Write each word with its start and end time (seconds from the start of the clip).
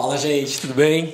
Fala, 0.00 0.16
gente, 0.16 0.60
tudo 0.60 0.74
bem? 0.74 1.12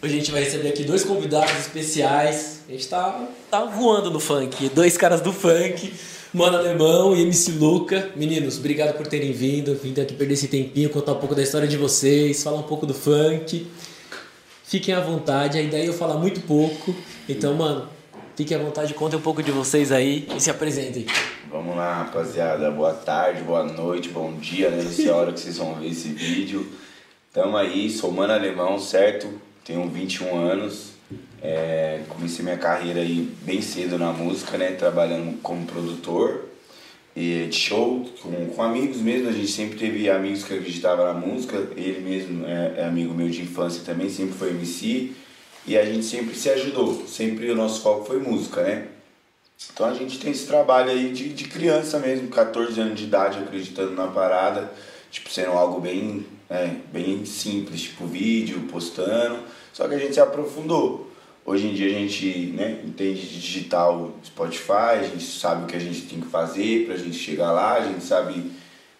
Hoje 0.00 0.14
a 0.14 0.16
gente 0.18 0.30
vai 0.30 0.44
receber 0.44 0.68
aqui 0.68 0.84
dois 0.84 1.02
convidados 1.02 1.50
especiais. 1.58 2.60
A 2.68 2.70
gente 2.70 2.86
tá, 2.86 3.26
tá 3.50 3.64
voando 3.64 4.08
no 4.08 4.20
funk. 4.20 4.68
Dois 4.68 4.96
caras 4.96 5.20
do 5.20 5.32
funk, 5.32 5.92
Mano 6.32 6.56
Alemão 6.56 7.16
e 7.16 7.22
MC 7.22 7.50
Luca. 7.58 8.12
Meninos, 8.14 8.56
obrigado 8.56 8.96
por 8.96 9.08
terem 9.08 9.32
vindo. 9.32 9.74
Vindo 9.74 10.00
aqui 10.00 10.14
perder 10.14 10.34
esse 10.34 10.46
tempinho, 10.46 10.90
contar 10.90 11.10
um 11.10 11.18
pouco 11.18 11.34
da 11.34 11.42
história 11.42 11.66
de 11.66 11.76
vocês, 11.76 12.40
falar 12.40 12.58
um 12.58 12.62
pouco 12.62 12.86
do 12.86 12.94
funk. 12.94 13.66
Fiquem 14.62 14.94
à 14.94 15.00
vontade, 15.00 15.58
a 15.58 15.60
ideia 15.60 15.82
é 15.82 15.88
eu 15.88 15.92
falar 15.92 16.14
muito 16.14 16.40
pouco. 16.42 16.94
Então, 17.28 17.52
mano, 17.54 17.88
fiquem 18.36 18.56
à 18.56 18.60
vontade, 18.60 18.94
contem 18.94 19.18
um 19.18 19.22
pouco 19.22 19.42
de 19.42 19.50
vocês 19.50 19.90
aí 19.90 20.28
e 20.36 20.40
se 20.40 20.52
apresentem. 20.52 21.04
Vamos 21.50 21.74
lá, 21.74 22.04
rapaziada. 22.04 22.70
Boa 22.70 22.94
tarde, 22.94 23.42
boa 23.42 23.64
noite, 23.64 24.08
bom 24.08 24.34
dia, 24.34 24.70
né? 24.70 24.84
Nessa 24.84 25.12
hora 25.12 25.32
que 25.32 25.40
vocês 25.40 25.58
vão 25.58 25.74
ver 25.74 25.88
esse 25.88 26.10
vídeo. 26.10 26.64
Tamo 27.34 27.56
aí, 27.56 27.90
sou 27.90 28.12
Mano 28.12 28.32
Alemão, 28.32 28.78
certo? 28.78 29.28
Tenho 29.64 29.88
21 29.88 30.38
anos. 30.38 30.92
É, 31.42 32.02
comecei 32.08 32.44
minha 32.44 32.56
carreira 32.56 33.00
aí 33.00 33.28
bem 33.42 33.60
cedo 33.60 33.98
na 33.98 34.12
música, 34.12 34.56
né? 34.56 34.70
Trabalhando 34.70 35.36
como 35.42 35.66
produtor 35.66 36.44
e 37.16 37.48
de 37.50 37.56
show, 37.56 38.08
com, 38.22 38.46
com 38.50 38.62
amigos 38.62 38.98
mesmo. 38.98 39.28
A 39.28 39.32
gente 39.32 39.48
sempre 39.48 39.76
teve 39.76 40.08
amigos 40.08 40.44
que 40.44 40.54
acreditavam 40.54 41.06
na 41.06 41.12
música. 41.12 41.56
Ele 41.76 42.08
mesmo 42.08 42.46
é, 42.46 42.74
é 42.76 42.84
amigo 42.84 43.12
meu 43.12 43.28
de 43.28 43.42
infância 43.42 43.82
também, 43.84 44.08
sempre 44.08 44.34
foi 44.34 44.50
MC. 44.50 45.10
E 45.66 45.76
a 45.76 45.84
gente 45.84 46.04
sempre 46.04 46.36
se 46.36 46.48
ajudou. 46.50 47.04
Sempre 47.08 47.50
o 47.50 47.56
nosso 47.56 47.82
foco 47.82 48.04
foi 48.04 48.20
música, 48.20 48.62
né? 48.62 48.86
Então 49.72 49.86
a 49.86 49.94
gente 49.94 50.20
tem 50.20 50.30
esse 50.30 50.46
trabalho 50.46 50.90
aí 50.90 51.10
de, 51.10 51.30
de 51.30 51.48
criança 51.48 51.98
mesmo, 51.98 52.28
14 52.28 52.80
anos 52.80 52.96
de 52.96 53.06
idade, 53.06 53.40
acreditando 53.40 53.90
na 53.90 54.06
parada, 54.06 54.70
tipo, 55.14 55.30
sendo 55.30 55.52
algo 55.52 55.80
bem, 55.80 56.26
é, 56.50 56.72
bem 56.92 57.24
simples, 57.24 57.82
tipo 57.82 58.04
vídeo, 58.04 58.66
postando, 58.70 59.38
só 59.72 59.86
que 59.86 59.94
a 59.94 59.98
gente 59.98 60.14
se 60.14 60.20
aprofundou. 60.20 61.10
Hoje 61.46 61.68
em 61.68 61.74
dia 61.74 61.86
a 61.86 62.00
gente 62.00 62.52
né, 62.56 62.80
entende 62.84 63.20
de 63.20 63.40
digital 63.40 64.12
Spotify, 64.24 64.98
a 64.98 65.02
gente 65.02 65.24
sabe 65.24 65.64
o 65.64 65.66
que 65.66 65.76
a 65.76 65.80
gente 65.80 66.02
tem 66.02 66.20
que 66.20 66.26
fazer 66.26 66.86
para 66.86 66.94
a 66.94 66.98
gente 66.98 67.16
chegar 67.16 67.52
lá, 67.52 67.74
a 67.74 67.86
gente 67.86 68.02
sabe 68.02 68.50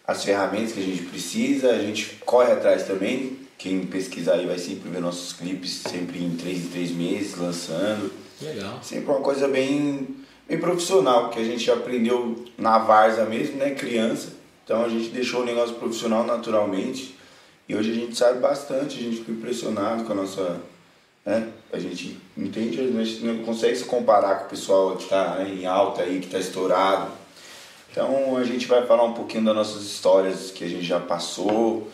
as 0.07 0.23
ferramentas 0.23 0.71
que 0.71 0.79
a 0.79 0.83
gente 0.83 1.01
precisa, 1.03 1.71
a 1.71 1.79
gente 1.79 2.17
corre 2.25 2.51
atrás 2.51 2.83
também. 2.83 3.39
Quem 3.57 3.85
pesquisar 3.85 4.33
aí 4.33 4.45
vai 4.45 4.59
sempre 4.59 4.89
ver 4.89 5.01
nossos 5.01 5.33
clipes, 5.33 5.81
sempre 5.89 6.23
em 6.23 6.35
3 6.35 6.65
em 6.65 6.69
3 6.69 6.91
meses, 6.91 7.37
lançando. 7.37 8.11
Legal. 8.41 8.79
Sempre 8.83 9.11
uma 9.11 9.21
coisa 9.21 9.47
bem 9.47 10.07
bem 10.47 10.59
profissional, 10.59 11.31
que 11.31 11.39
a 11.39 11.43
gente 11.43 11.69
aprendeu 11.71 12.45
na 12.57 12.77
Varza 12.77 13.25
mesmo, 13.25 13.57
né, 13.57 13.71
criança. 13.71 14.34
Então 14.65 14.83
a 14.83 14.89
gente 14.89 15.09
deixou 15.09 15.43
o 15.43 15.45
negócio 15.45 15.75
profissional 15.75 16.25
naturalmente. 16.25 17.15
E 17.69 17.75
hoje 17.75 17.91
a 17.91 17.93
gente 17.93 18.17
sabe 18.17 18.39
bastante, 18.39 18.99
a 18.99 19.01
gente 19.01 19.17
fica 19.17 19.31
impressionado 19.31 20.03
com 20.03 20.11
a 20.11 20.15
nossa. 20.15 20.59
Né? 21.23 21.49
A 21.71 21.79
gente 21.79 22.17
entende, 22.35 22.79
a 22.79 23.03
gente 23.03 23.23
não 23.23 23.43
consegue 23.43 23.75
se 23.75 23.85
comparar 23.85 24.39
com 24.39 24.45
o 24.45 24.49
pessoal 24.49 24.95
que 24.95 25.03
está 25.03 25.35
né, 25.35 25.55
em 25.61 25.65
alta 25.65 26.01
aí, 26.01 26.19
que 26.19 26.25
está 26.25 26.39
estourado. 26.39 27.11
Então 27.91 28.35
a 28.35 28.43
gente 28.43 28.67
vai 28.67 28.85
falar 28.85 29.03
um 29.03 29.13
pouquinho 29.13 29.45
das 29.45 29.55
nossas 29.55 29.83
histórias 29.83 30.51
que 30.51 30.63
a 30.63 30.67
gente 30.67 30.85
já 30.85 30.99
passou, 30.99 31.89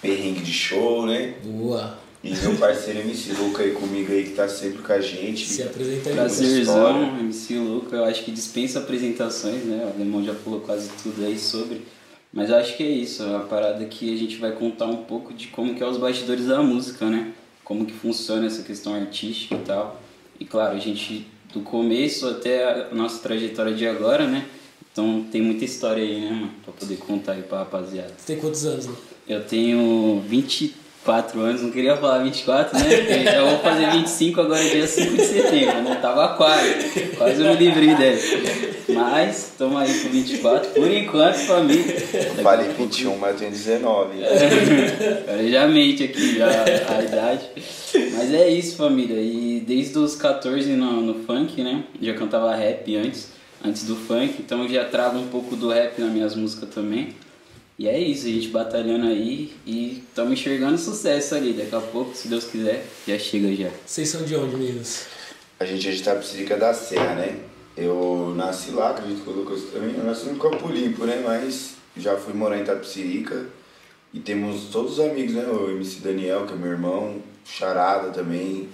perrengue 0.00 0.40
de 0.40 0.52
show, 0.52 1.06
né? 1.06 1.34
Boa. 1.44 1.98
E 2.22 2.34
meu 2.36 2.56
parceiro 2.56 3.00
MC 3.00 3.34
Luca 3.34 3.62
aí 3.62 3.72
comigo 3.72 4.10
aí 4.10 4.24
que 4.24 4.30
tá 4.30 4.48
sempre 4.48 4.82
com 4.82 4.92
a 4.92 5.00
gente. 5.00 5.46
Se 5.46 5.62
apresenta 5.62 6.08
aí. 6.08 6.14
Prazerzão, 6.16 7.18
MC 7.20 7.58
Luca. 7.58 7.96
Eu 7.96 8.04
acho 8.04 8.24
que 8.24 8.30
dispensa 8.30 8.78
apresentações, 8.78 9.62
né? 9.64 9.84
O 9.84 9.94
Alemão 9.94 10.24
já 10.24 10.34
falou 10.34 10.60
quase 10.60 10.88
tudo 11.02 11.22
aí 11.24 11.38
sobre. 11.38 11.82
Mas 12.34 12.50
eu 12.50 12.56
acho 12.56 12.76
que 12.76 12.82
é 12.82 12.88
isso, 12.88 13.22
é 13.22 13.26
uma 13.26 13.44
parada 13.44 13.84
que 13.84 14.12
a 14.12 14.16
gente 14.16 14.36
vai 14.38 14.50
contar 14.50 14.86
um 14.86 15.04
pouco 15.04 15.32
de 15.32 15.46
como 15.46 15.72
que 15.72 15.82
é 15.82 15.86
os 15.86 15.96
bastidores 15.96 16.46
da 16.46 16.60
música, 16.60 17.06
né? 17.06 17.32
Como 17.62 17.86
que 17.86 17.92
funciona 17.92 18.46
essa 18.46 18.64
questão 18.64 18.92
artística 18.92 19.54
e 19.54 19.58
tal. 19.58 20.02
E 20.40 20.44
claro, 20.44 20.74
a 20.74 20.80
gente 20.80 21.28
do 21.52 21.60
começo 21.60 22.26
até 22.26 22.88
a 22.90 22.94
nossa 22.94 23.22
trajetória 23.22 23.72
de 23.72 23.86
agora, 23.86 24.26
né? 24.26 24.46
Então 24.90 25.24
tem 25.30 25.40
muita 25.40 25.64
história 25.64 26.02
aí, 26.02 26.20
né, 26.20 26.30
mano? 26.30 26.50
Pra 26.64 26.72
poder 26.72 26.96
contar 26.96 27.32
aí 27.32 27.42
pra 27.42 27.58
rapaziada. 27.58 28.12
Você 28.18 28.32
tem 28.32 28.42
quantos 28.42 28.66
anos, 28.66 28.86
né? 28.86 28.94
Eu 29.28 29.44
tenho 29.44 30.20
24 31.04 31.40
anos, 31.40 31.62
não 31.62 31.70
queria 31.70 31.96
falar 31.96 32.18
24, 32.20 32.78
né? 32.78 32.96
Porque 32.96 33.24
já 33.24 33.42
vou 33.42 33.58
fazer 33.58 33.90
25 33.90 34.40
agora 34.40 34.64
dia 34.64 34.86
5 34.86 35.16
de 35.16 35.22
setembro, 35.22 35.82
né? 35.82 35.98
Tava 36.00 36.28
quase, 36.34 37.10
quase 37.18 37.42
eu 37.42 37.50
me 37.50 37.56
livrei 37.56 37.94
dela. 37.94 38.18
Mas, 38.88 39.50
estamos 39.50 39.82
aí 39.82 40.00
com 40.00 40.08
24, 40.08 40.70
por 40.70 40.90
enquanto, 40.90 41.36
família. 41.36 42.00
Falei 42.42 42.70
21, 42.70 43.18
mas 43.18 43.32
eu 43.32 43.38
tenho 43.38 43.50
19. 43.50 44.24
Agora 44.24 45.48
já 45.48 45.68
mente 45.68 46.04
aqui 46.04 46.38
já 46.38 46.48
a 46.48 47.02
idade. 47.02 47.50
Mas 48.14 48.32
é 48.32 48.48
isso, 48.48 48.76
família. 48.76 49.20
E 49.20 49.62
desde 49.66 49.98
os 49.98 50.16
14 50.16 50.70
no, 50.70 51.02
no 51.02 51.24
funk, 51.24 51.62
né? 51.62 51.84
Já 52.00 52.14
cantava 52.14 52.54
rap 52.54 52.96
antes, 52.96 53.28
antes 53.62 53.84
do 53.84 53.94
funk, 53.94 54.36
então 54.38 54.62
eu 54.62 54.70
já 54.70 54.84
trago 54.84 55.18
um 55.18 55.26
pouco 55.26 55.54
do 55.54 55.68
rap 55.68 56.00
nas 56.00 56.10
minhas 56.10 56.34
músicas 56.34 56.70
também. 56.70 57.08
E 57.76 57.88
é 57.88 57.98
isso, 57.98 58.26
a 58.26 58.30
gente 58.30 58.48
batalhando 58.48 59.06
aí 59.06 59.52
e 59.66 60.04
estamos 60.08 60.32
enxergando 60.34 60.78
sucesso 60.78 61.34
ali. 61.34 61.52
Daqui 61.52 61.74
a 61.74 61.80
pouco, 61.80 62.14
se 62.14 62.28
Deus 62.28 62.44
quiser, 62.44 62.86
já 63.06 63.18
chega 63.18 63.52
já. 63.54 63.70
Vocês 63.84 64.08
são 64.08 64.22
de 64.22 64.36
onde, 64.36 64.56
meninos? 64.56 65.06
A 65.58 65.64
gente 65.64 65.88
é 65.88 65.90
de 65.90 66.02
Tapicirica 66.02 66.56
da 66.56 66.72
Serra, 66.72 67.16
né? 67.16 67.36
Eu 67.76 68.32
nasci 68.36 68.70
lá, 68.70 68.90
acredito 68.90 69.24
que 69.24 69.30
o 69.30 69.32
Lucas 69.32 69.62
também. 69.72 69.92
Eu 69.96 70.04
nasci 70.04 70.26
no 70.26 70.36
Campo 70.36 70.68
Limpo, 70.68 71.04
né? 71.04 71.20
Mas 71.26 71.74
já 71.96 72.16
fui 72.16 72.32
morar 72.32 72.58
em 72.58 72.64
Tapicirica. 72.64 73.46
E 74.12 74.20
temos 74.20 74.66
todos 74.70 74.98
os 74.98 75.00
amigos, 75.00 75.34
né? 75.34 75.44
O 75.44 75.70
MC 75.72 75.98
Daniel, 75.98 76.46
que 76.46 76.52
é 76.52 76.56
meu 76.56 76.70
irmão, 76.70 77.16
Charada 77.44 78.10
também, 78.10 78.68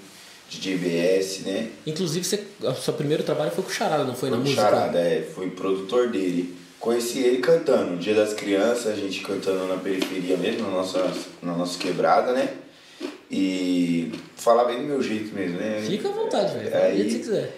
DJ 0.50 0.76
BS, 0.76 1.40
né? 1.46 1.70
Inclusive, 1.86 2.22
você, 2.22 2.44
o 2.60 2.74
seu 2.74 2.92
primeiro 2.92 3.22
trabalho 3.22 3.50
foi 3.50 3.64
com 3.64 3.70
o 3.70 3.72
Charada, 3.72 4.04
não 4.04 4.14
foi, 4.14 4.28
na 4.28 4.36
Foi 4.36 4.44
música? 4.44 4.62
Charada, 4.62 4.98
é. 4.98 5.22
Fui 5.22 5.48
produtor 5.48 6.08
dele. 6.08 6.59
Conheci 6.80 7.18
ele 7.18 7.38
cantando, 7.38 7.98
Dia 7.98 8.14
das 8.14 8.32
Crianças, 8.32 8.86
a 8.86 8.96
gente 8.96 9.20
cantando 9.20 9.66
na 9.66 9.76
periferia 9.76 10.36
mesmo, 10.38 10.62
na 10.62 10.78
nossa, 10.78 11.12
na 11.42 11.52
nossa 11.52 11.78
quebrada, 11.78 12.32
né? 12.32 12.48
E 13.30 14.10
falar 14.34 14.64
bem 14.64 14.78
do 14.78 14.84
meu 14.84 15.02
jeito 15.02 15.34
mesmo, 15.34 15.58
né? 15.58 15.82
Fica 15.86 16.08
à 16.08 16.12
vontade, 16.12 16.54
velho. 16.54 16.74
Aí- 16.74 16.96
jeito 16.96 17.18
que 17.18 17.24
você 17.24 17.30
quiser. 17.30 17.56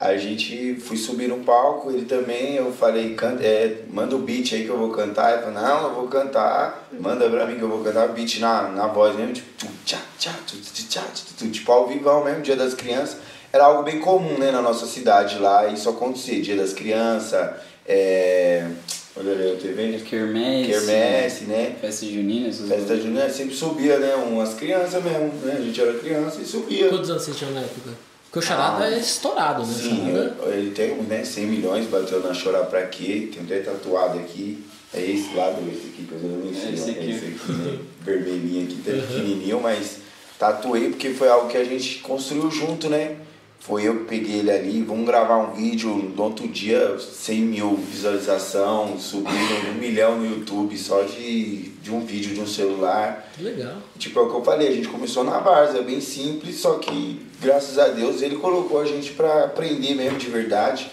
A 0.00 0.16
gente 0.16 0.76
fui 0.76 0.96
subir 0.96 1.28
no 1.28 1.38
palco, 1.38 1.90
ele 1.90 2.04
também, 2.04 2.54
eu 2.54 2.70
falei, 2.70 3.14
canta, 3.14 3.42
é, 3.42 3.82
manda 3.90 4.14
o 4.14 4.20
beat 4.20 4.52
aí 4.52 4.62
que 4.62 4.68
eu 4.68 4.78
vou 4.78 4.90
cantar. 4.90 5.32
Ele 5.32 5.42
falou, 5.42 5.60
não, 5.60 5.88
eu 5.88 5.94
vou 5.94 6.06
cantar, 6.06 6.88
manda 7.00 7.28
pra 7.28 7.46
mim 7.46 7.56
que 7.56 7.62
eu 7.62 7.68
vou 7.68 7.82
cantar 7.82 8.08
o 8.08 8.12
beat 8.12 8.38
na, 8.38 8.68
na 8.68 8.86
voz 8.86 9.16
mesmo, 9.16 9.32
tipo, 9.32 9.66
tchá, 9.84 9.98
tchá, 10.16 10.32
tchá, 10.46 11.02
tipo 11.50 11.72
ao 11.72 11.88
vivão 11.88 12.22
mesmo, 12.22 12.42
Dia 12.42 12.54
das 12.54 12.74
Crianças. 12.74 13.16
Era 13.52 13.64
algo 13.64 13.82
bem 13.82 13.98
comum, 13.98 14.38
né, 14.38 14.52
na 14.52 14.62
nossa 14.62 14.86
cidade 14.86 15.38
lá, 15.38 15.66
isso 15.66 15.88
acontecer, 15.88 16.42
Dia 16.42 16.54
das 16.54 16.72
Crianças, 16.72 17.50
é... 17.88 18.68
Olha 19.16 19.32
ali, 19.32 19.48
eu 19.48 19.58
tô 19.58 19.66
vendo? 19.68 20.04
Quermesse, 20.04 20.70
Quermesse, 20.70 21.44
né? 21.44 21.74
Festa 21.80 22.06
junina, 22.06 22.48
essas 22.48 22.68
Festa 22.68 22.96
junina 22.96 23.28
sempre 23.28 23.54
subia, 23.56 23.98
né, 23.98 24.14
umas 24.14 24.54
crianças 24.54 25.02
mesmo, 25.02 25.32
né, 25.42 25.56
a 25.58 25.60
gente 25.60 25.80
era 25.80 25.92
criança 25.94 26.40
e 26.40 26.44
subia. 26.44 26.88
Quantos 26.88 27.10
anos 27.10 27.24
vocês 27.24 27.36
tinham 27.36 27.52
na 27.52 27.60
época? 27.62 27.90
Porque 28.30 28.38
o 28.38 28.42
Charada 28.42 28.84
Ah, 28.84 28.94
é 28.94 28.98
estourado, 28.98 29.66
né? 29.66 29.74
Sim, 29.74 30.12
Charada- 30.14 30.54
ele 30.56 30.70
tem 30.70 30.94
né, 31.02 31.24
100 31.24 31.46
milhões, 31.46 31.86
bateu 31.86 32.20
na 32.22 32.32
Chorar 32.32 32.64
Pra 32.66 32.82
Quê, 32.86 33.28
tem 33.32 33.42
até 33.42 33.58
tatuado 33.60 34.18
aqui. 34.20 34.62
É 34.94 35.00
esse 35.02 35.34
lado, 35.34 35.56
esse 35.68 35.88
aqui, 35.88 36.06
coisa 36.08 36.26
não 36.28 36.50
É 36.50 36.54
sei, 36.54 36.74
esse 36.74 36.90
ó, 36.90 36.92
aqui. 36.92 37.10
esse 37.10 37.24
aqui, 37.26 37.52
né? 37.52 37.78
Vermelhinho 38.04 38.64
aqui, 38.66 38.76
tá 38.84 38.92
pequenininho, 38.92 39.60
mas 39.60 39.96
tatuei 40.38 40.90
porque 40.90 41.10
foi 41.10 41.28
algo 41.28 41.48
que 41.48 41.56
a 41.56 41.64
gente 41.64 41.98
construiu 41.98 42.50
junto, 42.50 42.88
né? 42.88 43.16
Foi 43.60 43.82
eu 43.82 43.98
que 43.98 44.04
peguei 44.04 44.38
ele 44.38 44.50
ali, 44.50 44.82
vamos 44.82 45.04
gravar 45.04 45.36
um 45.38 45.52
vídeo, 45.52 45.90
no 45.90 46.22
outro 46.22 46.46
dia 46.48 46.98
100 46.98 47.40
mil 47.40 47.74
visualização, 47.76 48.98
subindo 48.98 49.70
um 49.70 49.74
milhão 49.74 50.16
no 50.16 50.26
YouTube 50.26 50.78
só 50.78 51.02
de, 51.02 51.68
de 51.82 51.92
um 51.92 52.00
vídeo 52.00 52.34
de 52.34 52.40
um 52.40 52.46
celular. 52.46 53.28
Legal. 53.38 53.74
Tipo, 53.98 54.20
é 54.20 54.22
o 54.22 54.30
que 54.30 54.36
eu 54.36 54.44
falei, 54.44 54.68
a 54.68 54.72
gente 54.72 54.88
começou 54.88 55.24
na 55.24 55.38
Varsa, 55.38 55.82
bem 55.82 56.00
simples, 56.00 56.56
só 56.60 56.78
que, 56.78 57.20
graças 57.42 57.78
a 57.78 57.88
Deus, 57.88 58.22
ele 58.22 58.36
colocou 58.36 58.80
a 58.80 58.86
gente 58.86 59.12
pra 59.12 59.44
aprender 59.44 59.94
mesmo 59.94 60.18
de 60.18 60.30
verdade. 60.30 60.90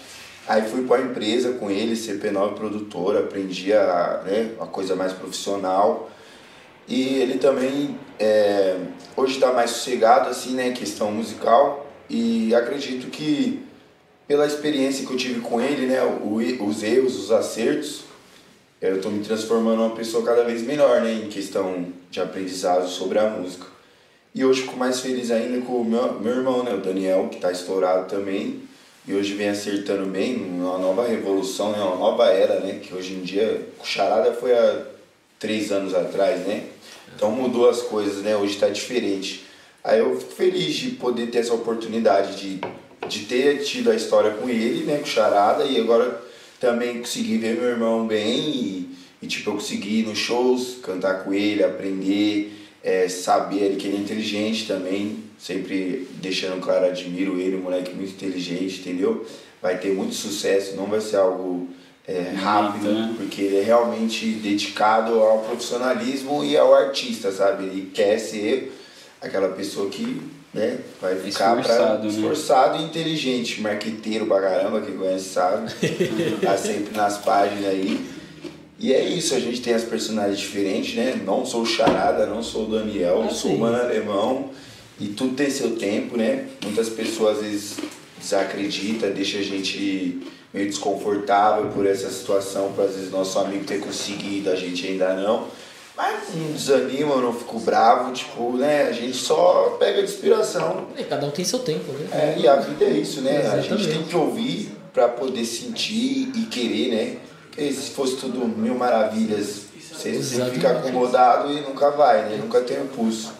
Aí 0.48 0.62
fui 0.62 0.84
pra 0.86 1.00
empresa 1.00 1.52
com 1.52 1.70
ele, 1.70 1.94
CP9 1.94 2.54
produtora, 2.54 3.20
aprendi 3.20 3.72
a, 3.72 4.22
né, 4.24 4.50
uma 4.56 4.66
coisa 4.66 4.94
mais 4.94 5.12
profissional. 5.12 6.10
E 6.86 7.18
ele 7.18 7.38
também, 7.38 7.98
é, 8.18 8.76
hoje 9.16 9.40
tá 9.40 9.52
mais 9.52 9.70
sossegado, 9.70 10.28
assim, 10.28 10.54
né, 10.54 10.70
questão 10.72 11.10
musical. 11.10 11.85
E 12.08 12.54
acredito 12.54 13.08
que, 13.10 13.62
pela 14.26 14.46
experiência 14.46 15.06
que 15.06 15.12
eu 15.12 15.16
tive 15.16 15.40
com 15.40 15.60
ele, 15.60 15.86
né, 15.86 16.00
os 16.60 16.82
erros, 16.82 17.16
os 17.16 17.32
acertos, 17.32 18.02
eu 18.80 19.00
tô 19.00 19.10
me 19.10 19.24
transformando 19.24 19.82
uma 19.82 19.96
pessoa 19.96 20.24
cada 20.24 20.44
vez 20.44 20.62
melhor, 20.62 21.00
né, 21.00 21.12
em 21.12 21.28
questão 21.28 21.86
de 22.10 22.20
aprendizado 22.20 22.88
sobre 22.88 23.18
a 23.18 23.28
música. 23.28 23.66
E 24.34 24.44
hoje 24.44 24.62
fico 24.62 24.76
mais 24.76 25.00
feliz 25.00 25.30
ainda 25.30 25.64
com 25.64 25.80
o 25.80 25.84
meu, 25.84 26.20
meu 26.20 26.36
irmão, 26.36 26.62
né, 26.62 26.74
o 26.74 26.80
Daniel, 26.80 27.28
que 27.30 27.40
tá 27.40 27.50
estourado 27.50 28.08
também. 28.08 28.62
E 29.08 29.14
hoje 29.14 29.34
vem 29.34 29.48
acertando 29.48 30.06
bem, 30.06 30.36
uma 30.36 30.78
nova 30.78 31.06
revolução, 31.06 31.72
né, 31.72 31.78
uma 31.78 31.96
nova 31.96 32.26
era, 32.26 32.60
né, 32.60 32.80
que 32.82 32.94
hoje 32.94 33.14
em 33.14 33.22
dia, 33.22 33.66
o 33.82 33.86
Charada 33.86 34.32
foi 34.32 34.52
a 34.52 34.82
três 35.38 35.70
anos 35.70 35.94
atrás, 35.94 36.40
né? 36.46 36.64
Então 37.14 37.30
mudou 37.30 37.68
as 37.68 37.82
coisas, 37.82 38.22
né? 38.22 38.36
Hoje 38.36 38.54
está 38.54 38.68
diferente. 38.68 39.45
Aí 39.86 40.00
eu 40.00 40.18
fico 40.18 40.32
feliz 40.32 40.74
de 40.74 40.90
poder 40.90 41.28
ter 41.28 41.38
essa 41.38 41.54
oportunidade 41.54 42.34
de, 42.34 42.60
de 43.08 43.20
ter 43.26 43.62
tido 43.62 43.88
a 43.88 43.94
história 43.94 44.32
com 44.32 44.48
ele, 44.48 44.84
né? 44.84 44.96
Com 44.96 45.04
o 45.04 45.06
Charada, 45.06 45.64
e 45.64 45.80
agora 45.80 46.20
também 46.58 46.98
consegui 46.98 47.38
ver 47.38 47.54
meu 47.54 47.70
irmão 47.70 48.04
bem 48.04 48.36
e, 48.36 48.90
e 49.22 49.26
tipo, 49.28 49.50
eu 49.50 49.54
consegui 49.54 50.00
ir 50.00 50.06
nos 50.06 50.18
shows, 50.18 50.78
cantar 50.82 51.22
com 51.22 51.32
ele, 51.32 51.62
aprender, 51.62 52.52
é, 52.82 53.08
saber 53.08 53.76
que 53.76 53.86
ele 53.86 53.98
é 53.98 54.00
inteligente 54.00 54.66
também, 54.66 55.22
sempre 55.38 56.08
deixando 56.14 56.60
claro, 56.60 56.86
admiro 56.86 57.38
ele, 57.38 57.54
um 57.54 57.62
moleque 57.62 57.94
muito 57.94 58.10
inteligente, 58.10 58.80
entendeu? 58.80 59.24
Vai 59.62 59.78
ter 59.78 59.92
muito 59.92 60.16
sucesso, 60.16 60.74
não 60.74 60.86
vai 60.86 61.00
ser 61.00 61.18
algo 61.18 61.68
é, 62.08 62.32
rápido, 62.34 62.90
né? 62.90 63.14
porque 63.16 63.40
ele 63.40 63.58
é 63.58 63.62
realmente 63.62 64.26
dedicado 64.30 65.20
ao 65.20 65.44
profissionalismo 65.44 66.42
e 66.42 66.56
ao 66.56 66.74
artista, 66.74 67.30
sabe? 67.30 67.66
Ele 67.66 67.90
quer 67.94 68.18
ser 68.18 68.72
aquela 69.20 69.48
pessoa 69.50 69.88
que 69.88 70.22
né, 70.52 70.78
vai 71.00 71.16
ficar 71.16 71.58
esforçado, 71.58 71.98
pra, 71.98 71.98
né? 71.98 72.08
esforçado 72.08 72.82
e 72.82 72.84
inteligente, 72.84 73.60
marqueteiro 73.60 74.26
pra 74.26 74.40
caramba, 74.40 74.80
que 74.80 74.92
conhece 74.92 75.28
sabe, 75.28 75.70
tá 76.40 76.56
sempre 76.56 76.96
nas 76.96 77.18
páginas 77.18 77.66
aí. 77.66 78.16
E 78.78 78.92
é 78.92 79.02
isso, 79.02 79.34
a 79.34 79.40
gente 79.40 79.62
tem 79.62 79.74
as 79.74 79.84
personagens 79.84 80.38
diferentes, 80.38 80.94
né? 80.94 81.20
Não 81.24 81.46
sou 81.46 81.62
o 81.62 81.66
Charada, 81.66 82.26
não 82.26 82.42
sou 82.42 82.66
o 82.68 82.70
Daniel, 82.70 83.24
ah, 83.26 83.32
sou 83.32 83.52
o 83.52 83.58
Mano 83.58 83.76
Alemão. 83.76 84.50
E 85.00 85.08
tudo 85.08 85.34
tem 85.34 85.50
seu 85.50 85.76
tempo, 85.76 86.16
né? 86.16 86.46
Muitas 86.62 86.88
pessoas 86.88 87.38
às 87.38 87.44
vezes 87.44 87.76
desacreditam, 88.18 89.10
deixa 89.10 89.38
a 89.38 89.42
gente 89.42 90.20
meio 90.52 90.66
desconfortável 90.66 91.70
por 91.70 91.86
essa 91.86 92.10
situação, 92.10 92.72
por 92.72 92.84
às 92.84 92.94
vezes 92.94 93.10
nosso 93.10 93.38
amigo 93.38 93.64
ter 93.64 93.80
conseguido, 93.80 94.50
a 94.50 94.56
gente 94.56 94.86
ainda 94.86 95.14
não. 95.14 95.48
Mas 95.96 96.34
não 96.34 96.52
desanima, 96.52 97.14
eu 97.14 97.22
não 97.22 97.32
fico 97.32 97.58
bravo, 97.58 98.12
tipo, 98.12 98.52
né? 98.52 98.82
A 98.82 98.92
gente 98.92 99.16
só 99.16 99.76
pega 99.78 100.02
de 100.02 100.12
inspiração. 100.12 100.88
E 100.96 101.04
cada 101.04 101.26
um 101.26 101.30
tem 101.30 101.44
seu 101.44 101.60
tempo, 101.60 101.90
né? 101.92 102.08
É, 102.12 102.38
e 102.38 102.46
a 102.46 102.56
vida 102.56 102.84
é 102.84 102.90
isso, 102.90 103.22
né? 103.22 103.40
Exatamente. 103.40 103.72
A 103.72 103.76
gente 103.76 103.88
tem 103.88 104.02
que 104.04 104.16
ouvir 104.16 104.76
para 104.92 105.08
poder 105.08 105.44
sentir 105.46 106.30
e 106.34 106.46
querer, 106.50 106.94
né? 106.94 107.18
Porque 107.48 107.72
se 107.72 107.90
fosse 107.92 108.16
tudo 108.16 108.46
mil 108.46 108.74
maravilhas, 108.74 109.62
você, 109.90 110.22
você 110.22 110.44
fica 110.50 110.72
acomodado 110.72 111.50
e 111.50 111.60
nunca 111.62 111.90
vai, 111.90 112.28
né? 112.28 112.36
Nunca 112.36 112.60
tem 112.60 112.76
impulso. 112.76 113.32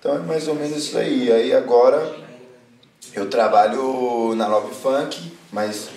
Então 0.00 0.16
é 0.16 0.18
mais 0.18 0.48
ou 0.48 0.56
menos 0.56 0.76
isso 0.76 0.98
aí. 0.98 1.30
Aí 1.30 1.52
agora 1.54 2.12
eu 3.14 3.30
trabalho 3.30 4.34
na 4.34 4.48
Love 4.48 4.74
Funk, 4.74 5.32
mas 5.52 5.88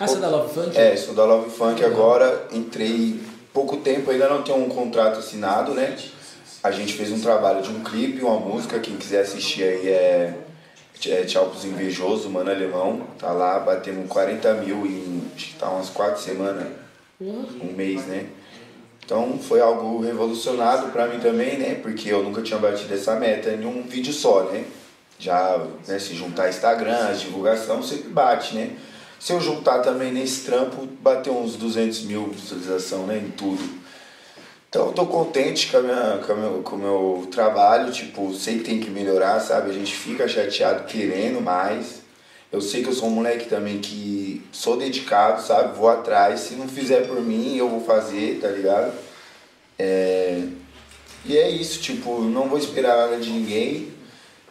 ah, 0.00 0.06
você 0.06 0.16
é 0.16 0.20
da 0.20 0.28
Love 0.28 0.54
Funk? 0.54 0.76
É, 0.76 0.96
sou 0.96 1.14
da 1.14 1.24
Love 1.24 1.50
Funk 1.50 1.84
agora, 1.84 2.48
entrei 2.50 3.20
pouco 3.54 3.76
tempo, 3.76 4.10
ainda 4.10 4.28
não 4.28 4.42
tenho 4.42 4.58
um 4.58 4.68
contrato 4.68 5.20
assinado, 5.20 5.72
né? 5.72 5.96
A 6.62 6.72
gente 6.72 6.94
fez 6.94 7.12
um 7.12 7.20
trabalho 7.20 7.62
de 7.62 7.70
um 7.70 7.84
clipe, 7.84 8.22
uma 8.22 8.38
música, 8.38 8.80
quem 8.80 8.96
quiser 8.96 9.20
assistir 9.20 9.62
aí 9.62 9.88
é, 9.88 10.34
é 11.06 11.24
Tchau 11.24 11.50
pros 11.50 11.64
Invejosos, 11.64 12.30
Mano 12.30 12.50
Alemão. 12.50 13.06
Tá 13.18 13.30
lá, 13.30 13.60
batemos 13.60 14.08
40 14.08 14.54
mil 14.54 14.84
em 14.84 15.22
acho 15.36 15.46
que 15.46 15.54
tá 15.54 15.70
umas 15.70 15.88
4 15.88 16.20
semanas, 16.20 16.66
um 17.20 17.72
mês, 17.74 18.04
né? 18.06 18.26
Então 19.04 19.38
foi 19.38 19.60
algo 19.60 20.00
revolucionário 20.00 20.88
para 20.88 21.06
mim 21.06 21.20
também, 21.20 21.58
né? 21.58 21.74
Porque 21.76 22.08
eu 22.08 22.22
nunca 22.22 22.42
tinha 22.42 22.58
batido 22.58 22.92
essa 22.92 23.14
meta 23.14 23.50
em 23.50 23.64
um 23.64 23.82
vídeo 23.82 24.12
só, 24.12 24.44
né? 24.44 24.64
Já 25.18 25.64
né, 25.86 25.98
se 25.98 26.14
juntar 26.14 26.48
Instagram, 26.48 27.12
divulgação, 27.12 27.82
sempre 27.82 28.08
bate, 28.08 28.56
né? 28.56 28.70
Se 29.24 29.32
eu 29.32 29.40
juntar 29.40 29.78
também 29.78 30.12
nesse 30.12 30.44
trampo, 30.44 30.86
bateu 31.00 31.34
uns 31.34 31.56
200 31.56 32.02
mil 32.02 32.26
visualização 32.26 33.06
né, 33.06 33.16
em 33.16 33.30
tudo. 33.30 33.62
Então 34.68 34.88
eu 34.88 34.92
tô 34.92 35.06
contente 35.06 35.68
com, 35.68 35.78
a 35.78 35.80
minha, 35.80 36.18
com, 36.18 36.32
a 36.34 36.36
meu, 36.36 36.62
com 36.62 36.76
o 36.76 36.78
meu 36.78 37.28
trabalho, 37.30 37.90
tipo, 37.90 38.34
sei 38.34 38.58
que 38.58 38.64
tem 38.64 38.80
que 38.80 38.90
melhorar, 38.90 39.40
sabe? 39.40 39.70
A 39.70 39.72
gente 39.72 39.94
fica 39.94 40.28
chateado 40.28 40.84
querendo 40.84 41.40
mais. 41.40 42.02
Eu 42.52 42.60
sei 42.60 42.82
que 42.82 42.90
eu 42.90 42.92
sou 42.92 43.08
um 43.08 43.12
moleque 43.12 43.48
também 43.48 43.78
que 43.78 44.44
sou 44.52 44.76
dedicado, 44.76 45.40
sabe? 45.40 45.74
Vou 45.74 45.88
atrás. 45.88 46.40
Se 46.40 46.54
não 46.56 46.68
fizer 46.68 47.06
por 47.06 47.18
mim, 47.22 47.56
eu 47.56 47.70
vou 47.70 47.80
fazer, 47.80 48.40
tá 48.42 48.48
ligado? 48.48 48.92
É... 49.78 50.42
E 51.24 51.38
é 51.38 51.48
isso, 51.48 51.80
tipo, 51.80 52.20
não 52.20 52.46
vou 52.46 52.58
esperar 52.58 52.94
nada 52.94 53.16
de 53.16 53.30
ninguém. 53.30 53.93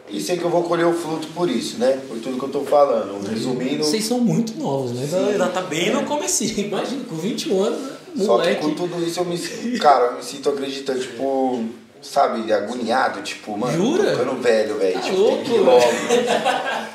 E 0.08 0.20
sei 0.20 0.36
que 0.36 0.44
eu 0.44 0.50
vou 0.50 0.62
colher 0.62 0.86
o 0.86 0.92
fruto 0.92 1.28
por 1.28 1.48
isso, 1.48 1.78
né? 1.78 1.98
Por 2.06 2.18
tudo 2.18 2.38
que 2.38 2.44
eu 2.44 2.50
tô 2.50 2.60
falando. 2.60 3.26
Resumindo. 3.26 3.82
Vocês 3.82 4.04
são 4.04 4.20
muito 4.20 4.56
novos, 4.58 4.92
né? 4.92 5.06
Sim. 5.06 5.32
Ainda 5.32 5.48
tá 5.48 5.62
bem 5.62 5.90
no 5.90 6.04
começo. 6.04 6.44
Imagina, 6.60 7.04
com 7.04 7.16
21 7.16 7.62
anos, 7.62 7.80
né? 7.80 8.24
Só 8.24 8.38
que 8.38 8.54
com 8.56 8.74
tudo 8.74 9.02
isso 9.02 9.20
eu 9.20 9.24
me 9.24 9.38
sinto. 9.38 9.78
Cara, 9.80 10.06
eu 10.06 10.16
me 10.16 10.22
sinto 10.22 10.48
acreditando, 10.48 11.00
tipo. 11.00 11.64
Sabe, 12.02 12.52
agoniado, 12.52 13.22
tipo, 13.22 13.56
mano, 13.56 13.72
Jura? 13.72 14.10
ficando 14.10 14.38
velho, 14.38 14.76
velho. 14.76 14.92
Tá 14.92 15.00
tipo, 15.00 15.16
louco, 15.16 15.36
tem 15.36 15.44
que 15.44 15.52
ir 15.54 15.60
logo. 15.60 15.86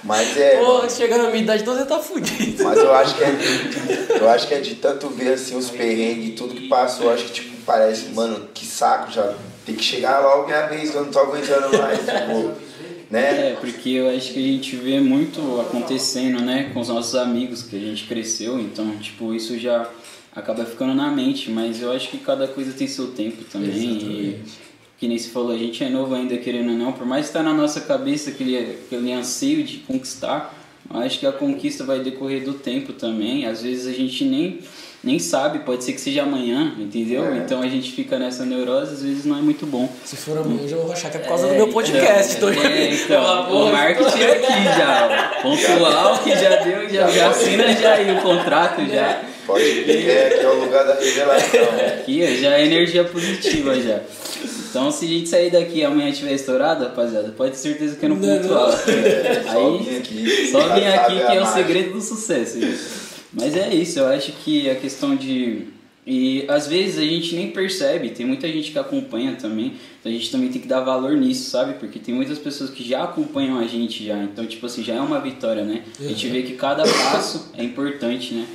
Mas 0.03 0.37
é. 0.37 0.63
Pô, 0.63 0.87
chegando 0.87 1.23
na 1.23 1.29
minha 1.31 1.41
idade 1.41 1.63
toda, 1.63 1.79
você 1.79 1.85
tá 1.87 1.97
fudido. 1.97 2.63
Mas 2.63 2.77
eu 2.77 2.93
acho 2.93 3.15
que 3.15 3.23
é. 3.23 4.17
Eu 4.21 4.29
acho 4.29 4.47
que 4.47 4.53
é 4.53 4.59
de 4.59 4.75
tanto 4.75 5.09
ver 5.09 5.33
assim 5.33 5.57
os 5.57 5.71
perrengues 5.71 6.27
e 6.27 6.31
tudo 6.33 6.53
que 6.53 6.67
passou, 6.67 7.07
eu 7.07 7.13
acho 7.13 7.25
que, 7.25 7.31
tipo, 7.31 7.57
parece, 7.65 8.09
mano, 8.09 8.47
que 8.53 8.63
saco 8.67 9.11
já. 9.11 9.33
Tem 9.65 9.73
que 9.73 9.83
chegar 9.83 10.19
logo 10.19 10.45
minha 10.45 10.67
vez, 10.67 10.91
que 10.91 10.95
eu 10.97 11.03
não 11.03 11.11
tô 11.11 11.17
aguentando 11.17 11.75
mais. 11.75 11.97
Tipo 11.97 12.68
né? 13.09 13.51
É, 13.51 13.57
porque 13.59 13.89
eu 13.89 14.09
acho 14.09 14.33
que 14.33 14.39
a 14.39 14.53
gente 14.53 14.75
vê 14.75 14.99
muito 14.99 15.59
acontecendo, 15.61 16.41
né, 16.41 16.71
com 16.73 16.79
os 16.79 16.89
nossos 16.89 17.15
amigos 17.15 17.63
que 17.63 17.75
a 17.75 17.79
gente 17.79 18.05
cresceu, 18.05 18.59
então, 18.59 18.97
tipo, 18.97 19.33
isso 19.33 19.57
já 19.57 19.89
acaba 20.35 20.63
ficando 20.65 20.93
na 20.93 21.09
mente, 21.09 21.49
mas 21.49 21.81
eu 21.81 21.91
acho 21.91 22.09
que 22.09 22.17
cada 22.17 22.47
coisa 22.47 22.71
tem 22.71 22.87
seu 22.87 23.07
tempo 23.11 23.43
também. 23.45 23.97
E, 23.97 24.39
que 24.99 25.07
nem 25.07 25.17
se 25.17 25.29
falou, 25.29 25.51
a 25.51 25.57
gente 25.57 25.81
é 25.81 25.89
novo 25.89 26.13
ainda 26.13 26.37
querendo 26.37 26.71
ou 26.71 26.77
não, 26.77 26.91
por 26.91 27.05
mais 27.05 27.27
que 27.27 27.29
está 27.29 27.41
na 27.41 27.53
nossa 27.53 27.79
cabeça 27.79 28.31
aquele, 28.31 28.57
aquele 28.57 29.13
anseio 29.13 29.63
de 29.63 29.77
conquistar, 29.77 30.53
acho 30.89 31.19
que 31.19 31.25
a 31.25 31.31
conquista 31.31 31.85
vai 31.85 32.01
decorrer 32.01 32.43
do 32.43 32.53
tempo 32.53 32.91
também. 32.93 33.45
Às 33.45 33.61
vezes 33.61 33.87
a 33.87 33.93
gente 33.93 34.25
nem 34.25 34.59
nem 35.03 35.17
sabe, 35.17 35.59
pode 35.59 35.83
ser 35.83 35.93
que 35.93 36.01
seja 36.01 36.23
amanhã, 36.23 36.73
entendeu? 36.77 37.25
É. 37.25 37.37
Então 37.37 37.61
a 37.61 37.67
gente 37.67 37.91
fica 37.91 38.19
nessa 38.19 38.45
neurose, 38.45 38.93
às 38.93 39.01
vezes 39.01 39.25
não 39.25 39.37
é 39.37 39.41
muito 39.41 39.65
bom. 39.65 39.89
Se 40.03 40.17
for 40.17 40.37
amanhã, 40.37 40.61
eu 40.63 40.67
já 40.67 40.77
vou 40.77 40.91
achar 40.91 41.09
que 41.09 41.17
é 41.17 41.19
por 41.21 41.29
causa 41.29 41.47
é, 41.47 41.49
do 41.51 41.55
meu 41.55 41.67
podcast. 41.69 42.35
Então, 42.35 42.49
é, 42.49 42.93
então 42.93 43.51
o 43.51 43.71
marketing 43.71 44.23
aqui 44.23 44.63
já, 44.77 45.37
ó. 45.37 45.41
Pontual 45.41 46.17
que 46.19 46.31
já 46.31 46.55
deu, 46.57 46.89
já, 46.89 47.07
já 47.07 47.29
assina 47.29 47.73
já 47.73 47.93
aí 47.93 48.11
o 48.11 48.21
contrato 48.21 48.85
já. 48.87 49.21
Pode 49.47 49.63
ir, 49.63 50.09
é, 50.09 50.27
aqui 50.27 50.45
é 50.45 50.49
o 50.49 50.59
lugar 50.59 50.85
da 50.85 50.95
revelação. 50.95 51.61
Aqui 51.87 52.37
já 52.37 52.57
é 52.57 52.65
energia 52.65 53.05
positiva 53.05 53.79
já. 53.81 54.01
Então 54.69 54.91
se 54.91 55.05
a 55.05 55.07
gente 55.07 55.29
sair 55.29 55.49
daqui 55.49 55.79
e 55.79 55.85
amanhã 55.85 56.09
estiver 56.09 56.33
estourado, 56.33 56.83
rapaziada, 56.83 57.33
pode 57.35 57.51
ter 57.51 57.57
certeza 57.57 57.95
que 57.95 58.05
é 58.05 58.09
no 58.09 58.17
pontual. 58.17 58.69
É, 58.69 59.43
aí, 59.47 59.49
só 59.49 59.77
vim 59.77 59.97
aqui, 59.97 60.51
só 60.51 60.59
vim 60.75 60.85
aqui 60.85 61.15
que 61.25 61.37
é 61.37 61.41
o 61.41 61.45
segredo 61.45 61.93
do 61.93 62.01
sucesso. 62.01 62.57
Mas 63.33 63.55
é 63.55 63.73
isso, 63.73 63.99
eu 63.99 64.07
acho 64.07 64.31
que 64.31 64.69
a 64.69 64.75
questão 64.75 65.15
de. 65.15 65.67
E 66.05 66.45
às 66.47 66.65
vezes 66.65 66.97
a 66.97 67.01
gente 67.01 67.35
nem 67.35 67.51
percebe, 67.51 68.09
tem 68.09 68.25
muita 68.25 68.47
gente 68.47 68.71
que 68.71 68.79
acompanha 68.79 69.35
também, 69.35 69.73
então 69.99 70.11
a 70.11 70.15
gente 70.15 70.31
também 70.31 70.49
tem 70.49 70.59
que 70.59 70.67
dar 70.67 70.79
valor 70.79 71.15
nisso, 71.15 71.51
sabe? 71.51 71.73
Porque 71.73 71.99
tem 71.99 72.15
muitas 72.15 72.39
pessoas 72.39 72.71
que 72.71 72.83
já 72.87 73.03
acompanham 73.03 73.59
a 73.59 73.67
gente 73.67 74.03
já, 74.05 74.17
então 74.23 74.45
tipo 74.47 74.65
assim, 74.65 74.83
já 74.83 74.95
é 74.95 75.01
uma 75.01 75.19
vitória, 75.19 75.63
né? 75.63 75.83
A 75.99 76.03
gente 76.03 76.27
vê 76.27 76.41
que 76.41 76.53
cada 76.53 76.83
passo 76.83 77.51
é 77.55 77.63
importante, 77.63 78.33
né? 78.33 78.47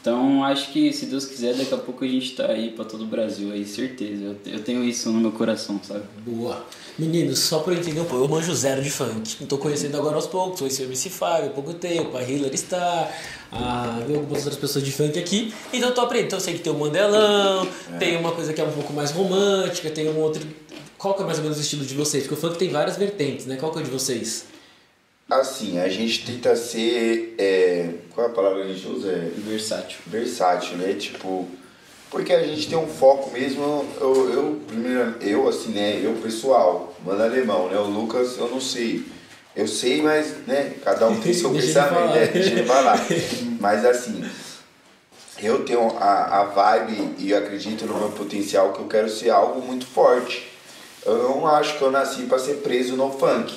Então 0.00 0.42
acho 0.44 0.72
que 0.72 0.92
se 0.92 1.06
Deus 1.06 1.26
quiser, 1.26 1.54
daqui 1.54 1.74
a 1.74 1.78
pouco 1.78 2.04
a 2.04 2.08
gente 2.08 2.34
tá 2.34 2.46
aí 2.46 2.70
para 2.70 2.84
todo 2.84 3.04
o 3.04 3.06
Brasil 3.06 3.52
aí, 3.52 3.64
certeza. 3.64 4.24
Eu, 4.24 4.52
eu 4.54 4.60
tenho 4.62 4.82
isso 4.84 5.10
no 5.10 5.20
meu 5.20 5.32
coração, 5.32 5.80
sabe? 5.82 6.04
Boa. 6.26 6.64
Meninos, 6.98 7.38
só 7.38 7.60
pra 7.60 7.72
eu 7.74 7.78
entender 7.78 8.00
um 8.00 8.04
pouco, 8.04 8.24
eu 8.24 8.28
manjo 8.28 8.54
zero 8.54 8.82
de 8.82 8.90
funk. 8.90 9.42
Estou 9.42 9.58
conhecendo 9.58 9.96
agora 9.96 10.16
aos 10.16 10.26
poucos, 10.26 10.60
conheci 10.60 10.82
o 10.82 10.86
MC 10.86 11.10
Fábio 11.10 11.46
há 11.46 11.50
pouco 11.50 11.74
tempo, 11.74 12.16
a 12.16 12.22
Hillary 12.22 12.56
Star, 12.58 13.10
a, 13.50 13.96
algumas 13.96 14.38
outras 14.38 14.56
pessoas 14.56 14.84
de 14.84 14.92
funk 14.92 15.18
aqui. 15.18 15.54
Então 15.72 15.88
eu 15.88 15.94
tô 15.94 16.02
aprendendo. 16.02 16.26
Então 16.26 16.38
eu 16.38 16.44
sei 16.44 16.54
que 16.54 16.60
tem 16.60 16.72
o 16.72 16.78
Mandelão, 16.78 17.66
é. 17.94 17.96
tem 17.98 18.16
uma 18.16 18.32
coisa 18.32 18.52
que 18.52 18.60
é 18.60 18.64
um 18.64 18.72
pouco 18.72 18.92
mais 18.92 19.10
romântica, 19.10 19.90
tem 19.90 20.08
um 20.08 20.18
outro. 20.18 20.46
Qual 20.98 21.14
que 21.14 21.22
é 21.22 21.26
mais 21.26 21.38
ou 21.38 21.44
menos 21.44 21.58
o 21.58 21.60
estilo 21.60 21.84
de 21.84 21.94
vocês? 21.94 22.24
Porque 22.24 22.34
o 22.34 22.48
funk 22.48 22.58
tem 22.58 22.70
várias 22.70 22.96
vertentes, 22.96 23.46
né? 23.46 23.56
Qual 23.56 23.72
que 23.72 23.78
é 23.78 23.82
o 23.82 23.84
de 23.84 23.90
vocês? 23.90 24.51
Assim, 25.30 25.78
a 25.78 25.88
gente 25.88 26.26
tenta 26.26 26.54
ser. 26.54 27.34
É, 27.38 27.90
qual 28.14 28.26
é 28.26 28.30
a 28.30 28.32
palavra 28.32 28.64
que 28.64 28.70
a 28.70 28.74
gente 28.74 28.86
usa? 28.86 29.10
É, 29.10 29.30
versátil. 29.36 29.98
Versátil, 30.06 30.76
né? 30.76 30.94
Tipo. 30.94 31.48
Porque 32.10 32.32
a 32.32 32.46
gente 32.46 32.68
tem 32.68 32.76
um 32.76 32.86
foco 32.86 33.30
mesmo. 33.30 33.86
Eu, 33.98 34.30
eu, 34.30 34.60
primeiro, 34.66 35.16
eu 35.22 35.48
assim, 35.48 35.70
né? 35.70 35.98
Eu 36.02 36.12
pessoal, 36.16 36.94
mano 37.04 37.22
alemão, 37.22 37.68
né? 37.68 37.78
O 37.78 37.86
Lucas, 37.86 38.36
eu 38.36 38.48
não 38.50 38.60
sei. 38.60 39.02
Eu 39.56 39.66
sei, 39.66 40.02
mas, 40.02 40.46
né? 40.46 40.74
Cada 40.84 41.08
um 41.08 41.18
tem 41.18 41.32
seu 41.34 41.50
pensamento, 41.50 42.14
né? 42.14 42.26
Deixa 42.26 42.50
ele 42.50 42.64
falar. 42.64 42.98
mas 43.58 43.84
assim, 43.86 44.22
eu 45.42 45.64
tenho 45.64 45.96
a, 45.98 46.40
a 46.40 46.44
vibe 46.44 47.14
e 47.18 47.34
acredito 47.34 47.86
no 47.86 47.98
meu 47.98 48.10
potencial 48.10 48.72
que 48.72 48.80
eu 48.80 48.86
quero 48.86 49.08
ser 49.08 49.30
algo 49.30 49.60
muito 49.60 49.86
forte. 49.86 50.50
Eu 51.04 51.18
não 51.18 51.46
acho 51.46 51.78
que 51.78 51.82
eu 51.82 51.90
nasci 51.90 52.22
para 52.24 52.38
ser 52.38 52.56
preso 52.56 52.96
no 52.96 53.10
funk. 53.10 53.56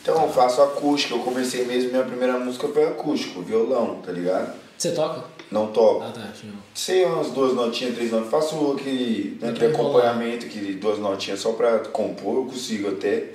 Então 0.00 0.22
eu 0.22 0.32
faço 0.32 0.62
acústica, 0.62 1.14
eu 1.14 1.20
comecei 1.20 1.64
mesmo, 1.64 1.90
minha 1.90 2.04
primeira 2.04 2.38
música 2.38 2.68
foi 2.68 2.86
acústico, 2.86 3.42
violão, 3.42 3.96
tá 4.04 4.12
ligado? 4.12 4.54
Você 4.76 4.92
toca? 4.92 5.24
Não 5.50 5.68
toco. 5.68 6.02
Ah, 6.02 6.12
tá. 6.12 6.32
Não. 6.44 6.54
Sei 6.74 7.04
umas 7.04 7.30
duas 7.30 7.54
notinhas, 7.54 7.94
três 7.94 8.10
notas. 8.10 8.30
Faço 8.30 8.72
aquele, 8.72 9.38
né, 9.40 9.50
aquele 9.50 9.72
acompanhamento, 9.74 10.46
aquele 10.46 10.74
duas 10.74 10.98
notinhas 10.98 11.40
só 11.40 11.52
pra 11.52 11.78
compor, 11.80 12.36
eu 12.36 12.44
consigo 12.44 12.88
até. 12.88 13.30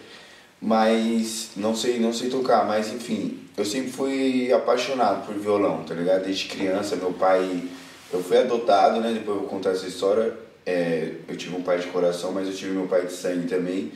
Mas 0.62 1.50
não 1.58 1.76
sei, 1.76 2.00
não 2.00 2.14
sei 2.14 2.30
tocar, 2.30 2.66
mas 2.66 2.88
enfim, 2.94 3.40
eu 3.58 3.66
sempre 3.66 3.92
fui 3.92 4.54
apaixonado 4.54 5.26
por 5.26 5.36
violão, 5.36 5.84
tá 5.84 5.94
ligado? 5.94 6.24
Desde 6.24 6.46
criança, 6.46 6.96
meu 6.96 7.12
pai. 7.12 7.64
Eu 8.12 8.24
fui 8.24 8.38
adotado, 8.38 9.02
né? 9.02 9.12
Depois 9.12 9.36
eu 9.36 9.42
vou 9.42 9.50
contar 9.50 9.72
essa 9.72 9.88
história. 9.88 10.34
É, 10.66 11.16
eu 11.28 11.36
tive 11.36 11.56
um 11.56 11.62
pai 11.62 11.80
de 11.80 11.88
coração, 11.88 12.32
mas 12.32 12.48
eu 12.48 12.54
tive 12.54 12.72
meu 12.72 12.88
pai 12.88 13.06
de 13.06 13.12
sangue 13.12 13.48
também. 13.48 13.92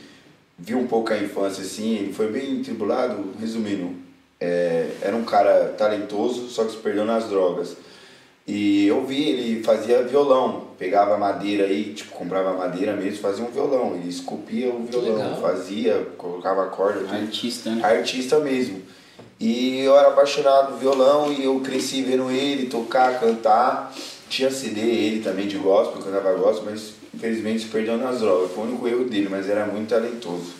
Vi 0.58 0.74
um 0.74 0.86
pouco 0.86 1.12
a 1.12 1.18
infância 1.18 1.62
assim, 1.62 1.96
ele 1.96 2.12
foi 2.12 2.30
bem 2.32 2.62
tribulado, 2.62 3.32
resumindo. 3.40 3.94
É, 4.40 4.90
era 5.02 5.14
um 5.14 5.24
cara 5.24 5.74
talentoso, 5.76 6.48
só 6.48 6.64
que 6.64 6.72
se 6.72 6.76
perdeu 6.78 7.04
nas 7.04 7.28
drogas. 7.28 7.76
E 8.46 8.86
eu 8.86 9.04
vi, 9.04 9.28
ele 9.28 9.62
fazia 9.62 10.02
violão, 10.02 10.68
pegava 10.78 11.18
madeira 11.18 11.64
aí, 11.64 11.92
tipo, 11.92 12.12
comprava 12.12 12.54
madeira 12.54 12.96
mesmo, 12.96 13.18
fazia 13.18 13.44
um 13.44 13.50
violão. 13.50 13.94
Ele 13.94 14.08
esculpia 14.08 14.72
o 14.72 14.84
violão, 14.84 15.40
fazia, 15.40 16.08
colocava 16.16 16.64
corda. 16.66 17.00
Tudo. 17.00 17.14
Artista, 17.14 17.70
né? 17.70 17.84
Artista 17.84 18.38
mesmo. 18.40 18.80
E 19.38 19.80
eu 19.80 19.96
era 19.96 20.08
apaixonado 20.08 20.72
por 20.72 20.78
violão 20.78 21.30
e 21.30 21.44
eu 21.44 21.60
cresci 21.60 22.02
vendo 22.02 22.30
ele 22.30 22.68
tocar, 22.68 23.20
cantar. 23.20 23.94
Tinha 24.30 24.50
CD 24.50 24.80
ele 24.80 25.22
também 25.22 25.46
de 25.46 25.58
gospel, 25.58 26.02
cantava 26.02 26.32
gospel, 26.32 26.70
mas 26.70 26.94
infelizmente 27.14 27.62
se 27.62 27.68
perdeu 27.68 27.96
nas 27.96 28.20
drogas. 28.20 28.52
Foi 28.52 28.64
o 28.64 28.68
único 28.68 28.88
erro 28.88 29.04
dele, 29.04 29.28
mas 29.28 29.48
era 29.48 29.66
muito 29.66 29.88
talentoso. 29.88 30.52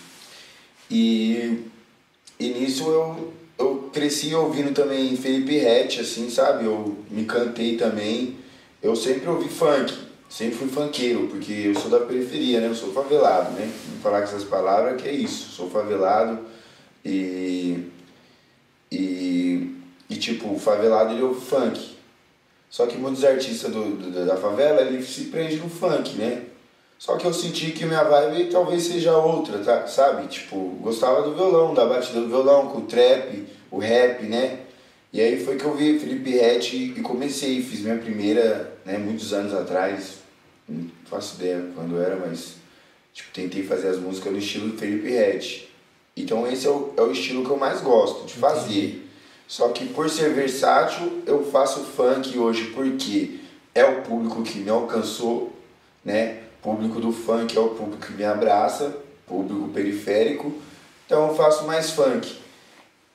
E, 0.90 1.64
e 2.38 2.48
nisso 2.48 2.88
eu 2.90 3.32
eu 3.58 3.90
cresci 3.92 4.34
ouvindo 4.34 4.72
também 4.72 5.16
Felipe 5.16 5.58
Rett, 5.58 6.00
assim, 6.00 6.30
sabe? 6.30 6.64
Eu 6.64 6.96
me 7.10 7.24
cantei 7.24 7.76
também. 7.76 8.36
Eu 8.80 8.94
sempre 8.94 9.28
ouvi 9.28 9.48
funk, 9.48 9.92
sempre 10.28 10.56
fui 10.56 10.68
funkeiro, 10.68 11.26
porque 11.26 11.52
eu 11.52 11.74
sou 11.74 11.90
da 11.90 11.98
periferia, 11.98 12.60
né? 12.60 12.68
Eu 12.68 12.74
sou 12.74 12.92
favelado, 12.92 13.50
né? 13.52 13.68
Vou 13.88 14.00
falar 14.00 14.18
com 14.18 14.28
essas 14.28 14.44
palavras 14.44 15.02
que 15.02 15.08
é 15.08 15.12
isso, 15.12 15.50
sou 15.50 15.68
favelado 15.68 16.38
e. 17.04 17.88
E, 18.90 19.74
e 20.08 20.16
tipo, 20.16 20.54
o 20.54 20.58
favelado 20.58 21.12
ele 21.12 21.22
ouve 21.22 21.44
funk. 21.44 21.97
Só 22.70 22.86
que 22.86 22.96
muitos 22.96 23.24
artistas 23.24 23.72
do, 23.72 23.96
do, 23.96 24.26
da 24.26 24.36
favela 24.36 24.82
ele 24.82 25.02
se 25.02 25.24
prende 25.24 25.56
no 25.56 25.68
funk, 25.68 26.16
né? 26.16 26.42
Só 26.98 27.16
que 27.16 27.24
eu 27.24 27.32
senti 27.32 27.70
que 27.70 27.86
minha 27.86 28.02
vibe 28.02 28.50
talvez 28.50 28.82
seja 28.82 29.16
outra, 29.16 29.58
tá? 29.58 29.86
sabe? 29.86 30.26
Tipo, 30.26 30.56
gostava 30.80 31.22
do 31.22 31.34
violão, 31.34 31.72
da 31.72 31.86
batida 31.86 32.20
do 32.20 32.28
violão, 32.28 32.68
com 32.68 32.78
o 32.78 32.86
trap, 32.86 33.46
o 33.70 33.78
rap, 33.78 34.24
né? 34.24 34.60
E 35.12 35.20
aí 35.20 35.42
foi 35.42 35.56
que 35.56 35.64
eu 35.64 35.74
vi 35.74 35.98
Felipe 35.98 36.30
Rett 36.30 36.76
e 36.76 37.00
comecei, 37.00 37.62
fiz 37.62 37.80
minha 37.80 37.96
primeira, 37.96 38.76
né, 38.84 38.98
muitos 38.98 39.32
anos 39.32 39.54
atrás, 39.54 40.18
não 40.68 40.90
faço 41.06 41.36
ideia 41.36 41.64
quando 41.74 41.98
era, 41.98 42.16
mas 42.16 42.56
tipo, 43.14 43.30
tentei 43.32 43.62
fazer 43.62 43.88
as 43.88 43.98
músicas 43.98 44.32
no 44.32 44.38
estilo 44.38 44.76
Felipe 44.76 45.08
Rett. 45.08 45.68
Então 46.14 46.46
esse 46.46 46.66
é 46.66 46.70
o, 46.70 46.92
é 46.96 47.00
o 47.00 47.10
estilo 47.10 47.44
que 47.44 47.50
eu 47.50 47.56
mais 47.56 47.80
gosto 47.80 48.26
de 48.26 48.34
fazer. 48.34 49.07
Só 49.48 49.70
que 49.70 49.86
por 49.86 50.10
ser 50.10 50.34
versátil, 50.34 51.22
eu 51.26 51.50
faço 51.50 51.80
funk 51.80 52.38
hoje 52.38 52.66
porque 52.66 53.40
é 53.74 53.82
o 53.82 54.02
público 54.02 54.42
que 54.42 54.58
me 54.58 54.68
alcançou, 54.68 55.52
né? 56.04 56.42
público 56.62 57.00
do 57.00 57.12
funk 57.12 57.56
é 57.56 57.60
o 57.60 57.70
público 57.70 58.06
que 58.06 58.12
me 58.12 58.24
abraça, 58.24 58.94
público 59.26 59.68
periférico, 59.68 60.52
então 61.06 61.28
eu 61.28 61.34
faço 61.34 61.66
mais 61.66 61.90
funk. 61.90 62.36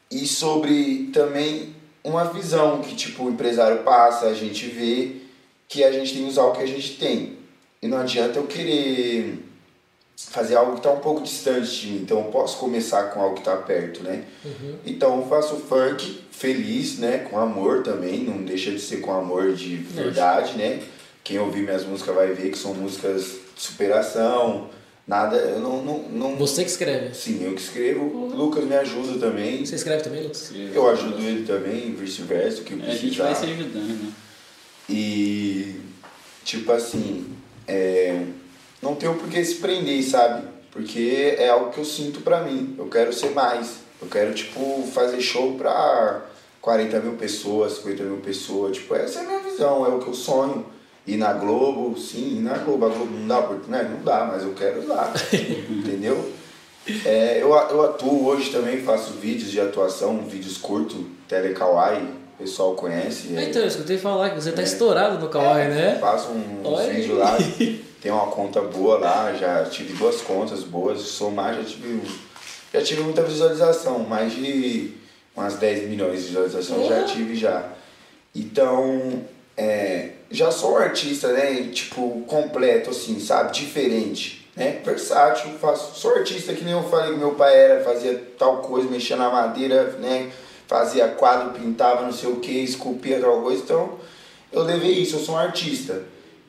E 0.10 0.26
sobre 0.26 1.12
também 1.14 1.76
uma 2.04 2.26
visão 2.26 2.82
que 2.82 2.96
tipo 2.96 3.26
o 3.26 3.30
empresário 3.30 3.84
passa, 3.84 4.26
a 4.26 4.34
gente 4.34 4.68
vê 4.68 5.18
que 5.68 5.84
a 5.84 5.92
gente 5.92 6.14
tem 6.14 6.24
que 6.24 6.30
usar 6.30 6.46
o 6.46 6.54
que 6.54 6.64
a 6.64 6.68
gente 6.68 6.98
tem. 6.98 7.38
E 7.82 7.88
não 7.88 8.00
adianta 8.00 8.40
eu 8.40 8.48
querer 8.48 9.43
fazer 10.16 10.56
algo 10.56 10.74
que 10.74 10.80
está 10.80 10.92
um 10.92 11.00
pouco 11.00 11.22
distante 11.22 11.82
de 11.82 11.88
mim, 11.88 12.02
então 12.02 12.20
eu 12.20 12.26
posso 12.26 12.58
começar 12.58 13.04
com 13.12 13.22
algo 13.22 13.36
que 13.36 13.42
está 13.42 13.56
perto, 13.56 14.04
né? 14.04 14.24
Uhum. 14.46 14.76
Então 14.86 15.20
eu 15.20 15.28
faço 15.28 15.56
funk 15.58 16.22
feliz, 16.32 16.98
né? 17.00 17.20
Com 17.30 17.40
amor 17.40 17.84
também, 17.84 18.24
não 18.24 18.44
deixa 18.44 18.72
de 18.72 18.80
ser 18.80 18.98
com 18.98 19.12
amor 19.12 19.54
de 19.54 19.76
verdade, 19.76 20.58
né? 20.58 20.82
Quem 21.24 21.40
ouvir 21.40 21.64
minhas 21.64 21.86
músicas 21.86 22.16
vai 22.16 22.28
ver 22.34 22.52
que 22.52 22.58
são 22.58 22.74
músicas 22.74 23.24
de 23.56 23.62
superação, 23.62 24.70
nada, 25.08 25.38
eu 25.38 25.60
não, 25.60 25.84
não, 25.84 26.00
não... 26.10 26.36
Você 26.36 26.64
que 26.64 26.70
escreve? 26.70 27.14
Sim, 27.16 27.44
eu 27.44 27.54
que 27.54 27.62
escrevo. 27.62 28.04
Uhum. 28.04 28.36
Lucas 28.36 28.66
me 28.66 28.76
ajuda 28.76 29.20
também. 29.20 29.66
Você 29.66 29.76
escreve 29.76 30.04
também, 30.04 30.24
Lucas? 30.24 30.52
Eu 30.74 30.90
ajudo 30.90 31.22
ele 31.22 31.46
também, 31.46 31.94
vice-versa, 31.96 32.62
que 32.64 32.74
é, 32.74 32.92
A 32.92 32.96
gente 32.96 33.18
vai 33.18 33.36
se 33.36 33.46
ajudando, 33.46 34.04
né? 34.04 34.14
E, 34.90 35.80
tipo 36.44 36.72
assim, 36.72 37.26
é, 37.68 38.22
não 38.84 38.96
tenho 38.96 39.16
por 39.16 39.30
que 39.30 39.44
se 39.44 39.56
prender, 39.56 40.04
sabe? 40.04 40.48
Porque 40.72 41.36
é 41.38 41.50
algo 41.50 41.72
que 41.72 41.80
eu 41.80 41.86
sinto 41.86 42.22
pra 42.22 42.44
mim. 42.44 42.76
Eu 42.78 42.88
quero 42.88 43.14
ser 43.14 43.32
mais. 43.32 43.78
Eu 44.02 44.08
quero, 44.08 44.34
tipo, 44.34 44.84
fazer 44.94 45.22
show 45.22 45.54
pra 45.54 46.26
40 46.62 47.00
mil 47.00 47.14
pessoas, 47.14 47.78
50 47.78 48.04
mil 48.04 48.18
pessoas. 48.18 48.78
Tipo, 48.78 48.96
essa 48.96 49.20
é 49.20 49.24
a 49.24 49.26
minha 49.26 49.40
visão, 49.40 49.86
é 49.86 49.90
o 49.90 50.00
que 50.00 50.08
eu 50.08 50.14
sonho. 50.14 50.66
E 51.08 51.16
na 51.16 51.34
Globo, 51.34 51.98
sim, 51.98 52.42
na 52.42 52.58
Globo. 52.58 52.86
A 52.86 52.90
Globo 52.90 53.16
não 53.16 53.28
dá 53.28 53.40
oportunidade? 53.40 53.90
Não 53.90 54.04
dá, 54.04 54.26
mas 54.26 54.44
eu 54.44 54.54
quero 54.54 54.84
ir 54.84 54.88
lá. 54.88 55.14
entendeu? 55.70 56.32
É, 57.06 57.42
eu, 57.42 57.50
eu 57.50 57.84
atuo 57.84 58.26
hoje 58.26 58.52
também, 58.52 58.82
faço 58.82 59.14
vídeos 59.14 59.50
de 59.50 59.62
atuação, 59.62 60.20
vídeos 60.28 60.58
curtos, 60.58 60.98
Telekawai, 61.30 62.06
o 62.34 62.44
pessoal 62.44 62.74
conhece. 62.74 63.36
É, 63.36 63.44
então, 63.44 63.62
eu 63.62 63.68
escutei 63.68 63.98
falar 63.98 64.32
que 64.32 64.36
você 64.36 64.52
tá 64.52 64.62
é, 64.62 64.66
estourado 64.66 65.20
no 65.20 65.30
Kawaii, 65.30 65.66
é, 65.66 65.70
né? 65.70 65.98
Faço 66.00 66.30
um 66.32 66.76
vídeo 66.92 67.18
lá, 67.18 67.38
tem 68.02 68.12
uma 68.12 68.28
conta 68.28 68.62
boa 68.62 68.98
lá, 68.98 69.34
já 69.34 69.64
tive 69.66 69.94
duas 69.94 70.22
contas 70.22 70.64
boas, 70.64 71.00
somar 71.02 71.56
já 71.56 71.64
tive, 71.64 72.02
já 72.74 72.82
tive 72.82 73.02
muita 73.02 73.22
visualização, 73.22 74.00
mais 74.00 74.34
de 74.34 74.94
umas 75.36 75.56
10 75.56 75.90
milhões 75.90 76.22
de 76.22 76.28
visualizações 76.28 76.88
já 76.88 77.04
tive 77.04 77.36
já. 77.36 77.70
Então, 78.36 79.24
é, 79.56 80.10
já 80.32 80.52
sou 80.52 80.74
um 80.74 80.78
artista, 80.78 81.32
né? 81.32 81.70
Tipo, 81.72 82.24
completo, 82.28 82.90
assim, 82.90 83.20
sabe? 83.20 83.54
Diferente, 83.54 84.50
né? 84.56 84.82
Versátil, 84.84 85.52
faço, 85.60 86.00
sou 86.00 86.16
artista 86.16 86.54
que 86.54 86.64
nem 86.64 86.74
eu 86.74 86.84
falei 86.84 87.14
que 87.14 87.20
meu 87.20 87.36
pai 87.36 87.56
era, 87.56 87.84
fazia 87.84 88.20
tal 88.38 88.58
coisa, 88.58 88.90
mexia 88.90 89.16
na 89.16 89.30
madeira, 89.30 89.92
né? 90.00 90.32
Fazia 90.74 91.08
quadro, 91.08 91.52
pintava 91.52 92.02
não 92.02 92.12
sei 92.12 92.32
o 92.32 92.38
que, 92.38 92.52
esculpia 92.52 93.20
tal 93.20 93.44
coisa, 93.44 93.62
então 93.62 93.94
eu 94.52 94.64
levei 94.64 94.94
isso, 94.94 95.18
eu 95.18 95.20
sou 95.20 95.36
um 95.36 95.38
artista. 95.38 96.02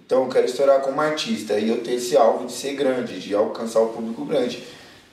Então 0.07 0.23
eu 0.23 0.31
quero 0.31 0.47
estourar 0.47 0.81
como 0.81 0.99
artista 0.99 1.59
e 1.59 1.69
eu 1.69 1.83
tenho 1.83 1.99
esse 1.99 2.17
alvo 2.17 2.47
de 2.47 2.53
ser 2.53 2.73
grande, 2.73 3.21
de 3.21 3.35
alcançar 3.35 3.81
o 3.81 3.89
público 3.89 4.25
grande. 4.25 4.65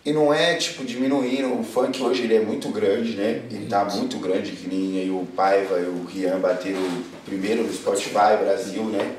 E 0.06 0.14
não 0.14 0.34
é, 0.34 0.56
tipo, 0.56 0.86
diminuindo. 0.86 1.60
O 1.60 1.62
funk 1.62 2.02
hoje 2.02 2.24
ele 2.24 2.36
é 2.36 2.40
muito 2.40 2.70
grande, 2.70 3.18
né? 3.18 3.42
Ele 3.52 3.66
tá 3.66 3.84
muito 3.84 4.18
grande, 4.18 4.54
que 4.54 4.74
nem 4.74 5.12
o 5.12 5.26
Paiva 5.36 5.78
e 5.78 5.90
o 5.90 6.06
Rian 6.06 6.40
bateram 6.40 6.80
primeiro 7.26 7.64
no 7.64 7.74
Spotify 7.74 8.38
Brasil, 8.42 8.86
né? 8.86 9.18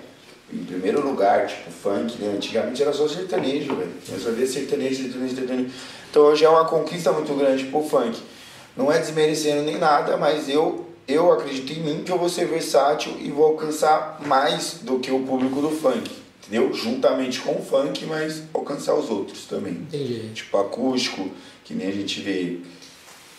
Em 0.51 0.65
primeiro 0.65 1.07
lugar, 1.07 1.49
tipo, 1.49 1.71
funk, 1.71 2.17
né? 2.19 2.33
Antigamente 2.35 2.81
era 2.81 2.95
só 2.95 3.07
sertanejo, 3.07 3.77
velho. 3.77 3.93
Eu 4.11 4.19
só 4.19 4.31
via 4.31 4.47
sertanejo, 4.47 5.03
sertanejo, 5.03 5.37
sertanejo. 5.37 5.71
Então 6.11 6.23
hoje 6.23 6.47
é 6.47 6.49
uma 6.49 6.65
conquista 6.65 7.13
muito 7.13 7.35
grande 7.35 7.65
pro 7.65 7.83
funk. 7.83 8.33
Não 8.77 8.91
é 8.91 8.99
desmerecendo 8.99 9.63
nem 9.63 9.79
nada, 9.79 10.17
mas 10.17 10.49
eu, 10.49 10.87
eu 11.07 11.31
acredito 11.33 11.73
em 11.73 11.83
mim 11.83 12.03
que 12.05 12.13
eu 12.13 12.19
vou 12.19 12.29
ser 12.29 12.47
versátil 12.47 13.15
e 13.21 13.31
vou 13.31 13.47
alcançar 13.47 14.21
mais 14.27 14.79
do 14.83 14.99
que 14.99 15.11
o 15.11 15.21
público 15.21 15.61
do 15.61 15.71
funk 15.71 16.23
entendeu? 16.53 16.73
Juntamente 16.75 17.41
com 17.41 17.53
o 17.53 17.63
funk, 17.63 18.05
mas 18.05 18.43
alcançar 18.53 18.95
os 18.95 19.09
outros 19.09 19.47
também. 19.47 19.73
Entendi. 19.73 20.31
Tipo 20.35 20.59
acústico, 20.59 21.31
que 21.65 21.73
nem 21.73 21.89
a 21.89 21.93
gente 21.93 22.21
vê. 22.21 22.59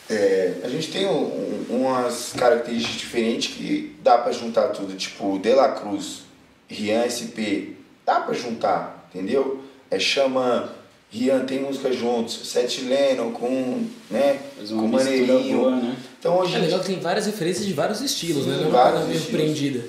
É, 0.09 0.55
a 0.63 0.67
gente 0.67 0.91
tem 0.91 1.07
um, 1.07 1.65
umas 1.69 2.33
características 2.33 2.97
diferentes 2.97 3.55
que 3.55 3.95
dá 4.01 4.17
para 4.17 4.31
juntar 4.31 4.69
tudo, 4.69 4.95
tipo 4.95 5.39
De 5.39 5.53
La 5.53 5.69
Cruz, 5.69 6.23
Rian 6.67 7.07
SP, 7.07 7.77
dá 8.05 8.19
para 8.19 8.33
juntar, 8.33 9.09
entendeu? 9.13 9.63
É 9.89 9.99
chama 9.99 10.73
Rian 11.13 11.45
tem 11.45 11.61
música 11.61 11.93
juntos, 11.93 12.39
Sete 12.43 12.81
Lennon 12.81 13.31
com, 13.31 13.85
né, 14.09 14.39
com 14.67 14.87
Maneirinho. 14.87 15.59
Boa, 15.59 15.75
né? 15.75 15.95
Então 16.19 16.39
hoje 16.39 16.55
é 16.55 16.59
legal 16.59 16.79
que 16.79 16.87
tem 16.87 16.99
várias 16.99 17.27
referências 17.27 17.67
de 17.67 17.73
vários 17.73 18.01
estilos, 18.01 18.45
Sim, 18.45 18.49
né? 18.49 18.57
Não 18.61 18.67
é 18.67 18.71
vários 18.71 19.07
meio 19.07 19.21
prendida. 19.25 19.85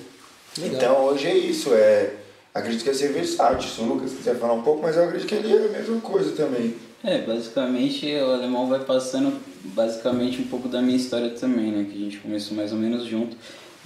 Então 0.58 1.06
hoje 1.06 1.26
é 1.26 1.34
isso, 1.34 1.72
é 1.72 2.12
acredito 2.52 2.82
que 2.82 2.90
ia 2.90 2.94
ser 2.94 3.12
versátil. 3.12 3.68
Se 3.68 3.80
o 3.80 3.84
Lucas 3.84 4.12
quiser 4.12 4.36
falar 4.36 4.52
um 4.52 4.62
pouco, 4.62 4.82
mas 4.82 4.96
eu 4.96 5.04
acredito 5.04 5.26
que 5.26 5.34
ele 5.34 5.50
é 5.50 5.66
a 5.66 5.78
mesma 5.78 5.98
coisa 6.02 6.32
também. 6.32 6.74
É, 7.02 7.22
basicamente 7.22 8.06
o 8.16 8.30
alemão 8.30 8.66
vai 8.66 8.80
passando 8.80 9.38
basicamente 9.64 10.42
um 10.42 10.44
pouco 10.44 10.68
da 10.68 10.82
minha 10.82 10.96
história 10.96 11.30
também, 11.30 11.72
né? 11.72 11.86
Que 11.90 11.96
a 11.96 12.04
gente 12.04 12.18
começou 12.18 12.54
mais 12.54 12.70
ou 12.70 12.78
menos 12.78 13.06
junto. 13.06 13.34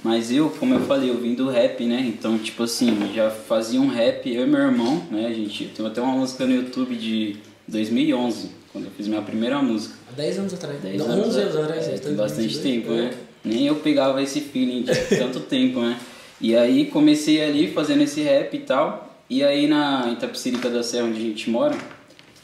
Mas 0.03 0.31
eu, 0.31 0.49
como 0.51 0.75
eu 0.75 0.81
falei, 0.81 1.11
eu 1.11 1.19
vim 1.19 1.35
do 1.35 1.49
rap, 1.49 1.85
né? 1.85 2.01
Então, 2.07 2.39
tipo 2.39 2.63
assim, 2.63 3.13
já 3.15 3.31
fazia 3.31 3.81
um 3.81 3.89
rap, 3.89 4.33
eu 4.33 4.45
e 4.45 4.47
meu 4.47 4.61
irmão, 4.61 5.03
né? 5.11 5.27
A 5.27 5.33
gente 5.33 5.65
tem 5.67 5.85
até 5.85 6.01
uma 6.01 6.13
música 6.13 6.47
no 6.47 6.55
YouTube 6.55 6.95
de 6.95 7.37
2011, 7.67 8.51
quando 8.73 8.85
eu 8.85 8.91
fiz 8.93 9.09
minha 9.09 9.23
primeira 9.23 9.61
música. 9.61 9.95
Há 10.11 10.17
10 10.17 10.39
anos 10.39 10.55
atrás, 10.55 10.81
10 10.81 11.01
anos, 11.01 11.27
11 11.29 11.41
anos 11.41 11.57
atrás, 11.57 11.89
é, 11.89 11.99
tem 11.99 12.15
bastante 12.15 12.59
tempo, 12.61 12.93
né? 12.93 13.13
Nem 13.45 13.67
eu 13.67 13.77
pegava 13.77 14.23
esse 14.23 14.41
feeling 14.41 14.83
de 14.83 14.95
tanto 15.19 15.41
tempo, 15.41 15.81
né? 15.81 15.99
E 16.41 16.55
aí 16.55 16.87
comecei 16.87 17.43
ali 17.43 17.73
fazendo 17.73 18.03
esse 18.03 18.23
rap 18.23 18.55
e 18.55 18.61
tal. 18.61 19.23
E 19.29 19.43
aí 19.43 19.67
na 19.67 20.11
Itapecerica 20.13 20.71
da 20.71 20.83
Serra, 20.83 21.07
onde 21.07 21.19
a 21.19 21.23
gente 21.23 21.51
mora, 21.51 21.77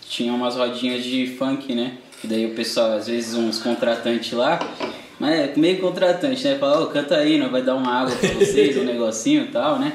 tinha 0.08 0.32
umas 0.32 0.56
rodinhas 0.56 1.04
de 1.04 1.28
funk, 1.38 1.74
né? 1.74 1.98
E 2.22 2.26
daí 2.26 2.46
o 2.46 2.54
pessoal, 2.54 2.92
às 2.92 3.06
vezes 3.06 3.34
uns 3.34 3.58
contratantes 3.58 4.32
lá, 4.32 4.58
mas 5.18 5.32
é 5.32 5.52
meio 5.56 5.78
contratante, 5.78 6.44
né? 6.44 6.56
Fala, 6.58 6.80
ô, 6.80 6.84
oh, 6.84 6.86
canta 6.88 7.16
aí, 7.16 7.38
não 7.38 7.50
vai 7.50 7.62
dar 7.62 7.76
uma 7.76 7.90
água 7.90 8.14
pra 8.16 8.30
vocês, 8.34 8.76
um 8.76 8.84
negocinho 8.84 9.44
e 9.44 9.48
tal, 9.48 9.78
né? 9.78 9.92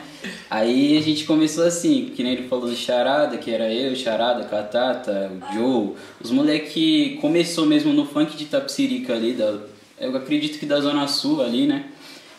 Aí 0.50 0.98
a 0.98 1.02
gente 1.02 1.26
começou 1.26 1.66
assim, 1.66 2.12
que 2.16 2.24
nem 2.24 2.34
ele 2.34 2.48
falou 2.48 2.68
do 2.68 2.76
Charada, 2.76 3.38
que 3.38 3.52
era 3.52 3.72
eu, 3.72 3.96
Charada, 3.96 4.46
Catata, 4.46 5.32
o 5.32 5.54
Joe, 5.54 5.94
os 6.22 6.32
moleque 6.32 7.18
começou 7.22 7.66
mesmo 7.66 7.94
no 7.94 8.06
funk 8.06 8.36
de 8.36 8.46
Tapsirica 8.46 9.14
ali, 9.14 9.34
da, 9.34 9.60
eu 10.00 10.16
acredito 10.16 10.58
que 10.58 10.66
da 10.66 10.80
Zona 10.80 11.08
Sul 11.08 11.42
ali, 11.42 11.68
né? 11.68 11.86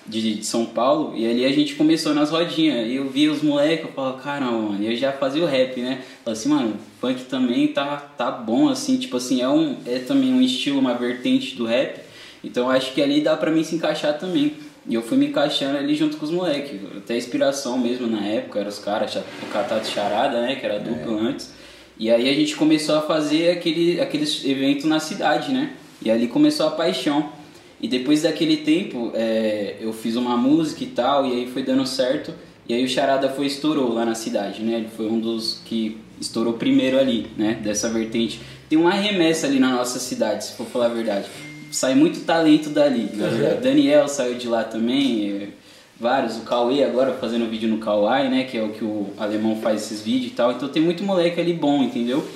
De, 0.06 0.34
de 0.34 0.44
São 0.44 0.66
Paulo, 0.66 1.16
e 1.16 1.24
ali 1.24 1.44
a 1.44 1.52
gente 1.52 1.74
começou 1.74 2.12
nas 2.12 2.30
rodinhas, 2.30 2.88
e 2.88 2.96
eu 2.96 3.08
via 3.08 3.30
os 3.30 3.42
moleques, 3.42 3.86
eu 3.86 3.92
falava, 3.92 4.18
caramba, 4.18 4.58
mano, 4.58 4.82
e 4.82 4.86
eu 4.86 4.96
já 4.96 5.12
fazia 5.12 5.42
o 5.42 5.46
rap, 5.46 5.80
né? 5.80 6.02
Falei 6.24 6.38
assim, 6.38 6.48
mano, 6.48 6.74
funk 7.00 7.24
também 7.24 7.68
tá, 7.68 7.96
tá 7.96 8.30
bom, 8.30 8.68
assim, 8.68 8.96
tipo 8.96 9.18
assim, 9.18 9.40
é, 9.40 9.48
um, 9.48 9.76
é 9.86 10.00
também 10.00 10.32
um 10.32 10.40
estilo, 10.40 10.80
uma 10.80 10.94
vertente 10.94 11.54
do 11.54 11.64
rap, 11.64 12.00
então 12.42 12.70
acho 12.70 12.92
que 12.92 13.02
ali 13.02 13.20
dá 13.20 13.36
pra 13.36 13.50
mim 13.50 13.62
se 13.62 13.74
encaixar 13.74 14.18
também. 14.18 14.54
E 14.88 14.94
eu 14.94 15.02
fui 15.02 15.16
me 15.16 15.26
encaixando 15.26 15.76
ali 15.76 15.94
junto 15.94 16.16
com 16.16 16.24
os 16.24 16.30
moleques. 16.30 16.80
Até 16.96 17.16
inspiração 17.16 17.78
mesmo 17.78 18.06
na 18.06 18.24
época, 18.24 18.58
eram 18.58 18.68
os 18.68 18.78
caras, 18.78 19.14
o 19.14 19.46
Catato 19.52 19.86
Charada, 19.86 20.40
né? 20.40 20.56
Que 20.56 20.64
era 20.64 20.78
duplo 20.78 21.18
é. 21.18 21.28
antes. 21.28 21.52
E 21.98 22.10
aí 22.10 22.28
a 22.28 22.34
gente 22.34 22.56
começou 22.56 22.96
a 22.96 23.02
fazer 23.02 23.50
aquele, 23.50 24.00
aqueles 24.00 24.44
eventos 24.44 24.86
na 24.86 24.98
cidade, 24.98 25.52
né? 25.52 25.74
E 26.02 26.10
ali 26.10 26.28
começou 26.28 26.66
a 26.66 26.70
paixão. 26.70 27.30
E 27.78 27.86
depois 27.88 28.22
daquele 28.22 28.58
tempo, 28.58 29.12
é, 29.14 29.76
eu 29.80 29.92
fiz 29.92 30.16
uma 30.16 30.36
música 30.36 30.82
e 30.82 30.86
tal, 30.86 31.26
e 31.26 31.32
aí 31.32 31.46
foi 31.46 31.62
dando 31.62 31.86
certo. 31.86 32.32
E 32.66 32.74
aí 32.74 32.84
o 32.84 32.88
Charada 32.88 33.28
foi 33.28 33.46
estourou 33.46 33.92
lá 33.92 34.04
na 34.06 34.14
cidade, 34.14 34.62
né? 34.62 34.76
Ele 34.76 34.88
foi 34.96 35.06
um 35.06 35.20
dos 35.20 35.60
que 35.64 35.98
estourou 36.18 36.54
primeiro 36.54 36.98
ali, 36.98 37.26
né? 37.36 37.58
Dessa 37.62 37.90
vertente. 37.90 38.40
Tem 38.68 38.78
uma 38.78 38.92
remessa 38.92 39.46
ali 39.46 39.58
na 39.58 39.70
nossa 39.70 39.98
cidade, 39.98 40.44
se 40.44 40.52
for 40.54 40.66
falar 40.66 40.86
a 40.86 40.90
verdade 40.90 41.26
sai 41.70 41.94
muito 41.94 42.20
talento 42.20 42.70
dali. 42.70 43.10
Né? 43.12 43.54
Uhum. 43.54 43.60
Daniel 43.60 44.08
saiu 44.08 44.34
de 44.34 44.48
lá 44.48 44.64
também, 44.64 45.52
vários, 45.98 46.36
o 46.38 46.40
Cauê 46.40 46.82
agora 46.82 47.12
fazendo 47.12 47.48
vídeo 47.48 47.68
no 47.68 47.78
Kawaii, 47.78 48.30
né, 48.30 48.44
que 48.44 48.56
é 48.56 48.62
o 48.62 48.70
que 48.70 48.82
o 48.82 49.08
alemão 49.18 49.56
faz 49.56 49.82
esses 49.82 50.00
vídeos 50.00 50.32
e 50.32 50.34
tal. 50.34 50.52
Então 50.52 50.68
tem 50.68 50.82
muito 50.82 51.04
moleque 51.04 51.40
ali 51.40 51.52
bom, 51.52 51.82
entendeu? 51.82 52.26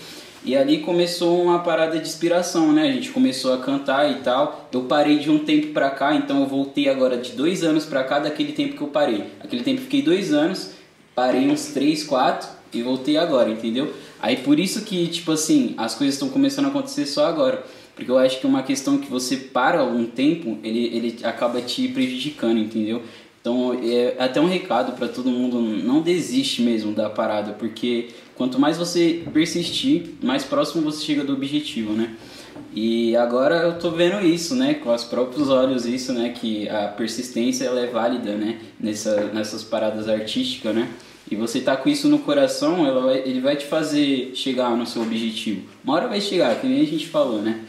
E 0.45 0.55
ali 0.55 0.81
começou 0.81 1.43
uma 1.43 1.61
parada 1.61 1.99
de 1.99 2.07
inspiração, 2.07 2.71
né? 2.71 2.83
A 2.83 2.93
gente 2.93 3.09
começou 3.09 3.55
a 3.55 3.59
cantar 3.59 4.11
e 4.11 4.17
tal. 4.17 4.69
Eu 4.71 4.83
parei 4.83 5.19
de 5.19 5.31
um 5.31 5.39
tempo 5.39 5.69
pra 5.69 5.89
cá, 5.89 6.15
então 6.15 6.41
eu 6.41 6.47
voltei 6.47 6.87
agora 6.87 7.17
de 7.17 7.33
dois 7.33 7.65
anos 7.65 7.87
pra 7.87 8.05
cá 8.05 8.19
daquele 8.19 8.53
tempo 8.53 8.77
que 8.77 8.83
eu 8.83 8.89
parei. 8.89 9.25
Aquele 9.43 9.63
tempo 9.63 9.81
fiquei 9.81 10.03
dois 10.03 10.35
anos, 10.35 10.73
parei 11.15 11.49
uns 11.49 11.69
três, 11.69 12.05
quatro 12.05 12.47
e 12.75 12.83
voltei 12.83 13.17
agora, 13.17 13.49
entendeu? 13.49 13.95
Aí 14.21 14.37
por 14.37 14.61
isso 14.61 14.83
que, 14.83 15.07
tipo 15.07 15.33
assim, 15.33 15.75
as 15.79 15.95
coisas 15.95 16.15
estão 16.15 16.29
começando 16.29 16.67
a 16.67 16.69
acontecer 16.69 17.07
só 17.07 17.25
agora. 17.25 17.65
Porque 17.95 18.11
eu 18.11 18.19
acho 18.19 18.41
que 18.41 18.47
é 18.47 18.49
uma 18.49 18.63
questão 18.63 18.99
que 18.99 19.09
você 19.11 19.37
para 19.37 19.85
um 19.85 20.07
tempo, 20.07 20.59
ele, 20.63 20.87
ele 20.97 21.19
acaba 21.25 21.61
te 21.61 21.87
prejudicando, 21.89 22.59
entendeu? 22.59 23.03
Então, 23.41 23.79
é 23.83 24.17
até 24.19 24.41
um 24.41 24.49
recado 24.49 24.93
para 24.93 25.07
todo 25.07 25.29
mundo, 25.29 25.61
não 25.61 26.01
desiste 26.01 26.63
mesmo 26.63 26.93
da 26.93 27.11
parada, 27.11 27.53
porque 27.53 28.09
quanto 28.35 28.59
mais 28.59 28.79
você 28.79 29.23
persistir, 29.33 30.15
mais 30.23 30.43
próximo 30.45 30.83
você 30.83 31.05
chega 31.05 31.23
do 31.23 31.35
objetivo, 31.35 31.93
né? 31.93 32.17
E 32.75 33.15
agora 33.17 33.57
eu 33.57 33.79
tô 33.79 33.91
vendo 33.91 34.25
isso, 34.25 34.55
né, 34.55 34.75
com 34.75 34.93
os 34.93 35.05
próprios 35.05 35.49
olhos 35.49 35.87
isso, 35.87 36.13
né, 36.13 36.31
que 36.31 36.69
a 36.69 36.89
persistência 36.89 37.65
ela 37.65 37.81
é 37.81 37.87
válida, 37.87 38.33
né, 38.35 38.61
nessa, 38.81 39.27
nessas 39.27 39.63
paradas 39.63 40.09
artísticas, 40.09 40.75
né? 40.75 40.89
E 41.31 41.37
você 41.37 41.61
tá 41.61 41.77
com 41.77 41.89
isso 41.89 42.09
no 42.09 42.19
coração, 42.21 42.87
ela 42.87 43.01
vai, 43.01 43.19
ele 43.19 43.41
vai 43.41 43.57
te 43.57 43.65
fazer 43.65 44.33
chegar 44.35 44.77
no 44.77 44.87
seu 44.87 45.03
objetivo. 45.03 45.63
Uma 45.83 45.95
hora 45.95 46.09
vai 46.09 46.21
chegar, 46.21 46.61
que 46.61 46.67
nem 46.67 46.81
a 46.81 46.87
gente 46.87 47.07
falou, 47.07 47.41
né? 47.41 47.61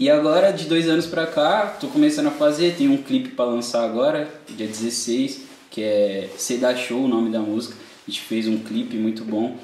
E 0.00 0.08
agora, 0.08 0.52
de 0.52 0.66
dois 0.66 0.88
anos 0.88 1.06
pra 1.06 1.26
cá, 1.26 1.76
tô 1.80 1.88
começando 1.88 2.28
a 2.28 2.30
fazer, 2.30 2.76
tem 2.76 2.88
um 2.88 2.98
clipe 2.98 3.30
para 3.30 3.46
lançar 3.46 3.84
agora, 3.84 4.28
dia 4.48 4.64
16, 4.64 5.40
que 5.72 5.82
é 5.82 6.30
Seda 6.36 6.76
Show, 6.76 7.04
o 7.04 7.08
nome 7.08 7.30
da 7.30 7.40
música. 7.40 7.74
A 8.06 8.08
gente 8.08 8.20
fez 8.20 8.46
um 8.46 8.58
clipe 8.58 8.96
muito 8.96 9.24
bom. 9.24 9.56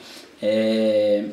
É... 0.43 1.25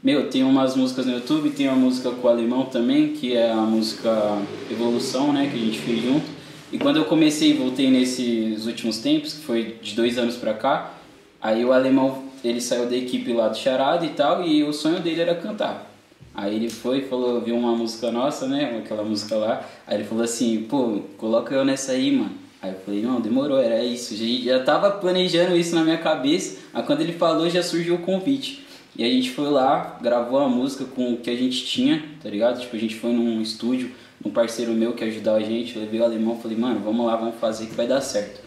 Meu, 0.00 0.30
tem 0.30 0.44
umas 0.44 0.76
músicas 0.76 1.04
no 1.04 1.14
YouTube, 1.14 1.50
tem 1.50 1.66
uma 1.66 1.76
música 1.76 2.12
com 2.12 2.28
o 2.28 2.30
alemão 2.30 2.66
também, 2.66 3.08
que 3.08 3.36
é 3.36 3.50
a 3.50 3.56
música 3.56 4.40
Evolução, 4.70 5.32
né, 5.32 5.48
que 5.50 5.56
a 5.56 5.60
gente 5.60 5.80
fez 5.80 6.00
junto. 6.04 6.26
E 6.70 6.78
quando 6.78 6.98
eu 6.98 7.06
comecei 7.06 7.50
e 7.50 7.54
voltei 7.54 7.90
nesses 7.90 8.66
últimos 8.66 8.98
tempos, 8.98 9.32
que 9.32 9.40
foi 9.40 9.78
de 9.82 9.96
dois 9.96 10.16
anos 10.16 10.36
pra 10.36 10.54
cá, 10.54 10.94
aí 11.42 11.64
o 11.64 11.72
alemão, 11.72 12.22
ele 12.44 12.60
saiu 12.60 12.86
da 12.86 12.96
equipe 12.96 13.32
lá 13.32 13.48
do 13.48 13.56
Charada 13.56 14.06
e 14.06 14.10
tal, 14.10 14.46
e 14.46 14.62
o 14.62 14.72
sonho 14.72 15.00
dele 15.00 15.22
era 15.22 15.34
cantar. 15.34 15.93
Aí 16.34 16.56
ele 16.56 16.68
foi 16.68 16.98
e 16.98 17.02
falou, 17.02 17.40
viu 17.40 17.56
uma 17.56 17.76
música 17.76 18.10
nossa, 18.10 18.48
né? 18.48 18.78
Aquela 18.78 19.04
música 19.04 19.36
lá. 19.36 19.64
Aí 19.86 19.98
ele 19.98 20.04
falou 20.04 20.24
assim, 20.24 20.62
pô, 20.68 21.00
coloca 21.16 21.54
eu 21.54 21.64
nessa 21.64 21.92
aí, 21.92 22.10
mano. 22.10 22.32
Aí 22.60 22.72
eu 22.72 22.78
falei, 22.80 23.02
não, 23.02 23.20
demorou, 23.20 23.58
era 23.58 23.84
isso. 23.84 24.16
Já, 24.16 24.58
já 24.58 24.64
tava 24.64 24.90
planejando 24.90 25.56
isso 25.56 25.74
na 25.74 25.84
minha 25.84 25.98
cabeça. 25.98 26.58
Aí 26.72 26.82
quando 26.82 27.02
ele 27.02 27.12
falou, 27.12 27.48
já 27.48 27.62
surgiu 27.62 27.94
o 27.94 27.98
convite. 27.98 28.64
E 28.96 29.04
a 29.04 29.08
gente 29.08 29.30
foi 29.30 29.48
lá, 29.50 29.98
gravou 30.00 30.38
a 30.38 30.48
música 30.48 30.84
com 30.84 31.14
o 31.14 31.16
que 31.18 31.30
a 31.30 31.36
gente 31.36 31.64
tinha, 31.64 32.02
tá 32.22 32.28
ligado? 32.28 32.60
Tipo, 32.60 32.76
a 32.76 32.78
gente 32.78 32.94
foi 32.94 33.12
num 33.12 33.40
estúdio, 33.40 33.90
um 34.24 34.30
parceiro 34.30 34.72
meu 34.72 34.92
que 34.92 35.02
ajudava 35.04 35.38
a 35.38 35.42
gente, 35.42 35.74
eu 35.74 35.82
levei 35.82 36.00
o 36.00 36.04
alemão, 36.04 36.38
falei, 36.40 36.56
mano, 36.56 36.80
vamos 36.80 37.04
lá, 37.06 37.16
vamos 37.16 37.34
fazer 37.40 37.66
que 37.66 37.74
vai 37.74 37.88
dar 37.88 38.00
certo. 38.00 38.40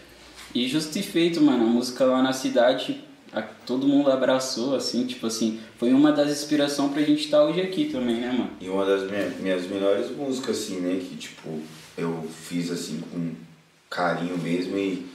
E 0.54 0.66
justo 0.66 0.98
e 0.98 1.02
feito, 1.02 1.40
mano, 1.42 1.64
a 1.64 1.66
música 1.66 2.04
lá 2.06 2.22
na 2.22 2.32
cidade 2.32 2.98
a, 3.32 3.42
todo 3.42 3.86
mundo 3.86 4.10
abraçou, 4.10 4.74
assim, 4.74 5.06
tipo 5.06 5.26
assim, 5.26 5.60
foi 5.76 5.92
uma 5.92 6.12
das 6.12 6.30
inspirações 6.30 6.92
pra 6.92 7.02
gente 7.02 7.24
estar 7.24 7.38
tá 7.38 7.44
hoje 7.44 7.60
aqui 7.60 7.86
também, 7.86 8.16
né, 8.16 8.32
mano? 8.32 8.50
E 8.60 8.68
uma 8.68 8.84
das 8.84 9.10
minha, 9.10 9.28
minhas 9.40 9.66
melhores 9.66 10.10
músicas, 10.10 10.58
assim, 10.58 10.80
né, 10.80 11.00
que, 11.00 11.16
tipo, 11.16 11.60
eu 11.96 12.26
fiz, 12.32 12.70
assim, 12.70 13.00
com 13.12 13.32
carinho 13.90 14.38
mesmo 14.38 14.76
e, 14.78 15.06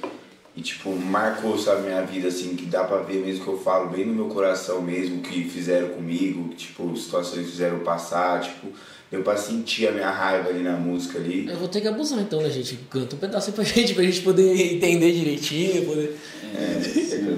e 0.56 0.62
tipo, 0.62 0.95
marcou, 0.95 1.58
sabe, 1.58 1.84
minha 1.84 2.02
vida, 2.04 2.28
assim, 2.28 2.56
que 2.56 2.65
dá 2.65 2.84
pra 2.84 2.97
ver 2.97 3.23
mesmo 3.23 3.43
que 3.43 3.49
eu 3.49 3.60
falo 3.60 3.89
bem 3.89 4.06
no 4.06 4.13
meu 4.13 4.28
coração 4.28 4.82
mesmo, 4.82 5.21
que 5.21 5.43
fizeram 5.45 5.89
comigo, 5.89 6.49
que, 6.49 6.56
tipo, 6.56 6.95
situações 6.95 7.45
que 7.45 7.52
fizeram 7.52 7.80
passar, 7.80 8.41
tipo, 8.41 8.67
Deu 9.13 9.21
pra 9.21 9.38
sentir 9.38 9.88
a 9.88 9.91
minha 9.91 10.10
raiva 10.10 10.49
ali 10.49 10.63
na 10.63 10.76
música 10.76 11.19
ali. 11.19 11.47
Eu 11.47 11.56
vou 11.56 11.67
ter 11.67 11.82
que 11.82 11.88
abusar 11.88 12.19
então, 12.19 12.41
né, 12.41 12.49
gente? 12.49 12.80
Canta 12.89 13.15
um 13.15 13.19
pedacinho 13.19 13.54
pra 13.54 13.62
gente, 13.63 13.93
pra 13.93 14.04
gente 14.04 14.21
poder 14.21 14.73
entender 14.73 15.12
direitinho. 15.12 15.86
Poder... 15.86 16.17
É, 16.56 16.80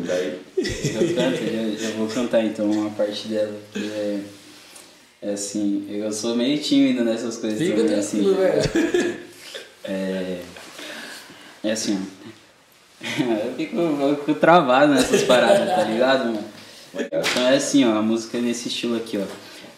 você 0.06 0.12
canta 0.12 0.14
aí? 0.14 0.42
Eu 0.58 1.16
canto, 1.16 1.78
já, 1.78 1.88
já 1.88 1.96
vou 1.96 2.08
cantar 2.08 2.46
então 2.46 2.70
uma 2.70 2.90
parte 2.92 3.28
dela. 3.28 3.56
É, 3.76 4.20
é 5.22 5.32
assim, 5.32 5.86
eu 5.90 6.12
sou 6.12 6.36
meio 6.36 6.58
tímido 6.60 7.04
nessas 7.04 7.38
coisas 7.38 7.60
Fica 7.60 7.78
também, 7.78 7.96
assim. 7.96 8.34
velho. 8.34 9.26
É, 9.88 10.40
é 11.64 11.72
assim, 11.72 11.96
ó. 12.02 12.26
Eu 13.46 13.54
fico, 13.56 13.76
eu 13.78 14.16
fico 14.18 14.34
travado 14.40 14.94
nessas 14.94 15.22
paradas, 15.24 15.70
tá 15.70 15.84
ligado, 15.84 16.26
mano? 16.26 16.44
Então 16.96 17.48
é 17.48 17.58
assim, 17.58 17.86
ó, 17.86 17.98
a 17.98 18.02
música 18.02 18.40
é 18.40 18.42
nesse 18.42 18.68
estilo 18.68 18.98
aqui, 18.98 19.18
ó. 19.20 19.26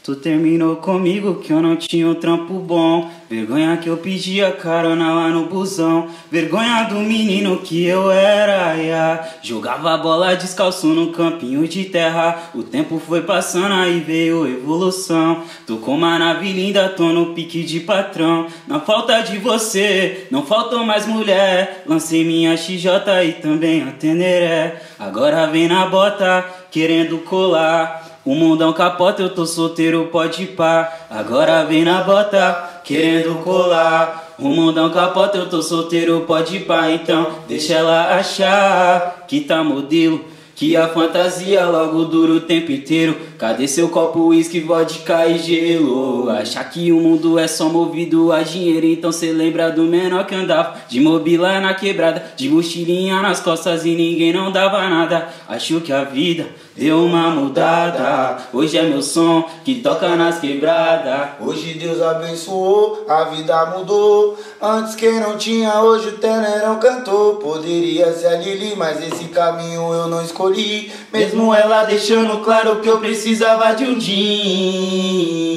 Tu 0.07 0.15
terminou 0.15 0.77
comigo 0.77 1.35
que 1.35 1.51
eu 1.51 1.61
não 1.61 1.75
tinha 1.75 2.07
um 2.07 2.15
trampo 2.15 2.53
bom. 2.59 3.11
Vergonha 3.29 3.75
que 3.75 3.89
eu 3.89 3.97
pedia 3.97 4.53
carona 4.53 5.13
lá 5.13 5.27
no 5.27 5.47
busão. 5.47 6.07
Vergonha 6.31 6.83
do 6.83 6.95
menino 6.95 7.57
que 7.57 7.85
eu 7.85 8.09
era. 8.09 8.73
Yeah. 8.75 9.27
Jogava 9.43 9.97
bola 9.97 10.33
descalço 10.33 10.87
no 10.87 11.11
campinho 11.11 11.67
de 11.67 11.83
terra. 11.83 12.51
O 12.55 12.63
tempo 12.63 13.01
foi 13.05 13.23
passando 13.23 13.73
aí 13.73 13.99
veio 13.99 14.47
evolução. 14.47 15.43
Tô 15.65 15.75
com 15.75 15.95
uma 15.95 16.17
nave 16.17 16.53
linda, 16.53 16.87
tô 16.87 17.09
no 17.09 17.33
pique 17.33 17.65
de 17.65 17.81
patrão. 17.81 18.47
Na 18.65 18.79
falta 18.79 19.19
de 19.19 19.37
você, 19.39 20.25
não 20.31 20.45
faltou 20.45 20.85
mais 20.85 21.05
mulher. 21.05 21.83
Lancei 21.85 22.23
minha 22.23 22.55
XJ 22.55 22.87
e 23.27 23.33
também 23.41 23.83
a 23.83 23.91
Teneré. 23.91 24.81
Agora 24.97 25.47
vem 25.47 25.67
na 25.67 25.85
bota, 25.85 26.45
querendo 26.71 27.17
colar. 27.17 28.06
O 28.27 28.35
mundão 28.35 28.73
capota, 28.73 29.21
eu 29.21 29.29
tô 29.29 29.45
solteiro, 29.45 30.09
pode 30.11 30.47
pá. 30.47 30.93
Agora 31.09 31.63
vem 31.63 31.85
na 31.85 32.03
bota, 32.03 32.81
querendo 32.83 33.41
colar. 33.41 34.35
O 34.37 34.49
mundão 34.49 34.89
capota, 34.89 35.37
eu 35.37 35.49
tô 35.49 35.61
solteiro, 35.61 36.25
pode 36.27 36.59
pá. 36.59 36.91
Então 36.91 37.25
deixa 37.47 37.75
ela 37.75 38.17
achar 38.17 39.23
que 39.29 39.39
tá 39.39 39.63
modelo. 39.63 40.25
Que 40.57 40.75
a 40.75 40.89
fantasia 40.89 41.65
logo 41.67 42.03
dura 42.03 42.33
o 42.33 42.41
tempo 42.41 42.69
inteiro. 42.69 43.15
Cadê 43.37 43.65
seu 43.65 43.87
copo, 43.87 44.19
uísque, 44.19 44.59
vodka 44.59 45.25
e 45.25 45.37
gelo? 45.37 46.29
Achar 46.29 46.69
que 46.69 46.91
o 46.91 46.99
mundo 46.99 47.39
é 47.39 47.47
só 47.47 47.69
movido 47.69 48.33
a 48.33 48.41
dinheiro. 48.41 48.87
Então 48.87 49.09
cê 49.09 49.31
lembra 49.31 49.71
do 49.71 49.83
menor 49.83 50.25
que 50.25 50.35
andava 50.35 50.75
de 50.89 50.99
mobília 50.99 51.61
na 51.61 51.73
quebrada, 51.73 52.33
de 52.35 52.49
mochilinha 52.49 53.21
nas 53.21 53.39
costas 53.39 53.85
e 53.85 53.95
ninguém 53.95 54.33
não 54.33 54.51
dava 54.51 54.81
nada. 54.89 55.29
Acho 55.47 55.79
que 55.79 55.93
a 55.93 56.03
vida 56.03 56.47
deu 56.77 57.03
uma 57.03 57.31
mudada. 57.31 58.37
Hoje 58.53 58.77
é 58.77 58.83
meu 58.83 59.01
som 59.01 59.49
que 59.65 59.75
toca 59.75 60.15
nas 60.15 60.39
quebradas. 60.39 61.29
Hoje 61.39 61.73
Deus 61.73 61.99
abençoou, 62.01 63.03
a 63.09 63.23
vida 63.25 63.65
mudou. 63.77 64.37
Antes 64.61 64.93
quem 64.95 65.19
não 65.19 65.35
tinha, 65.37 65.81
hoje 65.81 66.09
o 66.09 66.17
Tenerão 66.17 66.77
cantou. 66.79 67.37
Poderia 67.37 68.13
ser 68.13 68.27
a 68.27 68.35
Lili, 68.37 68.75
mas 68.75 69.01
esse 69.01 69.25
caminho 69.25 69.91
eu 69.91 70.07
não 70.07 70.21
escolhi. 70.21 70.91
Mesmo 71.11 71.53
ela 71.53 71.83
deixando 71.83 72.43
claro 72.43 72.75
que 72.77 72.87
eu 72.87 72.99
precisava 72.99 73.73
de 73.73 73.83
um 73.85 73.97
din. 73.97 75.47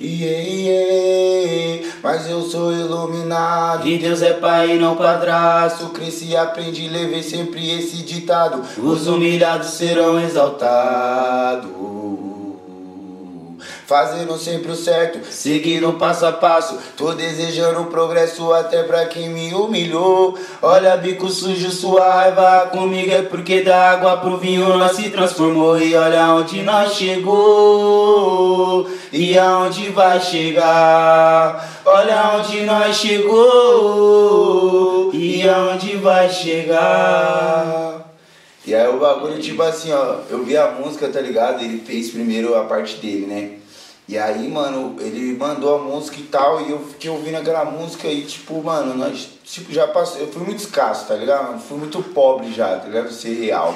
Yeah, 0.00 0.48
yeah. 0.48 1.86
Mas 2.02 2.28
eu 2.28 2.42
sou 2.42 2.72
iluminado 2.72 3.86
E 3.86 3.98
Deus 3.98 4.22
é 4.22 4.34
pai 4.34 4.76
e 4.76 4.78
não 4.78 4.96
padrasto. 4.96 5.86
Cresci, 5.90 6.36
aprendi, 6.36 6.88
levei 6.88 7.22
sempre 7.22 7.78
esse 7.78 8.02
ditado 8.02 8.62
Os 8.78 9.06
humilhados 9.06 9.68
serão 9.70 10.20
exaltados 10.20 11.70
Fazendo 13.86 14.38
sempre 14.38 14.72
o 14.72 14.76
certo, 14.76 15.18
seguindo 15.30 15.92
passo 15.94 16.24
a 16.24 16.32
passo. 16.32 16.78
Tô 16.96 17.12
desejando 17.12 17.84
progresso 17.84 18.50
até 18.54 18.82
pra 18.82 19.04
quem 19.04 19.28
me 19.28 19.52
humilhou. 19.52 20.38
Olha 20.62 20.96
bico 20.96 21.28
sujo, 21.28 21.70
sua 21.70 22.10
raiva 22.10 22.70
comigo 22.72 23.12
É 23.12 23.20
porque 23.20 23.60
da 23.60 23.90
água 23.90 24.16
pro 24.16 24.38
vinho 24.38 24.78
nós 24.78 24.92
se 24.92 25.10
transformou. 25.10 25.78
E 25.78 25.94
olha 25.94 26.32
onde 26.32 26.62
nós 26.62 26.94
chegou 26.94 28.88
E 29.12 29.38
aonde 29.38 29.90
vai 29.90 30.18
chegar. 30.18 31.82
Olha 31.84 32.38
onde 32.38 32.62
nós 32.62 32.96
chegou 32.96 33.50
E 35.12 35.46
aonde 35.46 35.96
vai 35.96 36.30
chegar. 36.30 38.02
E 38.66 38.74
aí 38.74 38.88
o 38.88 38.98
bagulho, 38.98 39.38
tipo 39.42 39.62
assim, 39.62 39.92
ó, 39.92 40.20
eu 40.30 40.42
vi 40.42 40.56
a 40.56 40.70
música, 40.70 41.06
tá 41.08 41.20
ligado? 41.20 41.62
Ele 41.62 41.82
fez 41.84 42.10
primeiro 42.10 42.56
a 42.56 42.64
parte 42.64 42.96
dele, 42.96 43.26
né? 43.26 43.63
E 44.06 44.18
aí, 44.18 44.48
mano, 44.48 44.96
ele 45.00 45.34
mandou 45.36 45.74
a 45.74 45.78
música 45.78 46.18
e 46.18 46.24
tal, 46.24 46.60
e 46.60 46.70
eu 46.70 46.78
fiquei 46.78 47.08
ouvindo 47.10 47.36
aquela 47.36 47.64
música 47.64 48.06
e, 48.06 48.22
tipo, 48.22 48.62
mano, 48.62 48.94
nós, 48.94 49.30
tipo, 49.44 49.72
já 49.72 49.88
passou, 49.88 50.20
eu 50.20 50.28
fui 50.28 50.42
muito 50.42 50.58
escasso, 50.58 51.08
tá 51.08 51.14
ligado? 51.14 51.58
Fui 51.60 51.78
muito 51.78 52.02
pobre 52.02 52.52
já, 52.52 52.78
tá 52.78 52.86
ligado? 52.86 53.10
Ser 53.10 53.32
real. 53.32 53.74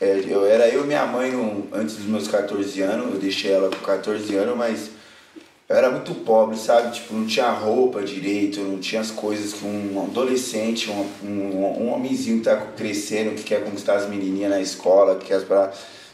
É, 0.00 0.22
eu 0.28 0.44
era 0.44 0.68
eu 0.68 0.84
e 0.84 0.86
minha 0.86 1.06
mãe 1.06 1.32
no, 1.32 1.66
antes 1.72 1.96
dos 1.96 2.04
meus 2.04 2.28
14 2.28 2.82
anos, 2.82 3.14
eu 3.14 3.18
deixei 3.18 3.52
ela 3.52 3.70
com 3.70 3.76
14 3.76 4.36
anos, 4.36 4.54
mas 4.54 4.90
eu 5.66 5.76
era 5.76 5.90
muito 5.90 6.14
pobre, 6.14 6.58
sabe? 6.58 6.92
Tipo, 6.92 7.14
não 7.14 7.26
tinha 7.26 7.48
roupa 7.50 8.02
direito, 8.02 8.60
não 8.60 8.78
tinha 8.78 9.00
as 9.00 9.10
coisas 9.10 9.54
que 9.54 9.64
um 9.64 10.02
adolescente, 10.02 10.90
um, 10.90 11.08
um, 11.22 11.84
um 11.84 11.94
homenzinho 11.94 12.38
que 12.38 12.44
tá 12.44 12.56
crescendo, 12.76 13.34
que 13.34 13.44
quer 13.44 13.64
conquistar 13.64 13.94
as 13.94 14.06
menininhas 14.06 14.50
na 14.50 14.60
escola, 14.60 15.16
que 15.16 15.26
quer 15.26 15.42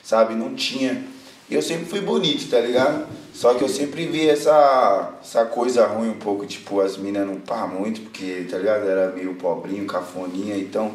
sabe? 0.05 0.35
Não 0.35 0.55
tinha. 0.55 1.05
E 1.51 1.55
eu 1.55 1.63
sempre 1.63 1.87
fui 1.87 2.01
bonito, 2.01 2.49
tá 2.49 2.61
ligado? 2.61 3.07
Só 3.35 3.55
que 3.55 3.65
eu 3.65 3.69
sempre 3.69 4.07
vi 4.07 4.29
essa, 4.29 5.15
essa 5.21 5.45
coisa 5.47 5.87
ruim 5.87 6.11
um 6.11 6.19
pouco, 6.19 6.47
tipo, 6.47 6.81
as 6.81 6.97
minas 6.97 7.27
não 7.27 7.37
pá 7.37 7.67
muito, 7.67 8.03
porque, 8.03 8.47
tá 8.51 8.59
ligado? 8.59 8.89
Era 8.89 9.13
meio 9.13 9.35
pobrinho, 9.35 9.87
cafoninha, 9.87 10.57
então. 10.57 10.93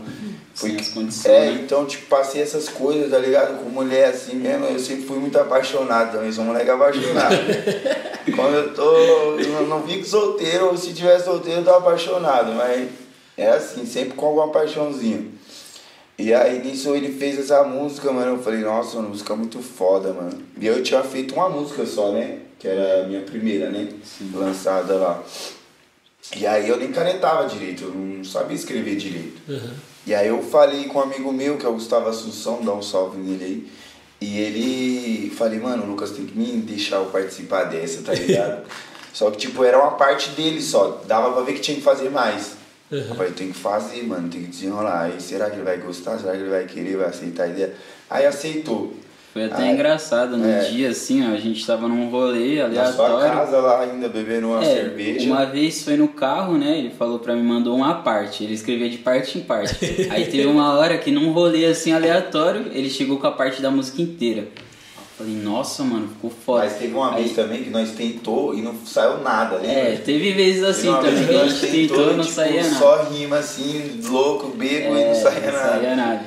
Fui, 0.53 0.77
as 0.79 0.89
condições. 0.89 1.25
É, 1.25 1.51
então, 1.51 1.85
tipo, 1.85 2.05
passei 2.05 2.41
essas 2.41 2.69
coisas, 2.69 3.11
tá 3.11 3.17
ligado? 3.17 3.61
Com 3.61 3.69
mulher 3.69 4.09
assim 4.09 4.35
mesmo, 4.35 4.65
eu 4.65 4.79
sempre 4.79 5.05
fui 5.05 5.17
muito 5.17 5.37
apaixonado 5.37 6.13
também, 6.13 6.31
sou 6.31 6.43
um 6.43 6.47
moleque 6.47 6.69
apaixonado. 6.69 7.35
Quando 8.35 8.55
eu 8.55 8.73
tô. 8.73 9.39
Eu 9.39 9.67
não 9.67 9.83
fico 9.83 10.05
solteiro, 10.05 10.67
ou 10.67 10.77
se 10.77 10.93
tiver 10.93 11.19
solteiro, 11.19 11.61
eu 11.61 11.65
tô 11.65 11.71
apaixonado, 11.71 12.53
mas 12.53 12.89
é 13.37 13.49
assim, 13.49 13.85
sempre 13.85 14.13
com 14.13 14.25
alguma 14.27 14.49
paixãozinha. 14.49 15.34
E 16.17 16.33
aí 16.33 16.63
nisso 16.63 16.95
ele 16.95 17.11
fez 17.11 17.37
essa 17.37 17.63
música, 17.63 18.11
mano. 18.11 18.33
Eu 18.33 18.43
falei, 18.43 18.61
nossa, 18.61 18.97
uma 18.97 19.09
música 19.09 19.35
muito 19.35 19.61
foda, 19.61 20.13
mano. 20.13 20.41
E 20.59 20.65
eu 20.65 20.81
tinha 20.81 21.03
feito 21.03 21.35
uma 21.35 21.49
música 21.49 21.85
só, 21.85 22.11
né? 22.11 22.39
Que 22.57 22.67
era 22.67 23.03
a 23.03 23.07
minha 23.07 23.21
primeira, 23.21 23.69
né? 23.69 23.89
Sim. 24.03 24.31
Lançada 24.33 24.95
lá. 24.95 25.23
E 26.35 26.47
aí 26.47 26.67
eu 26.67 26.77
nem 26.77 26.91
canetava 26.91 27.47
direito, 27.47 27.83
eu 27.83 27.91
não 27.91 28.23
sabia 28.23 28.55
escrever 28.55 28.95
direito. 28.95 29.41
Uhum. 29.47 29.73
E 30.07 30.13
aí 30.13 30.27
eu 30.27 30.41
falei 30.41 30.85
com 30.85 30.99
um 30.99 31.01
amigo 31.01 31.31
meu, 31.31 31.57
que 31.57 31.65
é 31.65 31.69
o 31.69 31.73
Gustavo 31.73 32.07
Assunção, 32.09 32.63
dá 32.63 32.73
um 32.73 32.81
salve 32.81 33.17
nele 33.17 33.43
aí. 33.43 33.67
E 34.21 34.39
ele 34.39 35.29
falei, 35.35 35.59
mano, 35.59 35.83
o 35.83 35.87
Lucas 35.87 36.11
tem 36.11 36.25
que 36.25 36.37
me 36.37 36.45
deixar 36.61 36.97
eu 36.97 37.05
participar 37.07 37.65
dessa, 37.65 38.01
tá 38.01 38.13
ligado? 38.13 38.65
só 39.13 39.29
que 39.29 39.37
tipo, 39.37 39.63
era 39.63 39.77
uma 39.77 39.91
parte 39.91 40.29
dele 40.31 40.61
só. 40.61 41.03
Dava 41.05 41.31
pra 41.31 41.41
ver 41.41 41.53
que 41.53 41.59
tinha 41.59 41.77
que 41.77 41.83
fazer 41.83 42.09
mais. 42.09 42.53
Uhum. 42.95 43.09
Eu 43.09 43.15
falei, 43.15 43.31
tem 43.33 43.51
que 43.51 43.57
fazer, 43.57 44.03
mano, 44.03 44.29
tem 44.29 44.41
que 44.41 44.47
desenrolar. 44.47 45.03
Aí, 45.03 45.19
será 45.19 45.49
que 45.49 45.57
ele 45.57 45.63
vai 45.63 45.77
gostar? 45.77 46.17
Será 46.17 46.31
que 46.31 46.39
ele 46.39 46.49
vai 46.49 46.65
querer, 46.65 46.97
vai 46.97 47.07
aceitar 47.07 47.43
a 47.43 47.47
ideia? 47.47 47.73
Aí 48.09 48.25
aceitou. 48.25 48.93
Foi 49.33 49.43
até 49.43 49.63
Aí, 49.63 49.73
engraçado, 49.73 50.37
no 50.37 50.47
é, 50.47 50.59
dia 50.69 50.91
assim, 50.91 51.29
ó, 51.29 51.33
a 51.33 51.37
gente 51.37 51.67
tava 51.67 51.89
num 51.89 52.09
rolê 52.09 52.61
aleatório. 52.61 53.15
Na 53.15 53.19
sua 53.19 53.29
casa 53.31 53.57
lá 53.57 53.81
ainda, 53.81 54.07
bebendo 54.07 54.47
uma 54.47 54.63
é, 54.63 54.75
cerveja. 54.75 55.29
Uma 55.29 55.43
vez 55.45 55.83
foi 55.83 55.97
no 55.97 56.07
carro, 56.07 56.57
né, 56.57 56.79
ele 56.79 56.91
falou 56.91 57.19
pra 57.19 57.35
mim, 57.35 57.43
mandou 57.43 57.75
uma 57.75 57.95
parte, 57.95 58.45
ele 58.45 58.53
escrevia 58.53 58.89
de 58.89 58.97
parte 58.97 59.37
em 59.37 59.41
parte. 59.41 59.75
Aí 60.09 60.27
teve 60.27 60.45
uma 60.45 60.73
hora 60.75 60.97
que 60.97 61.11
num 61.11 61.33
rolê 61.33 61.65
assim 61.65 61.91
aleatório, 61.91 62.67
ele 62.71 62.89
chegou 62.89 63.19
com 63.19 63.27
a 63.27 63.31
parte 63.31 63.61
da 63.61 63.69
música 63.69 64.01
inteira. 64.01 64.47
Falei, 65.17 65.33
nossa, 65.33 65.81
mano, 65.81 66.09
ficou 66.09 66.29
foda. 66.29 66.65
Mas 66.65 66.77
teve 66.77 66.93
uma 66.93 67.15
vez 67.15 67.31
também 67.31 67.63
que 67.63 67.69
nós 67.69 67.91
tentou 67.91 68.53
e 68.53 68.61
não 68.61 68.75
saiu 68.85 69.21
nada, 69.21 69.59
né? 69.59 69.93
É, 69.93 69.95
teve 69.95 70.33
vezes 70.33 70.61
assim 70.61 70.91
também 70.91 71.25
que 71.25 71.35
a 71.35 71.47
gente 71.47 71.71
tentou 71.71 72.11
e 72.11 72.15
não 72.17 72.23
tipo, 72.23 72.35
saía 72.35 72.63
nada. 72.63 72.75
Só 72.75 73.03
rima 73.03 73.37
assim, 73.37 74.01
louco, 74.03 74.49
bebo 74.49 74.93
é, 74.93 75.01
e 75.01 75.05
não 75.05 75.15
saía 75.15 75.51
não 75.51 75.53
nada. 75.53 75.69
Saía 75.69 75.95
nada. 75.95 76.25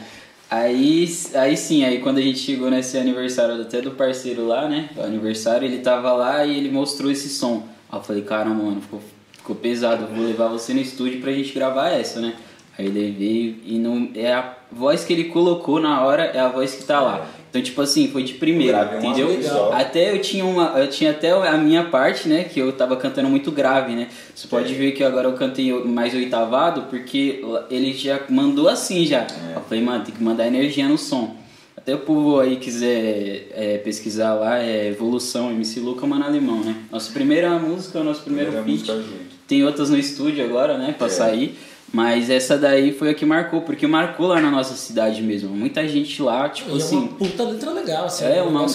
Aí, 0.51 1.07
aí 1.35 1.57
sim, 1.59 1.85
aí 1.85 2.01
quando 2.01 2.17
a 2.17 2.23
gente 2.23 2.39
chegou 2.39 2.71
nesse 2.71 2.97
aniversário 2.97 3.61
até 3.61 3.83
do 3.83 3.91
parceiro 3.91 4.47
lá, 4.47 4.67
né? 4.67 4.89
O 4.97 5.03
aniversário, 5.03 5.67
ele 5.67 5.81
tava 5.81 6.11
lá 6.13 6.47
e 6.47 6.57
ele 6.57 6.71
mostrou 6.71 7.11
esse 7.11 7.29
som. 7.29 7.69
Aí 7.93 7.99
eu 7.99 8.03
falei, 8.03 8.23
cara, 8.23 8.49
mano, 8.49 8.81
ficou, 8.81 9.03
ficou 9.33 9.55
pesado, 9.55 10.07
vou 10.07 10.25
levar 10.25 10.49
você 10.49 10.73
no 10.73 10.81
estúdio 10.81 11.21
pra 11.21 11.31
gente 11.33 11.53
gravar 11.53 11.91
essa, 11.91 12.23
né? 12.23 12.33
Aí 12.79 12.87
ele 12.87 13.11
veio 13.11 13.57
e 13.67 13.79
não. 13.79 14.09
É 14.15 14.33
a 14.33 14.57
voz 14.73 15.05
que 15.05 15.13
ele 15.13 15.25
colocou 15.25 15.79
na 15.79 16.03
hora, 16.03 16.25
é 16.25 16.41
a 16.41 16.49
voz 16.49 16.75
que 16.75 16.85
tá 16.85 17.01
lá. 17.03 17.27
Então, 17.49 17.63
tipo 17.63 17.81
assim, 17.81 18.09
foi 18.09 18.23
de 18.23 18.35
primeira, 18.35 18.99
entendeu? 18.99 19.41
Até 19.73 20.13
eu 20.13 20.21
tinha 20.21 20.45
uma. 20.45 20.79
Eu 20.79 20.89
tinha 20.89 21.13
até 21.13 21.31
a 21.31 21.57
minha 21.57 21.85
parte, 21.85 22.29
né? 22.29 22.45
Que 22.45 22.61
eu 22.61 22.73
tava 22.73 22.97
cantando 22.97 23.29
muito 23.29 23.51
grave, 23.51 23.95
né? 23.95 24.09
Você 24.35 24.47
pode 24.47 24.75
ver 24.75 24.93
que 24.93 25.03
agora 25.03 25.27
eu 25.29 25.33
cantei 25.33 25.73
mais 25.85 26.15
oitavado, 26.15 26.83
porque 26.91 27.43
ele 27.71 27.93
já 27.95 28.21
mandou 28.29 28.69
assim 28.69 29.07
já. 29.07 29.21
É. 29.21 29.57
Eu 29.57 29.63
falei, 29.63 29.83
mano, 29.83 30.05
tem 30.05 30.15
que 30.15 30.23
mandar 30.23 30.47
energia 30.47 30.87
no 30.87 30.99
som. 30.99 31.37
Até 31.75 31.95
o 31.95 32.01
povo 32.01 32.39
aí 32.39 32.57
quiser 32.57 33.49
é, 33.53 33.79
pesquisar 33.79 34.35
lá, 34.35 34.59
é 34.59 34.89
Evolução, 34.89 35.51
MC 35.51 35.81
Luca 35.81 36.07
Mano 36.07 36.25
Alemão, 36.25 36.63
né? 36.63 36.77
Nossa 36.93 37.11
primeira 37.13 37.59
música, 37.59 38.03
nosso 38.05 38.23
primeiro 38.23 38.53
feat. 38.63 38.93
Tem 39.47 39.65
outras 39.65 39.89
no 39.89 39.97
estúdio 39.97 40.45
agora, 40.45 40.77
né? 40.77 40.95
Pra 40.99 41.07
é. 41.07 41.11
sair. 41.11 41.59
Mas 41.93 42.29
essa 42.29 42.57
daí 42.59 42.93
foi 42.93 43.11
a 43.11 43.15
que 43.15 43.25
marcou, 43.25 43.63
porque 43.63 43.87
marcou 43.87 44.27
lá 44.27 44.41
na 44.41 44.51
nossa 44.51 44.75
cidade 44.75 45.23
mesmo. 45.23 45.51
Muita 45.51 45.87
gente 45.89 46.21
lá, 46.21 46.49
tipo 46.49 46.77
e 46.77 46.77
assim. 46.77 46.97
É 46.97 46.99
uma 46.99 47.09
puta 47.09 47.43
letra 47.45 47.71
legal, 47.73 48.05
assim. 48.05 48.25
É, 48.25 48.43
uma. 48.43 48.67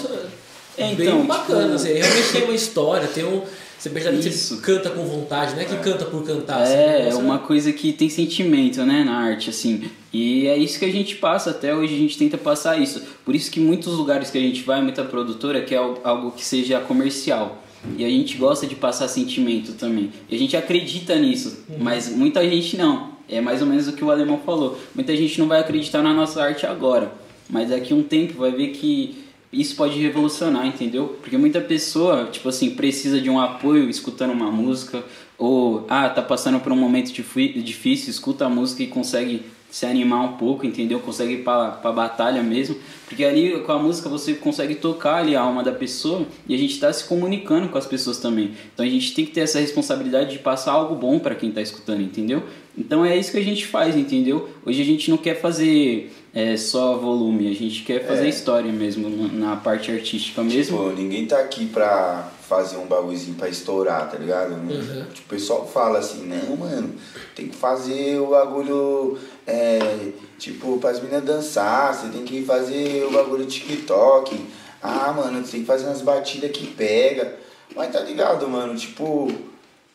É, 0.76 0.95
bem 0.95 1.08
então, 1.08 1.26
bacana, 1.26 1.62
tipo... 1.62 1.76
assim. 1.76 1.93
Realmente 1.93 2.32
tem 2.32 2.43
uma 2.43 2.56
história, 2.56 3.08
tem 3.08 3.23
um. 3.23 3.41
Você 3.78 3.89
percebe 3.89 4.17
que 4.17 4.32
você 4.32 4.56
canta 4.62 4.89
com 4.89 5.04
vontade, 5.06 5.56
não 5.56 5.62
é 5.62 5.65
que 5.65 5.76
canta 5.76 6.06
por 6.06 6.23
cantar. 6.23 6.62
Assim, 6.62 6.73
é, 6.73 7.10
é 7.10 7.15
uma 7.15 7.38
coisa 7.38 7.71
que 7.73 7.91
tem 7.91 8.10
sentimento, 8.10 8.82
né, 8.84 9.04
na 9.04 9.13
arte, 9.13 9.49
assim. 9.49 9.91
E 10.12 10.47
é 10.47 10.56
isso 10.58 10.80
que 10.80 10.86
a 10.86 10.91
gente 10.91 11.15
passa, 11.17 11.49
até 11.49 11.76
hoje 11.76 11.93
a 11.93 11.97
gente 11.97 12.17
tenta 12.17 12.38
passar 12.38 12.80
isso. 12.80 13.02
Por 13.26 13.36
isso 13.36 13.52
que 13.52 13.60
muitos 13.60 13.93
lugares 13.97 14.32
que 14.32 14.38
a 14.38 14.41
gente 14.41 14.63
vai, 14.63 14.82
muita 14.82 15.04
produtora, 15.04 15.62
quer 15.62 15.80
algo 16.04 16.32
que 16.32 16.45
seja 16.45 16.80
comercial. 16.80 17.62
E 17.98 18.06
a 18.06 18.10
gente 18.10 18.38
gosta 18.38 18.65
de 18.65 18.76
passar 18.76 19.08
sentimento 19.08 19.74
também. 19.74 20.12
E 20.30 20.36
a 20.36 20.39
gente 20.39 20.56
acredita 20.56 21.15
nisso, 21.15 21.63
uhum. 21.69 21.78
mas 21.80 22.10
muita 22.10 22.48
gente 22.48 22.78
não. 22.78 23.13
É 23.30 23.41
mais 23.41 23.62
ou 23.62 23.67
menos 23.67 23.88
o 23.88 23.93
que 23.93 24.04
o 24.04 24.12
alemão 24.12 24.39
falou. 24.46 24.80
Muita 24.93 25.15
gente 25.15 25.39
não 25.39 25.48
vai 25.48 25.60
acreditar 25.60 26.02
na 26.02 26.13
nossa 26.13 26.43
arte 26.43 26.65
agora, 26.65 27.12
mas 27.50 27.69
daqui 27.69 27.93
a 27.93 27.96
um 27.96 28.04
tempo 28.04 28.39
vai 28.39 28.52
ver 28.52 28.69
que 28.69 29.24
isso 29.52 29.76
pode 29.76 30.00
revolucionar, 30.00 30.65
entendeu? 30.65 31.17
Porque 31.22 31.38
muita 31.38 31.62
pessoa, 31.62 32.26
tipo 32.26 32.50
assim, 32.50 32.72
precisa 32.72 33.22
de 33.22 33.30
um 33.30 33.39
apoio 33.39 33.89
escutando 33.89 34.32
uma 34.32 34.52
música, 34.52 35.04
ou 35.38 35.86
ah, 35.89 36.10
tá 36.10 36.22
passando 36.22 36.60
por 36.60 36.72
um 36.72 36.76
momento 36.76 37.12
difícil, 37.13 38.10
escuta 38.10 38.46
a 38.46 38.50
música 38.50 38.82
e 38.82 38.88
consegue 38.88 39.43
se 39.73 39.88
animar 39.88 40.23
um 40.23 40.33
pouco, 40.33 40.67
entendeu? 40.67 40.99
Consegue 40.99 41.33
ir 41.33 41.43
pra, 41.43 41.71
pra 41.71 41.91
batalha 41.91 42.43
mesmo. 42.43 42.75
Porque 43.07 43.25
ali 43.25 43.59
com 43.62 43.71
a 43.71 43.79
música 43.79 44.07
você 44.07 44.33
consegue 44.36 44.75
tocar 44.75 45.15
ali 45.15 45.36
a 45.36 45.41
alma 45.41 45.63
da 45.63 45.71
pessoa 45.71 46.27
e 46.47 46.53
a 46.53 46.57
gente 46.59 46.73
está 46.75 46.93
se 46.93 47.05
comunicando 47.05 47.67
com 47.69 47.77
as 47.79 47.88
pessoas 47.88 48.19
também. 48.19 48.51
Então 48.71 48.86
a 48.86 48.89
gente 48.89 49.15
tem 49.15 49.25
que 49.25 49.31
ter 49.31 49.41
essa 49.41 49.59
responsabilidade 49.59 50.29
de 50.33 50.38
passar 50.38 50.73
algo 50.73 50.93
bom 50.93 51.17
para 51.17 51.33
quem 51.33 51.49
está 51.49 51.59
escutando, 51.59 52.03
entendeu? 52.03 52.43
Então 52.77 53.03
é 53.03 53.17
isso 53.17 53.31
que 53.31 53.38
a 53.39 53.43
gente 53.43 53.65
faz, 53.65 53.95
entendeu? 53.97 54.47
Hoje 54.63 54.79
a 54.79 54.86
gente 54.86 55.09
não 55.09 55.17
quer 55.17 55.41
fazer 55.41 56.13
é 56.36 56.55
só 56.55 56.95
volume, 56.97 57.47
a 57.49 57.53
gente 57.55 57.81
quer 57.81 58.05
fazer 58.05 58.25
É. 58.25 58.29
história 58.29 58.71
mesmo, 58.71 59.09
na 59.33 59.55
parte 59.55 59.91
artística 59.91 60.43
mesmo. 60.43 60.77
Tipo, 60.89 61.01
ninguém 61.01 61.25
tá 61.25 61.39
aqui 61.39 61.65
pra 61.65 62.31
fazer 62.56 62.78
um 62.78 62.86
bagulhozinho 62.86 63.36
pra 63.36 63.50
estourar, 63.50 64.10
tá 64.10 64.18
ligado? 64.18 64.52
Uhum. 64.54 65.06
Tipo, 65.13 65.26
o 65.26 65.30
pessoal 65.30 65.68
fala 65.68 66.00
assim, 66.00 66.26
não, 66.26 66.56
mano, 66.56 66.96
tem 67.36 67.48
que 67.48 67.56
fazer 67.56 68.20
o 68.20 68.28
bagulho, 68.28 69.18
é, 69.48 70.10
tipo, 70.38 70.78
pras 70.80 71.00
meninas 71.00 71.24
dançar, 71.24 71.94
você 71.94 72.08
tem 72.10 72.24
que 72.24 72.44
fazer 72.44 73.06
o 73.06 73.12
bagulho 73.12 73.46
TikTok. 73.46 74.39
Ah, 74.82 75.13
mano, 75.16 75.44
você 75.44 75.54
tem 75.54 75.62
que 75.62 75.68
fazer 75.68 75.86
umas 75.86 76.02
batidas 76.02 76.52
que 76.52 76.68
pega. 76.68 77.36
Mas 77.76 77.92
tá 77.92 78.00
ligado, 78.02 78.48
mano, 78.48 78.76
tipo, 78.76 79.32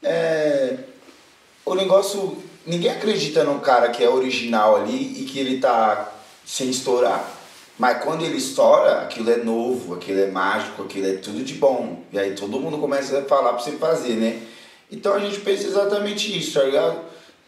é... 0.02 0.78
O 1.64 1.74
negócio, 1.74 2.38
ninguém 2.66 2.90
acredita 2.90 3.44
no 3.44 3.60
cara 3.60 3.90
que 3.90 4.02
é 4.02 4.08
original 4.08 4.76
ali 4.76 5.20
e 5.20 5.24
que 5.26 5.38
ele 5.38 5.60
tá 5.60 6.10
sem 6.44 6.70
estourar. 6.70 7.37
Mas 7.78 8.02
quando 8.02 8.24
ele 8.24 8.36
estoura, 8.36 9.02
aquilo 9.02 9.30
é 9.30 9.36
novo, 9.36 9.94
aquilo 9.94 10.18
é 10.20 10.26
mágico, 10.26 10.82
aquilo 10.82 11.06
é 11.06 11.12
tudo 11.14 11.44
de 11.44 11.54
bom. 11.54 12.02
E 12.12 12.18
aí 12.18 12.34
todo 12.34 12.58
mundo 12.58 12.78
começa 12.78 13.20
a 13.20 13.22
falar 13.22 13.52
pra 13.52 13.62
você 13.62 13.72
fazer, 13.72 14.14
né? 14.14 14.42
Então 14.90 15.14
a 15.14 15.20
gente 15.20 15.40
pensa 15.40 15.66
exatamente 15.66 16.36
isso, 16.36 16.58
tá 16.58 16.64
ligado? 16.64 16.98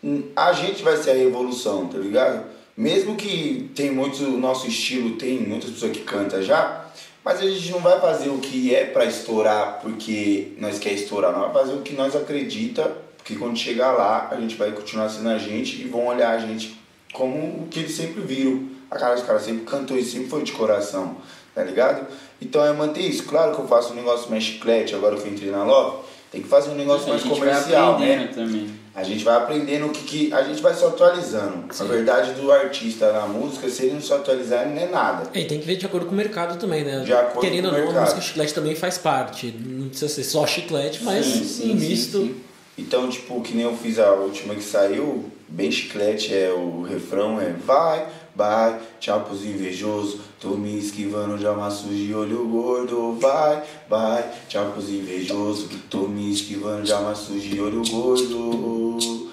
Hum, 0.04 0.22
A 0.36 0.52
gente 0.52 0.82
vai 0.82 0.96
ser 0.96 1.10
a 1.10 1.14
revolução, 1.14 1.88
tá 1.88 1.98
ligado? 1.98 2.44
Mesmo 2.76 3.16
que 3.16 3.70
tem 3.74 3.90
muitos, 3.90 4.20
o 4.20 4.38
nosso 4.38 4.68
estilo 4.68 5.16
tem 5.16 5.40
muitas 5.40 5.70
pessoas 5.70 5.92
que 5.92 6.00
cantam 6.00 6.40
já, 6.42 6.86
mas 7.24 7.40
a 7.40 7.42
gente 7.42 7.70
não 7.72 7.80
vai 7.80 8.00
fazer 8.00 8.30
o 8.30 8.38
que 8.38 8.74
é 8.74 8.84
pra 8.86 9.04
estourar 9.04 9.80
porque 9.82 10.52
nós 10.58 10.78
quer 10.78 10.92
estourar, 10.92 11.32
nós 11.32 11.52
vai 11.52 11.62
fazer 11.62 11.74
o 11.74 11.82
que 11.82 11.92
nós 11.94 12.14
acredita, 12.14 12.90
porque 13.16 13.34
quando 13.34 13.58
chegar 13.58 13.92
lá 13.92 14.28
a 14.30 14.36
gente 14.36 14.54
vai 14.54 14.70
continuar 14.72 15.08
sendo 15.08 15.28
a 15.28 15.38
gente 15.38 15.82
e 15.82 15.88
vão 15.88 16.06
olhar 16.06 16.30
a 16.30 16.38
gente 16.38 16.78
como 17.12 17.64
o 17.64 17.68
que 17.68 17.80
eles 17.80 17.92
sempre 17.92 18.22
viram. 18.22 18.79
A 18.90 18.96
cara 18.96 19.14
dos 19.14 19.24
caras 19.24 19.42
sempre 19.42 19.64
cantou 19.64 19.96
e 19.96 20.05
sempre 20.05 20.29
foi 20.29 20.42
de 20.42 20.53
coração, 20.53 21.16
tá 21.55 21.62
ligado? 21.62 22.07
Então 22.42 22.64
é 22.64 22.72
manter 22.72 23.03
isso. 23.03 23.24
Claro 23.24 23.55
que 23.55 23.61
eu 23.61 23.68
faço 23.68 23.92
um 23.92 23.96
negócio 23.96 24.31
mais 24.31 24.42
chiclete 24.42 24.94
agora 24.94 25.16
que 25.16 25.26
eu 25.29 25.33
entrei 25.33 25.50
na 25.50 25.62
Love, 25.62 25.98
tem 26.33 26.42
que 26.42 26.48
fazer 26.48 26.70
um 26.70 26.74
negócio 26.74 27.07
a 27.07 27.11
mais 27.11 27.22
gente 27.22 27.38
comercial, 27.38 27.98
vai 27.98 28.07
né? 28.07 28.31
também. 28.35 28.81
A 28.94 29.03
gente 29.05 29.24
vai 29.24 29.37
aprendendo 29.37 29.87
o 29.87 29.90
que, 29.90 30.03
que. 30.03 30.33
A 30.33 30.42
gente 30.42 30.61
vai 30.61 30.74
se 30.74 30.85
atualizando. 30.85 31.64
A 31.79 31.85
verdade 31.85 32.33
do 32.33 32.50
artista 32.50 33.12
na 33.12 33.26
música, 33.26 33.68
se 33.68 33.85
ele 33.85 33.94
não 33.94 34.00
se 34.00 34.12
atualizar, 34.12 34.66
ele 34.66 34.74
não 34.74 34.83
é 34.83 34.87
nada. 34.87 35.31
É, 35.33 35.40
e 35.40 35.44
tem 35.44 35.61
que 35.61 35.66
ver 35.66 35.76
de 35.76 35.87
acordo 35.87 36.07
com 36.07 36.12
o 36.12 36.16
mercado 36.16 36.59
também, 36.59 36.85
né? 36.85 37.00
De 37.00 37.12
acordo 37.12 37.40
Querendo 37.40 37.70
com 37.70 37.76
o 37.76 37.87
ou 37.87 37.92
não, 37.92 37.98
a 37.98 38.03
música 38.03 38.20
chiclete 38.20 38.53
também 38.53 38.74
faz 38.74 38.98
parte. 38.98 39.55
Não 39.59 39.88
precisa 39.88 40.12
ser 40.12 40.24
só 40.24 40.46
chiclete, 40.46 41.05
mas 41.05 41.24
Sim, 41.24 41.40
um 41.40 41.44
sim, 41.44 41.74
misto. 41.74 42.18
sim. 42.18 42.37
Então, 42.76 43.09
tipo, 43.09 43.40
que 43.42 43.55
nem 43.55 43.64
eu 43.64 43.76
fiz 43.76 43.98
a 43.98 44.12
última 44.12 44.55
que 44.55 44.62
saiu, 44.62 45.31
bem 45.48 45.70
chiclete, 45.70 46.35
é 46.35 46.50
o 46.50 46.83
refrão 46.83 47.40
é 47.40 47.53
Vai, 47.64 48.07
vai, 48.40 48.81
tchau 48.98 49.20
pros 49.20 49.44
invejosos, 49.44 50.18
tô 50.40 50.50
me 50.50 50.79
esquivando 50.79 51.37
de 51.37 51.46
amassos 51.46 51.94
de 51.94 52.14
olho 52.14 52.48
gordo. 52.48 53.12
Vai, 53.20 53.62
vai, 53.87 54.24
tchau 54.48 54.70
pros 54.72 54.88
invejosos, 54.88 55.68
tô 55.90 56.09
me 56.09 56.33
esquivando 56.33 56.85
de 56.85 56.92
amassos 56.92 57.42
de 57.42 57.61
olho 57.61 57.83
gordo. 57.90 59.29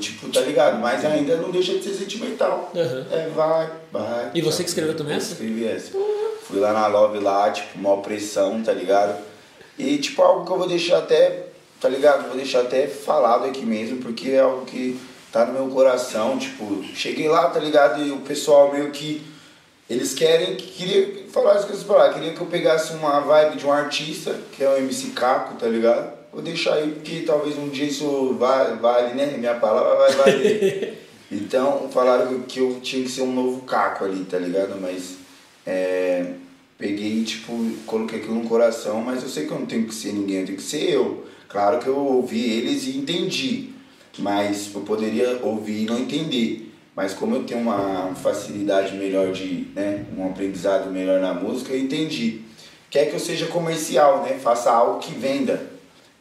Tipo, 0.00 0.28
tá 0.28 0.40
ligado? 0.40 0.80
Mas 0.80 1.04
ainda 1.04 1.36
não 1.36 1.50
deixa 1.50 1.74
de 1.74 1.84
ser 1.84 1.94
sentimental. 1.94 2.70
Aham. 2.74 3.06
É, 3.10 3.28
vai, 3.28 3.70
vai. 3.92 4.30
E 4.34 4.40
você 4.40 4.62
que 4.62 4.68
escreveu 4.68 4.96
também 4.96 5.16
essa? 5.16 5.32
Escrevi 5.32 5.66
essa. 5.66 5.92
Fui 6.42 6.58
lá 6.58 6.72
na 6.72 6.86
Love 6.86 7.20
lá, 7.20 7.50
tipo, 7.50 7.78
maior 7.78 7.98
pressão, 7.98 8.62
tá 8.62 8.72
ligado? 8.72 9.18
E 9.78 9.98
tipo, 9.98 10.20
algo 10.20 10.44
que 10.44 10.50
eu 10.50 10.58
vou 10.58 10.66
deixar 10.66 10.98
até, 10.98 11.46
tá 11.80 11.88
ligado? 11.88 12.26
Vou 12.26 12.36
deixar 12.36 12.62
até 12.62 12.86
falado 12.86 13.44
aqui 13.44 13.64
mesmo, 13.64 13.98
porque 13.98 14.30
é 14.30 14.40
algo 14.40 14.64
que 14.66 14.98
tá 15.34 15.44
no 15.44 15.52
meu 15.52 15.66
coração, 15.66 16.38
tipo, 16.38 16.84
cheguei 16.94 17.28
lá, 17.28 17.50
tá 17.50 17.58
ligado? 17.58 18.00
E 18.06 18.12
o 18.12 18.18
pessoal 18.18 18.72
meio 18.72 18.92
que 18.92 19.20
eles 19.90 20.14
querem, 20.14 20.54
queria 20.54 21.24
falar 21.28 21.54
as 21.54 21.64
coisas 21.64 21.82
pra 21.82 21.96
lá, 21.96 22.14
queria 22.14 22.32
que 22.32 22.40
eu 22.40 22.46
pegasse 22.46 22.92
uma 22.94 23.18
vibe 23.18 23.56
de 23.56 23.66
um 23.66 23.72
artista, 23.72 24.38
que 24.52 24.62
é 24.62 24.68
o 24.68 24.76
MC 24.76 25.08
Caco, 25.10 25.56
tá 25.56 25.66
ligado? 25.66 26.12
Vou 26.32 26.40
deixar 26.40 26.74
aí, 26.74 26.88
porque 26.88 27.22
talvez 27.26 27.58
um 27.58 27.68
dia 27.68 27.84
isso 27.84 28.34
vale, 28.34 28.76
vale 28.76 29.14
né? 29.14 29.34
Minha 29.36 29.56
palavra 29.56 29.96
vai 29.96 30.12
valer. 30.12 31.00
Então, 31.32 31.88
falaram 31.90 32.42
que 32.42 32.60
eu 32.60 32.78
tinha 32.80 33.02
que 33.02 33.10
ser 33.10 33.22
um 33.22 33.32
novo 33.32 33.62
Caco 33.62 34.04
ali, 34.04 34.24
tá 34.24 34.38
ligado? 34.38 34.78
Mas, 34.80 35.16
é, 35.66 36.26
peguei, 36.78 37.24
tipo, 37.24 37.52
coloquei 37.86 38.20
aquilo 38.20 38.36
no 38.36 38.48
coração, 38.48 39.00
mas 39.00 39.20
eu 39.22 39.28
sei 39.28 39.44
que 39.44 39.50
eu 39.50 39.58
não 39.58 39.66
tenho 39.66 39.84
que 39.84 39.94
ser 39.94 40.12
ninguém, 40.12 40.40
eu 40.40 40.46
tenho 40.46 40.58
que 40.58 40.62
ser 40.62 40.90
eu. 40.90 41.24
Claro 41.48 41.80
que 41.80 41.88
eu 41.88 41.96
ouvi 41.96 42.52
eles 42.52 42.84
e 42.84 42.98
entendi, 42.98 43.73
mas 44.18 44.70
eu 44.74 44.80
poderia 44.82 45.40
ouvir 45.42 45.82
e 45.82 45.86
não 45.86 45.98
entender. 45.98 46.72
Mas 46.94 47.12
como 47.12 47.34
eu 47.34 47.42
tenho 47.44 47.60
uma 47.60 48.14
facilidade 48.14 48.94
melhor 48.96 49.32
de, 49.32 49.66
né, 49.74 50.04
um 50.16 50.26
aprendizado 50.26 50.90
melhor 50.90 51.20
na 51.20 51.34
música, 51.34 51.72
eu 51.72 51.80
entendi. 51.80 52.42
Quer 52.88 53.06
que 53.06 53.14
eu 53.14 53.20
seja 53.20 53.46
comercial, 53.46 54.22
né? 54.22 54.38
Faça 54.40 54.70
algo 54.70 55.00
que 55.00 55.12
venda. 55.12 55.60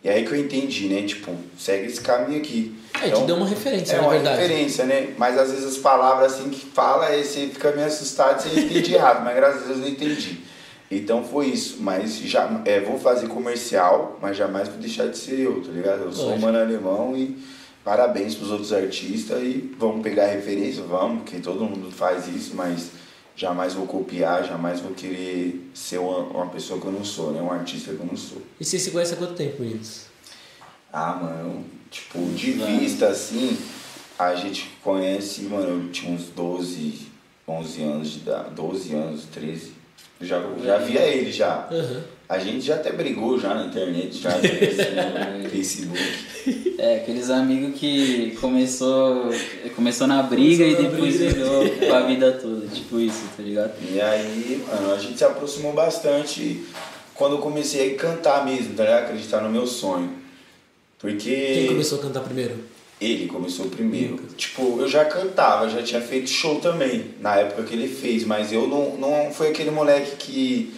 E 0.04 0.10
aí 0.10 0.26
que 0.26 0.32
eu 0.32 0.40
entendi, 0.40 0.88
né? 0.88 1.04
Tipo, 1.04 1.32
segue 1.58 1.86
esse 1.86 2.02
caminho 2.02 2.40
aqui. 2.40 2.76
É, 3.02 3.10
te 3.12 3.22
deu 3.22 3.36
uma 3.36 3.48
referência, 3.48 3.94
é 3.94 3.98
na 3.98 4.04
uma 4.04 4.12
verdade. 4.12 4.42
referência, 4.42 4.86
né? 4.86 5.14
Mas 5.18 5.38
às 5.38 5.52
vezes 5.52 5.66
as 5.66 5.78
palavras 5.78 6.34
assim 6.34 6.50
que 6.50 6.66
fala, 6.66 7.06
aí 7.06 7.24
você 7.24 7.48
fica 7.48 7.72
meio 7.72 7.88
assustado, 7.88 8.42
você 8.42 8.60
entende 8.60 8.94
errado, 8.96 9.24
mas 9.24 9.36
graças 9.36 9.64
a 9.64 9.66
Deus 9.68 9.80
eu 9.80 9.88
entendi. 9.90 10.40
Então 10.92 11.24
foi 11.24 11.48
isso, 11.48 11.78
mas 11.80 12.18
já 12.20 12.62
é, 12.66 12.80
vou 12.80 13.00
fazer 13.00 13.28
comercial, 13.28 14.20
mas 14.22 14.36
jamais 14.38 14.68
vou 14.68 14.78
deixar 14.78 15.08
de 15.08 15.18
ser 15.18 15.40
eu, 15.40 15.62
tá 15.62 15.72
ligado? 15.72 16.04
Eu 16.04 16.12
sou 16.12 16.26
um 16.26 16.30
Lógico. 16.30 16.46
mano 16.46 16.60
alemão 16.60 17.18
e 17.18 17.38
parabéns 17.84 18.36
pros 18.36 18.50
outros 18.52 18.72
artistas 18.74 19.42
e 19.42 19.74
vamos 19.78 20.02
pegar 20.02 20.28
referência, 20.28 20.84
vamos, 20.84 21.24
porque 21.24 21.40
todo 21.40 21.64
mundo 21.66 21.92
faz 21.92 22.28
isso, 22.28 22.56
mas 22.56 22.92
jamais 23.36 23.74
vou 23.74 23.86
copiar, 23.88 24.46
jamais 24.46 24.80
vou 24.80 24.94
querer 24.94 25.70
ser 25.74 25.98
uma, 25.98 26.20
uma 26.20 26.48
pessoa 26.48 26.80
que 26.80 26.86
eu 26.86 26.92
não 26.92 27.04
sou, 27.04 27.32
né? 27.32 27.42
Um 27.42 27.52
artista 27.52 27.94
que 27.94 28.00
eu 28.00 28.06
não 28.06 28.16
sou. 28.18 28.42
E 28.60 28.66
você 28.66 28.78
se 28.80 28.92
conhece 28.92 29.14
há 29.14 29.18
quanto 29.18 29.34
tempo, 29.34 29.62
meninos? 29.62 30.06
Ah, 30.92 31.14
mano, 31.16 31.66
tipo, 31.90 32.20
de 32.34 32.52
Exato. 32.52 32.72
vista 32.72 33.08
assim, 33.08 33.58
a 34.18 34.36
gente 34.36 34.70
conhece, 34.84 35.42
mano, 35.44 35.86
eu 35.86 35.92
tinha 35.92 36.14
uns 36.14 36.26
12, 36.30 37.08
11 37.48 37.84
anos 37.84 38.10
de 38.12 38.18
idade, 38.20 38.50
12 38.52 38.94
anos, 38.94 39.24
13. 39.34 39.72
Eu 40.22 40.28
Já, 40.28 40.42
já 40.64 40.78
via 40.78 41.02
ele 41.02 41.32
já. 41.32 41.68
Aham. 41.72 42.04
A 42.34 42.40
gente 42.40 42.66
já 42.66 42.76
até 42.76 42.92
brigou 42.92 43.40
já 43.40 43.54
na 43.54 43.66
internet, 43.66 44.18
já 44.20 44.32
no 45.38 45.50
Facebook. 45.50 46.00
É, 46.80 46.96
aqueles 46.96 47.30
amigos 47.30 47.80
que 47.80 48.36
começou, 48.42 49.30
começou 49.76 50.08
na 50.08 50.24
briga 50.24 50.64
Começou 50.64 50.82
e 50.82 50.84
na 50.84 50.90
depois 50.90 51.18
briga. 51.18 51.34
virou 51.34 51.70
pra 51.88 52.00
vida 52.08 52.32
toda, 52.32 52.68
tipo 52.68 53.00
isso, 53.00 53.24
tá 53.38 53.44
ligado? 53.44 53.74
E 53.88 54.02
aí, 54.02 54.64
mano, 54.68 54.94
a 54.96 54.98
gente 54.98 55.16
se 55.16 55.24
aproximou 55.24 55.74
bastante 55.74 56.64
quando 57.14 57.34
eu 57.36 57.38
comecei 57.38 57.94
a 57.94 57.98
cantar 57.98 58.44
mesmo, 58.46 58.74
tá 58.74 58.84
ligado? 58.84 59.04
Acreditar 59.04 59.42
no 59.42 59.50
meu 59.52 59.68
sonho. 59.68 60.12
Porque. 60.98 61.30
Quem 61.30 61.68
começou 61.68 62.00
a 62.00 62.02
cantar 62.02 62.22
primeiro? 62.22 62.56
Ele 63.00 63.28
começou 63.28 63.68
primeiro. 63.68 64.18
Tipo, 64.36 64.80
eu 64.80 64.88
já 64.88 65.06
cantava, 65.06 65.70
já 65.70 65.84
tinha 65.84 66.02
feito 66.02 66.30
show 66.30 66.60
também, 66.60 67.12
na 67.20 67.36
época 67.36 67.62
que 67.64 67.76
ele 67.76 67.88
fez, 67.88 68.24
mas 68.26 68.52
eu 68.52 68.68
não, 68.68 68.98
não 68.98 69.32
foi 69.32 69.50
aquele 69.50 69.70
moleque 69.70 70.16
que, 70.16 70.74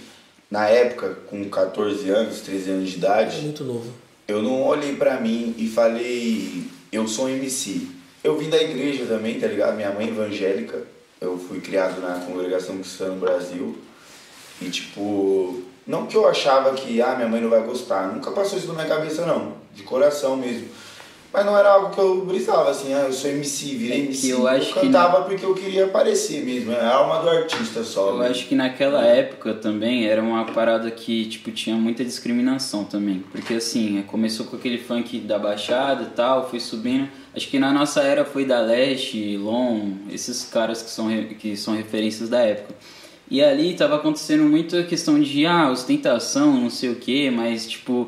na 0.56 0.70
época, 0.70 1.18
com 1.30 1.44
14 1.50 2.10
anos, 2.10 2.40
13 2.40 2.72
anos 2.72 2.90
de 2.90 2.96
É 2.96 2.98
idade, 3.00 3.42
muito 3.42 3.66
novo. 3.66 3.92
eu 4.26 4.42
não 4.42 4.64
olhei 4.64 4.96
pra 4.96 5.20
mim 5.20 5.54
e 5.58 5.68
falei, 5.68 6.64
eu 6.94 7.06
sou 7.10 7.26
um 7.26 7.30
MC. 7.30 7.88
Eu 8.24 8.38
vim 8.38 8.50
da 8.50 8.58
igreja 8.64 9.06
também, 9.06 9.38
tá 9.38 9.48
ligado? 9.48 9.76
Minha 9.76 9.92
mãe 9.92 10.06
é 10.08 10.10
evangélica, 10.10 10.82
eu 11.20 11.38
fui 11.38 11.60
criado 11.60 12.00
na 12.00 12.22
congregação 12.26 12.78
cristã 12.78 13.10
no 13.10 13.20
Brasil. 13.20 13.78
E 14.62 14.70
tipo, 14.70 15.62
não 15.86 16.08
que 16.08 16.16
eu 16.16 16.26
achava 16.26 16.74
que, 16.74 17.02
ah, 17.02 17.16
minha 17.16 17.28
mãe 17.28 17.42
não 17.42 17.50
vai 17.50 17.62
gostar, 17.62 18.14
nunca 18.14 18.32
passou 18.32 18.58
isso 18.58 18.68
na 18.68 18.76
minha 18.76 18.88
cabeça 18.88 19.26
não, 19.26 19.58
de 19.74 19.84
coração 19.84 20.38
mesmo. 20.38 20.70
Mas 21.36 21.46
não 21.46 21.58
era 21.58 21.70
algo 21.70 21.94
que 21.94 22.00
eu 22.00 22.24
brisava, 22.24 22.70
assim, 22.70 22.94
ah, 22.94 23.04
eu 23.08 23.12
sou 23.12 23.30
MC, 23.30 23.76
virei 23.76 23.98
É 23.98 24.04
MC. 24.06 24.30
eu 24.30 24.46
que 24.60 24.74
cantava 24.74 25.24
porque 25.24 25.46
eu 25.46 25.54
queria 25.54 25.84
aparecer 25.84 26.46
mesmo, 26.46 26.72
é 26.72 26.80
a 26.80 26.96
alma 26.96 27.20
do 27.22 27.30
artista 27.30 27.84
só. 27.84 28.12
Eu 28.12 28.18
né? 28.20 28.30
acho 28.30 28.48
que 28.48 28.56
naquela 28.56 29.04
época 29.04 29.54
também 29.54 30.08
era 30.08 30.22
uma 30.22 30.46
parada 30.46 30.90
que, 30.90 31.26
tipo, 31.26 31.52
tinha 31.52 31.76
muita 31.76 32.06
discriminação 32.06 32.86
também. 32.86 33.22
Porque 33.32 33.56
assim, 33.56 34.02
começou 34.08 34.46
com 34.46 34.56
aquele 34.56 34.78
funk 34.78 35.20
da 35.20 35.38
Baixada 35.38 36.04
e 36.04 36.16
tal, 36.16 36.50
foi 36.50 36.62
subindo. 36.62 37.10
Acho 37.36 37.50
que 37.50 37.60
na 37.60 37.74
nossa 37.74 38.02
era 38.02 38.24
foi 38.24 38.46
da 38.46 38.62
Leste, 38.62 39.36
Lon, 39.36 39.92
esses 40.10 40.46
caras 40.46 40.82
que 40.82 40.90
são, 40.90 41.10
que 41.38 41.58
são 41.58 41.76
referências 41.76 42.30
da 42.30 42.40
época. 42.40 42.74
E 43.30 43.44
ali 43.44 43.74
tava 43.74 43.96
acontecendo 43.96 44.44
muito 44.44 44.78
a 44.78 44.84
questão 44.84 45.20
de, 45.20 45.46
ah, 45.46 45.70
ostentação, 45.70 46.54
não 46.54 46.70
sei 46.70 46.92
o 46.92 46.96
que, 46.96 47.30
mas 47.32 47.68
tipo, 47.68 48.08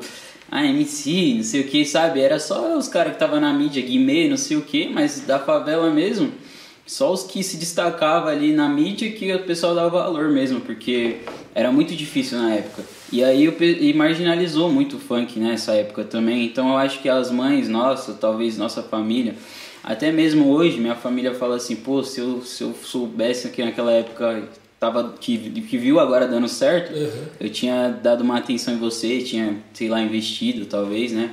ah, 0.50 0.64
MC, 0.64 1.34
não 1.36 1.42
sei 1.42 1.60
o 1.60 1.68
que, 1.68 1.84
sabe? 1.84 2.20
Era 2.20 2.38
só 2.38 2.76
os 2.76 2.88
caras 2.88 3.12
que 3.12 3.18
tava 3.18 3.38
na 3.38 3.52
mídia, 3.52 3.82
Guimê, 3.82 4.28
não 4.28 4.36
sei 4.36 4.56
o 4.56 4.62
que, 4.62 4.88
mas 4.88 5.20
da 5.20 5.38
favela 5.38 5.90
mesmo. 5.90 6.32
Só 6.86 7.12
os 7.12 7.22
que 7.24 7.42
se 7.42 7.58
destacavam 7.58 8.30
ali 8.30 8.54
na 8.54 8.66
mídia 8.66 9.10
que 9.12 9.30
o 9.30 9.42
pessoal 9.42 9.74
dava 9.74 9.90
valor 9.90 10.30
mesmo, 10.30 10.58
porque 10.60 11.18
era 11.54 11.70
muito 11.70 11.94
difícil 11.94 12.38
na 12.38 12.54
época. 12.54 12.82
E 13.12 13.22
aí 13.22 13.46
e 13.80 13.92
marginalizou 13.92 14.72
muito 14.72 14.96
o 14.96 14.98
funk 14.98 15.38
nessa 15.38 15.72
época 15.72 16.04
também. 16.04 16.46
Então 16.46 16.70
eu 16.70 16.78
acho 16.78 17.00
que 17.00 17.08
as 17.10 17.30
mães, 17.30 17.68
nossa, 17.68 18.14
talvez 18.14 18.56
nossa 18.56 18.82
família, 18.82 19.34
Até 19.84 20.10
mesmo 20.10 20.50
hoje, 20.50 20.78
minha 20.80 20.94
família 20.94 21.34
fala 21.34 21.56
assim, 21.56 21.76
pô, 21.76 22.02
se 22.02 22.20
eu, 22.20 22.42
se 22.42 22.62
eu 22.62 22.74
soubesse 22.82 23.48
que 23.50 23.64
naquela 23.64 23.92
época 23.92 24.48
tava, 24.80 25.14
que, 25.20 25.36
que 25.38 25.76
viu 25.78 25.98
agora 26.00 26.26
dando 26.26 26.48
certo, 26.48 26.92
Uhum. 26.94 27.22
eu 27.40 27.50
tinha 27.50 27.88
dado 28.02 28.22
uma 28.22 28.38
atenção 28.38 28.74
em 28.74 28.78
você, 28.78 29.18
tinha, 29.20 29.56
sei 29.72 29.88
lá, 29.88 30.00
investido 30.00 30.66
talvez, 30.66 31.12
né? 31.12 31.30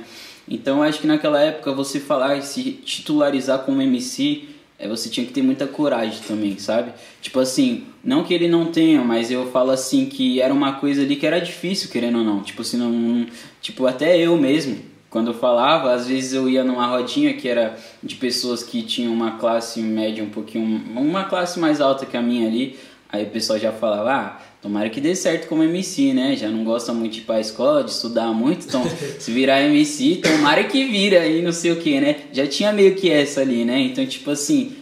Então 0.48 0.82
acho 0.82 1.00
que 1.00 1.06
naquela 1.06 1.40
época 1.40 1.72
você 1.72 1.98
falar 2.00 2.36
e 2.36 2.42
se 2.42 2.62
titularizar 2.72 3.60
como 3.60 3.82
MC, 3.82 4.44
é, 4.78 4.86
você 4.88 5.08
tinha 5.08 5.26
que 5.26 5.32
ter 5.32 5.42
muita 5.42 5.66
coragem 5.66 6.20
também, 6.26 6.58
sabe? 6.58 6.92
Tipo 7.22 7.40
assim, 7.40 7.84
não 8.04 8.22
que 8.22 8.32
ele 8.34 8.46
não 8.46 8.66
tenha, 8.66 9.02
mas 9.02 9.30
eu 9.30 9.50
falo 9.50 9.70
assim 9.70 10.06
que 10.06 10.40
era 10.40 10.52
uma 10.52 10.74
coisa 10.74 11.02
ali 11.02 11.16
que 11.16 11.26
era 11.26 11.40
difícil, 11.40 11.88
querendo 11.90 12.18
ou 12.18 12.24
não. 12.24 12.42
Tipo 12.42 12.62
assim, 12.62 12.76
não, 12.76 12.90
não- 12.90 13.26
tipo 13.60 13.86
até 13.86 14.18
eu 14.18 14.36
mesmo, 14.36 14.78
quando 15.10 15.28
eu 15.28 15.34
falava, 15.34 15.92
às 15.92 16.06
vezes 16.06 16.32
eu 16.34 16.48
ia 16.48 16.62
numa 16.62 16.86
rodinha 16.86 17.32
que 17.34 17.48
era 17.48 17.76
de 18.02 18.14
pessoas 18.16 18.62
que 18.62 18.82
tinham 18.82 19.12
uma 19.12 19.32
classe 19.38 19.80
média 19.80 20.22
um 20.22 20.28
pouquinho, 20.30 20.64
uma 20.94 21.24
classe 21.24 21.58
mais 21.58 21.80
alta 21.80 22.04
que 22.06 22.16
a 22.16 22.22
minha 22.22 22.46
ali, 22.46 22.76
aí 23.10 23.24
o 23.24 23.30
pessoal 23.30 23.58
já 23.58 23.72
falava, 23.72 24.12
ah, 24.12 24.42
tomara 24.60 24.90
que 24.90 25.00
dê 25.00 25.14
certo 25.14 25.48
como 25.48 25.62
MC, 25.62 26.12
né? 26.12 26.36
Já 26.36 26.48
não 26.48 26.64
gosta 26.64 26.92
muito 26.92 27.12
de 27.12 27.20
ir 27.20 27.22
pra 27.22 27.40
escola, 27.40 27.84
de 27.84 27.90
estudar 27.90 28.32
muito, 28.32 28.66
então 28.66 28.82
se 29.18 29.30
virar 29.30 29.62
MC, 29.62 30.16
tomara 30.16 30.64
que 30.64 30.84
vira 30.86 31.20
aí, 31.20 31.42
não 31.42 31.52
sei 31.52 31.72
o 31.72 31.76
que, 31.76 32.00
né? 32.00 32.16
Já 32.32 32.46
tinha 32.46 32.72
meio 32.72 32.94
que 32.94 33.10
essa 33.10 33.40
ali, 33.40 33.64
né? 33.64 33.80
Então, 33.80 34.04
tipo 34.06 34.30
assim, 34.30 34.76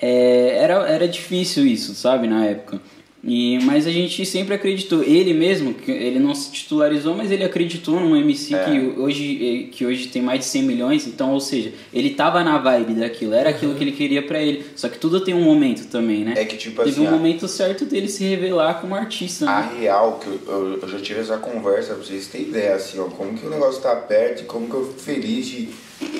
é, 0.00 0.58
era, 0.58 0.74
era 0.88 1.08
difícil 1.08 1.66
isso, 1.66 1.94
sabe, 1.94 2.26
na 2.26 2.44
época. 2.44 2.80
E, 3.28 3.58
mas 3.64 3.86
a 3.86 3.90
gente 3.90 4.24
sempre 4.24 4.54
acreditou, 4.54 5.02
ele 5.02 5.34
mesmo, 5.34 5.74
ele 5.86 6.18
não 6.18 6.34
se 6.34 6.50
titularizou, 6.50 7.14
mas 7.14 7.30
ele 7.30 7.44
acreditou 7.44 8.00
num 8.00 8.16
MC 8.16 8.54
É. 8.54 8.64
que, 8.64 9.00
hoje, 9.00 9.66
eh, 9.68 9.70
que 9.70 9.84
hoje 9.84 10.08
tem 10.08 10.22
mais 10.22 10.40
de 10.40 10.46
100 10.46 10.62
milhões, 10.62 11.06
então, 11.06 11.32
ou 11.34 11.40
seja, 11.40 11.72
ele 11.92 12.10
tava 12.10 12.42
na 12.42 12.56
vibe 12.58 12.94
daquilo, 12.94 13.34
era 13.34 13.50
aquilo 13.50 13.74
que 13.74 13.84
ele 13.84 13.92
queria 13.92 14.22
pra 14.22 14.40
ele. 14.40 14.64
Só 14.74 14.88
que 14.88 14.98
tudo 14.98 15.20
tem 15.20 15.34
um 15.34 15.42
momento 15.42 15.86
também, 15.88 16.24
né? 16.24 16.34
É 16.36 16.44
que, 16.44 16.56
tipo 16.56 16.78
Teve 16.82 16.90
assim, 16.90 17.00
um 17.04 17.08
a- 17.08 17.10
momento 17.10 17.46
certo 17.46 17.84
dele 17.84 18.08
se 18.08 18.24
revelar 18.24 18.80
como 18.80 18.94
artista, 18.94 19.48
A 19.48 19.60
né? 19.60 19.78
real, 19.80 20.18
que 20.22 20.26
eu, 20.26 20.40
eu, 20.48 20.78
eu 20.82 20.88
já 20.88 20.98
tive 20.98 21.20
essa 21.20 21.36
conversa 21.36 21.94
pra 21.94 22.04
vocês 22.04 22.26
terem 22.28 22.48
ideia, 22.48 22.74
assim, 22.76 22.98
ó, 22.98 23.04
como 23.04 23.36
que 23.36 23.46
o 23.46 23.50
negócio 23.50 23.82
tá 23.82 23.94
perto 23.94 24.42
e 24.42 24.44
como 24.46 24.66
que 24.68 24.74
eu 24.74 24.86
fico 24.86 25.00
feliz 25.00 25.46
de, 25.46 25.68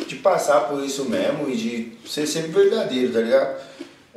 de 0.07 0.15
passar 0.17 0.69
por 0.69 0.85
isso 0.85 1.05
mesmo 1.07 1.49
e 1.49 1.57
de 1.57 1.89
ser 2.07 2.27
sempre 2.27 2.51
verdadeiro, 2.51 3.13
tá 3.13 3.21
ligado? 3.21 3.68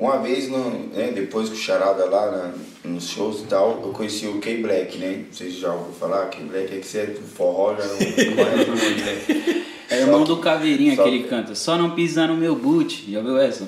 Uma 0.01 0.17
vez, 0.17 0.49
no, 0.49 0.71
né, 0.95 1.11
depois 1.13 1.47
que 1.47 1.53
o 1.53 1.57
Charada 1.59 2.05
lá 2.05 2.31
na, 2.31 2.89
nos 2.89 3.07
shows 3.07 3.41
e 3.41 3.43
tal, 3.43 3.79
eu 3.85 3.91
conheci 3.91 4.25
o 4.25 4.39
K-Black, 4.39 4.97
né? 4.97 5.25
Vocês 5.31 5.53
já 5.53 5.71
ouviram 5.71 5.93
falar? 5.93 6.25
K-Black 6.25 6.73
é 6.75 6.79
que 6.79 6.87
você 6.87 6.97
é 7.01 7.15
forró, 7.35 7.75
já 7.75 7.85
não, 7.85 7.93
não 7.93 8.35
conhece 8.35 9.31
né? 9.31 9.63
É 9.91 9.99
irmão 10.01 10.23
do 10.23 10.37
Caveirinha 10.37 10.95
só 10.95 11.03
que 11.03 11.09
ele 11.09 11.19
que- 11.23 11.29
canta, 11.29 11.53
só 11.53 11.77
não 11.77 11.91
pisar 11.91 12.29
no 12.29 12.35
meu 12.35 12.55
boot, 12.55 13.11
já 13.11 13.21
viu 13.21 13.37
essa? 13.37 13.67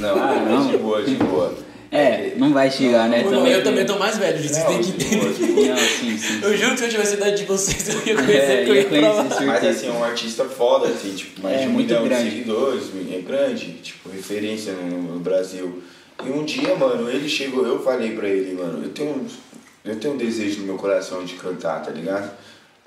Não, 0.00 0.16
Ah, 0.20 0.34
não. 0.48 0.66
de 0.72 0.76
boa, 0.78 1.02
de 1.04 1.14
boa. 1.14 1.54
É, 1.92 2.34
não 2.36 2.52
vai 2.52 2.70
chegar, 2.70 3.08
né? 3.08 3.22
Eu, 3.24 3.46
eu 3.46 3.64
também 3.64 3.84
tô 3.84 3.98
mais 3.98 4.16
velho, 4.16 4.38
vocês 4.38 4.58
Não, 4.58 4.66
têm 4.66 4.80
que 4.80 4.90
entender. 4.90 5.68
Não, 5.70 5.76
sim, 5.76 6.16
sim. 6.16 6.40
Eu 6.40 6.56
juro 6.56 6.70
que 6.72 6.78
se 6.78 6.84
eu 6.84 6.88
tivesse 6.88 7.14
a 7.14 7.16
idade 7.16 7.36
de 7.38 7.44
vocês, 7.46 7.88
eu 7.88 7.94
ia 8.06 8.14
conhecer, 8.14 8.36
É, 8.36 8.68
eu 8.68 8.74
ia 8.76 8.84
conhecer, 8.84 9.44
Mas 9.44 9.64
assim, 9.64 9.88
é 9.88 9.90
um 9.90 10.04
artista 10.04 10.44
foda, 10.44 10.86
assim, 10.86 11.12
tipo, 11.14 11.42
mais 11.42 11.56
É, 11.56 11.62
de 11.62 11.66
um 11.68 11.70
muito 11.72 11.88
milhão 11.88 12.04
grande. 12.04 12.24
de 12.24 12.30
seguidores, 12.30 12.82
é 13.12 13.18
grande, 13.18 13.72
tipo, 13.82 14.08
referência 14.08 14.72
no, 14.72 15.14
no 15.14 15.18
Brasil. 15.18 15.82
E 16.24 16.30
um 16.30 16.44
dia, 16.44 16.76
mano, 16.76 17.10
ele 17.10 17.28
chegou, 17.28 17.66
eu 17.66 17.82
falei 17.82 18.12
pra 18.12 18.28
ele, 18.28 18.54
mano, 18.54 18.84
eu 18.84 18.90
tenho, 18.90 19.26
eu 19.84 19.96
tenho 19.96 20.14
um 20.14 20.16
desejo 20.16 20.60
no 20.60 20.66
meu 20.66 20.76
coração 20.76 21.24
de 21.24 21.34
cantar, 21.34 21.82
tá 21.82 21.90
ligado? 21.90 22.30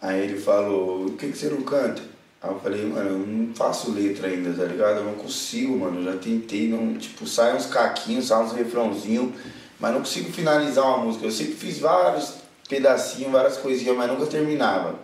Aí 0.01 0.21
ele 0.23 0.37
falou, 0.39 1.05
por 1.07 1.17
que, 1.17 1.27
que 1.27 1.37
você 1.37 1.47
não 1.47 1.61
canta? 1.61 2.01
Aí 2.43 2.51
eu 2.51 2.59
falei, 2.59 2.85
mano, 2.85 3.09
eu 3.09 3.19
não 3.19 3.55
faço 3.55 3.91
letra 3.93 4.27
ainda, 4.27 4.51
tá 4.53 4.69
ligado? 4.69 4.97
Eu 4.97 5.05
não 5.05 5.13
consigo, 5.13 5.77
mano, 5.77 6.01
eu 6.01 6.11
já 6.11 6.19
tentei, 6.19 6.67
não, 6.67 6.93
tipo, 6.95 7.25
sai 7.25 7.55
uns 7.55 7.67
caquinhos, 7.67 8.27
sai 8.27 8.43
uns 8.43 8.51
refrãozinhos, 8.51 9.31
mas 9.79 9.93
não 9.93 9.99
consigo 10.01 10.29
finalizar 10.29 10.85
uma 10.85 11.05
música. 11.05 11.25
Eu 11.25 11.31
sempre 11.31 11.53
fiz 11.53 11.79
vários 11.79 12.33
pedacinhos, 12.67 13.31
várias 13.31 13.55
coisinhas, 13.55 13.95
mas 13.95 14.11
nunca 14.11 14.25
terminava. 14.25 14.99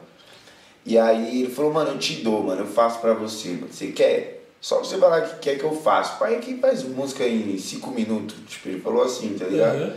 E 0.86 0.97
aí 0.97 1.43
ele 1.43 1.52
falou, 1.54 1.71
mano, 1.71 1.91
eu 1.91 1.97
te 1.97 2.15
dou, 2.15 2.43
mano, 2.43 2.63
eu 2.63 2.67
faço 2.67 2.99
pra 2.99 3.13
você, 3.13 3.49
mano. 3.49 3.69
Você 3.71 3.88
quer? 3.88 4.43
Só 4.60 4.80
você 4.80 4.97
falar 4.97 5.21
que 5.21 5.39
quer 5.39 5.58
que 5.58 5.63
eu 5.63 5.73
faço. 5.73 6.19
Pai, 6.19 6.36
aqui 6.36 6.58
faz 6.58 6.84
música 6.84 7.25
em 7.25 7.58
cinco 7.58 7.91
minutos. 7.91 8.36
Tipo, 8.49 8.67
ele 8.67 8.82
falou 8.82 9.04
assim, 9.04 9.38
tá 9.39 9.45
ligado? 9.45 9.80
Uhum. 9.80 9.93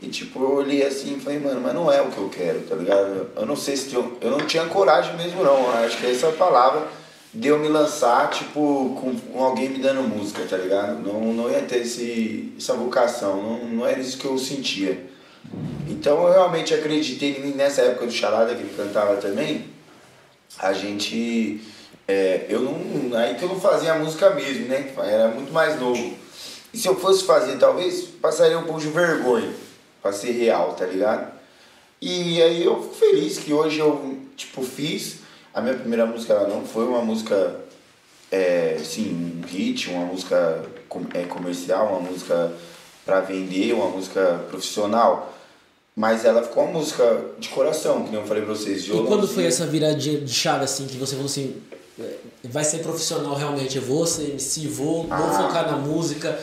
E 0.00 0.08
tipo, 0.08 0.40
eu 0.40 0.52
olhei 0.56 0.84
assim 0.84 1.16
e 1.16 1.20
falei, 1.20 1.38
mano, 1.38 1.60
mas 1.60 1.74
não 1.74 1.90
é 1.90 2.02
o 2.02 2.10
que 2.10 2.18
eu 2.18 2.28
quero, 2.28 2.60
tá 2.62 2.74
ligado? 2.74 3.28
Eu 3.36 3.46
não 3.46 3.56
sei 3.56 3.76
se 3.76 3.94
eu, 3.94 4.18
eu 4.20 4.30
não 4.30 4.38
tinha 4.38 4.66
coragem 4.66 5.16
mesmo 5.16 5.42
não. 5.42 5.70
Acho 5.70 5.98
que 5.98 6.06
essa 6.06 6.30
palavra 6.32 6.86
de 7.32 7.48
eu 7.48 7.58
me 7.58 7.68
lançar, 7.68 8.30
tipo, 8.30 8.96
com, 9.00 9.18
com 9.18 9.44
alguém 9.44 9.68
me 9.68 9.78
dando 9.78 10.02
música, 10.02 10.44
tá 10.48 10.56
ligado? 10.56 11.00
Não, 11.00 11.32
não 11.32 11.50
ia 11.50 11.62
ter 11.62 11.78
esse, 11.78 12.52
essa 12.56 12.74
vocação, 12.74 13.42
não, 13.42 13.64
não 13.66 13.86
era 13.86 13.98
isso 13.98 14.18
que 14.18 14.24
eu 14.24 14.36
sentia. 14.38 15.06
Então 15.88 16.26
eu 16.26 16.32
realmente 16.32 16.74
acreditei 16.74 17.36
em 17.36 17.40
mim 17.40 17.54
nessa 17.54 17.82
época 17.82 18.06
do 18.06 18.12
Charada 18.12 18.54
que 18.54 18.62
ele 18.62 18.74
cantava 18.76 19.16
também. 19.16 19.66
A 20.58 20.72
gente. 20.72 21.60
é, 22.06 22.46
eu 22.48 22.60
não. 22.60 23.16
Aí 23.18 23.34
que 23.34 23.42
eu 23.42 23.48
não 23.48 23.60
fazia 23.60 23.94
música 23.94 24.30
mesmo, 24.30 24.66
né? 24.66 24.92
Era 24.98 25.28
muito 25.28 25.52
mais 25.52 25.78
novo. 25.80 26.14
E 26.72 26.78
se 26.78 26.88
eu 26.88 26.96
fosse 26.96 27.24
fazer, 27.24 27.56
talvez 27.58 28.02
passaria 28.20 28.58
um 28.58 28.64
pouco 28.64 28.80
de 28.80 28.88
vergonha 28.88 29.52
pra 30.04 30.12
ser 30.12 30.32
real, 30.32 30.74
tá 30.74 30.84
ligado? 30.84 31.32
E 31.98 32.42
aí 32.42 32.62
eu 32.62 32.82
fico 32.82 32.94
feliz 32.94 33.38
que 33.38 33.54
hoje 33.54 33.78
eu, 33.78 34.18
tipo, 34.36 34.62
fiz. 34.62 35.20
A 35.54 35.62
minha 35.62 35.74
primeira 35.74 36.04
música 36.04 36.34
ela 36.34 36.46
não 36.46 36.62
foi 36.62 36.84
uma 36.86 37.00
música, 37.00 37.56
é, 38.30 38.76
assim, 38.78 39.14
um 39.42 39.46
hit, 39.46 39.88
uma 39.88 40.04
música 40.04 40.62
é, 41.14 41.22
comercial, 41.22 41.86
uma 41.88 42.00
música 42.10 42.52
pra 43.06 43.20
vender, 43.20 43.72
uma 43.72 43.88
música 43.88 44.44
profissional. 44.50 45.32
Mas 45.96 46.26
ela 46.26 46.42
ficou 46.42 46.64
uma 46.64 46.80
música 46.80 47.22
de 47.38 47.48
coração, 47.48 48.02
que 48.04 48.10
nem 48.10 48.20
eu 48.20 48.26
falei 48.26 48.42
pra 48.44 48.54
vocês. 48.54 48.84
E 48.86 48.90
quando 48.90 49.26
foi 49.26 49.46
essa 49.46 49.64
viradinha 49.66 50.20
de 50.20 50.34
chave 50.34 50.64
assim, 50.64 50.86
que 50.86 50.98
você 50.98 51.12
falou 51.12 51.30
assim, 51.30 51.56
é, 51.98 52.16
vai 52.44 52.64
ser 52.64 52.80
profissional 52.80 53.34
realmente, 53.34 53.76
eu 53.76 53.82
vou 53.82 54.04
ser 54.04 54.24
MC, 54.32 54.66
vou, 54.68 55.04
vou 55.04 55.12
Ah. 55.12 55.42
focar 55.48 55.70
na 55.70 55.78
música, 55.78 56.38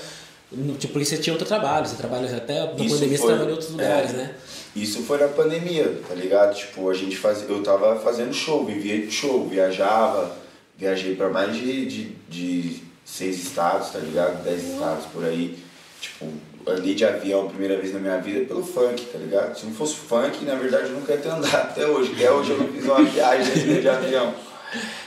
tipo, 0.77 0.93
porque 0.93 1.05
você 1.05 1.17
tinha 1.17 1.33
outro 1.33 1.47
trabalho, 1.47 1.85
você 1.87 1.95
trabalha 1.95 2.35
até 2.35 2.59
na 2.59 2.65
Isso 2.83 2.95
pandemia, 2.95 3.17
você 3.17 3.17
foi- 3.17 3.27
trabalha 3.27 3.49
em 3.49 3.51
outros 3.51 3.69
lugares, 3.71 4.11
é. 4.11 4.17
né? 4.17 4.35
Isso 4.75 5.03
foi 5.03 5.17
na 5.19 5.27
pandemia, 5.27 6.01
tá 6.07 6.13
ligado? 6.15 6.55
Tipo, 6.55 6.89
a 6.89 6.93
gente 6.93 7.17
fazia. 7.17 7.45
Eu 7.47 7.61
tava 7.63 7.99
fazendo 7.99 8.33
show, 8.33 8.65
vivia 8.65 8.99
de 9.05 9.11
show, 9.11 9.47
viajava, 9.47 10.35
viajei 10.77 11.15
pra 11.15 11.29
mais 11.29 11.55
de, 11.55 11.85
de, 11.85 12.03
de 12.29 12.81
seis 13.05 13.43
estados, 13.43 13.89
tá 13.91 13.99
ligado? 13.99 14.43
Dez 14.43 14.63
estados 14.63 15.05
por 15.07 15.25
aí. 15.25 15.57
Tipo, 15.99 16.27
andei 16.65 16.95
de 16.95 17.03
avião 17.05 17.47
a 17.47 17.49
primeira 17.49 17.77
vez 17.77 17.93
na 17.93 17.99
minha 17.99 18.17
vida 18.19 18.45
pelo 18.45 18.63
funk, 18.63 19.05
tá 19.11 19.17
ligado? 19.17 19.57
Se 19.59 19.65
não 19.65 19.73
fosse 19.73 19.95
funk, 19.95 20.43
na 20.45 20.55
verdade 20.55 20.85
eu 20.89 20.95
nunca 20.95 21.13
ia 21.13 21.19
ter 21.19 21.29
andado 21.29 21.53
até 21.55 21.85
hoje. 21.85 22.13
Até 22.13 22.31
hoje 22.31 22.51
eu 22.51 22.57
não 22.59 22.67
fiz 22.69 22.85
uma 22.85 23.03
viagem 23.03 23.53
ainda 23.53 23.81
de 23.81 23.89
avião. 23.89 24.33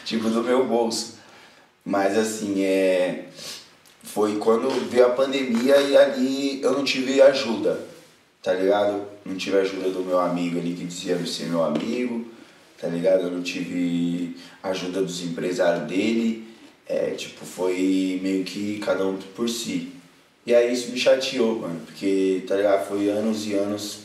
Tipo, 0.05 0.29
do 0.29 0.43
meu 0.43 0.67
bolso. 0.67 1.15
Mas 1.85 2.19
assim, 2.19 2.63
é. 2.65 3.25
Foi 4.05 4.37
quando 4.37 4.69
veio 4.89 5.07
a 5.07 5.11
pandemia 5.11 5.77
e 5.81 5.97
ali 5.97 6.63
eu 6.63 6.73
não 6.73 6.85
tive 6.85 7.21
ajuda, 7.23 7.81
tá 8.43 8.53
ligado? 8.53 9.03
Não 9.25 9.35
tive 9.35 9.57
ajuda 9.57 9.89
do 9.89 10.05
meu 10.05 10.21
amigo 10.21 10.59
ali 10.59 10.75
que 10.75 10.85
dizia 10.85 11.19
ser 11.27 11.47
meu 11.47 11.65
amigo, 11.65 12.27
tá 12.79 12.87
ligado? 12.87 13.23
Eu 13.23 13.31
não 13.31 13.43
tive 13.43 14.37
ajuda 14.63 15.03
dos 15.03 15.23
empresários 15.23 15.89
dele. 15.89 16.47
É, 16.87 17.11
tipo, 17.13 17.47
foi 17.47 18.21
meio 18.23 18.45
que 18.45 18.79
cada 18.79 19.07
um 19.07 19.17
por 19.17 19.49
si. 19.49 19.91
E 20.47 20.55
aí 20.55 20.71
isso 20.71 20.93
me 20.93 20.99
chateou, 20.99 21.61
mano, 21.61 21.81
porque, 21.87 22.45
tá 22.47 22.57
ligado? 22.57 22.87
Foi 22.87 23.09
anos 23.09 23.47
e 23.47 23.55
anos 23.55 24.01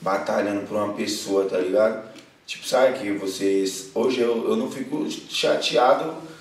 batalhando 0.00 0.66
por 0.66 0.76
uma 0.76 0.92
pessoa, 0.94 1.44
tá 1.44 1.58
ligado? 1.58 2.12
Tipo, 2.44 2.66
sabe 2.66 2.98
que 2.98 3.12
vocês. 3.12 3.90
Hoje 3.94 4.20
eu, 4.20 4.48
eu 4.50 4.56
não 4.56 4.68
fico 4.68 5.08
chateado 5.30 6.33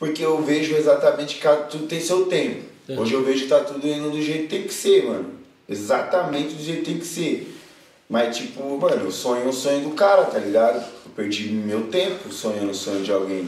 porque 0.00 0.24
eu 0.24 0.42
vejo 0.42 0.74
exatamente 0.74 1.36
que 1.36 1.46
tudo 1.70 1.86
tem 1.86 2.00
seu 2.00 2.24
tempo. 2.24 2.62
Hoje 2.88 3.12
eu 3.12 3.22
vejo 3.22 3.42
que 3.42 3.48
tá 3.48 3.60
tudo 3.60 3.86
indo 3.86 4.10
do 4.10 4.20
jeito 4.20 4.44
que 4.44 4.48
tem 4.48 4.62
que 4.62 4.72
ser, 4.72 5.04
mano. 5.04 5.26
Exatamente 5.68 6.54
do 6.54 6.62
jeito 6.62 6.78
que 6.78 6.86
tem 6.86 6.98
que 6.98 7.06
ser. 7.06 7.54
Mas, 8.08 8.36
tipo, 8.36 8.78
mano, 8.78 9.06
o 9.06 9.12
sonho 9.12 9.44
é 9.44 9.48
o 9.48 9.52
sonho 9.52 9.82
do 9.82 9.90
cara, 9.90 10.24
tá 10.24 10.38
ligado? 10.38 10.82
Eu 11.04 11.12
perdi 11.14 11.50
meu 11.50 11.88
tempo 11.88 12.32
sonhando 12.32 12.70
o 12.70 12.74
sonho 12.74 13.04
de 13.04 13.12
alguém. 13.12 13.46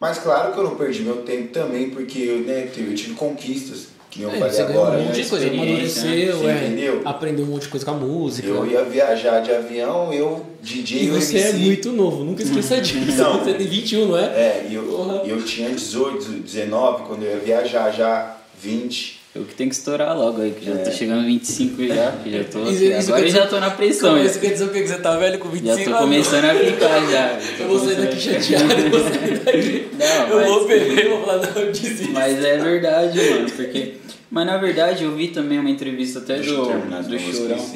Mas 0.00 0.18
claro 0.18 0.52
que 0.52 0.58
eu 0.58 0.64
não 0.64 0.74
perdi 0.74 1.02
meu 1.02 1.22
tempo 1.22 1.52
também, 1.52 1.90
porque 1.90 2.18
eu, 2.18 2.38
né, 2.38 2.68
eu 2.74 2.94
tive 2.94 3.14
conquistas, 3.14 3.88
que 4.12 4.20
eu 4.22 4.30
É, 4.30 4.38
falei 4.38 4.60
agora. 4.60 4.98
um 4.98 5.04
monte 5.06 5.22
de 5.22 5.28
coisa, 5.28 5.46
amadureceu, 5.48 6.36
Você 6.38 6.46
é, 6.46 6.66
entendeu? 6.66 7.00
aprendeu 7.04 7.44
um 7.46 7.48
monte 7.48 7.62
de 7.62 7.68
coisa 7.68 7.86
com 7.86 7.92
a 7.92 7.94
música. 7.94 8.46
Eu 8.46 8.66
ia 8.66 8.84
viajar 8.84 9.40
de 9.40 9.50
avião, 9.50 10.12
eu, 10.12 10.44
DJ, 10.62 11.04
E 11.04 11.08
eu 11.08 11.14
você 11.14 11.38
é 11.38 11.48
MC. 11.48 11.58
muito 11.64 11.92
novo, 11.92 12.22
nunca 12.22 12.42
esqueça 12.42 12.78
disso. 12.80 13.16
Não. 13.16 13.38
Você 13.42 13.54
tem 13.54 13.66
21, 13.66 14.06
não 14.08 14.18
é? 14.18 14.24
É, 14.24 14.66
e 14.68 14.74
eu, 14.74 15.22
eu 15.26 15.42
tinha 15.42 15.70
18, 15.70 16.30
19 16.42 17.04
quando 17.04 17.22
eu 17.22 17.30
ia 17.32 17.38
viajar 17.38 17.90
já, 17.90 18.36
20. 18.60 19.22
Eu 19.34 19.44
que 19.44 19.54
tenho 19.54 19.70
que 19.70 19.76
estourar 19.76 20.14
logo 20.14 20.42
aí, 20.42 20.50
que 20.50 20.62
já 20.66 20.72
é. 20.74 20.76
tô 20.76 20.90
chegando 20.90 21.24
25 21.24 21.86
já, 21.86 22.12
que 22.22 22.30
já 22.30 22.44
tô. 22.44 22.64
Isso, 22.68 22.84
isso 22.84 23.08
agora 23.14 23.26
eu 23.26 23.30
já 23.30 23.46
tô 23.46 23.58
na 23.60 23.70
pressão. 23.70 24.22
Isso 24.22 24.38
quer 24.38 24.50
dizer 24.52 24.64
o 24.66 24.68
que? 24.68 24.86
Você 24.86 24.98
tá 24.98 25.16
velho 25.16 25.38
com 25.38 25.48
25 25.48 25.78
Já 25.78 25.90
tô 25.96 26.02
começando 26.02 26.44
a 26.44 26.54
ficar 26.54 27.00
já. 27.10 27.38
Eu 27.58 27.66
vou 27.68 27.78
sair 27.78 27.94
daqui 27.96 28.20
chateado, 28.20 28.72
eu 28.74 28.90
vou 28.90 29.00
sair 29.00 29.38
daqui. 29.38 29.88
Não, 29.98 30.28
eu 30.28 30.36
mas, 30.36 30.48
vou 30.48 30.66
beber, 30.68 31.08
vou 31.08 31.20
falar, 31.24 31.38
não, 31.54 31.62
eu 31.62 31.72
desisto. 31.72 32.10
Mas 32.12 32.44
é 32.44 32.58
verdade, 32.58 33.30
mano, 33.30 33.50
porque. 33.52 33.94
Mas 34.32 34.46
na 34.46 34.56
verdade 34.56 35.04
eu 35.04 35.14
vi 35.14 35.28
também 35.28 35.58
uma 35.58 35.68
entrevista 35.68 36.18
até 36.18 36.36
Deixa 36.36 36.52
do, 36.52 36.64
do 36.64 37.18
Chorão. 37.18 37.58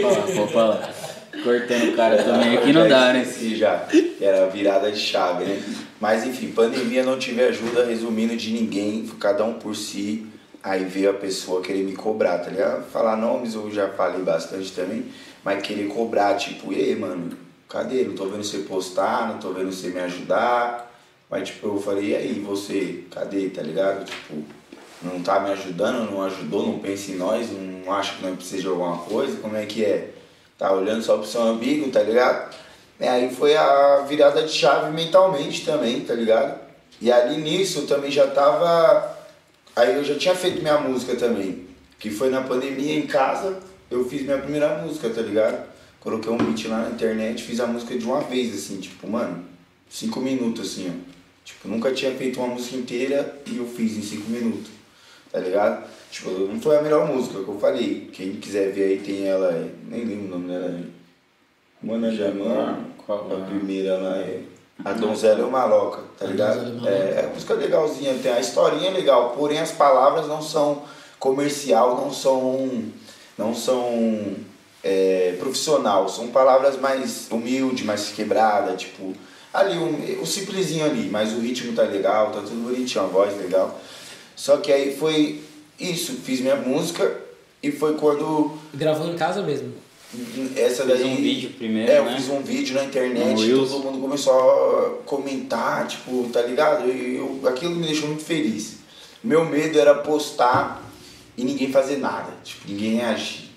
falar, 0.00 0.26
vou 0.26 0.48
falar. 0.48 0.94
Cortando 1.42 1.92
o 1.92 1.92
cara 1.94 2.22
também 2.22 2.56
aqui 2.56 2.72
não 2.72 2.88
dá, 2.88 3.12
né? 3.12 3.22
já, 3.54 3.86
era 4.18 4.46
virada 4.46 4.90
de 4.90 4.98
chave, 4.98 5.44
né? 5.44 5.62
Mas 6.00 6.24
enfim, 6.26 6.52
pandemia 6.52 7.02
não 7.02 7.18
tive 7.18 7.42
ajuda, 7.42 7.84
resumindo, 7.84 8.34
de 8.34 8.50
ninguém, 8.50 9.06
cada 9.20 9.44
um 9.44 9.54
por 9.54 9.76
si. 9.76 10.26
Aí 10.62 10.84
veio 10.84 11.10
a 11.10 11.14
pessoa 11.14 11.60
querer 11.60 11.84
me 11.84 11.92
cobrar, 11.92 12.38
tá 12.38 12.48
ligado? 12.48 12.90
Falar 12.90 13.18
nomes 13.18 13.54
eu 13.54 13.70
já 13.70 13.88
falei 13.88 14.22
bastante 14.22 14.72
também, 14.72 15.04
mas 15.44 15.62
querer 15.62 15.86
cobrar, 15.88 16.34
tipo, 16.36 16.72
e 16.72 16.76
aí, 16.76 16.96
mano, 16.96 17.36
cadê? 17.68 18.04
Não 18.04 18.14
tô 18.14 18.24
vendo 18.24 18.42
você 18.42 18.60
postar, 18.60 19.28
não 19.28 19.38
tô 19.38 19.52
vendo 19.52 19.70
você 19.70 19.88
me 19.88 20.00
ajudar. 20.00 20.90
Mas 21.30 21.48
tipo, 21.48 21.66
eu 21.66 21.78
falei, 21.78 22.10
e 22.10 22.16
aí, 22.16 22.32
você, 22.40 23.04
cadê, 23.10 23.50
tá 23.50 23.60
ligado? 23.60 24.06
Tipo, 24.06 24.42
não 25.02 25.20
tá 25.20 25.40
me 25.40 25.50
ajudando, 25.50 26.10
não 26.10 26.22
ajudou, 26.22 26.66
não 26.66 26.78
pensa 26.78 27.10
em 27.10 27.16
nós, 27.16 27.48
não 27.50 27.92
acha 27.92 28.16
que 28.16 28.22
nós 28.22 28.36
precisamos 28.36 28.62
de 28.62 28.68
alguma 28.68 28.98
coisa, 28.98 29.36
como 29.38 29.56
é 29.56 29.66
que 29.66 29.84
é? 29.84 30.10
Tá 30.58 30.72
olhando 30.72 31.02
só 31.02 31.16
pro 31.18 31.26
seu 31.26 31.42
amigo, 31.42 31.90
tá 31.90 32.02
ligado? 32.02 32.54
E 33.00 33.06
aí 33.06 33.34
foi 33.34 33.56
a 33.56 34.04
virada 34.08 34.42
de 34.42 34.52
chave 34.52 34.92
mentalmente 34.92 35.64
também, 35.64 36.00
tá 36.00 36.14
ligado? 36.14 36.58
E 37.00 37.10
ali 37.10 37.38
nisso 37.38 37.80
eu 37.80 37.86
também 37.86 38.10
já 38.10 38.26
tava 38.28 39.14
Aí 39.76 39.92
eu 39.96 40.04
já 40.04 40.14
tinha 40.14 40.36
feito 40.36 40.62
minha 40.62 40.78
música 40.78 41.16
também, 41.16 41.66
que 41.98 42.08
foi 42.08 42.30
na 42.30 42.42
pandemia 42.42 42.94
em 42.94 43.08
casa, 43.08 43.58
eu 43.90 44.08
fiz 44.08 44.22
minha 44.22 44.38
primeira 44.38 44.78
música, 44.78 45.10
tá 45.10 45.20
ligado? 45.20 45.66
Coloquei 45.98 46.30
um 46.30 46.36
beat 46.36 46.66
lá 46.66 46.82
na 46.82 46.90
internet, 46.90 47.42
fiz 47.42 47.58
a 47.58 47.66
música 47.66 47.98
de 47.98 48.04
uma 48.04 48.20
vez, 48.20 48.54
assim, 48.54 48.78
tipo, 48.78 49.08
mano, 49.08 49.44
cinco 49.90 50.20
minutos, 50.20 50.70
assim, 50.70 50.88
ó. 50.90 51.14
Tipo, 51.44 51.68
nunca 51.68 51.92
tinha 51.92 52.14
feito 52.14 52.38
uma 52.38 52.54
música 52.54 52.76
inteira 52.76 53.42
e 53.46 53.56
eu 53.56 53.66
fiz 53.66 53.96
em 53.96 54.02
cinco 54.02 54.30
minutos, 54.30 54.70
tá 55.34 55.40
ligado? 55.40 55.84
Tipo, 56.12 56.30
não 56.30 56.60
foi 56.60 56.76
a 56.76 56.82
melhor 56.82 57.08
música 57.08 57.42
que 57.42 57.48
eu 57.48 57.58
falei. 57.58 58.08
Quem 58.12 58.36
quiser 58.36 58.70
ver 58.70 58.84
aí 58.84 58.98
tem 59.00 59.26
ela, 59.26 59.68
nem 59.88 60.04
lembro 60.04 60.26
o 60.26 60.38
nome 60.38 60.46
dela 60.46 60.66
aí. 60.66 60.92
Mana 61.82 62.14
Jamã, 62.14 62.78
a 63.08 63.44
primeira 63.48 63.96
lá 63.96 64.18
é. 64.18 64.42
A 64.84 64.92
Donzela 64.92 65.40
é 65.40 65.44
uma 65.44 65.64
loca, 65.64 66.02
tá 66.16 66.26
ligado? 66.26 66.86
É, 66.86 67.24
é 67.24 67.30
música 67.34 67.54
legalzinha, 67.54 68.14
tem 68.22 68.30
a 68.30 68.38
historinha 68.38 68.92
legal, 68.92 69.30
porém 69.36 69.58
as 69.58 69.72
palavras 69.72 70.28
não 70.28 70.40
são 70.40 70.82
comercial, 71.18 71.96
não 71.96 72.12
são 72.12 72.84
não 73.36 73.52
são 73.54 74.36
é, 74.84 75.34
profissional, 75.40 76.08
são 76.08 76.28
palavras 76.28 76.78
mais 76.78 77.26
humilde, 77.30 77.84
mais 77.84 78.10
quebrada, 78.10 78.76
tipo, 78.76 79.12
ali 79.52 79.78
um, 79.78 80.22
o 80.22 80.26
simplesinho 80.26 80.84
ali, 80.84 81.08
mas 81.10 81.32
o 81.32 81.40
ritmo 81.40 81.72
tá 81.74 81.82
legal, 81.82 82.30
tá 82.30 82.40
tudo 82.40 82.68
bonitinho, 82.68 83.04
a 83.04 83.08
voz 83.08 83.36
legal. 83.36 83.80
Só 84.36 84.58
que 84.58 84.72
aí 84.72 84.96
foi 84.96 85.42
isso, 85.78 86.12
fiz 86.14 86.40
minha 86.40 86.56
música 86.56 87.20
e 87.62 87.72
foi 87.72 87.94
quando. 87.94 88.58
Gravou 88.72 89.08
em 89.08 89.16
casa 89.16 89.42
mesmo? 89.42 89.72
Essa 90.56 90.84
daí. 90.84 90.98
Fiz 90.98 91.06
um 91.06 91.16
vídeo 91.16 91.50
primeiro. 91.50 91.90
É, 91.90 92.00
né? 92.00 92.10
eu 92.12 92.16
fiz 92.16 92.28
um 92.28 92.40
vídeo 92.40 92.74
na 92.76 92.84
internet 92.84 93.42
e 93.42 93.52
todo 93.52 93.80
mundo 93.80 93.98
começou 93.98 94.32
a 94.32 95.02
comentar, 95.04 95.86
tipo, 95.88 96.28
tá 96.32 96.42
ligado? 96.42 96.88
E 96.88 97.16
eu, 97.16 97.40
aquilo 97.48 97.74
me 97.74 97.86
deixou 97.86 98.08
muito 98.08 98.24
feliz. 98.24 98.76
Meu 99.22 99.44
medo 99.44 99.78
era 99.78 99.94
postar 99.94 100.82
e 101.36 101.44
ninguém 101.44 101.72
fazer 101.72 101.96
nada, 101.96 102.32
tipo, 102.44 102.68
ninguém 102.68 102.96
reagir. 102.96 103.50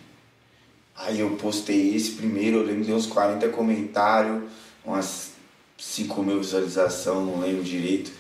Aí 0.96 1.20
eu 1.20 1.32
postei 1.32 1.96
esse 1.96 2.12
primeiro, 2.12 2.58
eu 2.58 2.64
lembro 2.64 2.84
de 2.84 2.92
uns 2.92 3.06
40 3.06 3.50
comentários, 3.50 4.44
umas 4.84 5.32
5 5.78 6.24
mil 6.24 6.40
visualizações, 6.40 7.28
não 7.28 7.40
lembro 7.40 7.64
direito. 7.64 8.12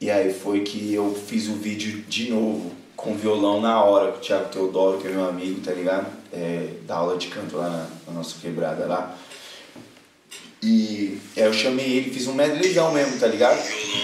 E 0.00 0.10
aí 0.10 0.32
foi 0.32 0.60
que 0.60 0.94
eu 0.94 1.14
fiz 1.14 1.46
o 1.48 1.54
vídeo 1.54 2.02
de 2.08 2.30
novo, 2.30 2.72
com 2.96 3.14
violão 3.14 3.60
na 3.60 3.84
hora, 3.84 4.12
com 4.12 4.18
o 4.18 4.20
Thiago 4.20 4.48
Teodoro, 4.48 4.98
que 4.98 5.06
é 5.06 5.10
meu 5.10 5.28
amigo, 5.28 5.60
tá 5.60 5.72
ligado? 5.72 6.06
É, 6.32 6.70
da 6.86 6.96
aula 6.96 7.18
de 7.18 7.28
canto 7.28 7.58
lá 7.58 7.68
na, 7.68 7.86
na 8.06 8.12
nossa 8.14 8.36
quebrada 8.40 8.86
lá. 8.86 9.14
E 10.62 11.18
aí 11.36 11.44
eu 11.44 11.52
chamei 11.52 11.86
ele, 11.86 12.10
fiz 12.10 12.26
um 12.26 12.34
medleyzão 12.34 12.92
mesmo, 12.92 13.18
tá 13.18 13.26
ligado? 13.26 13.58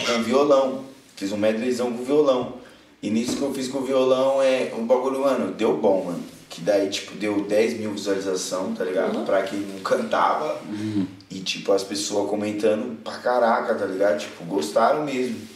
Com 0.07 0.23
violão. 0.23 0.85
Fiz 1.15 1.33
um 1.33 1.39
medleyzão 1.39 1.91
com 1.91 2.05
violão. 2.05 2.55
E 3.03 3.09
nisso 3.09 3.37
que 3.37 3.43
eu 3.43 3.55
fiz 3.55 3.69
com 3.69 3.79
o 3.79 3.85
violão 3.85 4.43
é 4.43 4.73
um 4.77 4.87
bagulho, 4.87 5.21
mano, 5.21 5.53
deu 5.53 5.79
bom, 5.79 6.05
mano. 6.05 6.23
Que 6.51 6.61
daí, 6.61 6.91
tipo, 6.91 7.15
deu 7.17 7.43
10 7.43 7.79
mil 7.79 7.93
visualizações, 7.93 8.77
tá 8.77 8.85
ligado? 8.85 9.17
Uhum. 9.17 9.25
Pra 9.25 9.43
quem 9.43 9.61
não 9.61 9.81
cantava. 9.81 10.61
Uhum. 10.69 11.07
E, 11.31 11.41
tipo, 11.41 11.73
as 11.73 11.83
pessoas 11.83 12.29
comentando 12.29 12.99
pra 13.03 13.15
caraca, 13.15 13.75
tá 13.75 13.87
ligado? 13.87 14.19
Tipo, 14.19 14.45
gostaram 14.45 15.05
mesmo. 15.05 15.56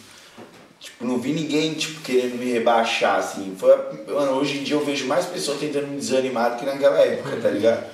Tipo, 0.81 1.05
não 1.05 1.19
vi 1.19 1.33
ninguém, 1.35 1.75
tipo, 1.75 2.01
querendo 2.01 2.39
me 2.39 2.51
rebaixar, 2.51 3.19
assim. 3.19 3.55
Foi, 3.59 3.77
mano, 4.09 4.33
hoje 4.33 4.59
em 4.59 4.63
dia 4.63 4.77
eu 4.77 4.85
vejo 4.85 5.07
mais 5.07 5.27
pessoas 5.27 5.61
tentando 5.61 5.89
me 5.89 5.99
desanimar 5.99 6.53
do 6.53 6.57
que 6.59 6.65
naquela 6.65 6.99
época, 7.01 7.37
tá 7.37 7.51
ligado? 7.51 7.85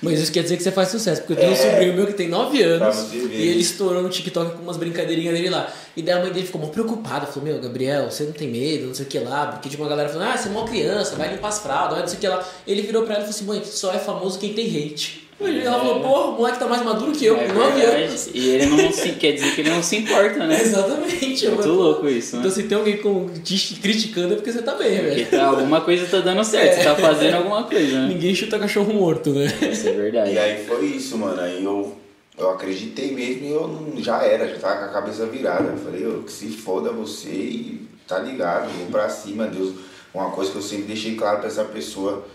Mas 0.00 0.20
isso 0.20 0.32
quer 0.32 0.42
dizer 0.42 0.56
que 0.56 0.62
você 0.62 0.70
faz 0.70 0.88
sucesso, 0.88 1.20
porque 1.22 1.34
eu 1.34 1.36
tenho 1.36 1.50
é, 1.50 1.52
um 1.52 1.56
sobrinho 1.56 1.94
meu 1.94 2.06
que 2.06 2.12
tem 2.12 2.28
9 2.28 2.62
anos 2.62 3.12
e 3.12 3.16
ele 3.16 3.60
estourou 3.60 4.02
no 4.02 4.08
TikTok 4.08 4.56
com 4.56 4.62
umas 4.62 4.76
brincadeirinhas 4.76 5.34
dele 5.34 5.50
lá. 5.50 5.70
E 5.96 6.02
daí 6.02 6.14
a 6.14 6.22
mãe 6.22 6.32
dele 6.32 6.46
ficou 6.46 6.60
muito 6.60 6.72
preocupada, 6.72 7.26
falou: 7.26 7.48
Meu, 7.48 7.60
Gabriel, 7.60 8.08
você 8.10 8.22
não 8.22 8.32
tem 8.32 8.48
medo, 8.48 8.86
não 8.86 8.94
sei 8.94 9.04
o 9.04 9.08
que 9.08 9.18
lá, 9.18 9.48
porque 9.48 9.68
tipo 9.68 9.82
uma 9.82 9.88
galera 9.88 10.08
falou: 10.08 10.26
Ah, 10.26 10.36
você 10.36 10.48
é 10.48 10.50
uma 10.52 10.64
criança, 10.64 11.16
vai 11.16 11.32
limpar 11.32 11.48
as 11.48 11.58
fraldas, 11.58 11.98
não 11.98 12.06
sei 12.06 12.16
o 12.16 12.20
que 12.20 12.28
lá. 12.28 12.48
Ele 12.66 12.82
virou 12.82 13.02
pra 13.02 13.16
ela 13.16 13.24
e 13.24 13.26
falou 13.26 13.36
assim: 13.36 13.44
Mãe, 13.44 13.64
só 13.64 13.92
é 13.92 13.98
famoso 13.98 14.38
quem 14.38 14.54
tem 14.54 14.66
hate. 14.66 15.27
E 15.40 15.60
ela 15.60 15.78
falou, 15.78 16.00
pô, 16.00 16.30
o 16.30 16.36
moleque 16.38 16.58
tá 16.58 16.66
mais 16.66 16.82
maduro 16.82 17.12
que 17.12 17.24
eu, 17.24 17.36
é 17.36 17.46
com 17.46 17.54
9 17.54 17.82
anos. 17.82 18.28
E 18.34 18.48
ele 18.48 18.66
não 18.66 18.92
se 18.92 19.10
quer 19.12 19.32
dizer 19.32 19.54
que 19.54 19.60
ele 19.60 19.70
não 19.70 19.82
se 19.82 19.96
importa, 19.96 20.46
né? 20.46 20.58
Exatamente. 20.60 21.46
É 21.46 21.50
muito 21.50 21.68
louco 21.68 22.08
isso, 22.08 22.36
né? 22.36 22.40
Então 22.40 22.50
se 22.50 22.64
tem 22.64 22.76
alguém 22.76 22.96
com, 22.96 23.28
te 23.44 23.76
criticando 23.76 24.32
é 24.32 24.36
porque 24.36 24.50
você 24.50 24.62
tá 24.62 24.74
bem, 24.74 24.90
velho. 24.90 25.08
Porque 25.08 25.36
tá, 25.36 25.46
alguma 25.46 25.80
coisa 25.80 26.06
tá 26.06 26.18
dando 26.20 26.42
certo, 26.42 26.72
é. 26.72 26.76
você 26.76 26.84
tá 26.84 26.96
fazendo 26.96 27.34
alguma 27.34 27.62
coisa, 27.62 28.00
né? 28.00 28.08
Ninguém 28.08 28.34
chuta 28.34 28.58
cachorro 28.58 28.92
morto, 28.92 29.30
né? 29.30 29.46
Isso 29.70 29.88
é 29.88 29.92
verdade. 29.92 30.32
E 30.32 30.38
aí 30.38 30.64
foi 30.64 30.86
isso, 30.86 31.16
mano. 31.16 31.40
Aí 31.40 31.62
eu, 31.62 31.96
eu 32.36 32.50
acreditei 32.50 33.12
mesmo 33.12 33.46
e 33.46 33.52
eu 33.52 33.68
não, 33.68 34.02
já 34.02 34.24
era, 34.24 34.48
já 34.48 34.58
tava 34.58 34.80
com 34.80 34.84
a 34.86 34.88
cabeça 34.88 35.24
virada. 35.26 35.70
Eu 35.70 35.76
falei, 35.76 36.04
eu, 36.04 36.24
que 36.24 36.32
se 36.32 36.48
foda 36.48 36.90
você 36.90 37.28
e 37.28 37.88
tá 38.08 38.18
ligado, 38.18 38.70
vou 38.76 38.86
pra 38.86 39.08
cima, 39.08 39.46
Deus. 39.46 39.74
Uma 40.12 40.30
coisa 40.30 40.50
que 40.50 40.56
eu 40.56 40.62
sempre 40.62 40.86
deixei 40.86 41.14
claro 41.14 41.38
pra 41.38 41.46
essa 41.46 41.62
pessoa 41.62 42.26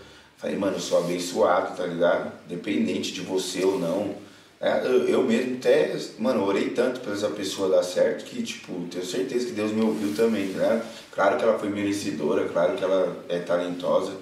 Falei, 0.44 0.58
mano, 0.58 0.76
eu 0.76 0.80
sou 0.80 0.98
abençoado, 0.98 1.74
tá 1.74 1.86
ligado? 1.86 2.30
Dependente 2.46 3.12
de 3.12 3.22
você 3.22 3.64
ou 3.64 3.78
não. 3.78 4.14
É, 4.60 4.82
eu, 4.84 5.08
eu, 5.08 5.22
mesmo 5.22 5.56
até, 5.56 5.98
mano, 6.18 6.44
orei 6.44 6.68
tanto 6.68 7.00
pra 7.00 7.14
essa 7.14 7.30
pessoa 7.30 7.74
dar 7.74 7.82
certo 7.82 8.26
que, 8.26 8.42
tipo, 8.42 8.86
tenho 8.90 9.06
certeza 9.06 9.46
que 9.46 9.52
Deus 9.52 9.72
me 9.72 9.80
ouviu 9.80 10.14
também, 10.14 10.48
tá 10.48 10.58
ligado? 10.58 10.86
Claro 11.12 11.38
que 11.38 11.44
ela 11.44 11.58
foi 11.58 11.70
merecedora, 11.70 12.46
claro 12.46 12.76
que 12.76 12.84
ela 12.84 13.24
é 13.30 13.38
talentosa, 13.38 14.12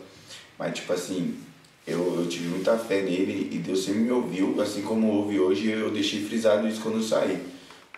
mas, 0.57 0.75
tipo 0.75 0.93
assim, 0.93 1.37
eu, 1.85 2.21
eu 2.21 2.29
tive 2.29 2.51
muita 2.51 2.79
fé 2.79 3.03
nele 3.03 3.49
e 3.51 3.59
Deus 3.59 3.85
sempre 3.85 4.03
me 4.03 4.13
ouviu, 4.13 4.63
assim 4.63 4.83
como 4.83 5.09
ouve 5.09 5.41
hoje, 5.41 5.71
eu 5.71 5.91
deixei 5.91 6.25
frisado 6.25 6.69
isso 6.69 6.83
quando 6.83 6.99
eu 6.99 7.03
saí. 7.03 7.45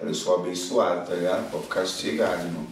Eu 0.01 0.14
sou 0.14 0.37
abençoado, 0.37 1.11
tá 1.11 1.14
ligado? 1.14 1.51
Pode 1.51 1.64
ficar 1.64 1.85
sossegado, 1.85 2.47
irmão. 2.47 2.66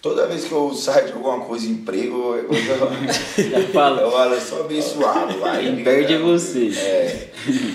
Toda 0.00 0.28
vez 0.28 0.44
que 0.44 0.52
eu 0.52 0.72
saio 0.74 1.06
de 1.06 1.12
alguma 1.12 1.40
coisa, 1.40 1.66
emprego, 1.66 2.36
eu, 2.36 2.52
eu, 2.52 3.68
falo, 3.74 4.00
eu 4.00 4.10
falo, 4.12 4.40
sou 4.40 4.60
abençoado. 4.60 5.38
Vai, 5.40 5.62
Quem 5.74 5.82
perde 5.82 6.16
você. 6.18 6.68
É, 6.68 7.30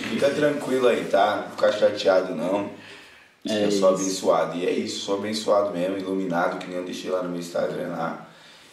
fica 0.09 0.30
tranquilo 0.30 0.88
aí, 0.88 1.03
tá? 1.05 1.47
Não 1.49 1.51
fica 1.51 1.71
chateado 1.74 2.34
não. 2.34 2.69
É 3.45 3.65
eu 3.65 3.67
isso. 3.67 3.80
sou 3.80 3.89
abençoado. 3.89 4.57
E 4.57 4.65
é 4.65 4.71
isso, 4.71 5.01
sou 5.01 5.17
abençoado 5.17 5.71
mesmo, 5.78 5.97
iluminado, 5.97 6.59
que 6.59 6.67
nem 6.67 6.78
eu 6.78 6.86
deixei 6.86 7.11
lá 7.11 7.21
no 7.21 7.30
meu 7.30 7.39
Instagram 7.39 7.89
lá. 7.89 8.26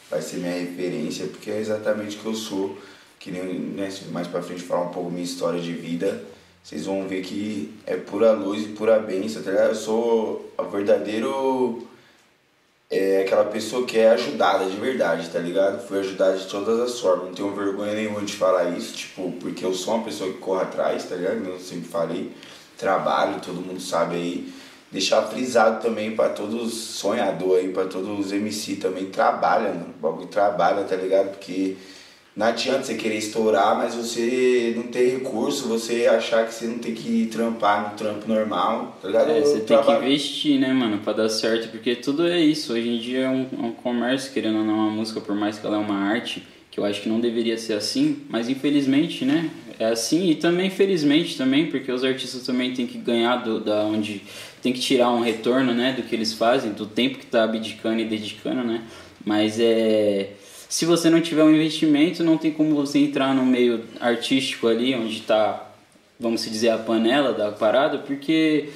Vai 0.09 0.23
ser 0.23 0.37
minha 0.37 0.53
referência, 0.53 1.27
porque 1.27 1.51
é 1.51 1.59
exatamente 1.59 2.17
o 2.17 2.21
que 2.21 2.27
eu 2.27 2.35
sou. 2.35 2.79
Que 3.19 3.33
nem 3.33 3.43
né, 3.43 3.93
mais 4.13 4.29
pra 4.29 4.41
frente 4.41 4.63
falar 4.63 4.83
um 4.83 4.93
pouco 4.93 5.11
minha 5.11 5.25
história 5.25 5.61
de 5.61 5.73
vida. 5.73 6.23
Vocês 6.63 6.87
vão 6.87 7.09
ver 7.09 7.23
que 7.23 7.75
é 7.85 7.97
pura 7.97 8.31
luz 8.33 8.63
e 8.63 8.69
pura 8.69 8.99
bênção, 9.01 9.43
tá 9.43 9.51
ligado? 9.51 9.71
Eu 9.71 9.75
sou 9.75 10.53
o 10.57 10.65
verdadeiro 10.65 11.90
é 12.91 13.23
aquela 13.23 13.45
pessoa 13.45 13.87
que 13.87 13.97
é 13.97 14.11
ajudada 14.11 14.65
de 14.65 14.77
verdade, 14.77 15.29
tá 15.29 15.39
ligado? 15.39 15.87
Fui 15.87 16.01
ajudada 16.01 16.37
de 16.37 16.47
todas 16.49 16.81
as 16.81 16.99
formas, 16.99 17.27
não 17.27 17.35
tenho 17.35 17.55
vergonha 17.55 17.95
nenhuma 17.95 18.21
de 18.23 18.33
falar 18.33 18.71
isso, 18.77 18.95
tipo, 18.95 19.31
porque 19.41 19.65
eu 19.65 19.73
sou 19.73 19.95
uma 19.95 20.05
pessoa 20.05 20.33
que 20.33 20.39
corre 20.39 20.63
atrás, 20.63 21.05
tá 21.05 21.15
ligado? 21.15 21.47
Eu 21.47 21.61
sempre 21.61 21.89
falei, 21.89 22.33
trabalho, 22.77 23.41
todo 23.41 23.61
mundo 23.61 23.81
sabe 23.81 24.17
aí. 24.17 24.53
Deixar 24.91 25.23
frisado 25.23 25.81
também 25.81 26.17
para 26.17 26.31
todos 26.31 26.75
sonhadores 26.75 27.65
aí, 27.65 27.73
para 27.73 27.87
todos 27.87 28.27
os 28.27 28.33
MC 28.33 28.75
também, 28.75 29.07
trabalha, 29.07 29.69
mano. 29.69 29.95
O 29.97 30.03
bagulho 30.03 30.27
trabalha, 30.27 30.83
tá 30.83 30.97
ligado? 30.97 31.31
Porque 31.31 31.77
não 32.41 32.47
adianta 32.47 32.85
você 32.85 32.95
querer 32.95 33.19
estourar, 33.19 33.77
mas 33.77 33.95
você 33.95 34.73
não 34.75 34.85
ter 34.85 35.11
recurso, 35.11 35.69
você 35.69 36.07
achar 36.07 36.47
que 36.47 36.55
você 36.55 36.65
não 36.67 36.79
tem 36.79 36.95
que 36.95 37.27
trampar 37.31 37.91
no 37.91 37.97
trampo 37.99 38.27
normal, 38.27 38.97
tá 39.03 39.09
ligado? 39.09 39.31
É, 39.31 39.41
você 39.43 39.57
tem 39.59 39.67
trabalho- 39.67 40.01
que 40.01 40.07
investir, 40.07 40.59
né, 40.59 40.73
mano, 40.73 40.99
pra 40.99 41.13
dar 41.13 41.29
certo, 41.29 41.69
porque 41.71 41.95
tudo 41.95 42.27
é 42.27 42.41
isso. 42.41 42.73
Hoje 42.73 42.89
em 42.89 42.99
dia 42.99 43.21
é 43.27 43.29
um, 43.29 43.47
é 43.63 43.67
um 43.67 43.73
comércio, 43.73 44.33
querendo 44.33 44.59
ou 44.59 44.65
não, 44.65 44.75
uma 44.75 44.91
música, 44.91 45.21
por 45.21 45.35
mais 45.35 45.59
que 45.59 45.67
ela 45.67 45.77
é 45.77 45.79
uma 45.79 45.99
arte, 45.99 46.43
que 46.71 46.81
eu 46.81 46.85
acho 46.87 47.03
que 47.03 47.11
não 47.11 47.21
deveria 47.21 47.59
ser 47.59 47.75
assim, 47.75 48.23
mas 48.31 48.49
infelizmente, 48.49 49.23
né, 49.25 49.51
é 49.79 49.85
assim. 49.87 50.31
E 50.31 50.35
também, 50.35 50.71
felizmente, 50.71 51.37
também, 51.37 51.67
porque 51.67 51.93
os 51.93 52.03
artistas 52.03 52.43
também 52.47 52.73
têm 52.73 52.87
que 52.87 52.97
ganhar 52.97 53.37
do, 53.45 53.61
da 53.61 53.83
onde. 53.85 54.23
tem 54.63 54.73
que 54.73 54.81
tirar 54.81 55.11
um 55.11 55.21
retorno, 55.21 55.75
né, 55.75 55.93
do 55.93 56.03
que 56.05 56.15
eles 56.15 56.33
fazem, 56.33 56.73
do 56.73 56.87
tempo 56.87 57.19
que 57.19 57.27
tá 57.27 57.45
abdicando 57.45 58.01
e 58.01 58.05
dedicando, 58.07 58.63
né. 58.65 58.83
Mas 59.25 59.61
é. 59.61 60.31
Se 60.71 60.87
você 60.87 61.11
não 61.11 61.21
tiver 61.21 61.45
um 61.45 61.51
investimento, 61.51 62.25
não 62.25 62.39
tem 62.39 62.51
como 62.51 62.75
você 62.75 63.01
entrar 63.01 63.35
no 63.35 63.45
meio 63.45 63.85
artístico 64.01 64.69
ali, 64.69 64.95
onde 64.95 65.21
tá 65.21 65.67
vamos 66.21 66.45
dizer, 66.45 66.69
a 66.69 66.79
panela 66.79 67.33
da 67.33 67.51
parada, 67.51 67.99
porque 67.99 68.69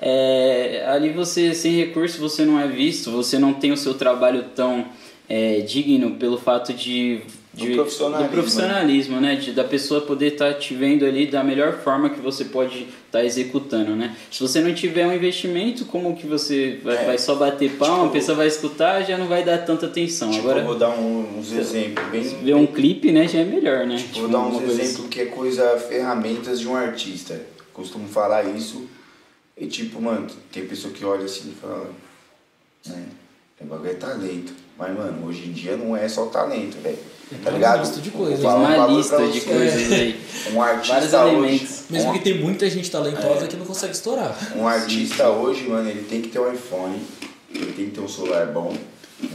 é, 0.00 0.84
ali 0.88 1.10
você, 1.10 1.52
sem 1.52 1.72
recurso, 1.72 2.20
você 2.20 2.44
não 2.44 2.60
é 2.60 2.68
visto, 2.68 3.10
você 3.10 3.38
não 3.38 3.52
tem 3.52 3.72
o 3.72 3.76
seu 3.76 3.94
trabalho 3.94 4.44
tão 4.54 4.86
é, 5.28 5.60
digno 5.60 6.12
pelo 6.12 6.38
fato 6.38 6.72
de... 6.72 7.20
Do 7.54 7.66
de- 7.66 7.74
profissionalismo, 7.74 8.28
do 8.28 8.32
profissionalismo, 8.32 9.20
né? 9.20 9.36
De, 9.36 9.52
da 9.52 9.62
pessoa 9.64 10.00
poder 10.00 10.32
estar 10.32 10.54
te 10.54 10.74
vendo 10.74 11.04
ali 11.04 11.26
da 11.26 11.44
melhor 11.44 11.74
forma 11.80 12.08
que 12.08 12.18
você 12.18 12.46
pode 12.46 12.88
estar 13.06 13.22
executando, 13.22 13.94
né? 13.94 14.16
Se 14.30 14.40
você 14.40 14.60
não 14.62 14.72
tiver 14.74 15.06
um 15.06 15.12
investimento, 15.12 15.84
como 15.84 16.16
que 16.16 16.26
você 16.26 16.80
vai, 16.82 16.96
É. 16.96 17.04
vai 17.04 17.18
só 17.18 17.34
bater 17.34 17.72
palma, 17.72 17.96
Tipo- 17.96 18.08
a 18.08 18.10
pessoa 18.12 18.36
vai 18.38 18.46
escutar, 18.46 19.02
já 19.02 19.18
não 19.18 19.26
vai 19.28 19.44
dar 19.44 19.58
tanta 19.58 19.84
atenção. 19.84 20.30
Tipo, 20.30 20.48
Agora, 20.48 20.64
vou 20.64 20.76
dar 20.78 20.90
um- 20.98 21.38
uns 21.38 21.52
exemplos 21.52 22.06
bem. 22.08 22.22
ver 22.22 22.54
um 22.54 22.66
clipe, 22.66 23.12
né, 23.12 23.28
já 23.28 23.40
é 23.40 23.44
melhor, 23.44 23.86
né? 23.86 24.02
Vou 24.14 24.28
dar 24.28 24.40
uns 24.40 24.62
exemplos 24.62 25.08
que 25.10 25.20
é 25.20 25.26
coisa, 25.26 25.76
ferramentas 25.78 26.58
de 26.58 26.66
um 26.66 26.74
artista. 26.74 27.38
Costumo 27.74 28.08
falar 28.08 28.44
isso. 28.44 28.86
E 29.58 29.66
tipo, 29.66 30.00
mano, 30.00 30.26
tem 30.50 30.64
pessoa 30.64 30.92
que 30.92 31.04
olha 31.04 31.26
assim 31.26 31.50
e 31.50 31.60
fala, 31.60 31.90
né? 32.86 33.04
É 33.60 33.64
bagulho 33.64 33.90
é 33.90 33.94
talento. 33.94 34.52
Mas, 34.78 34.96
mano, 34.96 35.26
hoje 35.26 35.46
em 35.48 35.52
dia 35.52 35.76
não 35.76 35.94
é 35.96 36.08
só 36.08 36.26
talento, 36.26 36.78
velho. 36.82 36.98
Tá 37.42 37.50
uma 37.50 37.56
ligado? 37.58 37.80
lista 37.80 38.00
de 38.00 38.10
coisas, 38.10 38.44
um 38.44 38.48
uma 38.48 38.86
lista 38.86 39.26
de 39.28 39.40
coisas 39.40 39.92
aí. 39.92 40.20
Um 40.50 40.54
Vários 40.56 40.92
artista 40.92 41.24
hoje. 41.24 41.34
elementos. 41.36 41.82
Mesmo 41.90 42.10
um- 42.10 42.12
que 42.12 42.18
tem 42.20 42.38
muita 42.38 42.68
gente 42.70 42.90
talentosa 42.90 43.46
que 43.46 43.56
não 43.56 43.64
consegue 43.66 43.92
estourar. 43.94 44.36
Um 44.56 44.66
artista 44.66 45.28
hoje, 45.28 45.68
mano, 45.68 45.88
ele 45.88 46.02
tem 46.04 46.20
que 46.22 46.28
ter 46.28 46.38
um 46.40 46.52
iPhone, 46.52 47.00
ele 47.54 47.72
tem 47.72 47.84
que 47.86 47.90
ter 47.92 48.00
um 48.00 48.08
celular 48.08 48.46
bom. 48.46 48.72
né? 48.72 48.78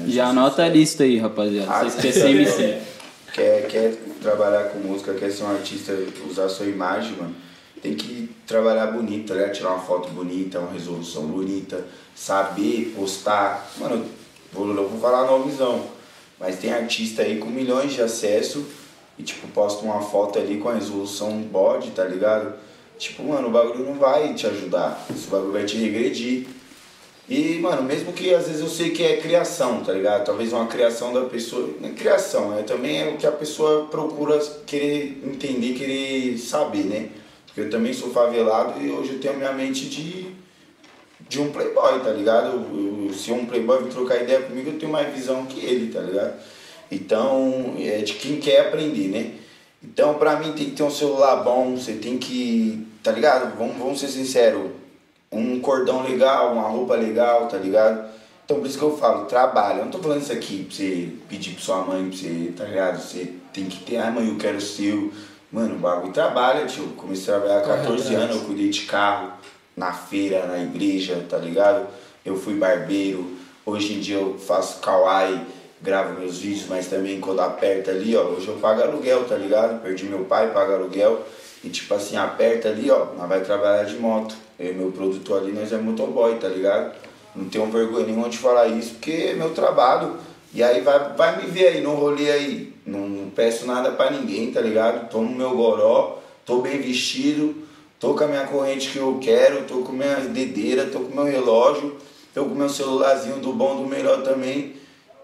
Já 0.08 0.28
anota 0.28 0.64
a 0.64 0.68
lista 0.70 1.04
aí, 1.04 1.18
rapaziada. 1.18 1.72
Ah, 1.72 1.84
Vocês 1.84 1.96
que 1.96 2.08
é 2.08 2.12
CMC. 2.12 2.78
Quer, 3.34 3.68
quer 3.68 3.94
trabalhar 4.22 4.66
com 4.70 4.80
música, 4.80 5.14
quer 5.14 5.32
ser 5.32 5.44
um 5.44 5.52
artista, 5.52 5.96
usar 6.30 6.50
sua 6.50 6.66
imagem, 6.66 7.14
mano, 7.18 7.36
tem 7.82 7.94
que 7.94 8.30
trabalhar 8.48 8.88
bonito, 8.88 9.28
tá 9.28 9.36
ligado? 9.36 9.54
Tirar 9.54 9.70
uma 9.74 9.80
foto 9.84 10.10
bonita, 10.10 10.60
uma 10.60 10.72
resolução 10.74 11.24
bonita, 11.28 11.86
saber 12.16 12.94
postar. 12.98 13.70
Mano, 13.78 14.04
vou, 14.52 14.68
eu 14.76 14.90
vou 14.90 15.00
falar 15.00 15.26
nomezão, 15.30 15.86
mas 16.40 16.58
tem 16.58 16.72
artista 16.72 17.22
aí 17.22 17.38
com 17.38 17.48
milhões 17.48 17.94
de 17.94 18.02
acesso 18.02 18.66
e, 19.18 19.24
tipo, 19.24 19.48
posta 19.48 19.84
uma 19.84 20.02
foto 20.02 20.38
ali 20.38 20.58
com 20.58 20.70
a 20.70 20.76
resolução 20.76 21.40
bode, 21.42 21.92
tá 21.92 22.04
ligado? 22.04 22.54
Tipo, 22.98 23.24
mano, 23.24 23.48
o 23.48 23.52
bagulho 23.52 23.86
não 23.86 23.96
vai 23.96 24.34
te 24.34 24.48
ajudar, 24.48 25.06
esse 25.10 25.28
bagulho 25.28 25.52
vai 25.52 25.66
te 25.66 25.78
regredir. 25.78 26.48
E, 27.30 27.60
mano, 27.60 27.84
mesmo 27.84 28.14
que 28.14 28.34
às 28.34 28.48
vezes 28.48 28.62
eu 28.62 28.70
sei 28.70 28.92
que 28.92 29.04
é 29.04 29.18
criação, 29.18 29.84
tá 29.84 29.92
ligado? 29.92 30.26
Talvez 30.26 30.54
uma 30.54 30.66
criação 30.68 31.14
da 31.14 31.26
pessoa. 31.26 31.70
Não 31.82 31.90
é 31.90 31.92
criação, 31.92 32.58
é 32.58 32.64
também 32.64 33.02
é 33.02 33.10
o 33.10 33.18
que 33.18 33.28
a 33.28 33.32
pessoa 33.32 33.86
procura 33.86 34.40
querer 34.66 35.22
entender, 35.26 35.74
querer 35.74 36.38
saber, 36.38 36.86
né? 36.86 37.10
Porque 37.46 37.62
eu 37.62 37.70
também 37.70 37.94
sou 37.94 38.12
favelado 38.12 38.82
e 38.82 38.90
hoje 38.90 39.14
eu 39.14 39.20
tenho 39.20 39.34
a 39.34 39.38
minha 39.38 39.52
mente 39.52 39.90
de, 39.90 40.37
de 41.30 41.42
um 41.42 41.52
playboy, 41.52 42.00
tá 42.00 42.10
ligado? 42.12 42.48
Eu- 42.48 43.06
eu- 43.08 43.14
se 43.14 43.32
um 43.32 43.46
playboy 43.46 43.84
vir 43.84 43.90
trocar 43.92 44.22
ideia 44.22 44.42
comigo, 44.42 44.70
eu 44.70 44.80
tenho 44.80 44.92
mais 44.92 45.14
visão 45.14 45.46
que 45.46 45.60
ele, 45.64 45.92
tá 45.92 46.00
ligado? 46.00 46.34
Então, 46.92 47.76
é 47.80 47.98
de 48.00 48.14
quem 48.14 48.38
quer 48.38 48.62
aprender, 48.68 49.08
né? 49.10 49.32
Então, 49.84 50.16
pra 50.16 50.38
mim, 50.38 50.54
tem 50.54 50.66
que 50.66 50.72
ter 50.72 50.84
um 50.84 50.90
celular 50.92 51.38
bom, 51.44 51.76
você 51.76 51.94
tem 51.94 52.18
que. 52.18 52.86
Tá 53.04 53.12
ligado? 53.12 53.58
Vamos, 53.58 53.78
vamos 53.78 54.00
ser 54.00 54.08
sinceros. 54.08 54.72
Um 55.32 55.60
cordão 55.60 56.04
legal, 56.04 56.54
uma 56.54 56.68
roupa 56.68 56.96
legal, 56.96 57.48
tá 57.48 57.58
ligado? 57.58 58.08
Então, 58.46 58.58
por 58.60 58.66
isso 58.68 58.78
que 58.78 58.84
eu 58.84 58.98
falo, 58.98 59.26
trabalha. 59.26 59.80
Eu 59.80 59.86
não 59.86 59.92
tô 59.92 60.00
falando 60.00 60.22
isso 60.22 60.32
aqui 60.32 60.64
pra 60.64 60.76
você 60.76 61.10
pedir 61.30 61.52
pra 61.52 61.62
sua 61.62 61.82
mãe, 61.84 62.08
pra 62.10 62.18
você, 62.18 62.54
tá 62.56 62.64
ligado? 62.64 63.02
Você 63.02 63.34
tem 63.54 63.66
que 63.66 63.84
ter, 63.84 63.98
ai 63.98 64.10
mãe, 64.12 64.28
eu 64.28 64.38
quero 64.38 64.58
o 64.58 64.62
seu. 64.62 65.12
Mano, 65.52 65.76
o 65.76 65.80
bagulho 65.80 66.12
trabalha, 66.14 66.66
tio. 66.66 66.88
Comecei 66.98 67.34
a 67.34 67.38
trabalhar 67.40 67.62
Corre 67.62 67.78
14 67.80 68.04
atrás. 68.08 68.24
anos, 68.24 68.36
eu 68.38 68.42
cuidei 68.48 68.70
de 68.70 68.82
carro, 68.82 69.34
na 69.78 69.94
feira, 69.94 70.48
na 70.48 70.58
igreja, 70.58 71.24
tá 71.30 71.38
ligado? 71.38 71.88
Eu 72.26 72.36
fui 72.36 72.56
barbeiro, 72.56 73.38
hoje 73.64 73.94
em 73.94 74.00
dia 74.00 74.18
eu 74.18 74.38
faço 74.40 74.82
kawaii, 74.82 75.40
gravo 75.80 76.20
meus 76.20 76.40
vídeos, 76.40 76.66
mas 76.68 76.88
também 76.88 77.22
quando 77.22 77.42
aperta 77.42 77.92
ali, 77.92 78.16
ó, 78.16 78.24
hoje 78.24 78.48
eu 78.48 78.56
pago 78.56 78.82
aluguel, 78.82 79.26
tá 79.26 79.36
ligado? 79.36 79.82
Perdi 79.84 80.06
meu 80.06 80.26
pai, 80.26 80.52
pago 80.52 80.74
aluguel. 80.74 81.24
E 81.64 81.70
tipo 81.70 81.94
assim, 81.94 82.18
aperta 82.18 82.70
ali, 82.70 82.90
ó, 82.90 83.14
nós 83.16 83.30
vai 83.30 83.42
trabalhar 83.42 83.84
de 83.84 83.96
moto. 83.98 84.36
Eu 84.60 84.72
e 84.72 84.76
meu 84.76 84.92
produtor 84.92 85.42
ali, 85.42 85.52
nós 85.52 85.72
é 85.72 85.78
motoboy, 85.78 86.36
tá 86.36 86.48
ligado? 86.48 86.96
Não 87.36 87.46
tenho 87.46 87.68
vergonha 87.68 88.08
nenhuma 88.08 88.30
de 88.30 88.38
falar 88.38 88.68
isso, 88.68 88.96
porque 88.96 89.12
é 89.12 89.34
meu 89.34 89.52
trabalho. 89.52 90.18
E 90.54 90.64
aí 90.64 90.82
vai, 90.82 91.14
vai 91.14 91.38
me 91.38 91.52
ver 91.52 91.68
aí 91.68 91.82
no 91.82 91.94
rolê 91.94 92.32
aí. 92.32 92.74
Não, 92.84 93.08
não 93.08 93.30
peço 93.30 93.68
nada 93.68 93.92
pra 93.92 94.10
ninguém, 94.10 94.52
tá 94.52 94.60
ligado? 94.60 95.10
Tô 95.10 95.22
no 95.22 95.30
meu 95.30 95.52
goró, 95.52 96.20
tô 96.46 96.62
bem 96.62 96.82
vestido, 96.82 97.67
tô 98.00 98.14
com 98.14 98.24
a 98.24 98.28
minha 98.28 98.46
corrente 98.46 98.90
que 98.90 98.98
eu 98.98 99.18
quero, 99.22 99.66
tô 99.66 99.80
com 99.80 99.92
minha 99.92 100.16
dedeira, 100.16 100.86
tô 100.86 101.02
com 101.02 101.16
meu 101.16 101.26
relógio, 101.26 101.98
tô 102.34 102.46
com 102.46 102.56
meu 102.56 102.70
celularzinho 102.70 103.38
do 103.38 103.54
bom, 103.54 103.78
do 103.82 103.88
melhor 103.88 104.24
também. 104.24 104.76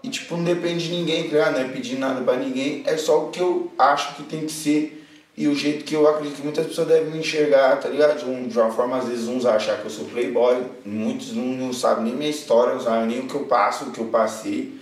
E 0.02 0.08
tipo, 0.08 0.36
não 0.36 0.44
depende 0.44 0.88
de 0.88 0.90
ninguém, 0.94 1.30
tá? 1.30 1.50
Não 1.50 1.60
é 1.60 1.64
pedir 1.64 1.98
nada 1.98 2.20
pra 2.20 2.36
ninguém, 2.36 2.82
é 2.86 2.96
só 2.96 3.26
o 3.26 3.30
que 3.30 3.40
eu 3.40 3.72
acho 3.78 4.16
que 4.16 4.22
tem 4.24 4.40
que 4.40 4.52
ser 4.52 5.04
e 5.36 5.48
o 5.48 5.54
jeito 5.54 5.84
que 5.84 5.94
eu 5.94 6.08
acredito 6.08 6.36
que 6.36 6.42
muitas 6.42 6.66
pessoas 6.66 6.86
devem 6.86 7.10
me 7.10 7.18
enxergar, 7.18 7.80
tá 7.80 7.88
ligado? 7.88 8.18
De, 8.18 8.48
de 8.48 8.58
uma 8.58 8.70
forma, 8.70 8.98
às 8.98 9.08
vezes, 9.08 9.26
uns 9.26 9.44
achar 9.44 9.80
que 9.80 9.84
eu 9.84 9.90
sou 9.90 10.04
playboy, 10.04 10.62
muitos 10.84 11.32
não, 11.32 11.44
não 11.44 11.72
sabem 11.72 12.04
nem 12.04 12.14
minha 12.14 12.30
história, 12.30 12.74
não 12.74 12.80
sabem 12.80 13.08
nem 13.08 13.20
o 13.20 13.26
que 13.26 13.34
eu 13.34 13.44
passo, 13.46 13.86
o 13.86 13.90
que 13.90 13.98
eu 13.98 14.06
passei. 14.06 14.78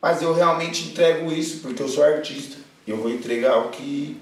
Mas 0.00 0.22
eu 0.22 0.32
realmente 0.32 0.88
entrego 0.88 1.30
isso 1.30 1.60
porque 1.60 1.82
eu 1.82 1.88
sou 1.88 2.02
artista. 2.04 2.56
E 2.86 2.90
eu 2.90 2.96
vou 2.96 3.10
entregar 3.10 3.58
o 3.58 3.68
que, 3.68 4.16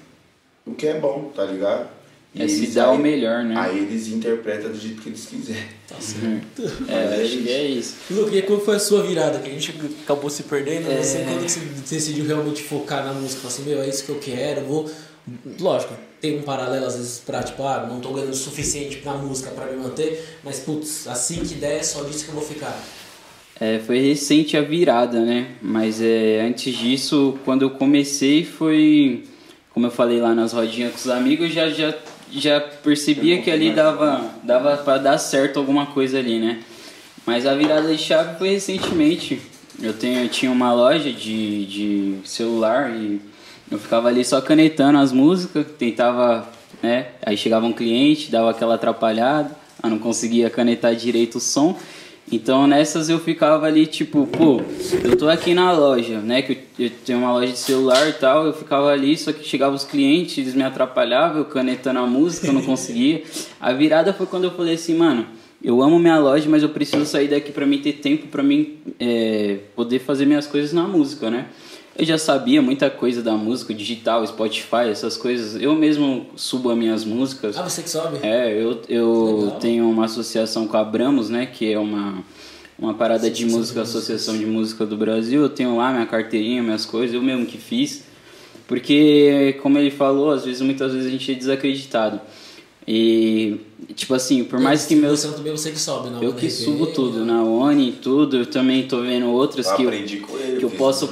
o 0.67 0.75
que 0.75 0.89
é 0.89 0.99
bom, 0.99 1.31
tá 1.35 1.45
ligado? 1.45 1.89
E 2.33 2.43
É 2.43 2.47
se 2.49 2.69
dar 2.69 2.91
o 2.91 2.93
aí- 2.93 2.99
melhor, 2.99 3.43
né? 3.43 3.55
Aí 3.59 3.79
eles 3.79 4.07
interpretam 4.09 4.71
do 4.71 4.79
jeito 4.79 5.03
que 5.03 5.09
eles 5.09 5.27
quiserem. 5.27 5.65
Tá 5.89 5.97
certo. 6.01 6.63
É, 6.89 7.07
Mas 7.11 7.19
é 7.19 7.23
acho 7.25 7.39
que 7.39 7.49
é 7.51 7.65
isso. 7.67 7.95
Luke, 8.11 8.37
e 8.37 8.43
qual 8.43 8.61
foi 8.61 8.77
a 8.77 8.79
sua 8.79 9.03
virada? 9.03 9.41
Que 9.41 9.51
a 9.51 9.53
gente 9.53 9.75
acabou 10.05 10.31
se 10.31 10.45
perdendo. 10.45 10.89
É. 10.91 11.03
Você, 11.03 11.25
quando 11.25 11.43
você 11.49 11.61
decidiu 11.89 12.25
realmente 12.27 12.63
focar 12.63 13.05
na 13.05 13.13
música? 13.13 13.49
Assim, 13.49 13.65
meu, 13.65 13.83
é 13.83 13.89
isso 13.89 14.05
que 14.05 14.11
eu 14.11 14.19
quero, 14.21 14.61
eu 14.61 14.67
vou... 14.67 14.91
Lógico, 15.61 15.93
tem 16.21 16.39
um 16.39 16.43
paralelo 16.43 16.87
às 16.87 16.97
vezes 16.97 17.19
pra, 17.25 17.43
tipo, 17.43 17.63
ah, 17.65 17.87
não 17.89 18.01
tô 18.01 18.13
ganhando 18.13 18.31
o 18.31 18.35
suficiente 18.37 19.03
na 19.05 19.15
música 19.15 19.51
pra 19.51 19.67
me 19.67 19.77
manter, 19.77 20.39
mas, 20.43 20.61
putz, 20.61 21.07
assim 21.09 21.41
que 21.45 21.55
der, 21.55 21.79
é 21.79 21.83
só 21.83 22.03
disso 22.05 22.25
que 22.25 22.31
eu 22.31 22.35
vou 22.37 22.45
ficar. 22.45 22.81
É, 23.61 23.79
foi 23.79 23.99
recente 24.01 24.57
a 24.57 24.63
virada, 24.63 25.21
né? 25.21 25.49
Mas 25.61 26.01
é, 26.01 26.41
antes 26.41 26.75
disso, 26.77 27.39
quando 27.45 27.63
eu 27.63 27.71
comecei, 27.71 28.45
foi. 28.45 29.25
Como 29.75 29.87
eu 29.87 29.91
falei 29.91 30.19
lá 30.21 30.35
nas 30.35 30.53
rodinhas 30.53 30.93
com 30.93 30.99
os 30.99 31.09
amigos, 31.09 31.53
já, 31.53 31.69
já, 31.69 31.95
já 32.33 32.61
percebia 32.61 33.41
que 33.43 33.51
ali 33.51 33.73
dava, 33.73 34.25
dava 34.43 34.77
pra 34.79 34.99
dar 34.99 35.19
certo 35.19 35.59
alguma 35.59 35.87
coisa 35.87 36.19
ali, 36.19 36.39
né? 36.39 36.61
Mas 37.27 37.47
a 37.47 37.55
virada 37.55 37.89
de 37.89 37.99
chave 37.99 38.39
foi 38.39 38.51
recentemente. 38.51 39.41
Eu, 39.81 39.93
tenho, 39.93 40.21
eu 40.21 40.29
tinha 40.29 40.51
uma 40.51 40.73
loja 40.73 41.13
de, 41.13 41.67
de 41.67 42.19
celular 42.25 42.91
e 42.91 43.21
eu 43.71 43.79
ficava 43.79 44.09
ali 44.09 44.25
só 44.25 44.41
canetando 44.41 44.99
as 44.99 45.13
músicas, 45.13 45.67
tentava, 45.79 46.49
né? 46.83 47.09
Aí 47.25 47.37
chegava 47.37 47.67
um 47.67 47.73
cliente, 47.73 48.31
dava 48.31 48.51
aquela 48.51 48.75
atrapalhada, 48.75 49.57
eu 49.83 49.91
não 49.91 49.99
conseguia 49.99 50.51
canetar 50.51 50.95
direito 50.95 51.39
o 51.39 51.41
som. 51.41 51.79
Então 52.33 52.67
nessas 52.67 53.09
eu 53.09 53.19
ficava 53.19 53.67
ali 53.67 53.87
tipo, 53.87 54.27
pô, 54.27 54.61
eu 55.03 55.17
tô 55.17 55.29
aqui 55.29 55.53
na 55.53 55.73
loja, 55.73 56.21
né? 56.21 56.43
Que 56.43 56.59
eu, 56.79 56.91
tenho 57.05 57.19
uma 57.19 57.33
loja 57.33 57.53
de 57.53 57.59
celular 57.59 58.09
e 58.09 58.13
tal, 58.13 58.47
eu 58.47 58.53
ficava 58.53 58.89
ali, 58.89 59.17
só 59.17 59.33
que 59.33 59.45
chegava 59.45 59.75
os 59.75 59.85
clientes, 59.85 60.39
eles 60.39 60.55
me 60.55 60.63
atrapalhavam, 60.63 61.39
eu 61.39 61.45
canetando 61.45 61.99
a 61.99 62.07
música, 62.07 62.47
eu 62.47 62.53
não 62.53 62.63
conseguia. 62.63 63.25
A 63.61 63.73
virada 63.73 64.13
foi 64.13 64.27
quando 64.27 64.45
eu 64.45 64.53
falei 64.53 64.75
assim, 64.75 64.95
mano, 64.97 65.27
eu 65.63 65.83
amo 65.83 65.99
minha 65.99 66.19
loja, 66.19 66.49
mas 66.49 66.63
eu 66.63 66.69
preciso 66.69 67.05
sair 67.05 67.29
daqui 67.29 67.51
pra 67.51 67.67
mim 67.67 67.79
ter 67.79 67.95
tempo 67.95 68.29
pra 68.29 68.43
mim 68.43 68.79
é, 68.99 69.59
poder 69.75 69.99
fazer 69.99 70.25
minhas 70.25 70.47
coisas 70.47 70.73
na 70.73 70.85
música, 70.85 71.31
né? 71.31 71.47
Eu 72.01 72.07
já 72.07 72.17
sabia 72.17 72.63
muita 72.63 72.89
coisa 72.89 73.23
da 73.23 73.35
música, 73.35 73.75
digital, 73.75 74.27
Spotify, 74.27 74.89
essas 74.91 75.19
coisas. 75.19 75.61
Eu 75.61 75.75
mesmo 75.75 76.29
subo 76.35 76.71
as 76.71 76.79
minhas 76.79 77.05
músicas. 77.05 77.59
Ah, 77.59 77.63
você 77.63 77.83
que 77.83 77.91
sobe? 77.91 78.21
É, 78.23 78.51
eu, 78.51 78.81
eu 78.89 79.55
tenho 79.61 79.87
uma 79.87 80.07
associação 80.07 80.67
com 80.67 80.79
a 80.79 80.81
Abramos, 80.81 81.29
né? 81.29 81.45
Que 81.45 81.71
é 81.71 81.79
uma, 81.79 82.25
uma 82.79 82.95
parada 82.95 83.31
de 83.31 83.45
música. 83.45 83.83
Associação 83.83 84.39
de 84.39 84.47
Música 84.47 84.87
do 84.87 84.97
Brasil. 84.97 85.43
Eu 85.43 85.51
tenho 85.51 85.77
lá 85.77 85.93
minha 85.93 86.07
carteirinha, 86.07 86.63
minhas 86.63 86.87
coisas, 86.87 87.15
eu 87.15 87.21
mesmo 87.21 87.45
que 87.45 87.59
fiz. 87.59 88.03
Porque, 88.67 89.59
como 89.61 89.77
ele 89.77 89.91
falou, 89.91 90.31
às 90.31 90.47
vezes, 90.47 90.63
muitas 90.63 90.95
vezes 90.95 91.07
a 91.07 91.11
gente 91.11 91.31
é 91.31 91.35
desacreditado. 91.35 92.19
E, 92.93 93.57
tipo 93.95 94.15
assim, 94.15 94.43
por 94.43 94.59
mais 94.59 94.85
que 94.85 94.97
meus. 94.97 95.21
Você 95.21 95.33
também 95.37 95.53
você 95.53 95.71
que 95.71 95.79
sobe, 95.79 96.11
não? 96.11 96.21
Eu 96.21 96.33
que 96.33 96.51
subo 96.51 96.89
tudo, 96.89 97.25
na 97.25 97.45
Oni, 97.45 97.93
tudo. 97.93 98.39
Eu 98.39 98.47
também 98.47 98.83
tô 98.89 99.01
vendo 99.03 99.27
outras 99.31 99.69
Eu 99.69 99.77
que 99.77 99.83
eu, 99.85 99.89
aprendi 99.89 100.17
com 100.17 100.37
ele, 100.37 100.59
que 100.59 100.65
eu 100.65 100.71
posso- 100.71 101.07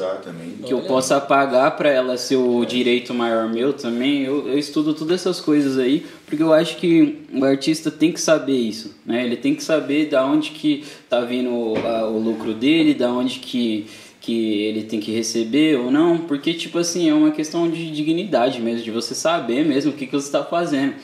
que 0.66 0.74
eu 0.74 0.80
possa 0.80 1.20
pagar 1.20 1.70
pra 1.76 1.88
ela 1.88 2.16
ser 2.18 2.34
o 2.34 2.64
direito 2.64 3.14
maior 3.14 3.48
meu 3.48 3.72
também. 3.72 4.24
Eu, 4.24 4.48
eu 4.48 4.58
estudo 4.58 4.92
todas 4.92 5.20
essas 5.20 5.40
coisas 5.40 5.78
aí, 5.78 6.04
porque 6.26 6.42
eu 6.42 6.52
acho 6.52 6.78
que 6.78 7.18
o 7.32 7.44
artista 7.44 7.92
tem 7.92 8.10
que 8.10 8.20
saber 8.20 8.56
isso, 8.56 8.92
né? 9.06 9.24
Ele 9.24 9.36
tem 9.36 9.54
que 9.54 9.62
saber 9.62 10.06
da 10.08 10.26
onde 10.26 10.50
que 10.50 10.82
tá 11.08 11.20
vindo 11.20 11.48
o, 11.50 11.76
a- 11.86 12.08
o 12.08 12.18
lucro 12.18 12.54
dele, 12.54 12.92
da 12.92 13.08
onde 13.12 13.38
que 13.38 13.86
que 14.20 14.62
ele 14.64 14.82
tem 14.82 15.00
que 15.00 15.10
receber 15.12 15.78
ou 15.78 15.90
não, 15.90 16.18
porque 16.18 16.52
tipo 16.52 16.76
assim, 16.78 17.08
é 17.08 17.14
uma 17.14 17.30
questão 17.30 17.70
de 17.70 17.90
dignidade 17.90 18.60
mesmo, 18.60 18.82
de 18.82 18.90
você 18.90 19.14
saber 19.14 19.64
mesmo 19.64 19.92
o 19.92 19.94
que, 19.94 20.06
que 20.06 20.12
você 20.12 20.26
está 20.26 20.42
fazendo. 20.44 20.94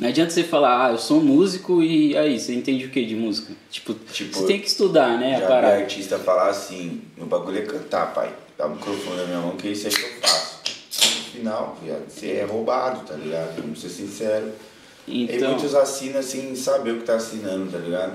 Não 0.00 0.08
adianta 0.08 0.30
você 0.32 0.42
falar, 0.42 0.86
ah, 0.86 0.90
eu 0.92 0.98
sou 0.98 1.20
músico 1.20 1.82
e 1.82 2.16
aí, 2.16 2.40
você 2.40 2.54
entende 2.54 2.86
o 2.86 2.88
que 2.90 3.04
de 3.04 3.14
música? 3.14 3.52
Tipo, 3.70 3.92
Tipo, 4.10 4.34
você 4.38 4.46
tem 4.46 4.58
que 4.58 4.66
estudar, 4.66 5.18
né, 5.18 5.36
a 5.36 5.40
Já 5.40 5.46
vi 5.46 5.52
parada. 5.52 5.76
artista 5.76 6.18
falar 6.18 6.48
assim, 6.48 7.02
meu 7.18 7.26
bagulho 7.26 7.58
é 7.58 7.62
cantar, 7.62 8.14
pai. 8.14 8.32
Dá 8.56 8.66
o 8.66 8.70
microfone 8.70 9.16
na 9.18 9.24
minha 9.26 9.38
mão 9.40 9.56
que 9.56 9.68
isso 9.68 9.86
é 9.88 9.90
que 9.90 10.00
eu 10.02 10.10
faço. 10.22 10.60
No 10.64 11.24
final, 11.38 11.78
viado, 11.82 12.08
você 12.08 12.28
é 12.32 12.44
roubado, 12.44 13.06
tá 13.06 13.14
ligado? 13.14 13.60
Vamos 13.60 13.78
ser 13.78 13.90
sincero. 13.90 14.50
E 15.06 15.24
Então, 15.24 15.50
muitos 15.50 15.74
assinam 15.74 16.22
sem 16.22 16.56
saber 16.56 16.92
o 16.92 16.98
que 17.00 17.04
tá 17.04 17.16
assinando, 17.16 17.70
tá 17.70 17.78
ligado? 17.78 18.14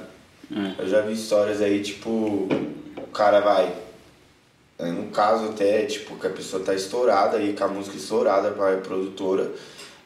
É. 0.52 0.82
Eu 0.82 0.88
já 0.90 1.02
vi 1.02 1.14
histórias 1.14 1.62
aí, 1.62 1.82
tipo, 1.84 2.10
o 2.10 3.08
cara 3.14 3.42
vai. 3.42 3.72
é, 4.80 4.86
No 4.86 5.08
caso 5.12 5.46
até, 5.46 5.84
tipo, 5.86 6.16
que 6.16 6.26
a 6.26 6.32
pessoa 6.32 6.64
tá 6.64 6.74
estourada 6.74 7.38
aí, 7.38 7.54
com 7.54 7.64
a 7.64 7.68
música 7.68 7.96
estourada 7.96 8.50
pra 8.52 8.76
produtora. 8.78 9.52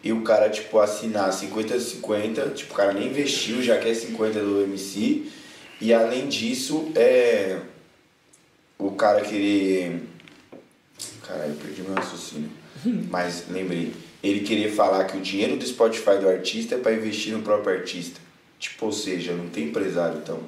E 0.03 0.13
o 0.13 0.21
cara, 0.21 0.49
tipo, 0.49 0.79
assinar 0.79 1.29
50-50, 1.29 2.53
tipo, 2.53 2.73
o 2.73 2.77
cara 2.77 2.93
nem 2.93 3.07
investiu, 3.07 3.61
já 3.61 3.77
quer 3.77 3.93
50 3.93 4.39
do 4.39 4.61
MC. 4.61 5.25
E 5.81 5.93
além 5.93 6.27
disso, 6.27 6.91
é. 6.95 7.59
O 8.77 8.91
cara 8.91 9.21
querer. 9.21 10.01
Caralho, 11.27 11.55
perdi 11.55 11.81
meu 11.81 11.93
raciocínio. 11.93 12.49
Mas 13.09 13.45
lembrei. 13.49 13.93
Ele 14.21 14.41
querer 14.41 14.71
falar 14.71 15.05
que 15.05 15.17
o 15.17 15.21
dinheiro 15.21 15.57
do 15.57 15.65
Spotify 15.65 16.17
do 16.19 16.27
artista 16.27 16.75
é 16.75 16.77
pra 16.77 16.93
investir 16.93 17.33
no 17.33 17.41
próprio 17.41 17.77
artista. 17.77 18.19
Tipo, 18.57 18.87
ou 18.87 18.91
seja, 18.91 19.33
não 19.33 19.47
tem 19.49 19.65
empresário 19.65 20.19
então. 20.21 20.41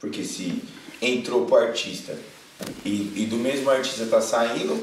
Porque 0.00 0.24
se 0.24 0.62
entrou 1.00 1.46
pro 1.46 1.56
artista 1.56 2.16
e, 2.84 3.12
e 3.16 3.26
do 3.26 3.36
mesmo 3.36 3.70
artista 3.70 4.06
tá 4.06 4.20
saindo, 4.20 4.82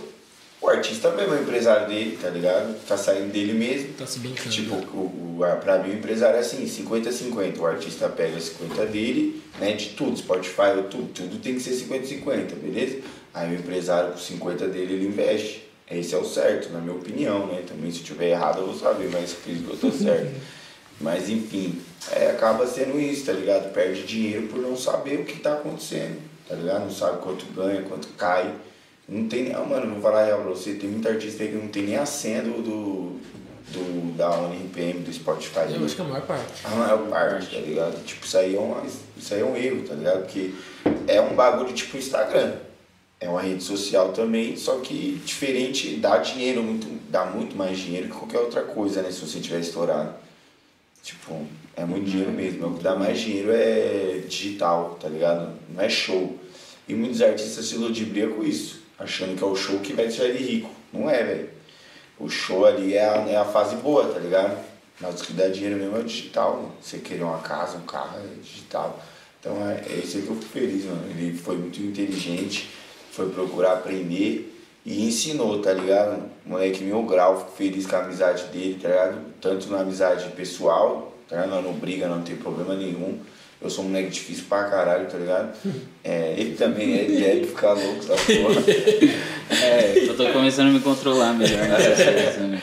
o 0.61 0.67
artista 0.69 1.11
mesmo 1.11 1.33
é 1.33 1.37
o 1.37 1.41
empresário 1.41 1.87
dele, 1.87 2.17
tá 2.21 2.29
ligado? 2.29 2.75
Tá 2.85 2.97
saindo 2.97 3.31
dele 3.31 3.53
mesmo. 3.53 3.93
Tá 3.93 4.05
se 4.05 4.19
brincando. 4.19 4.49
Tipo, 4.49 4.75
o, 4.75 5.37
o, 5.39 5.43
a- 5.43 5.55
pra 5.55 5.77
mim 5.79 5.91
o 5.91 5.93
empresário 5.95 6.35
é 6.37 6.39
assim, 6.39 6.65
50-50. 6.65 7.57
O 7.59 7.65
artista 7.65 8.09
pega 8.09 8.39
50 8.39 8.85
dele, 8.87 9.41
né? 9.59 9.71
De 9.73 9.89
tudo, 9.91 10.17
Spotify, 10.17 10.83
tudo, 10.89 11.07
tudo 11.13 11.39
tem 11.39 11.55
que 11.55 11.61
ser 11.61 11.71
50-50, 11.71 12.55
beleza? 12.61 12.99
Aí 13.33 13.55
o 13.55 13.59
empresário 13.59 14.11
com 14.11 14.17
50 14.17 14.67
dele 14.67 14.93
ele 14.95 15.07
investe. 15.07 15.65
Esse 15.89 16.13
é 16.13 16.17
o 16.17 16.25
certo, 16.25 16.69
na 16.71 16.79
minha 16.79 16.93
opinião, 16.95 17.47
né? 17.47 17.63
Também 17.67 17.89
se 17.91 17.99
tiver 17.99 18.29
errado 18.29 18.59
eu 18.59 18.67
vou 18.67 18.75
saber, 18.77 19.09
mas 19.11 19.31
acredito 19.33 19.65
que 19.65 19.85
eu 19.85 19.91
tô 19.91 19.97
certo. 19.97 20.29
Mas 21.01 21.29
enfim, 21.29 21.79
é, 22.11 22.31
acaba 22.31 22.67
sendo 22.67 22.99
isso, 22.99 23.25
tá 23.25 23.31
ligado? 23.31 23.71
Perde 23.71 24.03
dinheiro 24.03 24.47
por 24.47 24.59
não 24.59 24.75
saber 24.75 25.21
o 25.21 25.23
que 25.23 25.39
tá 25.39 25.53
acontecendo, 25.53 26.19
tá 26.45 26.55
ligado? 26.55 26.81
Não 26.81 26.91
sabe 26.91 27.19
quanto 27.21 27.45
ganha, 27.55 27.81
quanto 27.83 28.09
cai. 28.17 28.53
Não 29.09 29.27
tem 29.27 29.43
nem. 29.43 29.53
Ah, 29.53 29.63
mano, 29.63 29.93
vou 29.93 30.01
falar 30.01 30.25
real 30.25 30.41
pra 30.41 30.49
você, 30.51 30.73
tem 30.75 30.89
muita 30.89 31.09
artista 31.09 31.43
aí 31.43 31.49
que 31.49 31.55
não 31.55 31.67
tem 31.67 31.83
nem 31.83 31.95
a 31.97 32.05
senha 32.05 32.41
do, 32.43 32.61
do, 32.61 33.19
do- 33.71 34.15
da 34.15 34.29
ONRPM, 34.31 34.99
do 34.99 35.11
Spotify. 35.13 35.61
Eu 35.73 35.85
acho 35.85 35.95
que 35.95 36.01
é 36.01 36.05
a 36.05 36.07
maior 36.07 36.25
parte. 36.25 36.65
A 36.65 36.69
maior 36.69 37.07
parte, 37.09 37.55
tá 37.55 37.61
ligado? 37.61 38.03
Tipo, 38.05 38.25
isso 38.25 38.37
aí, 38.37 38.55
é 38.55 38.59
uma, 38.59 38.83
isso 39.17 39.33
aí 39.33 39.41
é 39.41 39.45
um 39.45 39.55
erro, 39.55 39.83
tá 39.87 39.95
ligado? 39.95 40.21
Porque 40.23 40.51
é 41.07 41.19
um 41.21 41.33
bagulho 41.35 41.73
tipo 41.73 41.97
Instagram. 41.97 42.53
É 43.21 43.27
uma 43.27 43.41
rede 43.41 43.61
social 43.63 44.13
também, 44.13 44.55
só 44.55 44.77
que 44.77 45.21
diferente, 45.25 45.95
dá 45.97 46.19
dinheiro, 46.19 46.63
muito, 46.63 46.87
dá 47.09 47.25
muito 47.25 47.53
mais 47.57 47.77
dinheiro 47.77 48.07
que 48.07 48.13
qualquer 48.13 48.39
outra 48.39 48.61
coisa, 48.61 49.01
né? 49.01 49.11
Se 49.11 49.19
você 49.19 49.39
tiver 49.39 49.59
estourado. 49.59 50.13
Tipo, 51.03 51.45
é 51.75 51.83
muito 51.85 52.09
dinheiro 52.09 52.31
mesmo. 52.31 52.67
O 52.67 52.77
que 52.77 52.83
dá 52.83 52.95
mais 52.95 53.19
dinheiro 53.19 53.49
é 53.51 54.21
digital, 54.27 54.97
tá 55.01 55.09
ligado? 55.09 55.53
Não 55.73 55.81
é 55.83 55.89
show. 55.89 56.37
E 56.87 56.93
muitos 56.93 57.21
artistas 57.21 57.65
se 57.65 57.75
ludibriam 57.75 58.31
com 58.31 58.43
isso, 58.43 58.78
achando 58.99 59.37
que 59.37 59.43
é 59.43 59.47
o 59.47 59.55
show 59.55 59.79
que 59.79 59.93
vai 59.93 60.07
deixar 60.07 60.25
ele 60.25 60.43
rico. 60.43 60.69
Não 60.91 61.09
é, 61.09 61.23
velho. 61.23 61.49
O 62.19 62.29
show 62.29 62.65
ali 62.65 62.93
é 62.93 63.05
a, 63.05 63.15
é 63.29 63.37
a 63.37 63.45
fase 63.45 63.77
boa, 63.77 64.05
tá 64.05 64.19
ligado? 64.19 64.57
Mas 64.99 65.21
o 65.21 65.23
que 65.23 65.33
dá 65.33 65.47
dinheiro 65.47 65.77
mesmo 65.77 65.97
é 65.97 66.01
digital. 66.01 66.57
Mano. 66.57 66.73
Você 66.81 66.97
querer 66.97 67.23
uma 67.23 67.39
casa, 67.39 67.77
um 67.77 67.85
carro, 67.85 68.19
é 68.19 68.41
digital. 68.41 68.99
Então 69.39 69.55
é, 69.69 69.81
é 69.89 69.95
isso 70.03 70.17
aí 70.17 70.23
que 70.23 70.29
eu 70.29 70.35
fico 70.35 70.51
feliz, 70.51 70.85
mano. 70.85 71.03
Ele 71.09 71.37
foi 71.37 71.57
muito 71.57 71.81
inteligente, 71.81 72.69
foi 73.11 73.29
procurar 73.29 73.73
aprender 73.73 74.53
e 74.85 75.07
ensinou, 75.07 75.61
tá 75.61 75.71
ligado? 75.73 76.29
Moleque 76.45 76.83
mil 76.83 77.03
grau, 77.03 77.37
fico 77.39 77.51
feliz 77.51 77.85
com 77.85 77.95
a 77.95 77.99
amizade 77.99 78.45
dele, 78.45 78.79
tá 78.81 78.89
ligado? 78.89 79.21
Tanto 79.39 79.69
na 79.69 79.79
amizade 79.79 80.29
pessoal, 80.31 81.13
tá 81.27 81.41
ligado? 81.41 81.61
Não 81.61 81.73
briga, 81.73 82.07
não 82.07 82.21
tem 82.21 82.35
problema 82.35 82.75
nenhum. 82.75 83.19
Eu 83.61 83.69
sou 83.69 83.83
um 83.83 83.87
moleque 83.89 84.09
difícil 84.11 84.45
pra 84.47 84.63
caralho, 84.65 85.05
tá 85.07 85.17
ligado? 85.17 85.53
É, 86.03 86.33
ele 86.37 86.55
também 86.55 86.93
é, 86.97 87.01
ele 87.03 87.17
deve 87.21 87.45
ficar 87.47 87.73
louco, 87.73 88.05
tá 88.05 88.13
porra. 88.15 88.63
É, 89.61 89.93
eu 90.07 90.15
tô 90.15 90.25
começando 90.29 90.67
a 90.69 90.71
me 90.71 90.79
controlar 90.79 91.33
melhor 91.33 91.67
nessas 91.67 91.97
coisas, 92.05 92.37
né? 92.49 92.61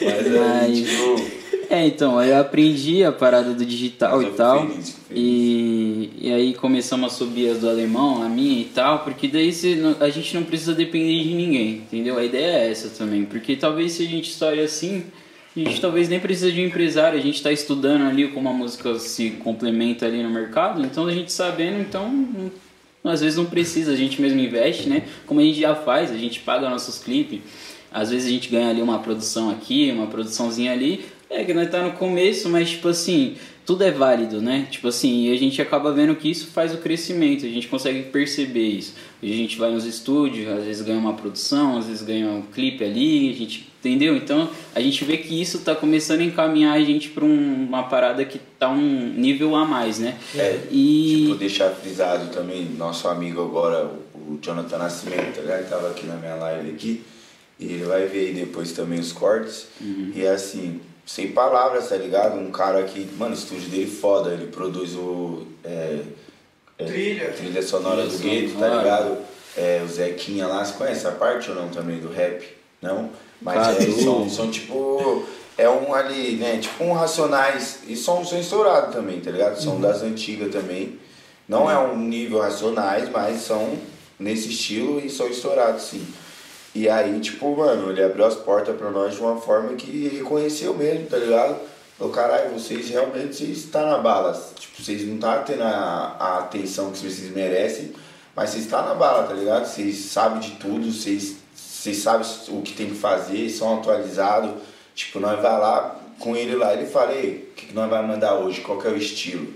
Mas 0.00 0.26
Mas- 0.28 0.78
tipo, 0.78 1.38
É, 1.70 1.86
então, 1.86 2.22
eu 2.22 2.38
aprendi 2.38 3.02
a 3.04 3.10
parada 3.12 3.52
do 3.52 3.64
digital 3.66 4.22
e 4.22 4.26
tal. 4.30 4.60
feliz, 4.68 4.90
feliz. 4.90 4.96
E, 5.10 6.10
e 6.20 6.32
aí 6.32 6.54
começamos 6.54 7.12
a 7.12 7.16
subir 7.16 7.50
as 7.50 7.58
do 7.58 7.68
alemão, 7.68 8.22
a 8.22 8.28
minha 8.28 8.60
e 8.60 8.64
tal, 8.66 9.00
porque 9.00 9.26
daí 9.28 9.52
você 9.52 9.76
a 10.00 10.08
gente 10.08 10.34
não 10.34 10.44
precisa 10.44 10.72
depender 10.74 11.22
de 11.24 11.34
ninguém, 11.34 11.70
entendeu? 11.78 12.16
A 12.16 12.24
ideia 12.24 12.58
é 12.64 12.70
essa 12.70 12.88
também, 12.90 13.24
porque 13.24 13.56
talvez 13.56 13.92
se 13.92 14.04
a 14.04 14.06
gente 14.06 14.30
estoure 14.30 14.60
assim, 14.60 15.04
a 15.64 15.68
gente 15.68 15.80
talvez 15.80 16.08
nem 16.08 16.20
precisa 16.20 16.52
de 16.52 16.60
um 16.60 16.66
empresário, 16.66 17.18
a 17.18 17.22
gente 17.22 17.36
está 17.36 17.50
estudando 17.50 18.06
ali 18.06 18.28
como 18.28 18.48
a 18.48 18.52
música 18.52 18.98
se 18.98 19.30
complementa 19.30 20.06
ali 20.06 20.22
no 20.22 20.30
mercado, 20.30 20.84
então 20.84 21.06
a 21.06 21.12
gente 21.12 21.32
sabendo, 21.32 21.80
então 21.80 22.50
às 23.04 23.20
vezes 23.20 23.36
não 23.36 23.46
precisa, 23.46 23.92
a 23.92 23.96
gente 23.96 24.20
mesmo 24.20 24.38
investe, 24.40 24.88
né? 24.88 25.04
Como 25.26 25.40
a 25.40 25.42
gente 25.42 25.60
já 25.60 25.74
faz, 25.74 26.10
a 26.10 26.16
gente 26.16 26.40
paga 26.40 26.68
nossos 26.68 26.98
clipes, 26.98 27.40
às 27.90 28.10
vezes 28.10 28.28
a 28.28 28.30
gente 28.30 28.48
ganha 28.48 28.68
ali 28.68 28.82
uma 28.82 28.98
produção 28.98 29.50
aqui, 29.50 29.90
uma 29.90 30.06
produçãozinha 30.06 30.72
ali, 30.72 31.04
é 31.30 31.44
que 31.44 31.54
nós 31.54 31.70
tá 31.70 31.82
no 31.82 31.92
começo, 31.92 32.48
mas 32.48 32.70
tipo 32.70 32.88
assim, 32.88 33.36
tudo 33.66 33.84
é 33.84 33.90
válido, 33.90 34.40
né? 34.40 34.66
Tipo 34.70 34.88
assim, 34.88 35.26
e 35.26 35.32
a 35.32 35.36
gente 35.36 35.60
acaba 35.60 35.92
vendo 35.92 36.14
que 36.14 36.30
isso 36.30 36.46
faz 36.46 36.72
o 36.72 36.78
crescimento, 36.78 37.44
a 37.44 37.48
gente 37.48 37.68
consegue 37.68 38.04
perceber 38.04 38.66
isso. 38.66 38.94
A 39.22 39.26
gente 39.26 39.58
vai 39.58 39.70
nos 39.70 39.84
estúdios, 39.84 40.48
às 40.48 40.64
vezes 40.64 40.80
ganha 40.82 40.98
uma 40.98 41.12
produção, 41.12 41.76
às 41.76 41.86
vezes 41.86 42.02
ganha 42.02 42.30
um 42.30 42.42
clipe 42.42 42.82
ali, 42.82 43.30
a 43.30 43.34
gente 43.34 43.67
entendeu? 43.80 44.16
Então 44.16 44.48
a 44.74 44.80
gente 44.80 45.04
vê 45.04 45.16
que 45.16 45.40
isso 45.40 45.60
tá 45.60 45.74
começando 45.74 46.20
a 46.20 46.24
encaminhar 46.24 46.74
a 46.74 46.80
gente 46.80 47.08
para 47.10 47.24
uma 47.24 47.84
parada 47.84 48.24
que 48.24 48.38
tá 48.58 48.68
um 48.68 49.12
nível 49.16 49.54
a 49.54 49.64
mais, 49.64 49.98
né? 49.98 50.16
É, 50.34 50.60
E 50.70 51.22
Tipo, 51.22 51.34
deixar 51.36 51.70
frisado 51.70 52.32
também, 52.32 52.64
nosso 52.76 53.08
amigo 53.08 53.42
agora, 53.42 53.90
o 54.14 54.38
Jonathan 54.42 54.78
Nascimento, 54.78 55.36
tá 55.36 55.40
ligado? 55.40 55.60
Ele 55.60 55.68
tava 55.68 55.90
aqui 55.90 56.06
na 56.06 56.16
minha 56.16 56.34
live 56.34 56.70
aqui, 56.70 57.02
e 57.58 57.64
ele 57.64 57.84
vai 57.84 58.06
ver 58.06 58.28
aí 58.28 58.32
depois 58.34 58.72
também 58.72 58.98
os 58.98 59.12
cortes. 59.12 59.66
E 60.14 60.22
é 60.22 60.30
assim, 60.30 60.80
sem 61.06 61.28
palavras, 61.32 61.88
tá 61.88 61.96
ligado? 61.96 62.38
Um 62.38 62.50
cara 62.50 62.82
que, 62.84 63.08
mano, 63.16 63.34
o 63.34 63.38
estúdio 63.38 63.68
dele 63.68 63.90
foda, 63.90 64.30
ele 64.30 64.46
produz 64.46 64.94
o. 64.94 65.46
é, 65.64 66.00
é, 66.78 66.84
Trilha. 66.84 67.32
trilha 67.32 67.62
sonora 67.62 68.04
do 68.06 68.16
Trilha 68.16 68.42
gueto, 68.48 68.58
tá 68.58 68.68
ligado? 68.68 69.18
É, 69.56 69.82
o 69.84 69.88
Zequinha 69.88 70.46
lá, 70.46 70.64
você 70.64 70.74
conhece 70.74 71.00
essa 71.00 71.12
parte 71.12 71.50
ou 71.50 71.56
não 71.56 71.68
também 71.68 71.98
do 71.98 72.08
rap? 72.08 72.46
Não? 72.80 73.10
Mas 73.40 73.80
é, 73.80 74.02
são, 74.02 74.28
são 74.28 74.50
tipo. 74.50 75.24
É 75.56 75.68
um 75.68 75.92
ali, 75.92 76.36
né? 76.36 76.58
Tipo 76.58 76.84
um 76.84 76.92
Racionais. 76.92 77.80
E 77.86 77.96
são, 77.96 78.22
estourados 78.22 78.94
também, 78.94 79.20
tá 79.20 79.30
ligado? 79.30 79.60
São 79.60 79.80
das 79.80 80.02
antigas 80.02 80.52
também. 80.52 80.98
Não 81.48 81.70
é 81.70 81.78
um 81.78 81.96
nível 81.98 82.40
Racionais, 82.40 83.08
mas 83.08 83.40
são 83.42 83.76
nesse 84.18 84.48
estilo 84.48 85.00
e 85.00 85.08
são 85.08 85.28
estourados, 85.28 85.82
sim. 85.82 86.06
E 86.74 86.88
aí, 86.88 87.18
tipo, 87.20 87.56
mano, 87.56 87.90
ele 87.90 88.02
abriu 88.02 88.24
as 88.24 88.34
portas 88.34 88.76
pra 88.76 88.90
nós 88.90 89.14
de 89.14 89.20
uma 89.20 89.40
forma 89.40 89.74
que 89.74 90.08
reconheceu 90.08 90.74
mesmo, 90.74 91.06
tá 91.06 91.16
ligado? 91.16 91.58
Falou, 91.98 92.12
caralho, 92.12 92.50
vocês 92.50 92.88
realmente 92.90 93.34
vocês 93.34 93.58
estão 93.58 93.84
na 93.84 93.98
bala. 93.98 94.32
Tipo, 94.56 94.80
vocês 94.80 95.04
não 95.04 95.18
tá 95.18 95.38
tendo 95.38 95.64
a, 95.64 96.16
a 96.18 96.38
atenção 96.38 96.92
que 96.92 96.98
vocês 96.98 97.32
merecem, 97.32 97.92
mas 98.36 98.50
vocês 98.50 98.64
estão 98.64 98.84
na 98.84 98.94
bala, 98.94 99.26
tá 99.26 99.34
ligado? 99.34 99.66
Vocês 99.66 99.96
sabem 99.96 100.38
de 100.38 100.52
tudo, 100.52 100.92
vocês, 100.92 101.38
vocês 101.78 101.98
sabem 101.98 102.26
o 102.48 102.60
que 102.62 102.72
tem 102.72 102.88
que 102.88 102.96
fazer, 102.96 103.48
são 103.50 103.78
atualizados. 103.78 104.50
Tipo, 104.94 105.20
nós 105.20 105.40
vai 105.40 105.58
lá 105.60 106.00
com 106.18 106.34
ele 106.34 106.56
lá, 106.56 106.74
ele 106.74 106.86
fala, 106.86 107.14
ei, 107.14 107.48
o 107.52 107.54
que, 107.54 107.66
que 107.66 107.72
nós 107.74 107.88
vai 107.88 108.04
mandar 108.04 108.34
hoje? 108.34 108.60
Qual 108.62 108.78
que 108.80 108.88
é 108.88 108.90
o 108.90 108.96
estilo? 108.96 109.46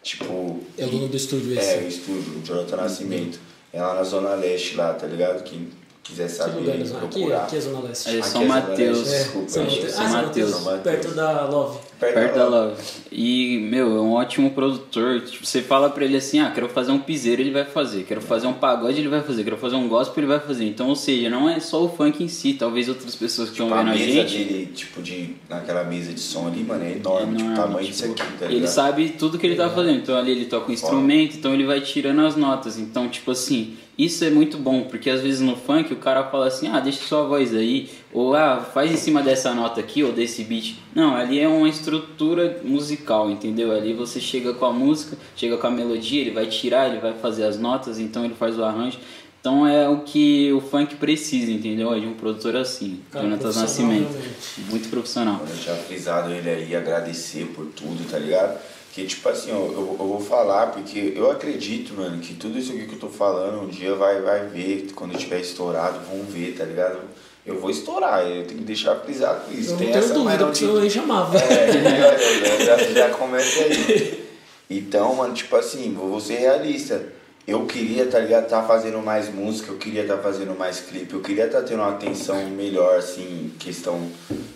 Tipo. 0.00 0.60
É 0.78 0.84
o 0.86 0.88
dono 0.88 1.08
do 1.08 1.16
estúdio 1.16 1.58
É, 1.58 1.78
o 1.78 1.86
esse. 1.86 1.98
estúdio, 1.98 2.38
o 2.38 2.46
Jonathan 2.46 2.76
Nascimento. 2.76 3.40
É 3.72 3.80
lá 3.82 3.94
na 3.94 4.04
Zona 4.04 4.34
Leste 4.34 4.76
lá, 4.76 4.94
tá 4.94 5.06
ligado? 5.06 5.42
Que 5.42 5.68
quiser 6.02 6.28
saber, 6.28 6.60
lugar 6.60 6.74
eles 6.74 6.90
vão? 6.90 7.00
Aqui, 7.04 7.18
procurar. 7.20 7.42
aqui 7.44 7.56
é 7.56 7.60
Zona 7.60 7.80
Leste. 7.80 8.08
É 8.08 8.18
Aqui 8.18 8.28
São 8.28 8.42
é 8.42 8.46
Mateus. 8.46 8.98
Leste, 8.98 9.14
É, 9.14 9.18
desculpa, 9.18 9.48
São. 9.48 9.62
Mateus. 9.64 9.90
São 9.92 10.04
Ah, 10.04 10.08
São 10.08 10.22
Mateus. 10.22 10.26
Mateus, 10.26 10.50
São 10.50 10.64
Mateus. 10.64 10.82
perto 10.82 11.14
da 11.14 11.46
Love. 11.48 11.78
Perto 12.00 12.34
da 12.34 12.48
Love. 12.48 12.82
E, 13.12 13.58
meu, 13.70 13.96
é 13.96 14.00
um 14.00 14.12
ótimo 14.14 14.50
produtor. 14.50 15.20
Tipo, 15.20 15.46
você 15.46 15.62
fala 15.62 15.88
pra 15.88 16.04
ele 16.04 16.16
assim, 16.16 16.40
ah, 16.40 16.50
quero 16.52 16.68
fazer 16.68 16.90
um 16.90 16.98
piseiro, 16.98 17.40
ele 17.40 17.52
vai 17.52 17.64
fazer. 17.64 18.02
Quero 18.04 18.20
fazer 18.20 18.46
um 18.48 18.52
pagode, 18.54 18.98
ele 18.98 19.08
vai 19.08 19.22
fazer. 19.22 19.44
Quero 19.44 19.56
fazer 19.56 19.76
um 19.76 19.86
gospel, 19.88 20.24
ele 20.24 20.26
vai 20.32 20.40
fazer. 20.40 20.64
Então, 20.64 20.88
ou 20.88 20.96
seja, 20.96 21.30
não 21.30 21.48
é 21.48 21.60
só 21.60 21.84
o 21.84 21.88
funk 21.88 22.22
em 22.24 22.28
si. 22.28 22.54
Talvez 22.54 22.88
outras 22.88 23.14
pessoas 23.14 23.48
que 23.50 23.54
estão 23.54 23.66
Tipo, 23.68 23.78
a 23.78 23.82
vendo 23.84 23.92
a 23.92 23.94
mesa 23.98 24.28
gente... 24.28 24.44
dele, 24.44 24.66
tipo, 24.74 25.00
de, 25.02 25.36
naquela 25.48 25.84
mesa 25.84 26.12
de 26.12 26.20
som 26.20 26.48
ali, 26.48 26.64
mano, 26.64 26.82
é 26.84 26.92
enorme, 26.96 27.36
tipo, 27.36 27.48
o 27.48 27.52
enorme, 27.52 27.54
tamanho 27.56 27.86
tipo, 27.86 27.90
disso 27.92 28.04
aqui, 28.24 28.32
tá 28.38 28.46
Ele 28.46 28.66
sabe 28.66 29.08
tudo 29.10 29.38
que 29.38 29.46
ele 29.46 29.54
tá 29.56 29.70
fazendo. 29.70 29.98
Então 29.98 30.16
ali 30.16 30.32
ele 30.32 30.46
toca 30.46 30.68
o 30.70 30.72
instrumento, 30.74 31.36
então 31.36 31.54
ele 31.54 31.64
vai 31.64 31.80
tirando 31.80 32.26
as 32.26 32.34
notas. 32.34 32.78
Então, 32.78 33.08
tipo 33.08 33.30
assim, 33.30 33.76
isso 33.96 34.24
é 34.24 34.30
muito 34.30 34.56
bom, 34.56 34.84
porque 34.84 35.10
às 35.10 35.20
vezes 35.20 35.40
no 35.40 35.54
funk 35.54 35.92
o 35.92 35.96
cara 35.96 36.24
fala 36.24 36.46
assim, 36.46 36.68
ah, 36.68 36.80
deixa 36.80 37.02
sua 37.02 37.24
voz 37.24 37.54
aí, 37.54 37.90
ou 38.12 38.34
ah, 38.34 38.58
faz 38.72 38.90
em 38.90 38.96
cima 38.96 39.22
dessa 39.22 39.54
nota 39.54 39.80
aqui, 39.80 40.02
ou 40.02 40.12
desse 40.12 40.44
beat. 40.44 40.76
Não, 40.94 41.14
ali 41.14 41.38
é 41.38 41.46
uma 41.46 41.68
estrutura 41.68 42.60
musical, 42.64 43.30
entendeu? 43.30 43.70
Ali 43.70 43.92
você 43.92 44.18
chega 44.18 44.54
com 44.54 44.64
a 44.64 44.72
música, 44.72 45.16
chega 45.36 45.58
com 45.58 45.66
a 45.66 45.70
melodia, 45.70 46.22
ele 46.22 46.30
vai 46.30 46.46
tirar, 46.46 46.88
ele 46.88 47.00
vai 47.00 47.12
fazer 47.12 47.44
as 47.44 47.58
notas, 47.58 47.98
então 47.98 48.24
ele 48.24 48.34
faz 48.34 48.58
o 48.58 48.64
arranjo. 48.64 48.98
Então 49.42 49.66
é 49.66 49.88
o 49.88 50.02
que 50.02 50.52
o 50.52 50.60
funk 50.60 50.94
precisa, 50.94 51.50
entendeu? 51.50 51.92
É 51.92 51.98
de 51.98 52.06
um 52.06 52.14
produtor 52.14 52.56
assim, 52.56 53.00
Cara, 53.10 53.26
Nascimento. 53.26 54.08
realmente. 54.08 54.60
Muito 54.70 54.88
profissional. 54.88 55.44
Eu 55.48 55.56
já 55.56 55.74
frisado 55.74 56.30
ele 56.32 56.48
aí, 56.48 56.76
agradecer 56.76 57.46
por 57.46 57.66
tudo, 57.66 58.08
tá 58.08 58.18
ligado? 58.18 58.56
Que 58.92 59.06
tipo 59.06 59.26
assim, 59.28 59.50
ó, 59.52 59.56
eu, 59.56 59.96
eu 59.98 60.06
vou 60.06 60.20
falar 60.20 60.66
porque 60.66 61.14
eu 61.16 61.30
acredito, 61.30 61.94
mano, 61.94 62.20
que 62.20 62.34
tudo 62.34 62.58
isso 62.58 62.72
aqui 62.72 62.86
que 62.86 62.94
eu 62.94 62.98
tô 62.98 63.08
falando, 63.08 63.62
um 63.62 63.66
dia 63.66 63.94
vai, 63.94 64.20
vai 64.20 64.46
ver, 64.46 64.88
quando 64.94 65.14
eu 65.14 65.18
tiver 65.18 65.40
estourado, 65.40 65.98
vão 66.00 66.22
ver, 66.24 66.54
tá 66.56 66.64
ligado? 66.64 67.00
Eu 67.44 67.58
vou 67.58 67.70
estourar, 67.70 68.20
eu 68.20 68.46
tenho 68.46 68.60
que 68.60 68.66
deixar 68.66 68.94
frisado 68.96 69.50
isso. 69.50 69.70
Eu 69.70 69.72
não 69.72 69.78
Tem 69.78 69.92
tenho 69.92 70.04
essa 70.04 70.14
dúvida, 70.14 70.38
não 70.38 70.52
porque 70.52 70.64
eu 70.64 70.90
chamava. 70.90 71.38
É, 71.38 71.72
já, 72.64 72.76
já, 72.76 72.92
já 72.92 73.10
começa 73.10 73.64
aí. 73.64 74.28
Então, 74.68 75.14
mano, 75.14 75.32
tipo 75.32 75.56
assim, 75.56 75.94
vou 75.94 76.20
ser 76.20 76.36
realista. 76.36 77.02
Eu 77.46 77.66
queria, 77.66 78.06
tá 78.06 78.20
ligado, 78.20 78.48
tá 78.48 78.62
fazendo 78.62 78.98
mais 79.02 79.28
música, 79.32 79.72
eu 79.72 79.76
queria 79.78 80.06
tá 80.06 80.16
fazendo 80.18 80.56
mais 80.56 80.78
clipe, 80.80 81.12
eu 81.12 81.20
queria 81.20 81.48
tá 81.48 81.60
tendo 81.60 81.80
uma 81.80 81.90
atenção 81.90 82.36
melhor, 82.50 82.96
assim, 82.98 83.52
questão 83.58 84.08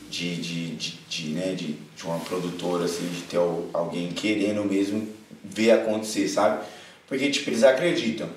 de, 0.09 0.37
de, 0.37 0.76
de, 0.76 0.91
de, 1.09 1.28
né, 1.30 1.55
de, 1.55 1.72
de 1.97 2.05
uma 2.05 2.20
produtora, 2.20 2.84
assim, 2.84 3.09
de 3.09 3.22
ter 3.22 3.39
al- 3.39 3.64
alguém 3.72 4.12
querendo 4.12 4.64
mesmo 4.64 5.09
ver 5.43 5.72
acontecer, 5.72 6.28
sabe? 6.28 6.64
Porque, 7.09 7.28
tipo, 7.28 7.51
eles 7.51 7.64
acreditam. 7.64 8.28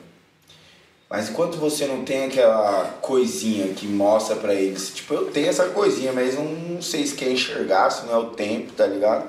Mas 1.08 1.30
enquanto 1.30 1.58
você 1.58 1.86
não 1.86 2.04
tem 2.04 2.26
aquela 2.26 2.98
coisinha 3.02 3.68
que 3.74 3.88
mostra 3.88 4.36
pra 4.36 4.54
eles, 4.54 4.90
tipo, 4.94 5.14
eu 5.14 5.26
tenho 5.32 5.48
essa 5.48 5.66
coisinha, 5.70 6.12
mas 6.12 6.36
não 6.36 6.82
sei 6.82 7.06
se 7.06 7.16
quer 7.16 7.32
enxergar, 7.32 7.90
se 7.92 8.06
não 8.06 8.14
é 8.14 8.18
o 8.18 8.26
tempo, 8.32 8.74
tá 8.74 8.86
ligado? 8.86 9.28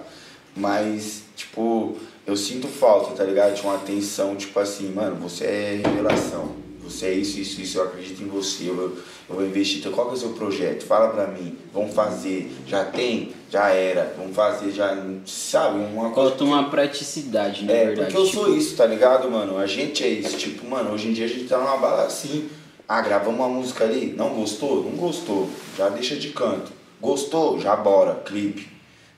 Mas, 0.54 1.22
tipo, 1.36 1.96
eu 2.30 2.36
sinto 2.36 2.68
falta, 2.68 3.12
tá 3.14 3.24
ligado? 3.24 3.54
De 3.54 3.62
uma 3.62 3.74
atenção, 3.74 4.36
tipo 4.36 4.58
assim, 4.58 4.90
mano, 4.92 5.16
você 5.16 5.44
é 5.44 5.80
revelação. 5.84 6.58
Você 6.84 7.06
é 7.06 7.12
isso, 7.14 7.38
isso, 7.38 7.60
isso, 7.60 7.78
eu 7.78 7.84
acredito 7.84 8.20
em 8.20 8.26
você, 8.26 8.68
eu, 8.68 8.74
vou- 8.74 8.92
eu 9.28 9.36
vou 9.36 9.46
investir. 9.46 9.78
Então, 9.78 9.92
qual 9.92 10.08
que 10.08 10.14
é 10.14 10.16
o 10.16 10.20
seu 10.20 10.30
projeto? 10.30 10.84
Fala 10.84 11.08
pra 11.10 11.28
mim, 11.28 11.56
vamos 11.72 11.94
fazer. 11.94 12.50
Já 12.66 12.84
tem? 12.84 13.30
Já 13.48 13.68
era. 13.70 14.12
Vamos 14.18 14.34
fazer, 14.34 14.72
já. 14.72 14.96
Sabe? 15.24 15.78
Uma 15.78 16.10
coisa. 16.10 16.30
Falta 16.30 16.42
uma 16.44 16.68
praticidade, 16.68 17.64
na 17.64 17.72
É, 17.72 17.84
verdade. 17.86 18.12
porque 18.12 18.16
eu 18.16 18.26
tipo, 18.28 18.44
sou 18.44 18.56
isso, 18.56 18.74
tá 18.76 18.86
ligado, 18.86 19.30
mano? 19.30 19.56
A 19.56 19.66
gente 19.66 20.02
é 20.02 20.08
isso. 20.08 20.36
Tipo, 20.36 20.66
mano, 20.68 20.92
hoje 20.92 21.08
em 21.08 21.12
dia 21.12 21.26
a 21.26 21.28
gente 21.28 21.44
tá 21.44 21.58
numa 21.58 21.76
bala 21.76 22.06
assim. 22.06 22.48
Ah, 22.88 23.00
gravamos 23.00 23.38
uma 23.38 23.48
música 23.48 23.84
ali. 23.84 24.12
Não 24.16 24.30
gostou? 24.30 24.82
Não 24.82 24.92
gostou. 24.92 25.48
Já 25.78 25.88
deixa 25.90 26.16
de 26.16 26.30
canto. 26.30 26.72
Gostou? 27.00 27.60
Já 27.60 27.76
bora. 27.76 28.14
Clipe. 28.26 28.66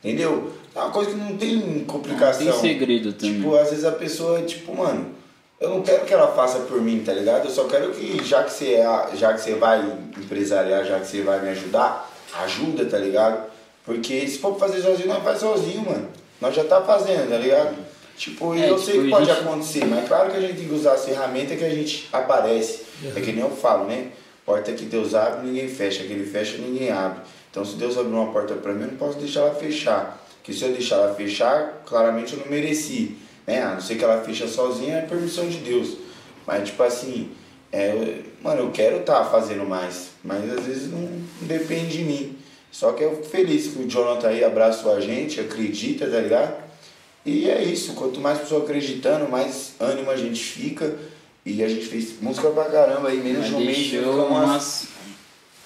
Entendeu? 0.05 0.53
É 0.75 0.79
uma 0.79 0.91
coisa 0.91 1.11
que 1.11 1.17
não 1.17 1.37
tem 1.37 1.85
complicação. 1.85 2.47
Tem 2.47 2.61
segredo 2.61 3.13
também. 3.13 3.35
Tipo, 3.37 3.57
às 3.57 3.71
vezes 3.71 3.85
a 3.85 3.93
pessoa, 3.93 4.41
tipo, 4.43 4.75
mano, 4.77 5.07
eu 5.61 5.69
não 5.71 5.83
quero 5.83 6.05
que 6.05 6.13
ela 6.15 6.29
faça 6.29 6.61
por 6.61 6.81
mim, 6.81 7.03
tá 7.05 7.13
ligado? 7.13 7.45
Eu 7.47 7.51
só 7.51 7.65
quero 7.65 7.91
que, 7.93 8.25
já 8.25 8.43
que 8.43 8.53
você, 8.53 8.75
é- 8.75 9.09
já 9.15 9.33
que 9.35 9.41
você 9.41 9.55
vai 9.55 9.81
empresariar, 10.17 10.85
já 10.85 10.99
que 10.99 11.07
você 11.07 11.23
vai 11.23 11.41
me 11.43 11.51
ajudar, 11.51 12.11
ajuda, 12.43 12.85
tá 12.87 12.99
ligado? 12.99 13.51
Porque 13.85 14.27
se 14.27 14.39
for 14.39 14.59
fazer 14.59 14.81
sozinho, 14.81 15.09
nós 15.09 15.23
faz 15.23 15.39
sozinho, 15.41 15.85
mano. 15.85 16.09
Nós 16.41 16.55
já 16.55 16.65
tá 16.65 16.81
fazendo, 16.81 17.29
tá 17.29 17.37
ligado? 17.37 17.77
Tipo, 18.17 18.55
É, 18.55 18.71
eu 18.71 18.77
tipo, 18.77 18.87
sei 18.91 19.03
que 19.05 19.11
pode 19.11 19.27
gente- 19.27 19.41
acontecer, 19.41 19.85
mas 19.87 20.07
claro 20.09 20.31
que 20.31 20.37
a 20.37 20.41
gente 20.41 20.57
tem 20.57 20.69
que 20.69 20.75
usar 20.75 20.93
as 20.93 21.05
ferramentas 21.05 21.59
que 21.59 21.65
a 21.65 21.71
gente 21.71 22.09
aparece. 22.13 22.81
É 23.17 23.21
que 23.21 23.33
nem 23.33 23.41
eu 23.41 23.51
falo, 23.51 23.85
né? 23.87 24.09
Porta 24.47 24.73
que 24.73 24.85
Deus 24.85 25.15
abre, 25.15 25.47
ninguém 25.47 25.69
fecha. 25.69 26.03
Que 26.05 26.13
ele 26.13 26.25
fecha, 26.27 26.57
ninguém 26.59 26.91
abre. 26.91 27.21
Então, 27.51 27.65
se 27.65 27.77
Deus 27.77 27.97
abrir 27.99 28.13
uma 28.15 28.33
porta 28.33 28.55
pra 28.55 28.73
mim, 28.73 28.83
eu 28.85 28.89
não 28.93 28.97
posso 28.97 29.19
deixar 29.19 29.41
ela 29.41 29.55
fechar. 29.55 30.22
Porque 30.43 30.53
se 30.53 30.65
eu 30.65 30.73
deixar 30.73 30.97
ela 30.97 31.15
fechar, 31.15 31.85
claramente 31.87 32.33
eu 32.33 32.41
não 32.41 32.49
mereci. 32.49 33.17
Né? 33.47 33.63
A 33.63 33.75
não 33.75 33.81
ser 33.81 33.95
que 33.95 34.03
ela 34.03 34.21
fecha 34.25 34.49
sozinha, 34.49 34.97
é 34.97 35.03
permissão 35.03 35.49
de 35.49 35.59
Deus. 35.59 35.97
Mas, 36.45 36.69
tipo 36.69 36.83
assim, 36.83 37.31
é, 37.71 38.23
mano, 38.43 38.63
eu 38.63 38.71
quero 38.73 38.99
estar 38.99 39.25
fazendo 39.27 39.65
mais. 39.65 40.09
Mas 40.25 40.51
às 40.51 40.67
vezes 40.67 40.91
não, 40.91 40.99
não 40.99 41.47
depende 41.47 41.99
de 41.99 42.05
mim. 42.05 42.37
Só 42.73 42.93
que 42.93 43.05
eu 43.05 43.17
fico 43.17 43.29
feliz 43.29 43.69
que 43.69 43.83
o 43.83 43.89
Jonathan 43.89 44.29
aí 44.29 44.43
abraçou 44.43 44.97
a 44.97 45.01
gente, 45.01 45.39
acredita, 45.39 46.09
tá 46.09 46.19
ligado? 46.19 46.63
E 47.25 47.49
é 47.49 47.63
isso, 47.63 47.95
quanto 47.95 48.21
mais 48.21 48.41
pessoa 48.41 48.65
acreditando, 48.65 49.31
mais 49.31 49.75
ânimo 49.79 50.11
a 50.11 50.17
gente 50.17 50.43
fica. 50.43 50.99
E 51.47 51.63
a 51.63 51.69
gente 51.69 51.87
fez 51.87 52.21
música 52.21 52.51
pra 52.51 52.65
caramba 52.65 53.09
aí, 53.09 53.19
menos 53.19 53.41
mas 53.41 53.49
de 53.49 53.55
um 53.55 53.65
mês 53.65 53.93
umas 53.93 54.31
umas 54.31 54.89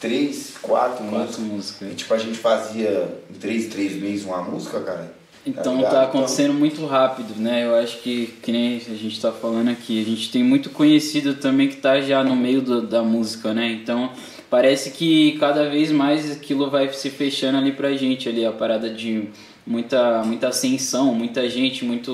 três, 0.01 0.55
quatro, 0.61 1.05
quatro 1.07 1.41
músicas. 1.41 1.41
músicas. 1.41 1.93
E 1.93 1.95
tipo, 1.95 2.15
a 2.15 2.19
gente 2.19 2.39
fazia 2.39 3.09
em 3.31 3.35
três, 3.39 3.67
três 3.67 3.95
meses 4.01 4.25
uma 4.25 4.43
música, 4.43 4.81
cara. 4.81 5.15
Então 5.47 5.77
ligado? 5.77 5.93
tá 5.93 6.03
acontecendo 6.03 6.53
muito 6.53 6.85
rápido, 6.87 7.35
né? 7.41 7.65
Eu 7.65 7.77
acho 7.77 7.99
que, 7.99 8.35
que 8.43 8.51
nem 8.51 8.77
a 8.79 8.95
gente 8.95 9.21
tá 9.21 9.31
falando 9.31 9.69
aqui, 9.71 10.03
a 10.03 10.05
gente 10.05 10.31
tem 10.31 10.43
muito 10.43 10.71
conhecido 10.71 11.35
também 11.35 11.69
que 11.69 11.77
tá 11.77 12.01
já 12.01 12.25
no 12.25 12.35
meio 12.35 12.61
do- 12.61 12.83
da 12.83 13.01
música, 13.03 13.55
né? 13.55 13.71
Então 13.71 14.11
parece 14.51 14.91
que 14.91 15.39
cada 15.39 15.69
vez 15.71 15.93
mais 15.93 16.33
aquilo 16.33 16.69
vai 16.69 16.93
se 16.93 17.11
fechando 17.11 17.59
ali 17.59 17.71
pra 17.71 17.93
gente 17.95 18.29
ali, 18.29 18.45
a 18.45 18.51
parada 18.51 18.91
de 18.91 19.29
muita, 19.65 20.23
muita 20.25 20.49
ascensão, 20.49 21.15
muita 21.15 21.49
gente, 21.49 21.85
muito, 21.85 22.13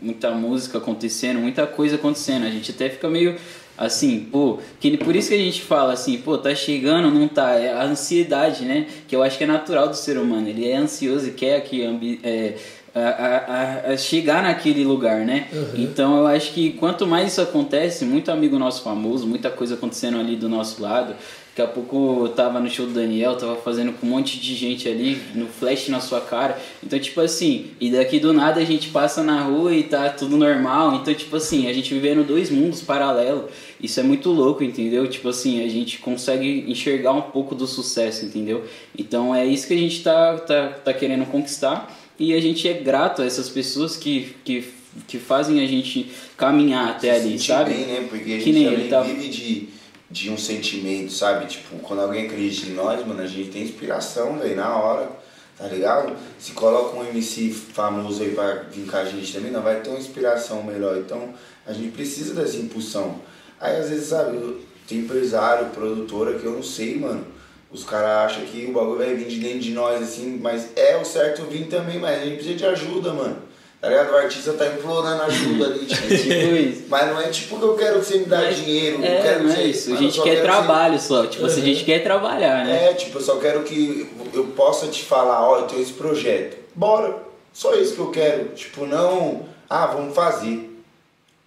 muita 0.00 0.30
música 0.30 0.78
acontecendo, 0.78 1.38
muita 1.38 1.66
coisa 1.66 1.96
acontecendo. 1.96 2.46
A 2.46 2.50
gente 2.50 2.70
até 2.70 2.88
fica 2.88 3.10
meio 3.10 3.36
assim, 3.80 4.28
pô, 4.30 4.58
que 4.78 4.96
por 4.98 5.16
isso 5.16 5.30
que 5.30 5.34
a 5.34 5.38
gente 5.38 5.62
fala 5.62 5.94
assim, 5.94 6.18
pô, 6.18 6.36
tá 6.38 6.54
chegando, 6.54 7.10
não 7.10 7.26
tá, 7.26 7.54
é 7.54 7.72
a 7.72 7.82
ansiedade, 7.84 8.64
né? 8.64 8.86
Que 9.08 9.16
eu 9.16 9.22
acho 9.22 9.36
que 9.38 9.44
é 9.44 9.46
natural 9.46 9.88
do 9.88 9.96
ser 9.96 10.18
humano, 10.18 10.46
ele 10.48 10.68
é 10.70 10.76
ansioso 10.76 11.28
e 11.28 11.30
quer 11.32 11.60
que 11.62 11.82
é, 12.22 12.54
a, 12.94 13.00
a- 13.00 13.92
a- 13.92 13.96
chegar 13.96 14.42
naquele 14.42 14.84
lugar, 14.84 15.20
né? 15.24 15.46
Então 15.74 16.18
eu 16.18 16.26
acho 16.26 16.52
que 16.52 16.70
quanto 16.74 17.06
mais 17.06 17.32
isso 17.32 17.40
acontece, 17.40 18.04
muito 18.04 18.30
amigo 18.30 18.58
nosso 18.58 18.82
famoso, 18.82 19.26
muita 19.26 19.48
coisa 19.50 19.74
acontecendo 19.74 20.18
ali 20.18 20.36
do 20.36 20.48
nosso 20.48 20.82
lado. 20.82 21.14
Daqui 21.56 21.62
a 21.62 21.66
pouco 21.74 22.22
eu 22.26 22.28
tava 22.28 22.60
no 22.60 22.70
show 22.70 22.86
do 22.86 22.92
Daniel, 22.92 23.36
tava 23.36 23.56
fazendo 23.56 23.92
com 23.92 24.06
um 24.06 24.10
monte 24.10 24.38
de 24.38 24.54
gente 24.54 24.88
ali, 24.88 25.20
no 25.34 25.46
flash 25.48 25.88
na 25.88 25.98
sua 26.00 26.20
cara. 26.20 26.58
Então, 26.82 26.98
tipo 26.98 27.20
assim, 27.20 27.66
e 27.80 27.90
daqui 27.90 28.20
do 28.20 28.32
nada 28.32 28.60
a 28.60 28.64
gente 28.64 28.88
passa 28.90 29.22
na 29.22 29.42
rua 29.42 29.74
e 29.74 29.82
tá 29.82 30.08
tudo 30.10 30.36
normal. 30.36 30.94
Então, 30.94 31.12
tipo 31.12 31.34
assim, 31.36 31.68
a 31.68 31.72
gente 31.72 31.92
vivendo 31.92 32.24
dois 32.24 32.50
mundos 32.50 32.80
paralelos. 32.82 33.46
Isso 33.82 33.98
é 33.98 34.02
muito 34.02 34.30
louco, 34.30 34.62
entendeu? 34.62 35.08
Tipo 35.08 35.28
assim, 35.30 35.62
a 35.64 35.68
gente 35.68 35.98
consegue 35.98 36.64
enxergar 36.68 37.12
um 37.12 37.22
pouco 37.22 37.54
do 37.54 37.66
sucesso, 37.66 38.24
entendeu? 38.24 38.64
Então 38.96 39.34
é 39.34 39.44
isso 39.44 39.66
que 39.66 39.74
a 39.74 39.78
gente 39.78 40.02
tá, 40.02 40.36
tá, 40.38 40.68
tá 40.84 40.92
querendo 40.92 41.26
conquistar. 41.26 41.98
E 42.18 42.32
a 42.32 42.40
gente 42.40 42.68
é 42.68 42.74
grato 42.74 43.22
a 43.22 43.26
essas 43.26 43.48
pessoas 43.48 43.96
que, 43.96 44.36
que, 44.44 44.64
que 45.08 45.18
fazem 45.18 45.60
a 45.64 45.66
gente 45.66 46.10
caminhar 46.36 46.90
até 46.90 47.10
ali, 47.12 47.30
sentir 47.30 47.46
sabe? 47.46 47.74
bem, 47.74 47.86
né? 47.86 48.06
Porque 48.08 48.34
a 48.34 48.38
Que 48.38 48.44
gente 48.44 48.52
nem 48.52 48.64
também 48.64 48.80
ele 48.80 48.88
tá- 48.88 49.00
vive 49.02 49.28
de, 49.28 49.68
de 50.10 50.28
um 50.28 50.36
sentimento, 50.36 51.12
sabe? 51.12 51.46
Tipo, 51.46 51.78
quando 51.78 52.00
alguém 52.00 52.26
acredita 52.26 52.66
em 52.66 52.74
nós, 52.74 53.06
mano, 53.06 53.22
a 53.22 53.26
gente 53.26 53.50
tem 53.50 53.62
inspiração, 53.62 54.38
velho, 54.38 54.56
na 54.56 54.76
hora, 54.76 55.08
tá 55.56 55.66
ligado? 55.68 56.16
Se 56.38 56.52
coloca 56.52 56.96
um 56.96 57.06
MC 57.06 57.50
famoso 57.50 58.22
aí 58.22 58.34
pra 58.34 58.54
vir 58.70 58.90
com 58.90 58.96
a 58.96 59.04
gente 59.04 59.32
também, 59.32 59.52
não 59.52 59.62
vai 59.62 59.80
ter 59.80 59.90
uma 59.90 59.98
inspiração 59.98 60.64
melhor. 60.64 60.98
Então, 60.98 61.32
a 61.64 61.72
gente 61.72 61.92
precisa 61.92 62.34
dessa 62.34 62.56
impulsão. 62.56 63.20
Aí, 63.60 63.76
às 63.76 63.88
vezes, 63.88 64.08
sabe, 64.08 64.66
tem 64.88 64.98
empresário, 64.98 65.70
produtora 65.70 66.38
que 66.38 66.44
eu 66.44 66.52
não 66.52 66.62
sei, 66.62 66.98
mano. 66.98 67.24
Os 67.70 67.84
caras 67.84 68.32
acham 68.32 68.44
que 68.46 68.66
o 68.66 68.72
bagulho 68.72 68.98
vai 68.98 69.14
vir 69.14 69.28
de 69.28 69.38
dentro 69.38 69.60
de 69.60 69.70
nós, 69.70 70.02
assim, 70.02 70.40
mas 70.42 70.70
é 70.74 70.96
o 70.96 71.04
certo 71.04 71.44
vir 71.44 71.68
também, 71.68 72.00
mas 72.00 72.20
a 72.20 72.24
gente 72.24 72.34
precisa 72.34 72.56
de 72.56 72.66
ajuda, 72.66 73.12
mano. 73.12 73.49
Tá 73.80 73.88
ligado? 73.88 74.12
O 74.12 74.16
artista 74.16 74.52
tá 74.52 74.66
implorando 74.66 75.22
ajuda 75.22 75.64
ali, 75.66 75.86
tipo, 75.86 76.06
Tipo 76.08 76.32
isso. 76.54 76.82
mas 76.88 77.08
não 77.08 77.18
é 77.20 77.28
tipo 77.28 77.56
que 77.58 77.64
eu 77.64 77.74
quero 77.76 77.98
que 78.00 78.04
você 78.06 78.18
me 78.18 78.26
dá 78.26 78.42
Mas- 78.42 78.56
dinheiro, 78.56 78.98
eu 78.98 79.04
É, 79.04 79.22
quero 79.22 79.44
não 79.44 79.54
é 79.54 79.62
isso. 79.64 79.90
A 79.90 79.92
eu 79.94 79.96
gente 79.98 80.20
quer 80.20 80.36
que 80.36 80.42
trabalho 80.42 81.00
só. 81.00 81.26
Tipo 81.26 81.46
assim, 81.46 81.62
a 81.62 81.64
gente 81.64 81.84
quer 81.84 82.02
trabalhar, 82.02 82.64
né? 82.66 82.90
É, 82.90 82.94
tipo, 82.94 83.16
eu 83.18 83.22
só 83.22 83.36
quero 83.36 83.62
que 83.62 84.10
eu 84.34 84.44
possa 84.48 84.86
te 84.88 85.02
falar, 85.02 85.48
ó, 85.48 85.60
eu 85.60 85.62
tenho 85.66 85.80
esse 85.82 85.92
projeto. 85.94 86.58
Bora. 86.74 87.16
Só 87.54 87.74
isso 87.74 87.94
que 87.94 88.00
eu 88.00 88.10
quero. 88.10 88.48
Tipo, 88.50 88.84
não, 88.86 89.42
ah, 89.68 89.86
vamos 89.86 90.14
fazer. 90.14 90.68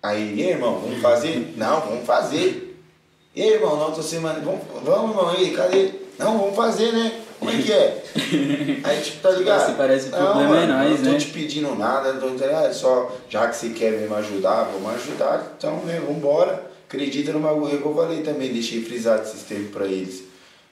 Aí, 0.02 0.34
e 0.36 0.42
irmão, 0.50 0.80
vamos 0.80 1.02
fazer? 1.02 1.54
Não, 1.56 1.80
vamos 1.82 2.06
fazer. 2.06 2.76
E 3.36 3.42
aí, 3.42 3.54
irmão, 3.54 3.78
na 3.78 3.86
outra 3.86 4.04
semana, 4.04 4.40
vamos, 4.44 4.62
vamos 4.84 5.10
irmão, 5.12 5.30
aí, 5.30 5.52
cadê? 5.52 5.92
Não, 6.20 6.38
vamos 6.40 6.56
fazer, 6.56 6.92
né? 6.92 7.12
Como 7.44 7.58
é 7.58 7.62
que 7.62 7.72
é? 7.74 8.04
Aí, 8.86 9.02
tipo, 9.02 9.22
tá 9.22 9.32
ligado? 9.32 9.66
Se 9.70 9.76
parece 9.76 10.10
que 10.10 10.16
o 10.16 10.20
não, 10.20 10.32
problema 10.32 10.60
é 10.60 10.66
nós, 10.66 10.92
eu 10.92 10.98
não 10.98 11.04
tô 11.04 11.12
né? 11.12 11.18
te 11.18 11.28
pedindo 11.28 11.76
nada, 11.76 12.14
não 12.14 12.22
tô 12.22 12.30
dizendo, 12.30 12.56
ah, 12.56 12.74
só, 12.74 13.14
já 13.30 13.50
que 13.50 13.58
você 13.58 13.70
quer 13.72 13.92
me 13.92 14.16
ajudar, 14.16 14.64
vamos 14.72 14.96
ajudar, 14.96 15.54
então, 15.58 15.78
né, 15.84 16.00
vambora. 16.00 16.72
Acredita 16.88 17.34
no 17.34 17.40
bagulho 17.40 17.82
que 17.82 17.86
eu 17.86 17.96
falei 17.96 18.22
também, 18.22 18.54
deixei 18.54 18.82
frisado 18.82 19.24
esses 19.24 19.44
tempos 19.44 19.72
pra 19.72 19.86
eles. 19.86 20.24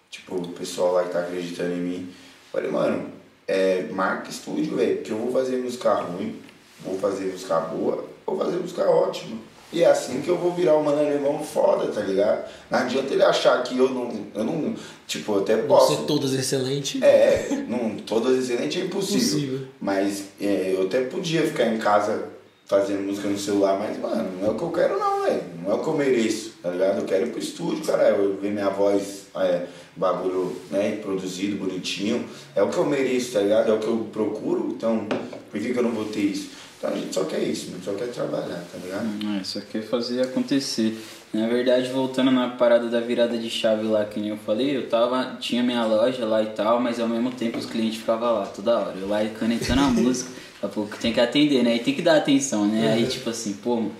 Tipo, 0.09 0.35
o 0.35 0.47
pessoal 0.49 0.93
lá 0.93 1.03
que 1.03 1.09
tá 1.09 1.19
acreditando 1.19 1.73
em 1.73 1.77
mim. 1.77 2.13
Falei, 2.51 2.71
mano, 2.71 3.09
é, 3.47 3.87
marca 3.91 4.29
estúdio, 4.29 4.77
velho, 4.77 4.97
porque 4.97 5.11
eu 5.11 5.17
vou 5.17 5.31
fazer 5.31 5.57
música 5.57 5.93
ruim, 5.95 6.39
vou 6.79 6.97
fazer 6.97 7.25
música 7.25 7.59
boa, 7.59 8.05
vou 8.25 8.37
fazer 8.37 8.57
música 8.57 8.89
ótima. 8.89 9.37
E 9.73 9.83
é 9.83 9.89
assim 9.89 10.21
que 10.21 10.27
eu 10.27 10.37
vou 10.37 10.51
virar 10.51 10.75
um 10.77 10.83
mano 10.83 10.99
alemão 10.99 11.41
foda, 11.43 11.87
tá 11.87 12.01
ligado? 12.01 12.45
Não 12.69 12.79
adianta 12.79 13.13
ele 13.13 13.23
achar 13.23 13.63
que 13.63 13.77
eu 13.77 13.89
não. 13.89 14.11
Eu 14.35 14.43
não. 14.43 14.75
Tipo, 15.07 15.35
eu 15.35 15.41
até 15.41 15.57
posso. 15.57 15.95
Você 15.95 16.03
todas 16.03 16.33
excelente. 16.33 17.03
É, 17.03 17.63
não, 17.67 17.95
todas 17.97 18.37
excelentes 18.37 18.81
é 18.81 18.85
impossível. 18.85 19.39
Impossível. 19.39 19.67
Mas 19.79 20.25
é, 20.41 20.75
eu 20.75 20.83
até 20.83 21.01
podia 21.05 21.43
ficar 21.43 21.67
em 21.67 21.77
casa 21.77 22.25
fazendo 22.65 23.03
música 23.03 23.27
no 23.27 23.37
celular, 23.37 23.77
mas, 23.77 23.99
mano, 23.99 24.29
não 24.39 24.47
é 24.47 24.51
o 24.51 24.55
que 24.55 24.63
eu 24.63 24.71
quero 24.71 24.97
não, 24.97 25.23
velho. 25.23 25.41
Não 25.61 25.71
é 25.71 25.75
o 25.75 25.79
que 25.79 25.87
eu 25.87 25.93
mereço, 25.93 26.53
tá 26.63 26.69
ligado? 26.69 26.99
Eu 26.99 27.05
quero 27.05 27.27
ir 27.27 27.29
pro 27.29 27.39
estúdio, 27.39 27.83
cara. 27.83 28.09
Eu 28.09 28.37
ver 28.41 28.51
minha 28.51 28.69
voz, 28.69 29.25
é, 29.35 29.65
bagulho, 29.95 30.55
né, 30.69 30.97
produzido, 31.01 31.57
bonitinho. 31.57 32.25
É 32.55 32.63
o 32.63 32.69
que 32.69 32.77
eu 32.77 32.85
mereço, 32.85 33.33
tá 33.33 33.41
ligado? 33.41 33.71
É 33.71 33.73
o 33.73 33.79
que 33.79 33.87
eu 33.87 34.07
procuro, 34.11 34.73
então 34.75 35.05
por 35.51 35.59
que, 35.59 35.73
que 35.73 35.77
eu 35.77 35.83
não 35.83 35.91
vou 35.91 36.05
ter 36.05 36.21
isso? 36.21 36.49
Então 36.81 36.91
a 36.91 36.97
gente 36.97 37.13
só 37.13 37.23
quer 37.25 37.43
isso, 37.43 37.67
a 37.67 37.73
gente 37.73 37.85
só 37.85 37.93
quer 37.93 38.07
trabalhar, 38.07 38.65
tá 38.71 38.79
ligado? 38.83 39.39
É, 39.39 39.43
só 39.43 39.59
quer 39.61 39.83
fazer 39.83 40.21
acontecer. 40.21 40.99
Na 41.31 41.47
verdade, 41.47 41.89
voltando 41.91 42.31
na 42.31 42.49
parada 42.49 42.89
da 42.89 42.99
virada 42.99 43.37
de 43.37 43.51
chave 43.51 43.85
lá, 43.85 44.03
que 44.03 44.19
nem 44.19 44.29
eu 44.29 44.37
falei, 44.37 44.75
eu 44.75 44.89
tava, 44.89 45.37
tinha 45.39 45.61
minha 45.61 45.85
loja 45.85 46.25
lá 46.25 46.41
e 46.41 46.47
tal, 46.47 46.79
mas 46.81 46.99
ao 46.99 47.07
mesmo 47.07 47.29
tempo 47.29 47.59
os 47.59 47.67
clientes 47.67 47.99
ficavam 47.99 48.33
lá 48.33 48.47
toda 48.47 48.79
hora. 48.79 48.97
Eu 48.99 49.07
lá 49.07 49.23
canetando 49.39 49.79
a 49.79 49.87
música, 49.93 50.31
daqui 50.31 50.65
a 50.65 50.67
pouco 50.67 50.97
tem 50.97 51.13
que 51.13 51.19
atender, 51.19 51.63
né? 51.63 51.75
E 51.75 51.79
tem 51.79 51.93
que 51.93 52.01
dar 52.01 52.17
atenção, 52.17 52.65
né? 52.65 52.93
Aí 52.93 53.05
tipo 53.05 53.29
assim, 53.29 53.53
pô, 53.53 53.75
mano, 53.75 53.91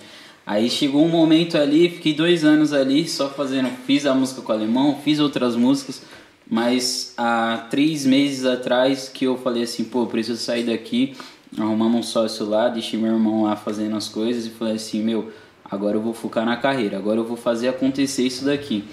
Aí 0.46 0.70
chegou 0.70 1.06
um 1.06 1.10
momento 1.10 1.56
ali, 1.56 1.88
fiquei 1.88 2.14
dois 2.14 2.44
anos 2.44 2.74
ali 2.74 3.08
só 3.08 3.30
fazendo, 3.30 3.70
fiz 3.86 4.06
a 4.06 4.14
música 4.14 4.42
com 4.42 4.52
o 4.52 4.56
alemão, 4.56 5.00
fiz 5.04 5.20
outras 5.20 5.56
músicas, 5.56 6.02
mas 6.50 7.14
há 7.16 7.68
três 7.70 8.06
meses 8.06 8.44
atrás 8.44 9.08
que 9.08 9.26
eu 9.26 9.38
falei 9.38 9.64
assim, 9.64 9.84
pô, 9.84 10.08
preciso 10.08 10.42
sair 10.42 10.64
daqui, 10.64 11.16
arrumamos 11.58 12.00
um 12.00 12.04
sócio 12.04 12.46
lá, 12.46 12.70
deixei 12.70 13.00
meu 13.00 13.14
irmão 13.14 13.44
lá 13.44 13.56
fazendo 13.56 13.96
as 13.96 14.08
coisas 14.08 14.46
e 14.46 14.50
falei 14.50 14.76
assim, 14.76 15.04
meu, 15.04 15.32
agora 15.64 15.98
eu 15.98 16.02
vou 16.02 16.14
focar 16.14 16.46
na 16.46 16.58
carreira, 16.58 16.98
agora 16.98 17.20
eu 17.20 17.26
vou 17.26 17.38
fazer 17.38 17.68
acontecer 17.68 18.24
isso 18.24 18.46
daqui. 18.46 18.84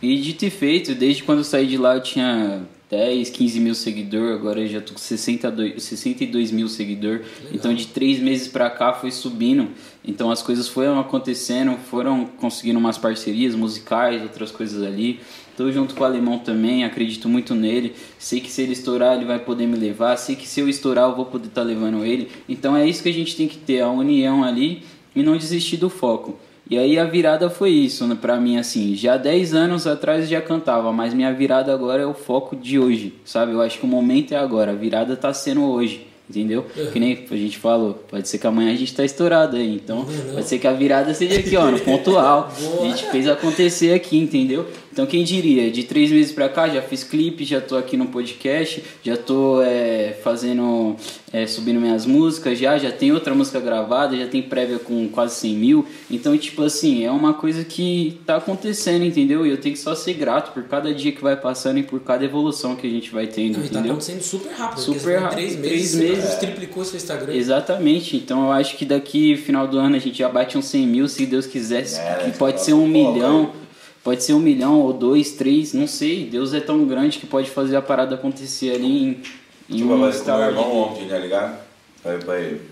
E 0.00 0.16
dito 0.18 0.44
e 0.44 0.50
feito, 0.50 0.94
desde 0.94 1.22
quando 1.22 1.38
eu 1.38 1.44
saí 1.44 1.66
de 1.66 1.76
lá 1.76 1.94
eu 1.94 2.02
tinha 2.02 2.62
10, 2.90 3.30
15 3.30 3.60
mil 3.60 3.74
seguidores, 3.74 4.36
agora 4.36 4.60
eu 4.60 4.66
já 4.66 4.80
tô 4.80 4.94
com 4.94 4.98
62, 4.98 5.82
62 5.82 6.50
mil 6.50 6.68
seguidores. 6.68 7.26
Então 7.52 7.74
de 7.74 7.86
três 7.88 8.18
meses 8.18 8.48
pra 8.48 8.70
cá 8.70 8.92
foi 8.92 9.10
subindo. 9.10 9.68
Então 10.04 10.30
as 10.30 10.42
coisas 10.42 10.68
foram 10.68 10.98
acontecendo, 10.98 11.76
foram 11.76 12.24
conseguindo 12.24 12.78
umas 12.78 12.96
parcerias 12.96 13.54
musicais, 13.54 14.22
outras 14.22 14.50
coisas 14.50 14.82
ali. 14.82 15.20
Tô 15.58 15.72
junto 15.72 15.92
com 15.96 16.04
o 16.04 16.06
Alemão 16.06 16.38
também, 16.38 16.84
acredito 16.84 17.28
muito 17.28 17.52
nele. 17.52 17.92
Sei 18.16 18.38
que 18.38 18.48
se 18.48 18.62
ele 18.62 18.74
estourar, 18.74 19.16
ele 19.16 19.24
vai 19.24 19.40
poder 19.40 19.66
me 19.66 19.76
levar. 19.76 20.16
Sei 20.16 20.36
que 20.36 20.46
se 20.46 20.60
eu 20.60 20.68
estourar, 20.68 21.10
eu 21.10 21.16
vou 21.16 21.26
poder 21.26 21.48
estar 21.48 21.62
levando 21.62 22.04
ele. 22.04 22.28
Então 22.48 22.76
é 22.76 22.88
isso 22.88 23.02
que 23.02 23.08
a 23.08 23.12
gente 23.12 23.34
tem 23.34 23.48
que 23.48 23.58
ter, 23.58 23.80
a 23.80 23.90
união 23.90 24.44
ali 24.44 24.84
e 25.16 25.20
não 25.20 25.36
desistir 25.36 25.76
do 25.76 25.90
foco. 25.90 26.38
E 26.70 26.78
aí 26.78 26.96
a 26.96 27.04
virada 27.04 27.50
foi 27.50 27.70
isso, 27.70 28.06
né, 28.06 28.16
pra 28.20 28.38
mim, 28.38 28.56
assim, 28.56 28.94
já 28.94 29.16
10 29.16 29.52
anos 29.52 29.84
atrás 29.84 30.24
eu 30.24 30.30
já 30.30 30.40
cantava, 30.40 30.92
mas 30.92 31.12
minha 31.12 31.32
virada 31.32 31.74
agora 31.74 32.02
é 32.02 32.06
o 32.06 32.14
foco 32.14 32.54
de 32.54 32.78
hoje, 32.78 33.14
sabe? 33.24 33.52
Eu 33.52 33.60
acho 33.60 33.80
que 33.80 33.84
o 33.84 33.88
momento 33.88 34.34
é 34.34 34.36
agora, 34.36 34.70
a 34.70 34.74
virada 34.74 35.16
tá 35.16 35.32
sendo 35.32 35.64
hoje, 35.64 36.06
entendeu? 36.28 36.66
Que 36.92 37.00
nem 37.00 37.26
a 37.30 37.36
gente 37.36 37.56
falou, 37.56 37.94
pode 37.94 38.28
ser 38.28 38.36
que 38.36 38.46
amanhã 38.46 38.70
a 38.70 38.76
gente 38.76 38.94
tá 38.94 39.02
estourado 39.02 39.56
aí, 39.56 39.76
então 39.76 40.06
pode 40.34 40.46
ser 40.46 40.58
que 40.58 40.66
a 40.66 40.72
virada 40.72 41.14
seja 41.14 41.40
aqui, 41.40 41.56
ó, 41.56 41.70
no 41.70 41.80
pontual. 41.80 42.52
A 42.82 42.84
gente 42.84 43.10
fez 43.10 43.26
acontecer 43.26 43.94
aqui, 43.94 44.18
entendeu? 44.18 44.66
Então 44.98 45.06
quem 45.06 45.22
diria, 45.22 45.70
de 45.70 45.84
três 45.84 46.10
meses 46.10 46.32
pra 46.32 46.48
cá 46.48 46.68
já 46.68 46.82
fiz 46.82 47.04
clipe, 47.04 47.44
já 47.44 47.60
tô 47.60 47.76
aqui 47.76 47.96
no 47.96 48.06
podcast, 48.06 48.82
já 49.00 49.16
tô 49.16 49.62
é, 49.62 50.18
fazendo, 50.24 50.96
é, 51.32 51.46
subindo 51.46 51.80
minhas 51.80 52.04
músicas 52.04 52.58
já, 52.58 52.76
já 52.78 52.90
tem 52.90 53.12
outra 53.12 53.32
música 53.32 53.60
gravada, 53.60 54.16
já 54.16 54.26
tem 54.26 54.42
prévia 54.42 54.80
com 54.80 55.08
quase 55.08 55.36
100 55.36 55.54
mil. 55.54 55.86
Então, 56.10 56.36
tipo 56.36 56.64
assim, 56.64 57.04
é 57.04 57.12
uma 57.12 57.32
coisa 57.32 57.62
que 57.62 58.18
tá 58.26 58.38
acontecendo, 58.38 59.04
entendeu? 59.04 59.46
E 59.46 59.50
eu 59.50 59.58
tenho 59.58 59.76
que 59.76 59.80
só 59.80 59.94
ser 59.94 60.14
grato 60.14 60.52
por 60.52 60.64
cada 60.64 60.92
dia 60.92 61.12
que 61.12 61.22
vai 61.22 61.36
passando 61.36 61.78
e 61.78 61.84
por 61.84 62.00
cada 62.00 62.24
evolução 62.24 62.74
que 62.74 62.84
a 62.84 62.90
gente 62.90 63.12
vai 63.12 63.28
tendo, 63.28 63.52
Não, 63.58 63.60
tá 63.60 63.66
entendeu? 63.66 63.92
acontecendo 63.92 64.20
super 64.20 64.50
rápido. 64.50 64.80
Super 64.80 65.14
assim, 65.14 65.22
rápido. 65.22 65.36
Três 65.36 65.54
Três 65.54 65.94
meses, 65.94 65.94
meses. 65.94 66.24
você 66.24 66.38
triplicou 66.38 66.84
seu 66.84 66.96
Instagram. 66.96 67.32
Exatamente, 67.34 68.16
então 68.16 68.46
eu 68.46 68.50
acho 68.50 68.76
que 68.76 68.84
daqui 68.84 69.36
final 69.36 69.68
do 69.68 69.78
ano 69.78 69.94
a 69.94 70.00
gente 70.00 70.18
já 70.18 70.28
bate 70.28 70.58
uns 70.58 70.64
100 70.64 70.86
mil, 70.88 71.06
se 71.06 71.24
Deus 71.24 71.46
quiser, 71.46 71.84
É, 71.84 72.24
que 72.24 72.36
pode 72.36 72.60
ser 72.64 72.72
um 72.72 72.92
pouco 72.92 73.12
milhão. 73.12 73.67
Pode 74.08 74.22
ser 74.24 74.32
um 74.32 74.40
milhão 74.40 74.80
ou 74.80 74.90
dois, 74.94 75.32
três, 75.32 75.74
não 75.74 75.86
sei. 75.86 76.24
Deus 76.24 76.54
é 76.54 76.60
tão 76.60 76.86
grande 76.86 77.18
que 77.18 77.26
pode 77.26 77.50
fazer 77.50 77.76
a 77.76 77.82
parada 77.82 78.14
acontecer 78.14 78.74
ali 78.74 78.86
em, 79.02 79.22
em 79.68 79.76
Tipo, 79.76 79.92
um 79.92 79.98
meu 79.98 80.48
irmão 80.48 80.76
ontem, 80.78 81.06
tá 81.08 81.18
ligado? 81.18 81.58
Falei 82.02 82.18
pra 82.18 82.40
ele, 82.40 82.62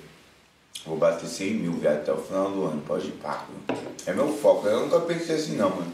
vou 0.87 0.97
bater 0.97 1.27
100 1.29 1.51
mil, 1.55 1.73
viado, 1.75 1.97
até 1.97 2.11
o 2.11 2.17
final 2.17 2.51
do 2.51 2.65
ano, 2.65 2.83
pode 2.87 3.09
ir 3.09 3.13
pá. 3.23 3.45
É 4.07 4.15
meu 4.15 4.29
foco, 4.33 4.67
eu 4.67 4.81
nunca 4.81 4.99
pensei 5.01 5.35
assim 5.37 5.57
não, 5.57 5.69
mano. 5.69 5.93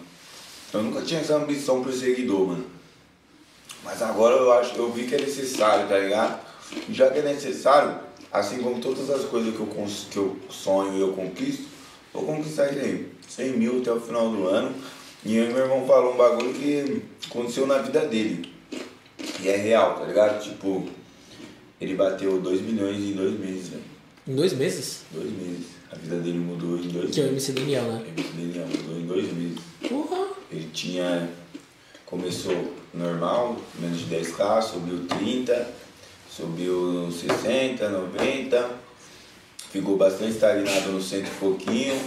Eu 0.73 0.81
nunca 0.85 1.03
tinha 1.03 1.19
essa 1.19 1.35
ambição 1.35 1.83
pro 1.83 1.93
seguidor, 1.93 2.47
mano. 2.47 2.67
Mas 3.85 4.01
agora 4.01 4.37
eu 4.37 4.53
acho, 4.53 4.77
eu 4.77 4.93
vi 4.93 5.09
que 5.09 5.17
é 5.17 5.21
necessário, 5.21 5.89
tá 5.89 5.99
ligado? 5.99 6.39
Já 6.89 7.11
que 7.11 7.19
é 7.19 7.23
necessário, 7.23 7.97
assim 8.33 8.59
como 8.63 8.81
todas 8.81 9.11
as 9.11 9.25
coisas 9.25 9.53
que 9.57 9.61
eu, 9.61 9.67
cons- 9.67 10.07
que 10.09 10.19
eu 10.19 10.37
sonho 10.49 10.97
e 10.97 11.01
eu 11.01 11.13
conquisto, 11.15 11.65
vou 12.15 12.23
conquistar 12.23 12.71
isso 12.71 12.79
aí. 12.79 13.09
100 13.29 13.53
mil 13.59 13.79
até 13.81 13.91
o 13.93 13.99
final 14.01 14.29
do 14.31 14.47
ano. 14.47 14.73
E 15.25 15.39
aí 15.39 15.53
meu 15.53 15.59
irmão 15.65 15.87
falou 15.87 16.15
um 16.15 16.17
bagulho 16.17 16.53
que 16.53 17.03
aconteceu 17.27 17.67
na 17.67 17.79
vida 17.79 18.01
dele. 18.07 18.53
E 19.41 19.49
é 19.49 19.57
real, 19.57 19.99
tá 19.99 20.05
ligado? 20.05 20.43
Tipo, 20.43 20.87
ele 21.81 21.95
bateu 21.95 22.41
2 22.41 22.61
milhões 22.63 22.99
em 22.99 23.13
dois 23.13 23.39
meses, 23.39 23.69
velho. 23.69 23.83
Em 24.27 24.35
dois 24.35 24.53
meses? 24.53 25.03
Dois 25.13 25.31
meses. 25.31 25.67
A 25.91 25.97
vida 25.97 26.17
dele 26.17 26.39
mudou 26.39 26.79
em 26.79 26.89
dois 26.89 27.11
Que 27.15 27.21
é 27.21 27.25
o 27.25 27.33
meses. 27.33 27.49
MC 27.49 27.61
Daniel, 27.61 27.85
né? 27.85 28.05
Vida 28.17 28.29
dele 28.37 28.67
mudou 28.77 28.99
em 29.01 29.07
dois 29.07 29.33
meses. 29.33 29.59
Porra! 29.89 30.29
Ele 30.51 30.69
tinha. 30.73 31.29
Começou 32.07 32.73
normal, 32.93 33.57
menos 33.79 34.01
de 34.01 34.15
10k, 34.15 34.61
subiu 34.61 35.07
30, 35.07 35.67
subiu 36.31 37.11
60, 37.11 37.89
90, 37.89 38.71
ficou 39.71 39.97
bastante 39.97 40.33
estagnado 40.33 40.93
no 40.93 41.01
cento 41.01 41.29
e 41.29 41.39
pouquinho, 41.39 41.99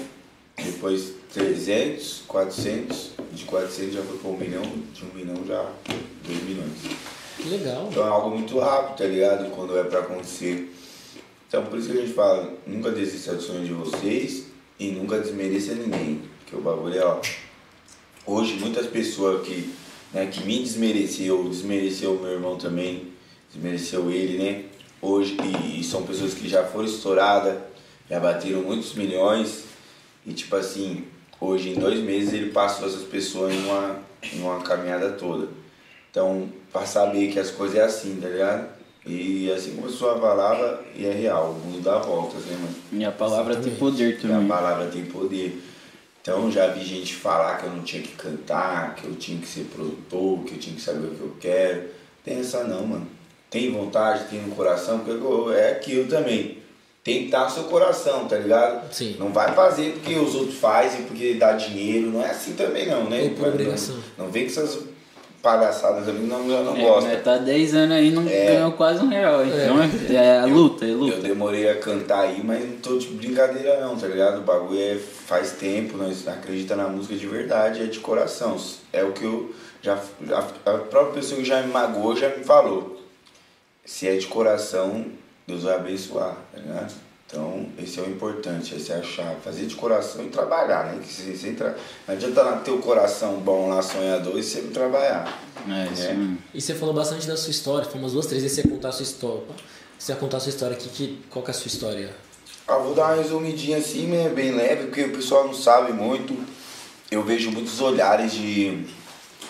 depois 0.56 1.15
300, 1.36 2.24
400, 2.30 3.10
de 3.34 3.44
400 3.44 3.94
já 3.94 4.02
foi 4.04 4.18
para 4.20 4.30
um 4.30 4.38
milhão, 4.38 4.62
de 4.94 5.04
um 5.04 5.14
milhão 5.14 5.46
já 5.46 5.70
2 6.26 6.44
milhões. 6.44 6.72
Que 7.36 7.50
legal. 7.50 7.90
Então 7.92 8.06
é 8.06 8.10
algo 8.10 8.30
muito 8.30 8.58
rápido, 8.58 8.98
tá 8.98 9.04
ligado? 9.04 9.52
Quando 9.52 9.78
é 9.78 9.84
pra 9.84 10.00
acontecer. 10.00 10.74
Então 11.46 11.66
por 11.66 11.78
isso 11.78 11.90
que 11.90 11.98
a 11.98 12.02
gente 12.02 12.14
fala, 12.14 12.54
nunca 12.66 12.90
desista 12.90 13.36
do 13.36 13.42
sonho 13.42 13.66
de 13.66 13.74
vocês 13.74 14.46
e 14.80 14.92
nunca 14.92 15.20
desmereça 15.20 15.76
ninguém. 15.76 16.22
Porque 16.40 16.56
o 16.56 16.62
bagulho 16.62 16.98
é, 16.98 17.04
ó. 17.04 17.20
Hoje 18.26 18.54
muitas 18.54 18.88
pessoas 18.88 19.46
que, 19.46 19.74
né, 20.14 20.28
que 20.28 20.42
me 20.46 20.60
desmereceu, 20.60 21.50
desmereceu 21.50 22.14
o 22.14 22.22
meu 22.22 22.32
irmão 22.32 22.58
também, 22.58 23.10
desmereceu 23.54 24.10
ele, 24.10 24.38
né? 24.38 24.64
Hoje, 25.02 25.36
e, 25.44 25.82
e 25.82 25.84
são 25.84 26.04
pessoas 26.04 26.34
que 26.34 26.48
já 26.48 26.64
foram 26.64 26.86
estouradas, 26.86 27.58
já 28.10 28.22
bateram 28.22 28.62
muitos 28.62 28.94
milhões. 28.94 29.66
E 30.26 30.34
tipo 30.34 30.56
assim, 30.56 31.04
hoje 31.46 31.70
em 31.70 31.76
dois 31.80 32.00
meses 32.00 32.34
ele 32.34 32.52
passou 32.52 32.88
essas 32.88 33.04
pessoas 33.04 33.54
em 33.54 33.64
uma, 33.66 33.98
em 34.34 34.42
uma 34.42 34.60
caminhada 34.62 35.12
toda. 35.12 35.48
Então, 36.12 36.48
pra 36.72 36.86
saber 36.86 37.32
que 37.32 37.40
as 37.40 37.52
coisas 37.52 37.78
é 37.78 37.84
assim, 37.84 38.20
tá 38.22 38.28
ligado? 38.30 38.68
E 39.06 39.52
assim 39.52 39.76
como 39.76 39.88
a 39.88 39.92
sua 39.92 40.18
palavra, 40.18 40.82
e 40.96 41.06
é 41.06 41.12
real, 41.12 41.52
o 41.52 41.54
mundo 41.66 41.82
dá 41.84 42.00
voltas, 42.00 42.44
né, 42.46 42.58
mano? 42.60 42.76
E 42.92 43.06
a 43.06 43.12
palavra 43.12 43.54
tem 43.56 43.72
Exatamente. 43.72 43.80
poder 43.80 44.12
E 44.14 44.16
a 44.16 44.22
também. 44.22 44.48
palavra 44.48 44.88
tem 44.88 45.06
poder. 45.06 45.62
Então 46.22 46.52
já 46.52 46.68
vi 46.68 46.84
gente 46.84 47.14
falar 47.14 47.58
que 47.58 47.66
eu 47.66 47.70
não 47.72 47.84
tinha 47.84 48.02
que 48.02 48.14
cantar, 48.14 48.96
que 48.96 49.06
eu 49.06 49.16
tinha 49.16 49.40
que 49.40 49.48
ser 49.48 49.66
produtor, 49.66 50.40
que 50.44 50.54
eu 50.56 50.60
tinha 50.60 50.76
que 50.76 50.82
saber 50.82 51.06
o 51.08 51.12
que 51.12 51.22
eu 51.22 51.36
quero. 51.40 51.84
Tem 52.24 52.40
essa 52.40 52.64
não, 52.64 52.88
mano. 52.88 53.08
Tem 53.52 53.72
vontade, 53.72 54.24
tem 54.30 54.42
no 54.42 54.56
coração, 54.56 55.00
porque 55.00 55.54
é 55.56 55.72
aquilo 55.74 56.08
também. 56.08 56.58
Tem 57.06 57.20
que 57.20 57.26
estar 57.26 57.44
no 57.46 57.52
seu 57.52 57.64
coração, 57.66 58.28
tá 58.28 58.36
ligado? 58.36 58.92
Sim. 58.92 59.16
Não 59.20 59.32
vai 59.32 59.54
fazer 59.54 59.92
porque 59.94 60.16
os 60.16 60.34
outros 60.36 60.58
fazem, 60.58 61.04
porque 61.04 61.36
dá 61.36 61.54
dinheiro. 61.54 62.10
Não 62.10 62.22
é 62.26 62.32
assim 62.32 62.54
também 62.54 62.88
não, 62.88 63.08
né? 63.08 63.30
Por 63.38 63.48
obrigação. 63.48 63.96
Não, 64.18 64.26
não 64.26 64.32
vem 64.32 64.44
com 64.46 64.50
essas 64.50 64.80
palhaçada 65.42 66.02
também 66.02 66.24
não, 66.26 66.50
eu 66.50 66.64
não 66.64 66.76
É, 66.76 66.82
gosto. 66.82 67.24
tá 67.24 67.38
10 67.38 67.76
anos 67.76 67.96
aí 67.96 68.10
não 68.10 68.28
É. 68.28 68.46
ganhou 68.56 68.72
quase 68.72 69.04
um 69.04 69.08
real. 69.08 69.46
Então 69.46 69.78
é, 69.84 70.38
é 70.38 70.46
luta, 70.48 70.84
é 70.86 70.90
Eu 70.90 70.98
luta. 70.98 71.18
demorei 71.18 71.70
a 71.70 71.76
cantar 71.76 72.22
aí, 72.22 72.42
mas 72.44 72.68
não 72.68 72.78
tô 72.78 72.98
de 72.98 73.10
brincadeira 73.10 73.80
não, 73.82 73.96
tá 73.96 74.08
ligado? 74.08 74.40
O 74.40 74.42
bagulho 74.42 74.80
é 74.82 74.96
faz 74.98 75.52
tempo, 75.52 75.98
nós 75.98 76.28
acredita 76.28 76.76
na 76.76 76.88
música 76.88 77.14
de 77.14 77.28
verdade, 77.28 77.84
é 77.84 77.86
de 77.86 78.00
coração. 78.00 78.58
É 78.92 79.04
o 79.04 79.12
que 79.12 79.24
eu 79.24 79.54
já 79.84 79.94
a, 80.32 80.40
a 80.72 80.78
própria 80.80 81.14
pessoa 81.22 81.40
que 81.40 81.46
já 81.46 81.62
me 81.62 81.72
magoou 81.72 82.16
já 82.16 82.30
me 82.36 82.44
falou. 82.44 83.00
Se 83.86 84.08
é 84.08 84.16
de 84.16 84.26
coração, 84.26 85.06
Deus 85.48 85.64
vai 85.64 85.76
abençoar, 85.76 86.36
tá 86.54 86.60
ligado? 86.60 86.94
Então, 87.28 87.68
esse 87.80 88.00
é 88.00 88.04
o 88.04 88.10
importante, 88.10 88.76
essa 88.76 88.94
é 88.94 89.00
a 89.00 89.04
chave. 89.04 89.42
Fazer 89.44 89.66
de 89.66 89.76
coração 89.76 90.24
e 90.24 90.30
trabalhar, 90.30 90.86
né? 90.86 91.00
Que 91.02 91.12
se, 91.12 91.36
se 91.36 91.52
tra... 91.54 91.76
Não 92.08 92.14
adianta 92.16 92.42
lá 92.44 92.58
ter 92.58 92.72
o 92.72 92.78
coração 92.80 93.40
bom 93.40 93.70
lá, 93.70 93.82
sonhador, 93.82 94.38
e 94.38 94.44
você 94.44 94.62
não 94.62 94.72
trabalhar. 94.72 95.40
É, 95.68 95.92
isso 95.92 96.04
É. 96.04 96.14
mesmo. 96.14 96.38
E 96.54 96.62
você 96.62 96.76
falou 96.76 96.94
bastante 96.94 97.28
da 97.28 97.36
sua 97.36 97.50
história, 97.52 97.86
foi 97.90 98.00
umas 98.00 98.14
duas, 98.14 98.28
três 98.28 98.44
vezes 98.44 98.56
você 98.62 98.68
ia 98.68 98.72
contar 98.74 98.90
a 98.90 98.92
sua 98.92 99.04
história. 99.04 99.44
Você 99.98 100.12
ia 100.12 100.16
contar 100.18 100.38
a 100.38 100.40
sua 100.40 100.50
história 100.52 100.76
aqui, 100.76 100.88
que, 100.90 101.22
qual 101.30 101.44
que 101.44 101.50
é 101.50 101.54
a 101.54 101.58
sua 101.58 101.68
história? 101.68 102.10
Ah, 102.68 102.78
vou 102.78 102.94
dar 102.94 103.14
uma 103.14 103.22
resumidinha 103.22 103.78
assim, 103.78 104.08
né, 104.08 104.30
bem 104.30 104.52
leve, 104.52 104.86
porque 104.86 105.04
o 105.04 105.12
pessoal 105.12 105.46
não 105.46 105.54
sabe 105.54 105.94
muito. 105.94 106.36
Eu 107.10 107.24
vejo 107.24 107.52
muitos 107.52 107.80
olhares 107.82 108.34
de. 108.34 108.86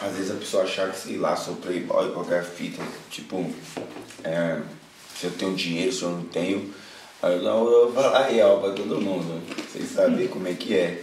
Às 0.02 0.14
vezes 0.14 0.32
a 0.32 0.36
pessoa 0.36 0.64
achar 0.64 0.92
que, 0.92 0.98
sei 1.00 1.18
lá, 1.18 1.36
sou 1.36 1.56
playboy, 1.56 2.12
qualquer 2.12 2.44
fita. 2.44 2.82
Tipo, 3.10 3.46
é, 4.24 4.60
se 5.16 5.26
eu 5.26 5.32
tenho 5.32 5.56
dinheiro, 5.56 5.92
se 5.92 6.04
eu 6.04 6.10
não 6.12 6.24
tenho. 6.24 6.74
Aí 7.22 7.34
eu 7.34 7.42
vou 7.44 7.92
falar 7.94 8.18
a 8.20 8.28
real 8.28 8.60
pra 8.60 8.72
todo 8.72 9.02
mundo, 9.02 9.42
vocês 9.72 9.90
saberem 9.92 10.28
como 10.28 10.48
é 10.48 10.54
que 10.54 10.76
é. 10.76 11.02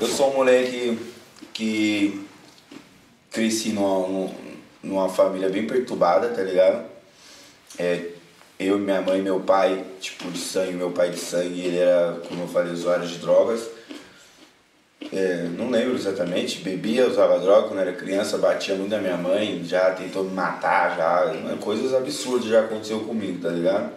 Eu 0.00 0.06
sou 0.06 0.32
um 0.32 0.36
moleque 0.36 0.98
que 1.52 2.24
cresci 3.30 3.70
numa, 3.70 4.06
num- 4.08 4.34
numa 4.82 5.08
família 5.08 5.48
bem 5.48 5.66
perturbada, 5.66 6.28
tá 6.28 6.42
ligado? 6.42 6.84
É, 7.78 8.06
eu, 8.58 8.78
minha 8.78 9.02
mãe 9.02 9.20
meu 9.20 9.40
pai, 9.40 9.84
tipo, 10.00 10.30
de 10.30 10.38
sangue, 10.38 10.72
meu 10.74 10.90
pai 10.92 11.10
de 11.10 11.18
sangue, 11.18 11.60
ele 11.60 11.78
era, 11.78 12.20
como 12.28 12.42
eu 12.42 12.48
falei, 12.48 12.72
usuário 12.72 13.06
de 13.06 13.18
drogas. 13.18 13.62
É, 15.12 15.48
não 15.56 15.70
lembro 15.70 15.94
exatamente, 15.94 16.60
bebia, 16.60 17.06
usava 17.06 17.38
droga 17.38 17.68
quando 17.68 17.80
era 17.80 17.92
criança, 17.92 18.38
batia 18.38 18.74
muito 18.74 18.90
na 18.90 18.98
minha 18.98 19.16
mãe, 19.16 19.62
já 19.64 19.90
tentou 19.92 20.24
me 20.24 20.32
matar, 20.32 20.96
já, 20.96 21.56
coisas 21.60 21.94
absurdas 21.94 22.48
já 22.48 22.60
aconteceu 22.60 23.00
comigo, 23.00 23.40
tá 23.40 23.50
ligado? 23.50 23.92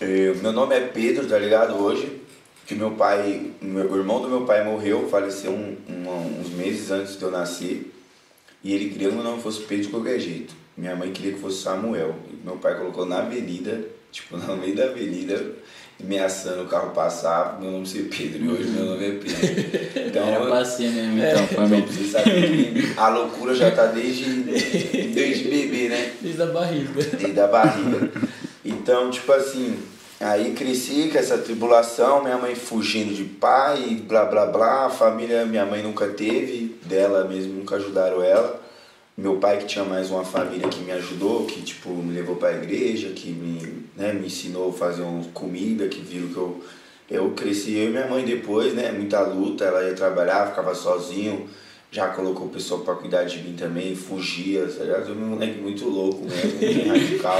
É, 0.00 0.32
meu 0.34 0.52
nome 0.52 0.76
é 0.76 0.80
Pedro, 0.80 1.26
tá 1.26 1.38
ligado? 1.38 1.74
Hoje, 1.74 2.20
que 2.66 2.74
meu 2.74 2.92
pai, 2.92 3.50
meu, 3.60 3.90
o 3.90 3.96
irmão 3.96 4.20
do 4.20 4.28
meu 4.28 4.42
pai 4.42 4.64
morreu, 4.64 5.08
faleceu 5.08 5.50
um, 5.52 5.76
um- 5.88 6.40
uns 6.40 6.50
meses 6.50 6.90
antes 6.90 7.16
de 7.18 7.22
eu 7.22 7.30
nascer. 7.30 7.90
E 8.62 8.72
ele 8.74 8.88
queria 8.90 9.08
que 9.08 9.14
meu 9.14 9.24
nome 9.24 9.42
fosse 9.42 9.60
Pedro 9.62 9.84
de 9.84 9.90
qualquer 9.90 10.18
jeito. 10.18 10.54
Minha 10.76 10.96
mãe 10.96 11.12
queria 11.12 11.32
que 11.32 11.38
fosse 11.40 11.62
Samuel. 11.62 12.14
E 12.30 12.36
meu 12.44 12.56
pai 12.56 12.76
colocou 12.76 13.04
na 13.04 13.18
avenida, 13.18 13.84
tipo, 14.10 14.36
no 14.38 14.56
meio 14.56 14.74
da 14.74 14.84
avenida, 14.84 15.52
ameaçando 16.02 16.62
o 16.62 16.66
carro 16.66 16.90
passar, 16.90 17.58
meu 17.60 17.70
nome 17.70 17.86
ser 17.86 18.08
Pedro. 18.10 18.44
E 18.44 18.48
hoje 18.48 18.68
meu 18.70 18.84
nome 18.86 19.04
é 19.06 19.10
Pedro. 19.12 19.94
Então, 20.14 20.28
Era 20.28 20.46
pra 20.46 20.64
ser 20.64 20.90
mesmo, 20.90 21.18
então, 21.18 21.42
então 21.42 21.46
família. 21.48 21.86
você 21.86 22.04
sabe 22.04 22.30
que 22.30 22.92
a 22.96 23.08
loucura 23.08 23.52
já 23.52 23.70
tá 23.72 23.86
desde, 23.86 24.24
desde 25.12 25.48
bebê, 25.48 25.88
né? 25.88 26.12
Desde 26.20 26.40
a 26.42 26.46
barriga. 26.46 27.02
Desde 27.02 27.40
a 27.40 27.46
barriga. 27.48 28.10
Então, 28.64 29.10
tipo 29.10 29.32
assim, 29.32 29.76
aí 30.20 30.52
cresci 30.52 31.08
com 31.10 31.18
essa 31.18 31.36
tribulação, 31.38 32.22
minha 32.22 32.38
mãe 32.38 32.54
fugindo 32.54 33.12
de 33.12 33.24
pai, 33.24 34.00
blá 34.06 34.24
blá 34.24 34.46
blá, 34.46 34.86
a 34.86 34.90
família 34.90 35.44
minha 35.44 35.66
mãe 35.66 35.82
nunca 35.82 36.06
teve, 36.06 36.76
dela 36.84 37.24
mesmo 37.24 37.54
nunca 37.54 37.74
ajudaram 37.74 38.22
ela. 38.22 38.62
Meu 39.16 39.36
pai 39.36 39.58
que 39.58 39.66
tinha 39.66 39.84
mais 39.84 40.10
uma 40.10 40.24
família 40.24 40.68
que 40.68 40.80
me 40.80 40.90
ajudou, 40.90 41.46
que 41.46 41.62
tipo 41.62 41.90
me 41.90 42.12
levou 42.12 42.34
para 42.34 42.48
a 42.48 42.56
igreja, 42.56 43.10
que 43.10 43.30
me, 43.30 43.84
né, 43.96 44.12
me 44.12 44.26
ensinou 44.26 44.70
a 44.70 44.72
fazer 44.72 45.02
uma 45.02 45.22
comida, 45.32 45.86
que 45.88 46.00
viram 46.00 46.28
que 46.28 46.36
eu 46.36 46.64
eu 47.10 47.30
cresci 47.32 47.76
eu 47.76 47.88
e 47.88 47.90
minha 47.90 48.06
mãe 48.06 48.24
depois, 48.24 48.72
né, 48.74 48.90
muita 48.90 49.20
luta, 49.20 49.64
ela 49.64 49.84
ia 49.84 49.94
trabalhar, 49.94 50.48
ficava 50.48 50.74
sozinho, 50.74 51.48
já 51.90 52.08
colocou 52.08 52.46
o 52.46 52.50
pessoal 52.50 52.80
para 52.80 52.94
cuidar 52.94 53.24
de 53.24 53.38
mim 53.38 53.54
também, 53.54 53.94
fugia, 53.94 54.66
ligado? 54.84 55.10
Eu 55.10 55.14
um 55.14 55.28
moleque 55.28 55.60
muito 55.60 55.88
louco 55.88 56.24
mesmo, 56.24 56.58
bem 56.58 56.88
radical. 56.88 57.38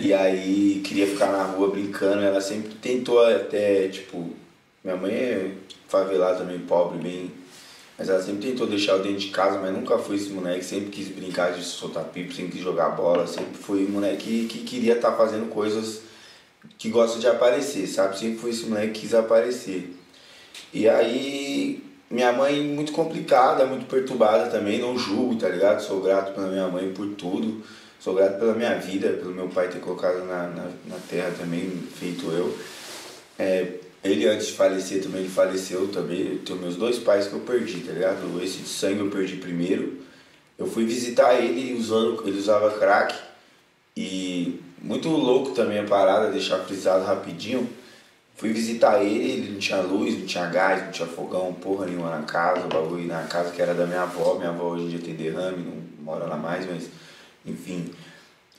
E 0.00 0.12
aí 0.12 0.80
queria 0.82 1.06
ficar 1.06 1.30
na 1.30 1.44
rua 1.44 1.70
brincando, 1.70 2.22
ela 2.22 2.40
sempre 2.40 2.74
tentou 2.74 3.24
até, 3.24 3.88
tipo, 3.88 4.30
minha 4.82 4.96
mãe 4.96 5.12
é 5.12 5.50
favelada 5.86 6.38
também, 6.38 6.58
pobre, 6.58 6.98
bem. 6.98 7.30
Mas 7.96 8.08
ela 8.08 8.20
sempre 8.20 8.50
tentou 8.50 8.66
deixar 8.66 8.92
eu 8.92 9.02
dentro 9.02 9.18
de 9.18 9.28
casa, 9.28 9.58
mas 9.58 9.72
nunca 9.72 9.96
foi 9.98 10.16
esse 10.16 10.30
moleque, 10.30 10.64
sempre 10.64 10.90
quis 10.90 11.08
brincar 11.08 11.52
de 11.52 11.62
soltar 11.62 12.04
pipa, 12.04 12.34
sempre 12.34 12.52
quis 12.52 12.60
jogar 12.60 12.90
bola, 12.90 13.26
sempre 13.26 13.54
foi 13.54 13.84
um 13.84 13.90
moleque 13.90 14.46
que 14.46 14.60
queria 14.60 14.94
estar 14.94 15.12
fazendo 15.12 15.48
coisas 15.48 16.00
que 16.76 16.88
gosta 16.88 17.20
de 17.20 17.28
aparecer, 17.28 17.86
sabe? 17.86 18.18
Sempre 18.18 18.38
foi 18.38 18.50
esse 18.50 18.66
moleque 18.66 18.92
que 18.92 19.00
quis 19.02 19.14
aparecer. 19.14 19.96
E 20.72 20.88
aí, 20.88 21.84
minha 22.10 22.32
mãe 22.32 22.60
muito 22.62 22.90
complicada, 22.92 23.64
muito 23.64 23.86
perturbada 23.86 24.50
também, 24.50 24.80
não 24.80 24.98
julgo, 24.98 25.36
tá 25.36 25.48
ligado? 25.48 25.80
Sou 25.80 26.00
grato 26.00 26.32
pela 26.32 26.48
minha 26.48 26.66
mãe 26.68 26.92
por 26.92 27.06
tudo. 27.14 27.62
Sou 28.04 28.14
grato 28.14 28.38
pela 28.38 28.54
minha 28.54 28.74
vida, 28.74 29.08
pelo 29.14 29.30
meu 29.30 29.48
pai 29.48 29.68
ter 29.68 29.78
colocado 29.78 30.26
na, 30.26 30.48
na, 30.48 30.64
na 30.86 30.96
terra 31.08 31.32
também, 31.38 31.70
feito 31.98 32.30
eu. 32.30 32.54
É, 33.38 33.78
ele 34.04 34.28
antes 34.28 34.48
de 34.48 34.52
falecer 34.52 35.02
também, 35.02 35.22
ele 35.22 35.30
faleceu 35.30 35.88
também. 35.88 36.36
Tenho 36.38 36.58
meus 36.58 36.76
dois 36.76 36.98
pais 36.98 37.26
que 37.26 37.32
eu 37.32 37.40
perdi, 37.40 37.80
tá 37.80 37.92
ligado? 37.92 38.42
Esse 38.42 38.58
de 38.58 38.68
sangue 38.68 39.00
eu 39.00 39.10
perdi 39.10 39.36
primeiro. 39.36 39.98
Eu 40.58 40.66
fui 40.66 40.84
visitar 40.84 41.34
ele 41.42 41.72
usando, 41.74 42.22
ele 42.26 42.38
usava 42.38 42.78
crack. 42.78 43.14
E 43.96 44.60
muito 44.82 45.08
louco 45.08 45.52
também 45.52 45.78
a 45.78 45.84
parada, 45.84 46.30
deixar 46.30 46.58
frisado 46.58 47.04
rapidinho. 47.04 47.68
Fui 48.36 48.52
visitar 48.52 49.02
ele, 49.02 49.30
ele 49.30 49.52
não 49.52 49.58
tinha 49.58 49.80
luz, 49.80 50.18
não 50.18 50.26
tinha 50.26 50.46
gás, 50.46 50.84
não 50.84 50.90
tinha 50.90 51.08
fogão, 51.08 51.54
porra 51.54 51.86
nenhuma 51.86 52.10
na 52.10 52.22
casa, 52.22 52.66
o 52.66 52.68
bagulho 52.68 53.06
na 53.06 53.22
casa 53.22 53.50
que 53.52 53.62
era 53.62 53.72
da 53.72 53.86
minha 53.86 54.02
avó. 54.02 54.34
Minha 54.34 54.50
avó 54.50 54.70
hoje 54.70 54.84
em 54.84 54.88
dia 54.88 54.98
tem 54.98 55.14
derrame, 55.14 55.64
não 55.64 56.04
mora 56.04 56.26
lá 56.26 56.36
mais, 56.36 56.66
mas 56.66 56.90
enfim, 57.46 57.90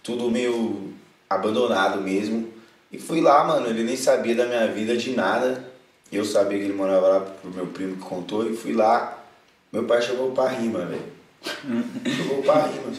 tudo 0.02 0.32
meio 0.32 0.92
abandonado 1.30 2.02
mesmo. 2.02 2.55
E 2.96 2.98
fui 2.98 3.20
lá, 3.20 3.44
mano, 3.44 3.68
ele 3.68 3.84
nem 3.84 3.98
sabia 3.98 4.34
da 4.34 4.46
minha 4.46 4.68
vida 4.68 4.96
de 4.96 5.12
nada. 5.12 5.62
Eu 6.10 6.24
sabia 6.24 6.58
que 6.58 6.64
ele 6.64 6.74
morava 6.74 7.08
lá 7.10 7.20
pro 7.20 7.52
meu 7.52 7.68
primo 7.68 7.98
que 7.98 8.04
contou 8.04 8.50
e 8.50 8.56
fui 8.56 8.72
lá. 8.72 9.22
Meu 9.70 9.84
pai 9.84 10.02
chamou 10.02 10.32
pra 10.32 10.48
rima, 10.48 10.86
velho. 10.86 11.04
Chamou 11.44 12.42
pra 12.42 12.68
rima. 12.68 12.94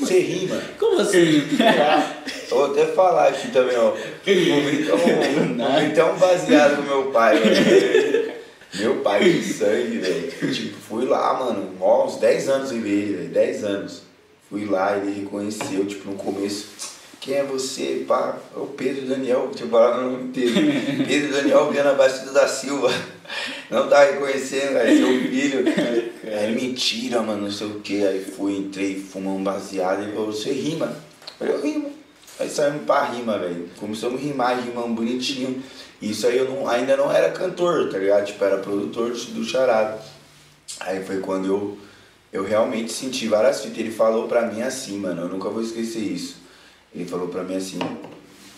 Você 0.00 0.18
rima. 0.18 0.60
Como 0.76 1.00
assim? 1.00 1.40
Vou 2.50 2.72
até 2.72 2.86
falar 2.86 3.28
aqui 3.28 3.52
também, 3.52 3.76
ó. 3.76 3.94
Momentão, 4.26 4.98
momentão 5.56 6.18
baseado 6.18 6.78
no 6.78 6.82
meu 6.82 7.12
pai, 7.12 7.38
velho. 7.38 8.32
Meu 8.74 8.96
pai 9.02 9.22
de 9.22 9.44
sangue, 9.44 9.98
velho. 9.98 10.52
Tipo, 10.52 10.76
fui 10.78 11.06
lá, 11.06 11.34
mano, 11.34 11.76
ó, 11.80 12.06
uns 12.06 12.16
10 12.16 12.48
anos 12.48 12.72
em 12.72 12.78
ele, 12.78 13.16
velho. 13.18 13.28
10 13.28 13.64
anos. 13.64 14.02
Fui 14.50 14.64
lá, 14.64 14.96
ele 14.96 15.20
reconheceu, 15.20 15.86
tipo, 15.86 16.10
no 16.10 16.16
começo. 16.16 16.91
Quem 17.22 17.36
é 17.36 17.44
você, 17.44 18.04
pá? 18.04 18.36
É 18.52 18.58
o 18.58 18.66
Pedro 18.66 19.06
Daniel, 19.06 19.48
tinha 19.54 19.68
falado 19.68 20.00
o 20.00 20.10
nome 20.10 20.24
inteiro. 20.24 20.54
Pedro 21.06 21.32
Daniel 21.32 21.70
Viana 21.70 21.94
Batista 21.94 22.32
da 22.32 22.48
Silva. 22.48 22.90
Não 23.70 23.88
tá 23.88 24.02
reconhecendo, 24.02 24.72
velho, 24.72 24.98
seu 24.98 25.30
filho. 25.30 25.64
Aí 26.24 26.44
ele, 26.44 26.60
mentira, 26.60 27.22
mano, 27.22 27.42
não 27.42 27.50
sei 27.52 27.68
o 27.68 27.78
que. 27.78 28.04
Aí 28.04 28.24
fui, 28.24 28.56
entrei, 28.56 28.98
fumamos 28.98 29.40
um 29.40 29.44
baseado. 29.44 30.02
Ele 30.02 30.10
falou, 30.10 30.32
você 30.32 30.50
rima? 30.50 30.96
Eu 31.38 31.46
falei, 31.46 31.54
eu 31.54 31.62
rimo. 31.62 31.92
Aí 32.40 32.50
saímos 32.50 32.82
pra 32.82 33.04
rima, 33.04 33.38
velho. 33.38 33.70
Começamos 33.78 34.20
a 34.20 34.24
rimar, 34.24 34.60
rimamos 34.60 34.96
bonitinho. 34.96 35.62
Isso 36.02 36.26
aí 36.26 36.36
eu 36.36 36.50
não, 36.50 36.68
ainda 36.68 36.96
não 36.96 37.12
era 37.12 37.30
cantor, 37.30 37.88
tá 37.88 37.98
ligado? 37.98 38.26
Tipo, 38.26 38.44
era 38.44 38.58
produtor 38.58 39.12
do 39.12 39.44
charado. 39.44 40.02
Aí 40.80 41.04
foi 41.04 41.20
quando 41.20 41.46
eu, 41.46 41.78
eu 42.32 42.42
realmente 42.42 42.90
senti 42.90 43.28
várias 43.28 43.60
fitas. 43.62 43.78
Ele 43.78 43.92
falou 43.92 44.26
pra 44.26 44.44
mim 44.44 44.60
assim, 44.60 44.98
mano, 44.98 45.22
eu 45.22 45.28
nunca 45.28 45.48
vou 45.48 45.62
esquecer 45.62 46.00
isso. 46.00 46.41
Ele 46.94 47.04
falou 47.04 47.28
pra 47.28 47.42
mim 47.42 47.56
assim, 47.56 47.78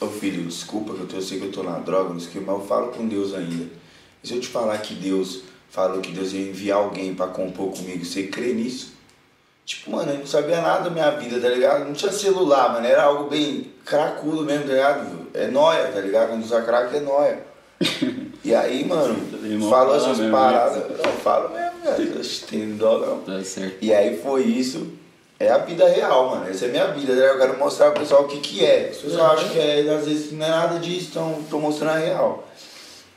ô 0.01 0.07
filho, 0.07 0.45
desculpa 0.45 0.95
que 0.95 1.01
eu, 1.01 1.07
tô, 1.07 1.17
eu 1.17 1.23
sei 1.23 1.39
que 1.39 1.47
eu 1.47 1.53
tô 1.53 1.63
na 1.63 1.79
droga, 1.79 2.11
não 2.13 2.21
sei 2.21 2.29
o 2.29 2.33
que, 2.33 2.41
mas 2.41 2.55
eu 2.61 2.67
falo 2.67 2.89
com 2.89 3.07
Deus 3.07 3.33
ainda. 3.35 3.67
E 4.23 4.29
se 4.29 4.35
eu 4.35 4.41
te 4.41 4.49
falar 4.49 4.79
que 4.79 4.95
Deus 4.95 5.43
falou 5.71 6.01
que 6.01 6.13
Deus 6.13 6.33
ia 6.33 6.49
enviar 6.49 6.79
alguém 6.79 7.15
pra 7.15 7.27
compor 7.29 7.73
comigo, 7.73 8.05
você 8.05 8.25
crê 8.25 8.53
nisso? 8.53 8.93
Tipo, 9.65 9.93
mano, 9.93 10.13
eu 10.13 10.19
não 10.19 10.27
sabia 10.27 10.61
nada 10.61 10.85
da 10.85 10.91
minha 10.91 11.11
vida, 11.13 11.41
tá 11.41 11.49
ligado? 11.49 11.87
Não 11.87 11.95
tinha 11.95 12.13
celular, 12.13 12.73
mano, 12.73 12.87
era 12.87 13.05
algo 13.05 13.31
bem 13.31 13.73
cracudo 13.85 14.43
mesmo, 14.43 14.67
tá 14.67 14.73
ligado? 14.73 15.27
É 15.33 15.49
nóia, 15.49 15.89
tá 15.89 16.01
ligado? 16.01 16.29
Quando 16.31 16.45
usa 16.45 16.63
crack 16.63 16.95
é 16.95 17.01
nóia. 17.01 17.43
E 18.45 18.55
aí, 18.55 18.85
mano, 18.85 19.17
Irmão, 19.43 19.71
falou 19.71 19.97
essas 19.97 20.19
mesmo, 20.19 20.33
paradas. 20.33 20.83
Não, 21.03 21.13
falo 21.13 21.51
mesmo, 21.51 21.81
velho. 21.83 22.25
Tem 22.49 22.77
droga 22.77 23.07
não. 23.07 23.21
Tá 23.21 23.43
certo. 23.43 23.79
E 23.81 23.93
aí 23.93 24.19
foi 24.19 24.43
isso. 24.43 24.87
É 25.45 25.51
a 25.51 25.59
vida 25.59 25.89
real, 25.89 26.31
mano. 26.31 26.49
Essa 26.49 26.67
é 26.67 26.69
a 26.69 26.71
minha 26.71 26.87
vida. 26.89 27.15
né? 27.15 27.31
Eu 27.31 27.39
quero 27.39 27.59
mostrar 27.59 27.91
pro 27.91 28.01
pessoal 28.01 28.25
o 28.25 28.29
que 28.29 28.39
que 28.41 28.65
é. 28.65 28.89
As 28.91 28.97
pessoas 28.99 29.21
acham 29.21 29.49
que 29.51 29.59
é, 29.59 29.81
às 29.95 30.07
vezes 30.07 30.33
não 30.33 30.45
é 30.47 30.49
nada 30.49 30.79
disso, 30.79 31.09
então 31.11 31.43
tô 31.51 31.59
mostrando 31.59 31.91
a 31.97 31.99
real. 31.99 32.49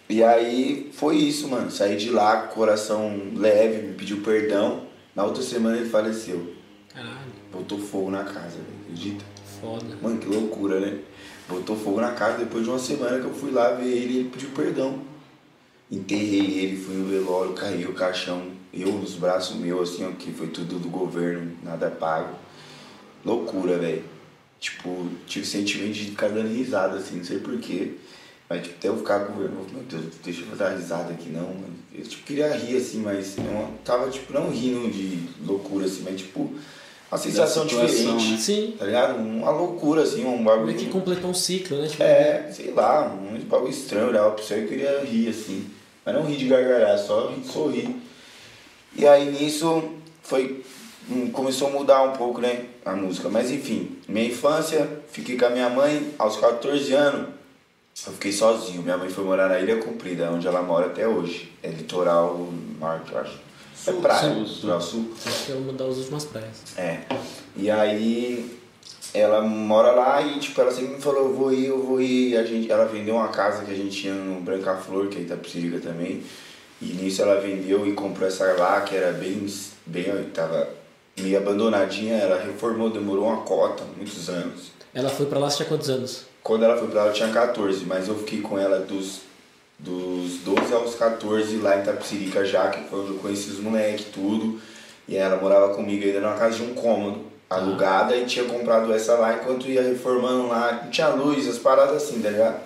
E 0.10 0.24
aí 0.24 0.90
foi 0.94 1.16
isso, 1.18 1.48
mano. 1.48 1.70
Saí 1.70 1.96
de 1.98 2.10
lá 2.10 2.44
com 2.44 2.54
o 2.54 2.56
coração 2.56 3.20
leve, 3.36 3.88
me 3.88 3.94
pediu 3.94 4.22
perdão. 4.22 4.84
Na 5.16 5.24
outra 5.26 5.42
semana 5.44 5.78
ele 5.78 5.90
faleceu. 5.90 6.54
Caralho, 6.94 7.18
Botou 7.52 7.78
fogo 7.80 8.10
na 8.12 8.24
casa, 8.24 8.58
velho. 8.58 8.78
Acredita? 8.84 9.26
foda. 9.60 9.98
Mano, 10.02 10.18
que 10.20 10.28
loucura, 10.28 10.80
né? 10.80 11.00
Botou 11.50 11.76
fogo 11.76 12.00
na 12.00 12.12
casa 12.12 12.38
depois 12.40 12.64
de 12.64 12.70
uma 12.70 12.78
semana 12.80 13.20
que 13.20 13.26
eu 13.26 13.34
fui 13.34 13.52
lá 13.52 13.70
ver 13.72 13.86
ele 13.88 14.14
e 14.14 14.18
ele 14.20 14.30
pediu 14.30 14.50
perdão. 14.50 15.00
Enterrei 15.90 16.60
ele, 16.60 16.78
fui 16.78 16.96
no 16.96 17.06
velório, 17.08 17.54
caiu 17.54 17.90
o 17.90 17.94
caixão, 17.94 18.42
eu 18.82 18.92
nos 18.94 19.14
braços 19.16 19.56
meus, 19.58 19.94
assim, 19.94 20.06
ó, 20.08 20.12
que 20.12 20.32
foi 20.32 20.48
tudo 20.48 20.80
do 20.80 20.90
governo, 20.90 21.52
nada 21.64 21.90
pago. 21.90 22.36
Loucura, 23.26 23.78
velho. 23.78 24.04
Tipo, 24.60 25.08
tive 25.28 25.46
sentimento 25.46 25.94
de 25.94 26.06
ficar 26.06 26.30
dando 26.30 26.48
risada, 26.54 26.98
assim, 26.98 27.18
não 27.18 27.24
sei 27.24 27.40
porquê. 27.40 27.94
Mas 28.50 28.64
tipo, 28.64 28.76
até 28.78 28.88
eu 28.88 28.98
ficar 28.98 29.26
com 29.26 29.34
vergonha, 29.40 29.66
meu 29.74 29.84
Deus, 29.84 30.06
deixa 30.24 30.44
eu 30.50 30.56
dar 30.56 30.70
risada 30.76 31.12
aqui 31.14 31.30
não, 31.30 31.42
mano. 31.44 31.76
Eu 31.94 32.04
tipo, 32.04 32.24
queria 32.24 32.50
rir 32.56 32.78
assim, 32.78 33.00
mas 33.00 33.36
não, 33.36 33.72
tava 33.84 34.10
tipo, 34.10 34.32
não 34.34 34.50
rindo 34.50 34.90
de 34.90 35.28
loucura, 35.46 35.86
assim, 35.86 36.02
mas 36.04 36.18
tipo, 36.22 36.54
uma 37.12 37.18
sensação 37.18 37.68
situação, 37.68 38.18
diferente. 38.18 38.32
né? 38.32 38.38
Sim, 38.38 38.76
Tá 38.80 38.86
ligado? 38.86 39.18
Uma 39.20 39.52
loucura, 39.52 40.02
assim, 40.04 40.26
um 40.26 40.44
bagulho. 40.44 40.68
meio 40.68 40.78
que 40.80 40.86
completou 40.88 41.30
um 41.30 41.34
ciclo, 41.34 41.78
né? 41.82 41.88
Tipo, 41.88 42.04
É, 42.04 42.50
sei 42.52 42.72
lá, 42.72 43.06
um 43.14 43.38
bagulho 43.46 43.70
estranho, 43.72 44.06
eu 44.06 44.10
olhava 44.10 44.32
pra 44.32 44.44
você 44.44 44.64
e 44.64 44.68
queria 44.68 45.02
rir, 45.04 45.28
assim. 45.30 45.68
Mas 46.06 46.16
não 46.16 46.24
rir 46.26 46.38
de 46.38 46.48
gargalhar, 46.48 46.98
só 46.98 47.28
rir, 47.30 47.44
sorrir. 47.44 47.96
E 48.98 49.08
aí 49.08 49.32
nisso 49.32 49.84
foi. 50.24 50.64
hum, 51.10 51.30
Começou 51.32 51.68
a 51.68 51.72
mudar 51.72 52.02
um 52.04 52.14
pouco, 52.14 52.42
né? 52.42 52.66
A 52.84 52.94
música. 52.94 53.30
Mas 53.30 53.52
enfim, 53.52 53.98
minha 54.08 54.26
infância, 54.28 54.90
fiquei 55.12 55.38
com 55.38 55.46
a 55.46 55.50
minha 55.50 55.70
mãe 55.70 56.14
aos 56.18 56.38
14 56.38 56.94
anos. 56.94 57.30
Eu 58.06 58.14
fiquei 58.14 58.32
sozinho. 58.32 58.82
Minha 58.84 58.98
mãe 58.98 59.10
foi 59.10 59.24
morar 59.24 59.50
na 59.50 59.60
Ilha 59.60 59.78
Comprida, 59.78 60.30
onde 60.32 60.48
ela 60.48 60.62
mora 60.62 60.88
até 60.88 61.08
hoje. 61.08 61.52
É 61.64 61.70
litoral 61.70 62.50
norte, 62.80 63.12
eu 63.12 63.20
acho. 63.20 63.34
É 63.88 63.92
Sul, 63.92 64.02
praia, 64.02 64.20
sul, 64.34 64.46
sul. 64.46 64.56
litoral 64.56 64.82
sul. 64.82 65.12
Acho 65.26 65.46
que 65.46 65.52
é 65.52 65.56
uma 65.56 65.74
das 65.74 65.98
últimas 65.98 66.26
praias. 66.26 66.58
É. 66.78 67.00
E 67.56 67.70
aí 67.72 68.58
ela 69.14 69.42
mora 69.42 69.92
lá 69.92 70.22
e 70.22 70.40
tipo, 70.40 70.60
ela 70.62 70.72
sempre 70.72 70.96
me 70.96 71.02
falou, 71.02 71.26
eu 71.30 71.34
vou 71.34 71.54
ir, 71.54 71.66
eu 71.68 71.82
vou 71.84 72.02
ir. 72.02 72.38
A 72.38 72.44
gente, 72.44 72.72
ela 72.72 72.86
vendeu 72.86 73.16
uma 73.16 73.30
casa 73.30 73.64
que 73.64 73.72
a 73.72 73.76
gente 73.76 73.96
tinha 74.02 74.14
no 74.14 74.42
Branca 74.42 74.76
Flor, 74.76 75.08
que 75.08 75.18
é 75.18 75.22
Itapecerica 75.22 75.80
também. 75.80 76.22
E 76.82 76.86
nisso 76.86 77.22
ela 77.22 77.42
vendeu 77.42 77.88
e 77.88 77.94
comprou 77.94 78.28
essa 78.28 78.46
lá, 78.54 78.82
que 78.82 78.96
era 78.96 79.12
bem, 79.12 79.46
bem, 79.86 80.24
tava 80.34 80.70
meio 81.20 81.38
abandonadinha, 81.38 82.16
ela 82.16 82.40
reformou, 82.40 82.90
demorou 82.90 83.26
uma 83.26 83.42
cota, 83.42 83.84
muitos 83.96 84.30
anos. 84.30 84.72
Ela 84.94 85.10
foi 85.10 85.26
pra 85.26 85.40
lá, 85.40 85.50
você 85.50 85.58
tinha 85.58 85.70
quantos 85.70 85.90
anos? 85.90 86.26
Quando 86.44 86.64
ela 86.64 86.78
foi 86.78 86.88
pra 86.88 87.04
lá 87.04 87.08
eu 87.08 87.14
tinha 87.14 87.30
14, 87.30 87.86
mas 87.86 88.08
eu 88.08 88.16
fiquei 88.20 88.42
com 88.42 88.58
ela 88.58 88.80
dos, 88.80 89.22
dos 89.80 90.38
12 90.46 90.74
aos 90.74 90.96
14 90.96 91.58
lá 91.58 91.78
em 91.78 91.84
Tapsirica 91.84 92.46
já, 92.46 92.70
que 92.70 92.88
foi 92.90 93.02
onde 93.02 93.10
eu 93.12 93.18
conheci 93.18 93.50
os 93.50 93.60
moleques, 93.60 94.06
tudo. 94.14 94.60
E 95.08 95.16
ela 95.16 95.38
morava 95.42 95.74
comigo 95.74 96.06
ainda 96.06 96.20
numa 96.20 96.36
casa 96.36 96.58
de 96.58 96.64
um 96.64 96.74
cômodo, 96.74 97.22
alugada, 97.50 98.16
e 98.16 98.26
tinha 98.26 98.46
comprado 98.46 98.94
essa 98.94 99.16
lá 99.16 99.34
enquanto 99.36 99.68
ia 99.68 99.82
reformando 99.82 100.48
lá, 100.48 100.82
não 100.84 100.92
tinha 100.92 101.08
luz, 101.10 101.48
as 101.48 101.58
paradas 101.58 102.04
assim, 102.04 102.22
tá 102.22 102.30
ligado? 102.30 102.60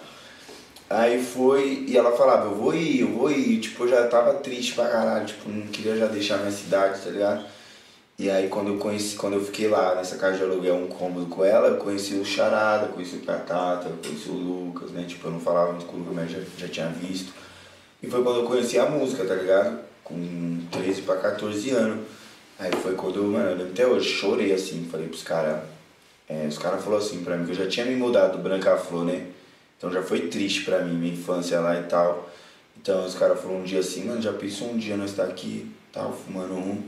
Aí 0.91 1.23
foi, 1.23 1.85
e 1.87 1.97
ela 1.97 2.11
falava, 2.11 2.47
eu 2.47 2.55
vou 2.55 2.75
ir, 2.75 2.99
eu 2.99 3.07
vou 3.07 3.31
ir, 3.31 3.61
tipo, 3.61 3.85
eu 3.85 3.87
já 3.87 4.07
tava 4.07 4.33
triste 4.35 4.73
pra 4.73 4.89
caralho, 4.89 5.25
tipo, 5.25 5.49
não 5.49 5.67
queria 5.67 5.95
já 5.95 6.07
deixar 6.07 6.39
minha 6.39 6.51
cidade, 6.51 6.99
tá 7.01 7.09
ligado? 7.09 7.45
E 8.19 8.29
aí 8.29 8.49
quando 8.49 8.73
eu 8.73 8.77
conheci, 8.77 9.15
quando 9.15 9.35
eu 9.35 9.43
fiquei 9.45 9.69
lá 9.69 9.95
nessa 9.95 10.17
casa 10.17 10.37
de 10.37 10.43
aluguel 10.43 10.75
um 10.75 10.87
cômodo 10.87 11.27
com 11.27 11.45
ela, 11.45 11.69
eu 11.69 11.77
conheci 11.77 12.15
o 12.15 12.25
Charada, 12.25 12.87
conheci 12.87 13.15
o 13.15 13.21
Catata, 13.21 13.89
conheci 14.03 14.29
o 14.29 14.33
Lucas, 14.33 14.91
né? 14.91 15.05
Tipo, 15.07 15.27
eu 15.27 15.31
não 15.31 15.39
falava 15.39 15.71
muito 15.71 15.85
com 15.85 15.95
o 15.95 15.99
Lucas, 15.99 16.13
mas 16.13 16.31
já, 16.31 16.39
já 16.57 16.67
tinha 16.67 16.87
visto. 16.87 17.31
E 18.03 18.07
foi 18.07 18.21
quando 18.21 18.41
eu 18.41 18.45
conheci 18.45 18.77
a 18.77 18.85
música, 18.85 19.23
tá 19.23 19.35
ligado? 19.35 19.79
Com 20.03 20.59
13 20.71 21.03
pra 21.03 21.15
14 21.15 21.69
anos. 21.71 22.05
Aí 22.59 22.71
foi 22.83 22.95
quando 22.95 23.15
eu, 23.15 23.23
mano, 23.23 23.61
eu 23.61 23.67
até 23.67 23.87
hoje, 23.87 24.09
chorei 24.09 24.51
assim, 24.51 24.87
falei 24.91 25.07
pros 25.07 25.23
caras. 25.23 25.61
É, 26.27 26.45
os 26.47 26.57
caras 26.57 26.83
falaram 26.83 27.03
assim 27.03 27.23
pra 27.23 27.37
mim 27.37 27.45
que 27.45 27.51
eu 27.51 27.55
já 27.55 27.67
tinha 27.67 27.85
me 27.85 27.95
mudado 27.95 28.37
do 28.37 28.43
Branca 28.43 28.75
Flor, 28.75 29.05
né? 29.05 29.27
Então 29.81 29.91
já 29.91 30.03
foi 30.03 30.27
triste 30.27 30.61
pra 30.61 30.83
mim, 30.83 30.93
minha 30.93 31.11
infância 31.11 31.59
lá 31.59 31.79
e 31.79 31.83
tal. 31.85 32.29
Então 32.79 33.03
os 33.03 33.15
caras 33.15 33.41
falaram 33.41 33.61
um 33.61 33.63
dia 33.63 33.79
assim, 33.79 34.05
mano, 34.05 34.21
já 34.21 34.31
pensou 34.31 34.69
um 34.69 34.77
dia 34.77 34.95
nós 34.95 35.09
estar 35.09 35.23
aqui, 35.23 35.71
tal, 35.91 36.13
fumando 36.13 36.53
um. 36.53 36.83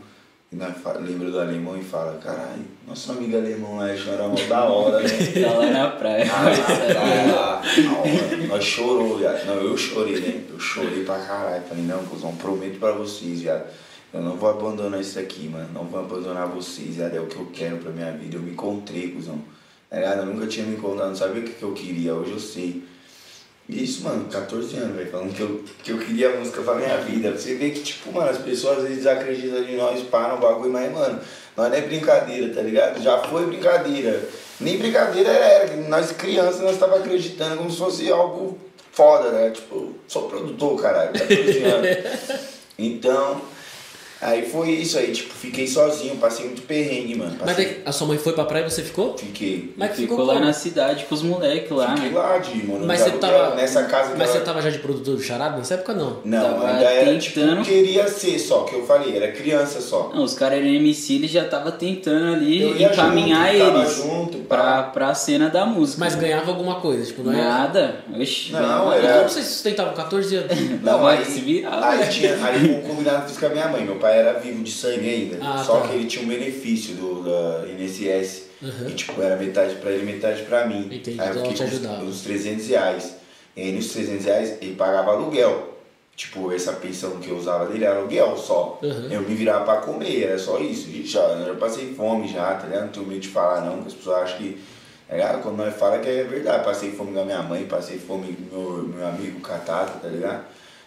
E 0.51 0.55
nós 0.55 0.75
lembra 1.01 1.31
do 1.31 1.39
alemão 1.39 1.75
e 1.75 1.83
fala, 1.83 2.19
caralho, 2.19 2.61
nosso 2.87 3.11
amigo 3.11 3.35
alemão 3.35 3.77
lá, 3.77 3.89
era 3.89 4.27
mó 4.27 4.35
da 4.47 4.65
hora, 4.65 4.99
né? 4.99 5.09
Tá 5.41 5.53
lá 5.53 5.65
na 5.71 5.89
praia. 5.89 6.31
Ah, 6.31 6.43
lá, 7.33 7.61
na 7.81 7.97
hora. 7.97 8.47
Nós 8.47 8.63
chorou, 8.63 9.17
viado. 9.17 9.43
Não, 9.47 9.55
eu 9.55 9.75
chorei, 9.75 10.19
né? 10.19 10.43
Eu 10.47 10.59
chorei 10.59 11.03
pra 11.03 11.17
caralho. 11.17 11.63
Falei, 11.63 11.83
não, 11.85 12.05
cuzão, 12.05 12.35
prometo 12.35 12.77
pra 12.77 12.91
vocês, 12.91 13.41
viado. 13.41 13.65
Eu 14.13 14.21
não 14.21 14.35
vou 14.35 14.51
abandonar 14.51 15.01
isso 15.01 15.17
aqui, 15.17 15.49
mano. 15.49 15.67
Não 15.73 15.85
vou 15.85 15.99
abandonar 15.99 16.47
vocês, 16.47 16.97
viado. 16.97 17.15
É 17.15 17.19
o 17.19 17.25
que 17.25 17.37
eu 17.37 17.49
quero 17.51 17.77
pra 17.77 17.91
minha 17.91 18.11
vida. 18.11 18.35
Eu 18.35 18.41
me 18.43 18.51
encontrei, 18.51 19.09
cuzão. 19.09 19.39
Tá 19.93 19.99
ligado? 19.99 20.19
Eu 20.21 20.25
nunca 20.25 20.47
tinha 20.47 20.65
me 20.65 20.75
encontrado, 20.75 21.09
não 21.09 21.15
sabia 21.15 21.43
o 21.43 21.45
que, 21.45 21.53
que 21.53 21.61
eu 21.61 21.71
queria. 21.71 22.15
Hoje 22.15 22.31
eu 22.31 22.39
sei. 22.39 22.83
E 23.69 23.83
isso, 23.83 24.03
mano, 24.03 24.25
14 24.25 24.75
anos, 24.75 24.95
velho, 24.95 25.11
falando 25.11 25.35
que 25.35 25.41
eu, 25.41 25.63
que 25.83 25.91
eu 25.91 25.99
queria 25.99 26.35
música 26.35 26.63
pra 26.63 26.73
minha 26.73 26.97
vida. 26.97 27.31
Você 27.31 27.53
vê 27.53 27.69
que, 27.69 27.83
tipo, 27.83 28.11
mano, 28.11 28.31
as 28.31 28.39
pessoas 28.39 28.77
às 28.77 28.83
vezes 28.85 28.97
desacreditam 28.97 29.63
de 29.63 29.75
nós, 29.75 30.01
param 30.07 30.37
o 30.37 30.39
bagulho, 30.39 30.71
mas, 30.71 30.91
mano, 30.91 31.19
nós 31.55 31.69
não 31.69 31.77
é 31.77 31.81
brincadeira, 31.81 32.51
tá 32.51 32.61
ligado? 32.61 33.03
Já 33.03 33.19
foi 33.19 33.45
brincadeira. 33.45 34.27
Nem 34.59 34.79
brincadeira 34.79 35.29
era, 35.29 35.75
nós 35.87 36.11
crianças, 36.11 36.61
nós 36.61 36.79
tava 36.79 36.97
acreditando 36.97 37.57
como 37.57 37.69
se 37.69 37.77
fosse 37.77 38.11
algo 38.11 38.57
foda, 38.91 39.29
né? 39.29 39.51
Tipo, 39.51 39.93
sou 40.07 40.27
produtor, 40.27 40.81
caralho, 40.81 41.13
14 41.13 41.59
anos. 41.65 41.97
Então, 42.79 43.41
aí 44.23 44.45
foi 44.49 44.69
isso 44.71 44.97
aí, 44.97 45.11
tipo, 45.11 45.33
fiquei 45.33 45.67
sozinho, 45.67 46.15
passei 46.17 46.45
muito 46.45 46.61
perrengue, 46.63 47.15
mano. 47.15 47.31
Mas 47.39 47.49
Passei, 47.49 47.65
daí, 47.65 47.81
a 47.85 47.91
sua 47.91 48.07
mãe 48.07 48.17
foi 48.17 48.33
pra 48.33 48.45
praia 48.45 48.65
e 48.65 48.69
você 48.71 48.81
ficou? 48.83 49.17
Fiquei. 49.17 49.73
Mas 49.77 49.91
Ficou, 49.95 50.17
ficou 50.17 50.25
lá 50.33 50.39
na 50.39 50.53
cidade 50.53 51.05
com 51.05 51.15
os 51.15 51.21
moleques 51.23 51.69
lá, 51.71 51.95
Fiquei 51.95 52.09
né? 52.11 52.17
lá 52.17 52.37
de 52.37 52.65
mano, 52.65 52.85
Mas 52.85 53.03
de 53.03 53.11
você 53.11 53.17
tava. 53.17 53.55
nessa 53.55 53.83
casa 53.83 54.09
Mas 54.17 54.29
ela- 54.29 54.39
você 54.39 54.45
tava 54.45 54.61
já 54.61 54.69
de 54.69 54.79
produtor 54.79 55.15
do 55.15 55.21
charada 55.21 55.57
nessa 55.57 55.75
época 55.75 55.93
não? 55.93 56.17
Não, 56.25 56.41
Tava 56.43 56.67
ainda 56.69 56.83
era 56.85 57.17
tipo, 57.19 57.35
tentando. 57.39 57.63
queria 57.63 58.07
ser 58.07 58.39
só, 58.39 58.63
que 58.63 58.75
eu 58.75 58.85
falei, 58.85 59.15
era 59.15 59.31
criança 59.31 59.81
só. 59.81 60.11
Não, 60.13 60.23
os 60.23 60.33
caras 60.33 60.59
eram 60.59 60.67
MC, 60.67 61.15
ele 61.15 61.27
já 61.27 61.45
tava 61.45 61.71
tentando 61.71 62.33
ali 62.33 62.83
encaminhar 62.83 63.53
junto, 63.55 63.77
eles 63.77 63.95
junto, 63.97 64.37
pra, 64.39 64.57
pá. 64.57 64.83
pra 64.83 65.13
cena 65.15 65.49
da 65.49 65.65
música. 65.65 65.99
Mas 65.99 66.15
ganhava 66.15 66.51
alguma 66.51 66.75
coisa, 66.75 67.05
tipo, 67.05 67.23
não 67.23 67.31
é? 67.33 67.37
Nada. 67.43 67.95
Oxi, 68.19 68.51
Não, 68.51 68.59
ganhava- 68.61 68.95
era- 68.95 69.13
Como 69.17 69.29
vocês 69.29 69.45
sustentavam 69.45 69.93
14 69.93 70.35
anos? 70.35 70.81
Não, 70.81 71.01
Vai 71.01 71.17
aí, 71.17 71.25
se 71.25 71.39
virar, 71.41 71.83
aí 71.89 72.09
tinha, 72.09 72.33
aí 72.45 72.71
o 72.71 72.81
combinado 72.87 73.27
fiz 73.27 73.37
com 73.37 73.45
a 73.45 73.49
minha 73.49 73.67
mãe, 73.67 73.83
meu 73.83 73.95
pai 73.95 74.12
era 74.13 74.39
vivo 74.39 74.63
de 74.63 74.71
sangue 74.71 75.09
ainda, 75.09 75.37
Ah, 75.41 75.63
só 75.63 75.79
tá. 75.81 75.87
que 75.87 75.95
ele 75.95 76.05
tinha 76.05 76.23
um 76.25 76.27
benefício 76.27 76.95
do 76.95 77.23
da 77.23 77.67
INSS, 77.67 78.43
Uhum. 78.61 78.87
e 78.89 78.93
tipo, 78.93 79.21
era 79.21 79.35
metade 79.35 79.75
pra 79.75 79.91
ele, 79.91 80.05
metade 80.05 80.43
pra 80.43 80.65
mim. 80.67 80.87
Entendi, 80.91 81.19
aí 81.19 81.27
eu 81.29 81.45
então 81.45 81.51
fiquei 81.67 81.79
com 81.79 82.05
os 82.07 82.21
300 82.21 82.67
reais. 82.67 83.15
E 83.55 83.61
aí 83.61 83.71
nos 83.73 83.89
300 83.91 84.25
reais 84.25 84.57
ele 84.61 84.75
pagava 84.75 85.11
aluguel. 85.11 85.69
Tipo, 86.15 86.51
essa 86.51 86.73
pensão 86.73 87.17
que 87.19 87.29
eu 87.29 87.37
usava 87.37 87.65
dele 87.65 87.85
era 87.85 87.97
aluguel 87.97 88.37
só. 88.37 88.79
Uhum. 88.81 89.07
Eu 89.11 89.21
me 89.21 89.33
virava 89.35 89.65
pra 89.65 89.77
comer, 89.77 90.23
era 90.23 90.37
só 90.37 90.59
isso. 90.59 90.87
E 90.89 91.03
já, 91.05 91.19
eu 91.21 91.45
já 91.47 91.55
passei 91.55 91.93
fome 91.95 92.27
já, 92.27 92.53
tá 92.55 92.67
ligado? 92.67 92.81
Não 92.83 92.89
tenho 92.89 93.05
medo 93.07 93.19
de 93.19 93.27
falar 93.29 93.61
não, 93.61 93.73
porque 93.77 93.87
as 93.89 93.93
pessoas 93.95 94.17
acham 94.23 94.37
que. 94.37 94.57
Tá? 95.09 95.39
Quando 95.43 95.57
nós 95.57 95.75
fala 95.75 95.99
que 95.99 96.07
é 96.09 96.23
verdade. 96.23 96.63
Passei 96.63 96.91
fome 96.91 97.13
com 97.13 97.19
a 97.21 97.25
minha 97.25 97.41
mãe, 97.43 97.65
passei 97.65 97.97
fome 97.97 98.33
com 98.49 98.55
meu, 98.55 98.83
meu 98.95 99.07
amigo 99.07 99.39
Catata, 99.41 99.99
tá 99.99 100.07
ligado? 100.07 100.45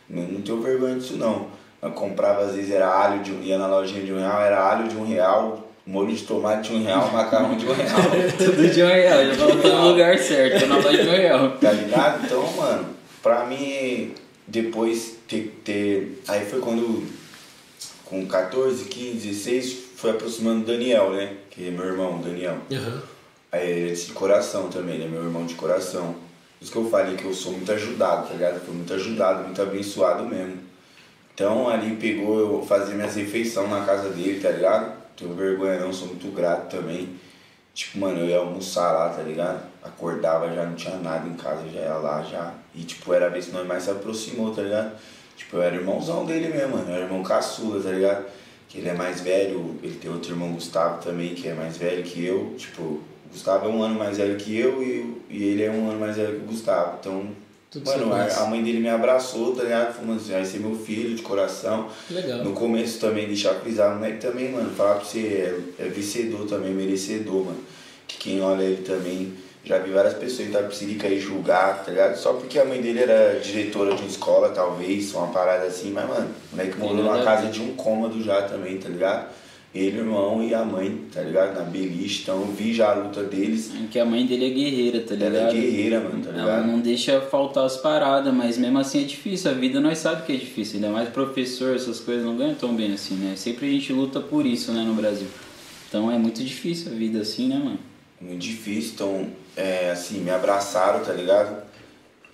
Não, 0.09 0.23
não 0.23 0.41
tenho 0.41 0.63
vergonha 0.63 0.95
disso 0.97 1.17
não. 1.17 1.49
Eu 1.83 1.91
comprava, 1.91 2.43
às 2.43 2.55
vezes 2.55 2.73
era 2.73 2.89
alho 2.89 3.23
de 3.23 3.33
um, 3.33 3.43
ia 3.43 3.59
na 3.59 3.67
lojinha 3.67 4.03
de 4.03 4.13
um 4.13 4.19
real, 4.19 4.41
era 4.41 4.61
alho 4.61 4.89
de 4.89 4.97
um 4.97 5.07
real, 5.07 5.71
molho 5.87 6.15
de 6.15 6.25
tomate 6.25 6.71
de 6.71 6.77
um 6.77 6.85
real, 6.85 7.11
macarrão 7.13 7.57
de 7.57 7.67
um 7.67 7.73
real. 7.73 8.01
Tudo 8.37 8.69
de 8.69 8.83
um 8.83 8.87
real, 8.87 9.25
já 9.27 9.35
falou 9.35 9.83
no 9.83 9.89
lugar 9.91 10.19
certo, 10.19 10.67
na 10.67 10.77
loja 10.77 11.03
de 11.03 11.09
um 11.09 11.13
real. 11.13 11.51
Tá 11.59 11.73
ligado? 11.73 12.25
Então, 12.25 12.53
mano, 12.57 12.87
pra 13.23 13.45
mim, 13.47 14.15
depois 14.47 15.17
ter, 15.29 15.61
ter. 15.65 16.23
Aí 16.29 16.45
foi 16.45 16.61
quando, 16.61 17.07
com 18.05 18.27
14, 18.27 18.85
15, 18.85 19.29
16, 19.29 19.77
foi 19.97 20.11
aproximando 20.11 20.63
o 20.63 20.67
Daniel, 20.67 21.11
né? 21.11 21.35
Que 21.51 21.69
é 21.69 21.71
meu 21.71 21.87
irmão, 21.87 22.17
o 22.17 22.23
Daniel. 22.23 22.59
Aham. 22.73 23.03
Aí 23.53 23.71
ele 23.71 23.91
é 23.93 23.95
de 23.95 24.13
coração 24.13 24.69
também, 24.69 24.99
né? 24.99 25.07
Meu 25.07 25.23
irmão 25.23 25.47
de 25.47 25.55
coração. 25.55 26.15
Por 26.59 26.65
isso 26.65 26.73
que 26.73 26.79
eu 26.79 26.91
falei 26.91 27.17
que 27.17 27.25
eu 27.25 27.35
sou 27.35 27.53
muito 27.53 27.71
ajudado, 27.71 28.29
tá 28.29 28.35
ligado? 28.35 28.55
Eu 28.55 28.61
fui 28.61 28.75
muito 28.75 28.93
ajudado, 28.93 29.45
muito 29.45 29.63
abençoado 29.63 30.25
mesmo. 30.25 30.59
Então 31.37 31.69
ali 31.69 31.97
pegou 31.97 32.41
eu 32.41 32.63
fazer 32.63 32.95
minhas 32.95 33.15
refeições 33.15 33.69
na 33.69 33.85
casa 33.85 34.09
dele, 34.09 34.41
tá 34.41 34.49
ligado? 34.49 34.97
Tenho 35.15 35.35
vergonha 35.35 35.79
não, 35.79 35.93
sou 35.93 36.09
muito 36.09 36.35
grato 36.35 36.75
também. 36.75 37.11
Tipo, 37.75 37.99
mano, 37.99 38.21
eu 38.21 38.27
ia 38.27 38.39
almoçar 38.39 38.91
lá, 38.91 39.11
tá 39.11 39.21
ligado? 39.21 39.61
Acordava, 39.83 40.51
já 40.55 40.65
não 40.65 40.75
tinha 40.75 40.97
nada 40.97 41.29
em 41.29 41.35
casa, 41.35 41.69
já 41.69 41.81
ia 41.81 41.95
lá, 41.97 42.23
já. 42.23 42.55
E 42.75 42.85
tipo, 42.85 43.13
era 43.13 43.27
a 43.27 43.29
vez 43.29 43.45
que 43.47 43.53
nós 43.53 43.67
mais 43.67 43.83
se 43.83 43.91
aproximou, 43.91 44.55
tá 44.55 44.63
ligado? 44.63 44.99
Tipo, 45.37 45.59
eu 45.59 45.63
era 45.63 45.77
irmãozão 45.77 46.25
dele 46.25 46.49
mesmo, 46.49 46.75
mano. 46.79 46.89
Eu 46.89 46.95
era 46.95 47.05
irmão 47.05 47.23
caçula, 47.23 47.83
tá 47.83 47.91
ligado? 47.91 48.25
Que 48.67 48.79
ele 48.79 48.89
é 48.89 48.95
mais 48.95 49.21
velho, 49.21 49.79
ele 49.83 49.99
tem 49.99 50.11
outro 50.11 50.33
irmão 50.33 50.55
Gustavo 50.55 51.03
também, 51.03 51.35
que 51.35 51.49
é 51.49 51.53
mais 51.53 51.77
velho 51.77 52.03
que 52.03 52.25
eu. 52.25 52.55
Tipo, 52.57 52.83
o 52.83 53.03
Gustavo 53.31 53.67
é 53.67 53.69
um 53.69 53.83
ano 53.83 53.99
mais 53.99 54.17
velho 54.17 54.39
que 54.39 54.57
eu 54.57 54.83
e, 54.83 55.23
e 55.29 55.45
ele 55.45 55.65
é 55.65 55.71
um 55.71 55.91
ano 55.91 56.01
mais 56.01 56.17
velho 56.17 56.39
que 56.39 56.45
o 56.45 56.49
Gustavo. 56.49 56.97
Então, 56.99 57.29
Tudo 57.71 57.85
Mano, 57.87 58.13
a 58.15 58.43
a 58.43 58.47
mãe 58.47 58.63
dele 58.63 58.79
me 58.79 58.89
abraçou, 58.89 59.55
tá 59.55 59.65
ligado? 59.65 59.95
Falando 59.95 60.21
assim, 60.21 60.33
vai 60.33 60.45
ser 60.45 60.61
meu 60.61 60.75
filho 60.77 61.15
de 61.17 61.23
coração. 61.23 61.89
Legal. 62.11 62.45
No 62.45 62.53
começo 62.53 63.01
também, 63.01 63.27
deixar 63.27 63.55
frisar, 63.55 63.93
o 63.93 63.97
moleque 63.97 64.19
também, 64.19 64.53
mano, 64.53 64.71
falar 64.71 64.97
pra 64.97 65.05
você, 65.05 65.19
é, 65.79 65.85
é 65.85 65.89
vencedor 65.89 66.47
também, 66.47 66.73
merecedor, 66.73 67.45
mano. 67.45 67.61
Que 68.07 68.19
quem 68.19 68.41
olha 68.41 68.63
ele 68.63 68.83
também, 68.83 69.35
já 69.65 69.79
vi 69.79 69.91
várias 69.91 70.15
pessoas 70.15 70.47
em 70.47 70.51
Itapecerica 70.51 71.09
aí 71.09 71.19
julgar, 71.19 71.85
tá 71.85 71.91
ligado? 71.91 72.17
Só 72.17 72.35
porque 72.35 72.57
a 72.59 72.65
mãe 72.65 72.81
dele 72.81 73.01
era 73.01 73.41
diretora 73.41 73.97
de 73.97 74.03
uma 74.03 74.09
escola, 74.09 74.51
talvez, 74.51 75.13
uma 75.13 75.27
parada 75.29 75.67
assim, 75.67 75.91
mas, 75.91 76.09
mano, 76.09 76.31
o 76.53 76.57
moleque 76.57 76.79
morou 76.79 76.97
numa 76.97 77.23
casa 77.25 77.49
de 77.49 77.61
um 77.61 77.75
cômodo 77.75 78.23
já 78.23 78.43
também, 78.43 78.79
tá 78.79 78.89
ligado? 78.89 79.29
Ele, 79.77 79.99
o 79.99 80.01
irmão 80.05 80.43
e 80.43 80.55
a 80.55 80.65
mãe, 80.65 81.03
tá 81.13 81.21
ligado? 81.21 81.55
Na 81.55 81.63
beliche, 81.63 82.23
então 82.23 82.41
eu 82.41 82.47
vi 82.47 82.73
já 82.73 82.93
a 82.93 82.95
luta 82.95 83.23
deles. 83.23 83.73
Que 83.91 83.99
a 83.99 84.05
mãe 84.05 84.25
dele 84.25 84.47
é 84.47 84.51
guerreira, 84.51 85.01
tá 85.01 85.15
ligado? 85.15 85.35
Ela 85.37 85.49
é 85.49 85.53
guerreira, 85.53 86.01
mano, 86.01 86.25
tá 86.25 86.31
Ela 86.31 86.41
ligado? 86.41 86.67
não 86.67 86.81
deixa 86.81 87.21
faltar 87.21 87.65
as 87.65 87.77
paradas, 87.77 88.33
mas 88.33 88.57
mesmo 88.57 88.79
assim 88.79 89.03
é 89.03 89.05
difícil. 89.05 89.51
A 89.51 89.55
vida 89.55 89.81
nós 89.81 89.99
sabemos 89.99 90.27
que 90.27 90.33
é 90.33 90.37
difícil, 90.37 90.77
ainda 90.77 90.89
mais 90.91 91.09
professor, 91.11 91.75
essas 91.77 92.01
coisas 92.01 92.25
não 92.25 92.37
ganham 92.37 92.55
tão 92.55 92.75
bem 92.75 92.93
assim, 92.93 93.17
né? 93.17 93.35
Sempre 93.37 93.67
a 93.67 93.71
gente 93.71 93.93
luta 93.93 94.21
por 94.21 94.47
isso, 94.47 94.73
né, 94.73 94.83
no 94.83 94.95
Brasil. 94.95 95.29
Então 95.89 96.11
é 96.11 96.19
muito 96.19 96.43
difícil 96.43 96.93
a 96.93 96.95
vida 96.95 97.21
assim, 97.21 97.49
né, 97.49 97.57
mano? 97.57 97.79
muito 98.21 98.41
difícil, 98.41 98.93
então, 98.95 99.29
é, 99.57 99.91
assim, 99.91 100.21
me 100.21 100.31
abraçaram, 100.31 101.05
tá 101.05 101.13
ligado? 101.13 101.63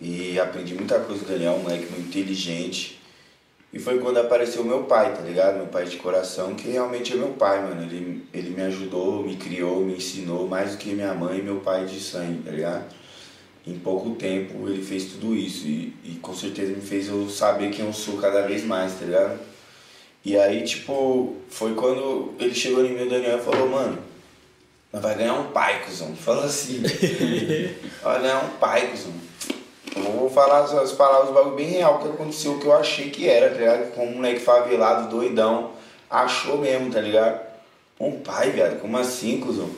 E 0.00 0.38
aprendi 0.38 0.74
muita 0.74 0.98
coisa 1.00 1.24
o 1.24 1.26
Daniel, 1.26 1.54
um 1.54 1.62
moleque 1.62 1.90
muito 1.90 2.06
inteligente. 2.06 3.00
E 3.72 3.78
foi 3.78 3.98
quando 4.00 4.18
apareceu 4.18 4.62
meu 4.62 4.84
pai, 4.84 5.14
tá 5.14 5.22
ligado? 5.22 5.56
Meu 5.56 5.66
pai 5.66 5.86
de 5.86 5.96
coração, 5.96 6.54
que 6.54 6.68
realmente 6.68 7.14
é 7.14 7.16
meu 7.16 7.30
pai, 7.30 7.62
mano. 7.62 7.82
Ele, 7.82 8.22
ele 8.32 8.50
me 8.50 8.62
ajudou, 8.62 9.22
me 9.22 9.36
criou, 9.36 9.80
me 9.80 9.96
ensinou 9.96 10.46
mais 10.46 10.72
do 10.72 10.76
que 10.76 10.90
minha 10.90 11.14
mãe 11.14 11.38
e 11.38 11.42
meu 11.42 11.60
pai 11.60 11.86
de 11.86 11.98
sangue, 11.98 12.42
tá 12.42 12.50
ligado? 12.50 12.84
Em 13.66 13.78
pouco 13.78 14.10
tempo 14.16 14.68
ele 14.68 14.82
fez 14.82 15.06
tudo 15.06 15.34
isso 15.34 15.66
e, 15.66 15.94
e 16.04 16.18
com 16.20 16.34
certeza 16.34 16.72
me 16.72 16.82
fez 16.82 17.08
eu 17.08 17.30
saber 17.30 17.70
quem 17.70 17.86
eu 17.86 17.92
sou 17.92 18.18
cada 18.18 18.42
vez 18.42 18.62
mais, 18.64 18.92
tá 18.98 19.06
ligado? 19.06 19.40
E 20.24 20.36
aí, 20.36 20.62
tipo, 20.64 21.36
foi 21.48 21.74
quando 21.74 22.34
ele 22.38 22.54
chegou 22.54 22.84
em 22.84 22.92
mim, 22.92 23.06
o 23.06 23.08
Daniel, 23.08 23.38
e 23.38 23.40
falou, 23.40 23.68
mano, 23.68 23.98
nós 24.92 25.02
vai 25.02 25.16
ganhar 25.16 25.34
um 25.34 25.50
pai, 25.50 25.82
cuzão. 25.84 26.14
Falou 26.14 26.44
assim. 26.44 26.82
vai 28.02 28.20
ganhar 28.20 28.44
um 28.44 28.50
pai, 28.58 28.88
cuzão. 28.88 29.12
Eu 29.94 30.02
vou 30.12 30.30
falar 30.30 30.60
as, 30.60 30.72
as 30.72 30.92
palavras 30.92 31.28
do 31.28 31.34
bagulho 31.34 31.56
bem 31.56 31.68
real 31.68 31.98
que 31.98 32.08
aconteceu, 32.08 32.58
que 32.58 32.66
eu 32.66 32.72
achei 32.72 33.10
que 33.10 33.28
era, 33.28 33.50
tá 33.50 33.56
ligado? 33.56 33.94
Como 33.94 34.10
um 34.10 34.14
moleque 34.16 34.40
favelado, 34.40 35.10
doidão, 35.10 35.72
achou 36.10 36.58
mesmo, 36.58 36.90
tá 36.90 37.00
ligado? 37.00 37.40
Um 38.00 38.20
pai, 38.20 38.50
viado, 38.50 38.80
como 38.80 38.96
assim, 38.96 39.38
cuzão? 39.38 39.68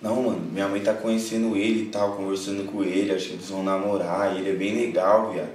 Não, 0.00 0.22
mano, 0.22 0.40
minha 0.52 0.68
mãe 0.68 0.80
tá 0.80 0.92
conhecendo 0.92 1.56
ele 1.56 1.84
e 1.84 1.86
tal, 1.86 2.12
conversando 2.12 2.70
com 2.70 2.84
ele, 2.84 3.12
acho 3.12 3.28
que 3.28 3.32
eles 3.34 3.48
vão 3.48 3.62
namorar, 3.62 4.36
ele 4.36 4.50
é 4.50 4.52
bem 4.52 4.74
legal, 4.74 5.32
viado. 5.32 5.48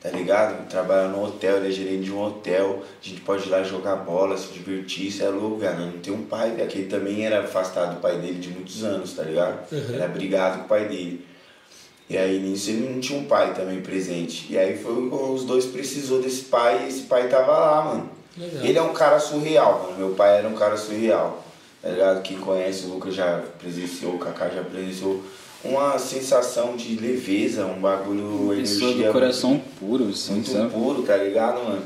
Tá 0.00 0.10
ligado? 0.10 0.68
Trabalha 0.68 1.08
no 1.08 1.24
hotel, 1.24 1.56
ele 1.56 1.68
é 1.68 1.70
gerente 1.72 2.04
de 2.04 2.12
um 2.12 2.22
hotel, 2.22 2.84
a 3.02 3.04
gente 3.04 3.20
pode 3.22 3.48
ir 3.48 3.50
lá 3.50 3.64
jogar 3.64 3.96
bola, 3.96 4.36
se 4.36 4.52
divertir, 4.52 5.08
isso 5.08 5.24
é 5.24 5.28
louco, 5.28 5.58
viado. 5.58 5.80
Não 5.80 5.98
tem 5.98 6.12
um 6.12 6.22
pai, 6.22 6.52
viado, 6.52 6.68
que 6.68 6.78
ele 6.78 6.88
também 6.88 7.26
era 7.26 7.40
afastado 7.40 7.96
do 7.96 8.00
pai 8.00 8.16
dele 8.18 8.38
de 8.38 8.50
muitos 8.50 8.84
anos, 8.84 9.12
tá 9.14 9.24
ligado? 9.24 9.70
Uhum. 9.72 9.94
Era 9.94 10.06
brigado 10.06 10.58
com 10.58 10.64
o 10.66 10.68
pai 10.68 10.86
dele. 10.86 11.26
E 12.10 12.16
aí 12.16 12.38
nisso 12.38 12.70
ele 12.70 12.88
não 12.88 13.00
tinha 13.00 13.18
um 13.18 13.24
pai 13.24 13.52
também 13.54 13.80
presente. 13.80 14.46
E 14.50 14.58
aí 14.58 14.76
foi 14.78 14.92
os 14.92 15.44
dois 15.44 15.66
precisou 15.66 16.22
desse 16.22 16.44
pai 16.44 16.84
e 16.84 16.88
esse 16.88 17.02
pai 17.02 17.28
tava 17.28 17.52
lá, 17.52 17.82
mano. 17.82 18.10
Legal. 18.36 18.64
Ele 18.64 18.78
é 18.78 18.82
um 18.82 18.92
cara 18.92 19.18
surreal, 19.18 19.82
mano. 19.84 19.98
Meu 19.98 20.14
pai 20.14 20.38
era 20.38 20.48
um 20.48 20.54
cara 20.54 20.76
surreal. 20.76 21.44
Tá 21.82 21.90
ligado? 21.90 22.22
Quem 22.22 22.38
conhece 22.38 22.86
o 22.86 22.90
Lucas 22.90 23.14
já 23.14 23.42
presenciou, 23.58 24.14
o 24.14 24.18
Kaká 24.18 24.48
já 24.48 24.62
presenciou. 24.62 25.22
Uma 25.62 25.98
sensação 25.98 26.76
de 26.76 26.96
leveza, 26.96 27.66
um 27.66 27.80
bagulho, 27.80 28.54
Pessoa 28.56 28.90
energia 28.90 29.08
do 29.08 29.12
coração 29.12 29.60
puro, 29.78 30.08
assim, 30.08 30.34
muito 30.34 30.50
sabe? 30.50 30.70
puro, 30.70 31.02
tá 31.02 31.16
ligado, 31.16 31.64
mano? 31.64 31.82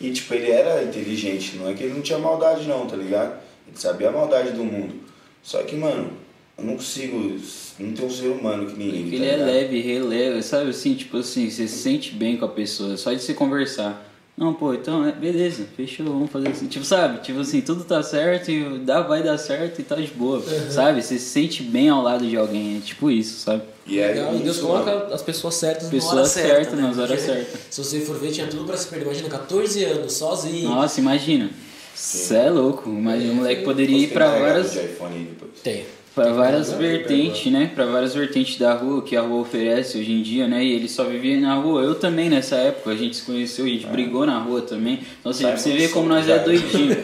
E 0.00 0.12
tipo, 0.12 0.32
ele 0.34 0.50
era 0.50 0.84
inteligente, 0.84 1.56
não 1.56 1.68
é 1.68 1.74
que 1.74 1.82
ele 1.82 1.94
não 1.94 2.02
tinha 2.02 2.18
maldade 2.18 2.68
não, 2.68 2.86
tá 2.86 2.94
ligado? 2.94 3.40
Ele 3.66 3.76
sabia 3.76 4.10
a 4.10 4.12
maldade 4.12 4.52
do 4.52 4.62
mundo. 4.62 4.94
Só 5.42 5.60
que, 5.62 5.74
mano, 5.74 6.12
eu 6.58 6.64
não 6.64 6.76
consigo, 6.76 7.38
não 7.78 7.92
tem 7.92 8.06
um 8.06 8.10
ser 8.10 8.28
humano 8.28 8.66
que 8.66 8.78
nem 8.78 8.88
ele. 8.88 9.02
Porque 9.02 9.18
tá 9.18 9.24
ele 9.24 9.30
é 9.30 9.36
leve, 9.36 9.80
releve, 9.80 10.42
sabe 10.42 10.70
assim, 10.70 10.94
tipo 10.94 11.18
assim, 11.18 11.50
você 11.50 11.68
se 11.68 11.78
sente 11.78 12.12
bem 12.14 12.36
com 12.36 12.44
a 12.46 12.48
pessoa, 12.48 12.96
só 12.96 13.12
de 13.12 13.22
você 13.22 13.34
conversar. 13.34 14.04
Não, 14.36 14.52
pô, 14.52 14.74
então, 14.74 15.06
é, 15.06 15.12
beleza, 15.12 15.66
fechou, 15.76 16.04
vamos 16.04 16.30
fazer 16.30 16.48
assim. 16.48 16.66
Tipo, 16.66 16.84
sabe? 16.84 17.22
Tipo 17.22 17.40
assim, 17.40 17.62
tudo 17.62 17.84
tá 17.84 18.02
certo 18.02 18.50
e 18.50 18.80
dá, 18.80 19.00
vai 19.00 19.22
dar 19.22 19.38
certo 19.38 19.80
e 19.80 19.82
tá 19.82 19.96
de 19.96 20.08
boa, 20.08 20.42
sabe? 20.70 21.02
Você 21.02 21.18
se 21.18 21.24
sente 21.24 21.62
bem 21.62 21.88
ao 21.88 22.02
lado 22.02 22.26
de 22.26 22.36
alguém, 22.36 22.76
é 22.76 22.80
tipo 22.80 23.10
isso, 23.10 23.40
sabe? 23.40 23.62
E 23.86 23.98
aí, 24.02 24.14
Legal, 24.14 24.34
e 24.34 24.38
Deus 24.40 24.58
coloca 24.58 24.94
mano, 24.94 25.14
as 25.14 25.22
pessoas 25.22 25.54
certas 25.54 25.84
na 25.84 25.90
Pessoas 25.90 26.14
hora 26.14 26.26
certa, 26.26 26.54
certas 26.54 26.74
né? 26.74 26.82
nas 26.82 26.98
horas 26.98 27.20
certas. 27.20 27.60
Se 27.70 27.82
você 27.82 28.00
for 28.00 28.18
ver, 28.18 28.30
tinha 28.30 28.46
tudo 28.46 28.64
pra 28.64 28.76
se 28.76 28.88
perder. 28.88 29.06
Imagina, 29.06 29.28
14 29.30 29.84
anos, 29.84 30.12
sozinho. 30.12 30.68
Nossa, 30.68 31.00
imagina. 31.00 31.50
Você 31.94 32.34
é 32.34 32.50
louco, 32.50 32.90
imagina, 32.90 33.32
o 33.32 33.36
moleque 33.36 33.62
poderia 33.62 33.96
ir 33.96 34.12
pra 34.12 34.38
várias, 34.38 34.72
de 34.72 34.80
iPhone 34.80 35.14
aí 35.14 35.24
depois. 35.24 35.52
Tem. 35.62 35.86
Pra 36.16 36.32
várias 36.32 36.70
Tem 36.70 36.78
vertentes, 36.78 37.52
né? 37.52 37.70
Pra 37.74 37.84
várias 37.84 38.14
vertentes 38.14 38.56
da 38.58 38.72
rua 38.72 39.02
que 39.02 39.14
a 39.14 39.20
rua 39.20 39.42
oferece 39.42 39.98
hoje 39.98 40.10
em 40.12 40.22
dia, 40.22 40.48
né? 40.48 40.64
E 40.64 40.72
ele 40.72 40.88
só 40.88 41.04
vivia 41.04 41.38
na 41.38 41.54
rua. 41.56 41.82
Eu 41.82 41.94
também 41.94 42.30
nessa 42.30 42.56
época, 42.56 42.90
a 42.90 42.96
gente 42.96 43.16
se 43.16 43.22
conheceu, 43.22 43.66
a 43.66 43.68
gente 43.68 43.86
brigou 43.86 44.24
na 44.24 44.38
rua 44.38 44.62
também. 44.62 45.00
Então, 45.20 45.30
assim, 45.30 45.44
você 45.50 45.70
ver 45.72 45.78
muito 45.80 45.92
como 45.92 46.08
nós 46.08 46.24
é 46.26 46.36
já. 46.36 46.38
doidinho. 46.38 46.96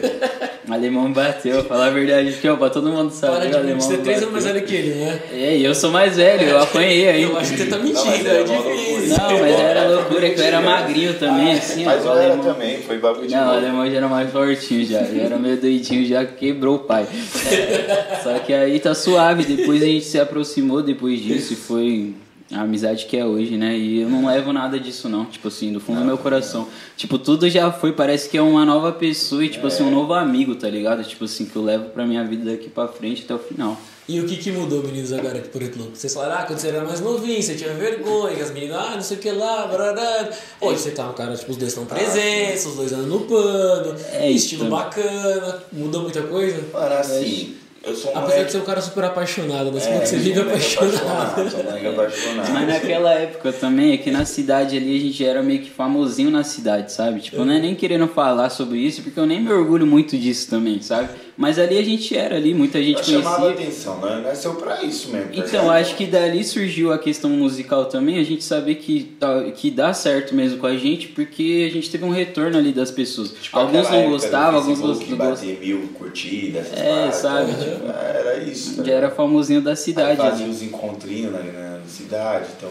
O 0.67 0.73
alemão 0.73 1.13
bateu, 1.13 1.63
falar 1.65 1.87
a 1.87 1.89
verdade 1.91 2.29
aqui, 2.29 2.47
ó, 2.49 2.55
pra 2.55 2.69
todo 2.71 2.89
mundo 2.89 3.11
Para 3.11 3.33
saber. 3.33 3.49
de 3.49 3.53
o 3.55 3.57
alemão 3.59 3.79
você 3.81 3.93
é 3.93 3.97
três 3.97 4.17
anos 4.23 4.31
mais 4.33 4.45
velho 4.45 4.65
que 4.65 4.73
ele, 4.75 4.93
né? 4.95 5.19
É, 5.31 5.57
e 5.57 5.63
eu 5.63 5.75
sou 5.75 5.91
mais 5.91 6.17
velho, 6.17 6.47
eu 6.49 6.59
apanhei 6.59 7.07
aí. 7.09 7.23
Eu 7.23 7.37
acho 7.37 7.51
que 7.51 7.57
você 7.59 7.65
tá 7.67 7.77
Não, 7.77 7.93
mas 7.93 8.03
mentindo, 8.05 8.27
era 8.29 8.39
é 8.39 8.43
difícil. 8.43 9.17
Não, 9.17 9.39
mas 9.39 9.59
era 9.59 9.87
loucura 9.89 10.29
que 10.31 10.39
eu 10.41 10.43
era 10.45 10.61
magrinho 10.61 11.13
também, 11.15 11.53
assim, 11.53 11.83
ó. 11.83 11.85
Mas 11.91 12.03
o 12.03 12.07
eu 12.07 12.13
era 12.13 12.33
alemão- 12.33 12.53
também, 12.53 12.77
foi 12.81 12.97
bagulho 12.97 13.27
de 13.27 13.35
Não, 13.35 13.47
o 13.47 13.51
alemão 13.51 13.89
já 13.91 13.97
era 13.97 14.07
mais 14.07 14.31
fortinho 14.31 14.85
já, 14.87 15.03
já 15.03 15.21
era 15.21 15.37
meio 15.37 15.57
doidinho, 15.57 16.05
já 16.07 16.25
quebrou 16.25 16.75
o 16.77 16.79
pai. 16.79 17.05
Só 18.23 18.39
que 18.39 18.53
aí 18.53 18.79
tá 18.79 18.95
suave, 19.03 19.43
depois 19.45 19.81
a 19.81 19.85
gente 19.85 20.05
se 20.05 20.19
aproximou 20.19 20.81
depois 20.81 21.21
disso 21.21 21.53
e 21.53 21.55
foi 21.55 22.13
a 22.51 22.61
amizade 22.61 23.05
que 23.05 23.17
é 23.17 23.25
hoje, 23.25 23.57
né? 23.57 23.75
E 23.75 24.01
eu 24.01 24.09
não 24.09 24.27
levo 24.27 24.53
nada 24.53 24.79
disso 24.79 25.09
não, 25.09 25.25
tipo 25.25 25.47
assim, 25.47 25.73
do 25.73 25.79
fundo 25.79 25.99
do 25.99 26.05
meu 26.05 26.17
coração. 26.17 26.67
Tipo, 26.95 27.17
tudo 27.17 27.49
já 27.49 27.71
foi, 27.71 27.91
parece 27.93 28.29
que 28.29 28.37
é 28.37 28.41
uma 28.41 28.63
nova 28.65 28.91
pessoa 28.91 29.43
e 29.43 29.49
tipo 29.49 29.65
assim, 29.67 29.83
um 29.83 29.89
novo 29.91 30.13
amigo, 30.13 30.55
tá 30.55 30.69
ligado? 30.69 31.03
Tipo 31.03 31.25
assim, 31.25 31.45
que 31.45 31.55
eu 31.55 31.63
levo 31.63 31.85
pra 31.85 32.05
minha 32.05 32.23
vida 32.23 32.51
daqui 32.51 32.69
pra 32.69 32.87
frente 32.87 33.23
até 33.23 33.33
o 33.33 33.39
final. 33.39 33.79
E 34.07 34.19
o 34.19 34.25
que 34.25 34.35
que 34.35 34.51
mudou, 34.51 34.83
meninos, 34.83 35.13
agora 35.13 35.37
aqui 35.37 35.47
por 35.47 35.63
Eclô? 35.63 35.85
Vocês 35.93 36.13
falaram, 36.13 36.35
ah, 36.41 36.43
quando 36.43 36.59
você 36.59 36.67
era 36.67 36.83
mais 36.83 36.99
novinho, 36.99 37.41
você 37.41 37.55
tinha 37.55 37.73
vergonha, 37.73 38.35
que 38.35 38.41
as 38.41 38.51
meninas, 38.51 38.75
ah, 38.77 38.91
não 38.95 39.01
sei 39.01 39.15
o 39.15 39.19
que 39.21 39.31
lá, 39.31 39.65
barará. 39.65 40.29
Hoje 40.59 40.79
você 40.81 40.91
tá 40.91 41.09
um 41.09 41.13
cara, 41.13 41.33
tipo, 41.37 41.51
os 41.51 41.57
dois 41.57 41.71
estão 41.71 41.85
presentes, 41.85 42.65
os 42.65 42.75
dois 42.75 42.91
andam 42.91 43.07
no 43.07 43.21
pano, 43.21 43.95
É, 44.11 44.29
estilo 44.29 44.65
então. 44.65 44.77
bacana, 44.77 45.63
mudou 45.71 46.01
muita 46.01 46.21
coisa? 46.23 46.61
Mano, 46.73 46.95
assim, 46.95 47.55
eu 47.83 47.95
sou 47.95 48.11
um 48.11 48.17
Apesar 48.17 48.27
moleque... 48.29 48.45
de 48.45 48.51
ser 48.51 48.57
um 48.59 48.65
cara 48.65 48.81
super 48.81 49.03
apaixonado, 49.03 49.71
mas 49.73 49.85
É, 49.85 49.87
como 49.89 50.01
que 50.01 50.07
você 50.07 50.15
vive 50.17 50.39
moleque 50.39 50.77
apaixonado? 50.77 51.41
Apaixonado. 51.89 52.51
Mas 52.53 52.67
naquela 52.67 53.13
época 53.13 53.51
também, 53.53 53.93
aqui 53.93 54.09
na 54.09 54.25
cidade 54.25 54.77
ali, 54.77 54.95
a 54.95 54.99
gente 54.99 55.25
era 55.25 55.43
meio 55.43 55.61
que 55.61 55.69
famosinho 55.69 56.31
na 56.31 56.43
cidade, 56.43 56.91
sabe? 56.91 57.19
Tipo, 57.19 57.43
não 57.43 57.53
é 57.53 57.59
nem 57.59 57.75
querendo 57.75 58.07
falar 58.07 58.49
sobre 58.49 58.79
isso, 58.79 59.01
porque 59.01 59.19
eu 59.19 59.25
nem 59.25 59.41
me 59.41 59.51
orgulho 59.51 59.85
muito 59.85 60.17
disso 60.17 60.49
também, 60.49 60.81
sabe? 60.81 61.09
Mas 61.35 61.57
ali 61.57 61.77
a 61.79 61.83
gente 61.83 62.15
era 62.15 62.35
ali, 62.35 62.53
muita 62.53 62.81
gente 62.81 62.99
Eu 63.11 63.21
chamava 63.21 63.41
conhecia. 63.43 63.63
atenção, 63.65 63.99
né? 63.99 64.21
Nasceu 64.23 64.53
pra 64.55 64.83
isso 64.83 65.09
mesmo. 65.09 65.29
tá 65.29 65.33
Então, 65.37 65.61
ligado? 65.63 65.69
acho 65.71 65.95
que 65.95 66.05
dali 66.05 66.43
surgiu 66.43 66.93
a 66.93 66.97
questão 66.99 67.29
musical 67.31 67.85
também, 67.85 68.19
a 68.19 68.23
gente 68.23 68.43
saber 68.43 68.75
que, 68.75 69.03
tá- 69.19 69.43
que 69.51 69.71
dá 69.71 69.93
certo 69.93 70.35
mesmo 70.35 70.59
com 70.59 70.67
a 70.67 70.77
gente, 70.77 71.07
porque 71.07 71.67
a 71.67 71.73
gente 71.73 71.89
teve 71.89 72.05
um 72.05 72.11
retorno 72.11 72.57
ali 72.57 72.71
das 72.71 72.91
pessoas. 72.91 73.31
Tipo, 73.41 73.57
alguns 73.57 73.89
não 73.89 74.09
gostavam, 74.11 74.59
alguns 74.59 74.79
gostavam. 74.79 75.17
bater 75.31 75.59
mil 75.59 75.87
curtidas, 75.97 76.67
essas 76.67 76.79
É, 76.79 76.89
paradas, 76.89 77.15
sabe? 77.15 77.51
então, 77.51 77.63
tipo, 77.63 77.85
era 77.91 78.37
isso. 78.43 78.77
tá 78.77 78.83
Já 78.83 78.93
era 78.93 79.09
famosinho 79.09 79.61
da 79.61 79.71
Aí 79.71 79.77
cidade. 79.77 80.17
fazia 80.17 80.45
ali. 80.45 80.53
os 80.53 80.61
encontrinhos 80.61 81.31
na, 81.31 81.39
na 81.39 81.79
cidade, 81.87 82.45
então 82.57 82.69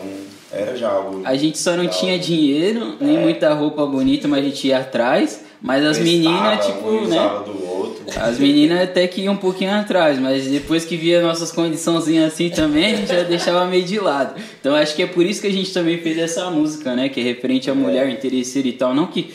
era 0.52 0.76
já 0.76 0.88
algo. 0.88 1.22
A 1.24 1.34
gente 1.34 1.58
só 1.58 1.72
não 1.72 1.78
legal. 1.84 1.98
tinha 1.98 2.18
dinheiro, 2.18 2.94
nem 3.00 3.16
É. 3.16 3.20
muita 3.20 3.52
roupa 3.54 3.84
bonita, 3.86 4.28
mas 4.28 4.44
a 4.44 4.48
gente 4.48 4.68
ia 4.68 4.78
atrás. 4.78 5.44
Mas 5.64 5.84
as 5.84 5.98
meninas, 5.98 6.66
tipo, 6.66 6.90
né? 7.06 7.18
do. 7.46 7.71
As 8.20 8.38
meninas 8.38 8.80
até 8.82 9.06
que 9.06 9.22
iam 9.22 9.34
um 9.34 9.36
pouquinho 9.38 9.72
atrás, 9.72 10.18
mas 10.18 10.46
depois 10.46 10.84
que 10.84 10.96
via 10.96 11.20
nossas 11.22 11.50
condiçõezinhas 11.52 12.32
assim 12.32 12.50
também, 12.50 12.92
a 12.92 12.96
gente 12.96 13.08
já 13.08 13.22
deixava 13.22 13.66
meio 13.66 13.84
de 13.84 13.98
lado. 13.98 14.40
Então 14.60 14.74
acho 14.74 14.94
que 14.94 15.02
é 15.02 15.06
por 15.06 15.24
isso 15.24 15.40
que 15.40 15.46
a 15.46 15.52
gente 15.52 15.72
também 15.72 15.98
fez 15.98 16.18
essa 16.18 16.50
música, 16.50 16.94
né? 16.94 17.08
Que 17.08 17.20
é 17.20 17.22
referente 17.24 17.70
à 17.70 17.74
mulher 17.74 18.08
interesseira 18.08 18.68
e 18.68 18.72
tal. 18.72 18.94
Não 18.94 19.06
que. 19.06 19.32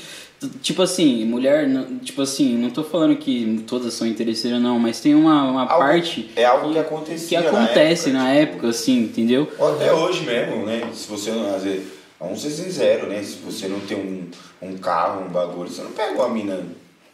Tipo 0.61 0.83
assim, 0.83 1.25
mulher. 1.25 1.67
Tipo 2.03 2.21
assim, 2.21 2.55
não 2.57 2.69
tô 2.69 2.83
falando 2.83 3.15
que 3.15 3.63
todas 3.65 3.91
são 3.95 4.05
interesseiras, 4.05 4.61
não, 4.61 4.77
mas 4.77 4.99
tem 4.99 5.15
uma, 5.15 5.49
uma 5.49 5.61
Algo- 5.61 5.83
parte 5.83 6.29
É 6.35 6.45
algo 6.45 6.67
que 6.67 6.73
que 6.73 6.79
acontecia. 6.79 7.39
acontece 7.39 8.11
na 8.11 8.25
tipo, 8.29 8.37
época, 8.37 8.67
assim, 8.69 8.99
entendeu? 8.99 9.47
Ou 9.57 9.73
até 9.73 9.91
hoje 9.91 10.23
mesmo, 10.23 10.63
né? 10.65 10.83
Se 10.93 11.07
você 11.09 11.31
não. 11.31 11.55
Às 11.55 11.63
vezes, 11.63 11.87
vamos 12.19 12.39
ser 12.39 12.51
sinceros, 12.51 13.09
né? 13.09 13.23
Se 13.23 13.37
você 13.43 13.67
não 13.67 13.79
tem 13.79 13.97
um, 13.97 14.27
um 14.61 14.77
carro, 14.77 15.25
um 15.25 15.29
bagulho, 15.29 15.69
você 15.69 15.81
não 15.81 15.89
pega 15.91 16.13
uma 16.13 16.29
mina. 16.29 16.59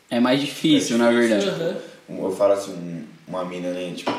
É 0.09 0.19
mais 0.19 0.39
difícil, 0.39 0.97
na 0.97 1.09
verdade. 1.11 1.47
Aham. 1.49 1.75
um- 2.09 2.23
Eu 2.25 2.31
falo 2.31 2.53
assim, 2.53 2.73
um- 2.73 3.03
uma 3.27 3.45
mina, 3.45 3.71
né? 3.71 3.93
Tipo, 3.95 4.11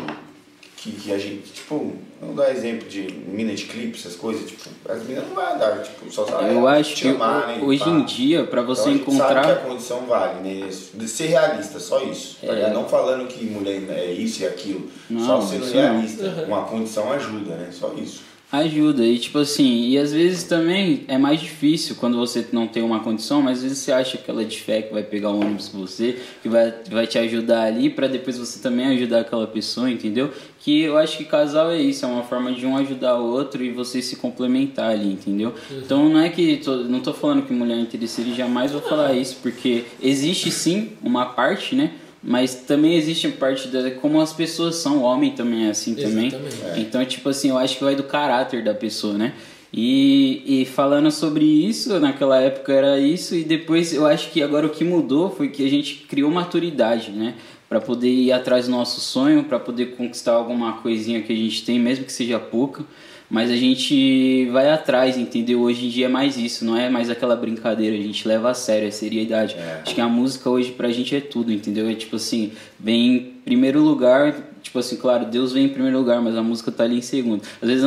que, 0.77 0.91
que 0.93 1.13
a 1.13 1.19
gente, 1.19 1.51
tipo, 1.53 1.95
vamos 2.21 2.37
dar 2.37 2.51
exemplo 2.51 2.87
de 2.89 3.03
mina 3.29 3.55
de 3.55 3.65
clipe, 3.65 3.99
essas 3.99 4.17
coisas, 4.17 4.47
tipo, 4.51 4.69
as 4.89 5.03
meninas 5.03 5.29
não 5.29 5.35
vão 5.35 5.55
andar, 5.55 5.83
tipo, 5.83 6.11
só 6.13 6.27
sabe 6.27 6.53
Eu 6.53 6.67
acho 6.67 6.95
que 6.97 7.09
amar, 7.09 7.47
né, 7.47 7.59
hoje 7.63 7.89
em 7.89 8.05
dia, 8.05 8.45
para 8.45 8.61
você 8.63 8.91
então, 8.91 8.95
encontrar. 9.15 9.45
Sabe 9.45 9.47
que 9.47 9.53
a 9.53 9.57
condição 9.71 10.01
vale, 10.07 10.41
né? 10.47 10.69
De 10.95 11.09
ser 11.09 11.27
realista, 11.29 11.79
só 11.81 12.03
isso. 12.03 12.39
Tá 12.45 12.53
é. 12.53 12.71
Não 12.73 12.87
falando 12.87 13.27
que 13.29 13.45
mulher 13.47 13.83
é 13.91 14.13
isso 14.13 14.43
e 14.43 14.47
aquilo. 14.47 14.91
Não, 15.09 15.25
só 15.25 15.41
sendo 15.41 15.65
realista. 15.71 16.23
Não. 16.31 16.45
Uma 16.45 16.65
condição 16.65 17.13
ajuda, 17.13 17.55
né? 17.55 17.69
Só 17.73 17.95
isso. 17.97 18.23
Ajuda, 18.55 19.05
e 19.05 19.19
tipo 19.19 19.39
assim, 19.39 19.89
e 19.89 19.99
às 19.99 20.13
vezes 20.13 20.45
também 20.45 21.05
é 21.09 21.19
mais 21.19 21.41
difícil 21.41 21.97
quando 21.97 22.17
você 22.17 22.47
não 22.53 22.67
tem 22.67 22.83
uma 22.83 23.01
condição, 23.01 23.43
mas 23.43 23.59
às 23.59 23.65
vezes 23.65 23.79
você 23.79 23.93
acha 23.93 24.17
que 24.17 24.31
ela 24.31 24.43
é 24.43 24.45
de 24.45 24.61
fé 24.61 24.83
que 24.83 24.93
vai 24.93 25.03
pegar 25.03 25.31
o 25.31 25.41
ônibus 25.41 25.69
com 25.69 25.79
você, 25.79 26.19
que 26.43 26.49
vai, 26.49 26.73
vai 26.91 27.07
te 27.07 27.19
ajudar 27.19 27.65
ali 27.65 27.91
para 27.91 28.07
depois 28.07 28.39
você 28.39 28.61
também 28.61 28.87
ajudar 28.87 29.21
aquela 29.21 29.47
pessoa, 29.47 29.91
entendeu? 29.91 30.31
Que 30.61 30.83
eu 30.83 30.97
acho 30.97 31.19
que 31.19 31.25
casal 31.25 31.71
é 31.71 31.81
isso, 31.81 32.05
é 32.05 32.09
uma 32.09 32.23
forma 32.23 32.53
de 32.53 32.65
um 32.65 32.77
ajudar 32.77 33.19
o 33.19 33.25
outro 33.25 33.63
e 33.63 33.71
você 33.71 34.01
se 34.01 34.17
complementar 34.17 34.91
ali, 34.91 35.13
entendeu? 35.13 35.53
Uhum. 35.71 35.79
Então 35.79 36.09
não 36.09 36.21
é 36.21 36.29
que, 36.29 36.59
tô, 36.59 36.77
não 36.77 37.01
tô 37.01 37.13
falando 37.13 37.43
que 37.45 37.53
mulher 37.53 37.77
é 37.77 37.81
interesseira 37.81 38.31
e 38.31 38.35
jamais 38.35 38.73
vou 38.73 38.81
falar 38.81 39.13
isso, 39.15 39.39
porque 39.43 39.85
existe 40.01 40.51
sim 40.51 40.93
uma 41.03 41.27
parte, 41.27 41.75
né? 41.75 41.91
Mas 42.27 42.55
também 42.55 42.97
existe 42.97 43.29
parte 43.29 43.69
da 43.69 43.91
como 43.91 44.19
as 44.19 44.33
pessoas 44.33 44.77
são, 44.77 44.99
o 44.99 45.03
homem 45.03 45.33
também 45.33 45.67
é 45.67 45.71
assim 45.71 45.95
também. 45.95 46.33
É. 46.75 46.81
Então, 46.81 47.05
tipo 47.05 47.29
assim, 47.29 47.51
eu 47.51 47.59
acho 47.59 47.77
que 47.77 47.85
vai 47.85 47.95
do 47.95 48.05
caráter 48.05 48.65
da 48.65 48.73
pessoa, 48.73 49.13
né? 49.13 49.35
E, 49.77 50.63
e 50.63 50.65
falando 50.65 51.11
sobre 51.11 51.45
isso, 51.45 51.99
naquela 51.99 52.41
época 52.41 52.73
era 52.73 52.99
isso, 52.99 53.35
e 53.35 53.43
depois 53.43 53.93
eu 53.93 54.07
acho 54.07 54.31
que 54.31 54.41
agora 54.41 54.67
o 54.67 54.71
que 54.71 54.85
mudou 54.85 55.29
foi 55.31 55.49
que 55.49 55.67
a 55.67 55.69
gente 55.69 56.07
criou 56.09 56.31
maturidade, 56.31 57.11
né? 57.11 57.35
Para 57.69 57.81
poder 57.81 58.09
ir 58.09 58.33
atrás 58.33 58.67
do 58.67 58.71
nosso 58.71 59.01
sonho, 59.01 59.45
para 59.45 59.59
poder 59.59 59.97
conquistar 59.97 60.33
alguma 60.33 60.75
coisinha 60.75 61.21
que 61.21 61.33
a 61.33 61.37
gente 61.37 61.65
tem, 61.65 61.79
mesmo 61.79 62.05
que 62.05 62.13
seja 62.13 62.39
pouca. 62.39 62.85
Mas 63.31 63.51
a 63.51 63.57
gente 63.57 64.47
vai 64.53 64.71
atrás, 64.71 65.17
entendeu? 65.17 65.61
Hoje 65.61 65.87
em 65.87 65.89
dia 65.89 66.07
é 66.07 66.09
mais 66.09 66.37
isso, 66.37 66.65
não 66.65 66.77
é 66.77 66.89
mais 66.89 67.11
aquela 67.11 67.35
brincadeira, 67.35 67.97
a 67.97 68.01
gente 68.01 68.27
leva 68.29 68.51
a 68.51 68.55
sério, 68.55 68.89
a 68.89 68.93
seriedade. 68.93 69.55
É. 69.55 69.81
Acho 69.83 69.95
que 69.95 70.01
a 70.01 70.09
música 70.09 70.49
hoje 70.51 70.71
pra 70.73 70.91
gente 70.91 71.17
é 71.17 71.21
tudo, 71.21 71.53
entendeu? 71.53 71.89
É 71.89 71.95
tipo 71.95 72.17
assim, 72.17 72.53
vem 72.79 73.17
em 73.17 73.21
primeiro 73.45 73.81
lugar 73.81 74.35
tipo 74.75 74.81
assim, 74.81 74.97
claro, 74.97 75.27
Deus 75.27 75.53
vem 75.53 75.67
em 75.67 75.69
primeiro 75.69 75.97
lugar, 75.97 76.21
mas 76.21 76.37
a 76.37 76.43
música 76.43 76.73
tá 76.73 76.83
ali 76.83 76.99
em 76.99 77.03
segundo. 77.03 77.43
Às 77.63 77.69
vezes, 77.69 77.85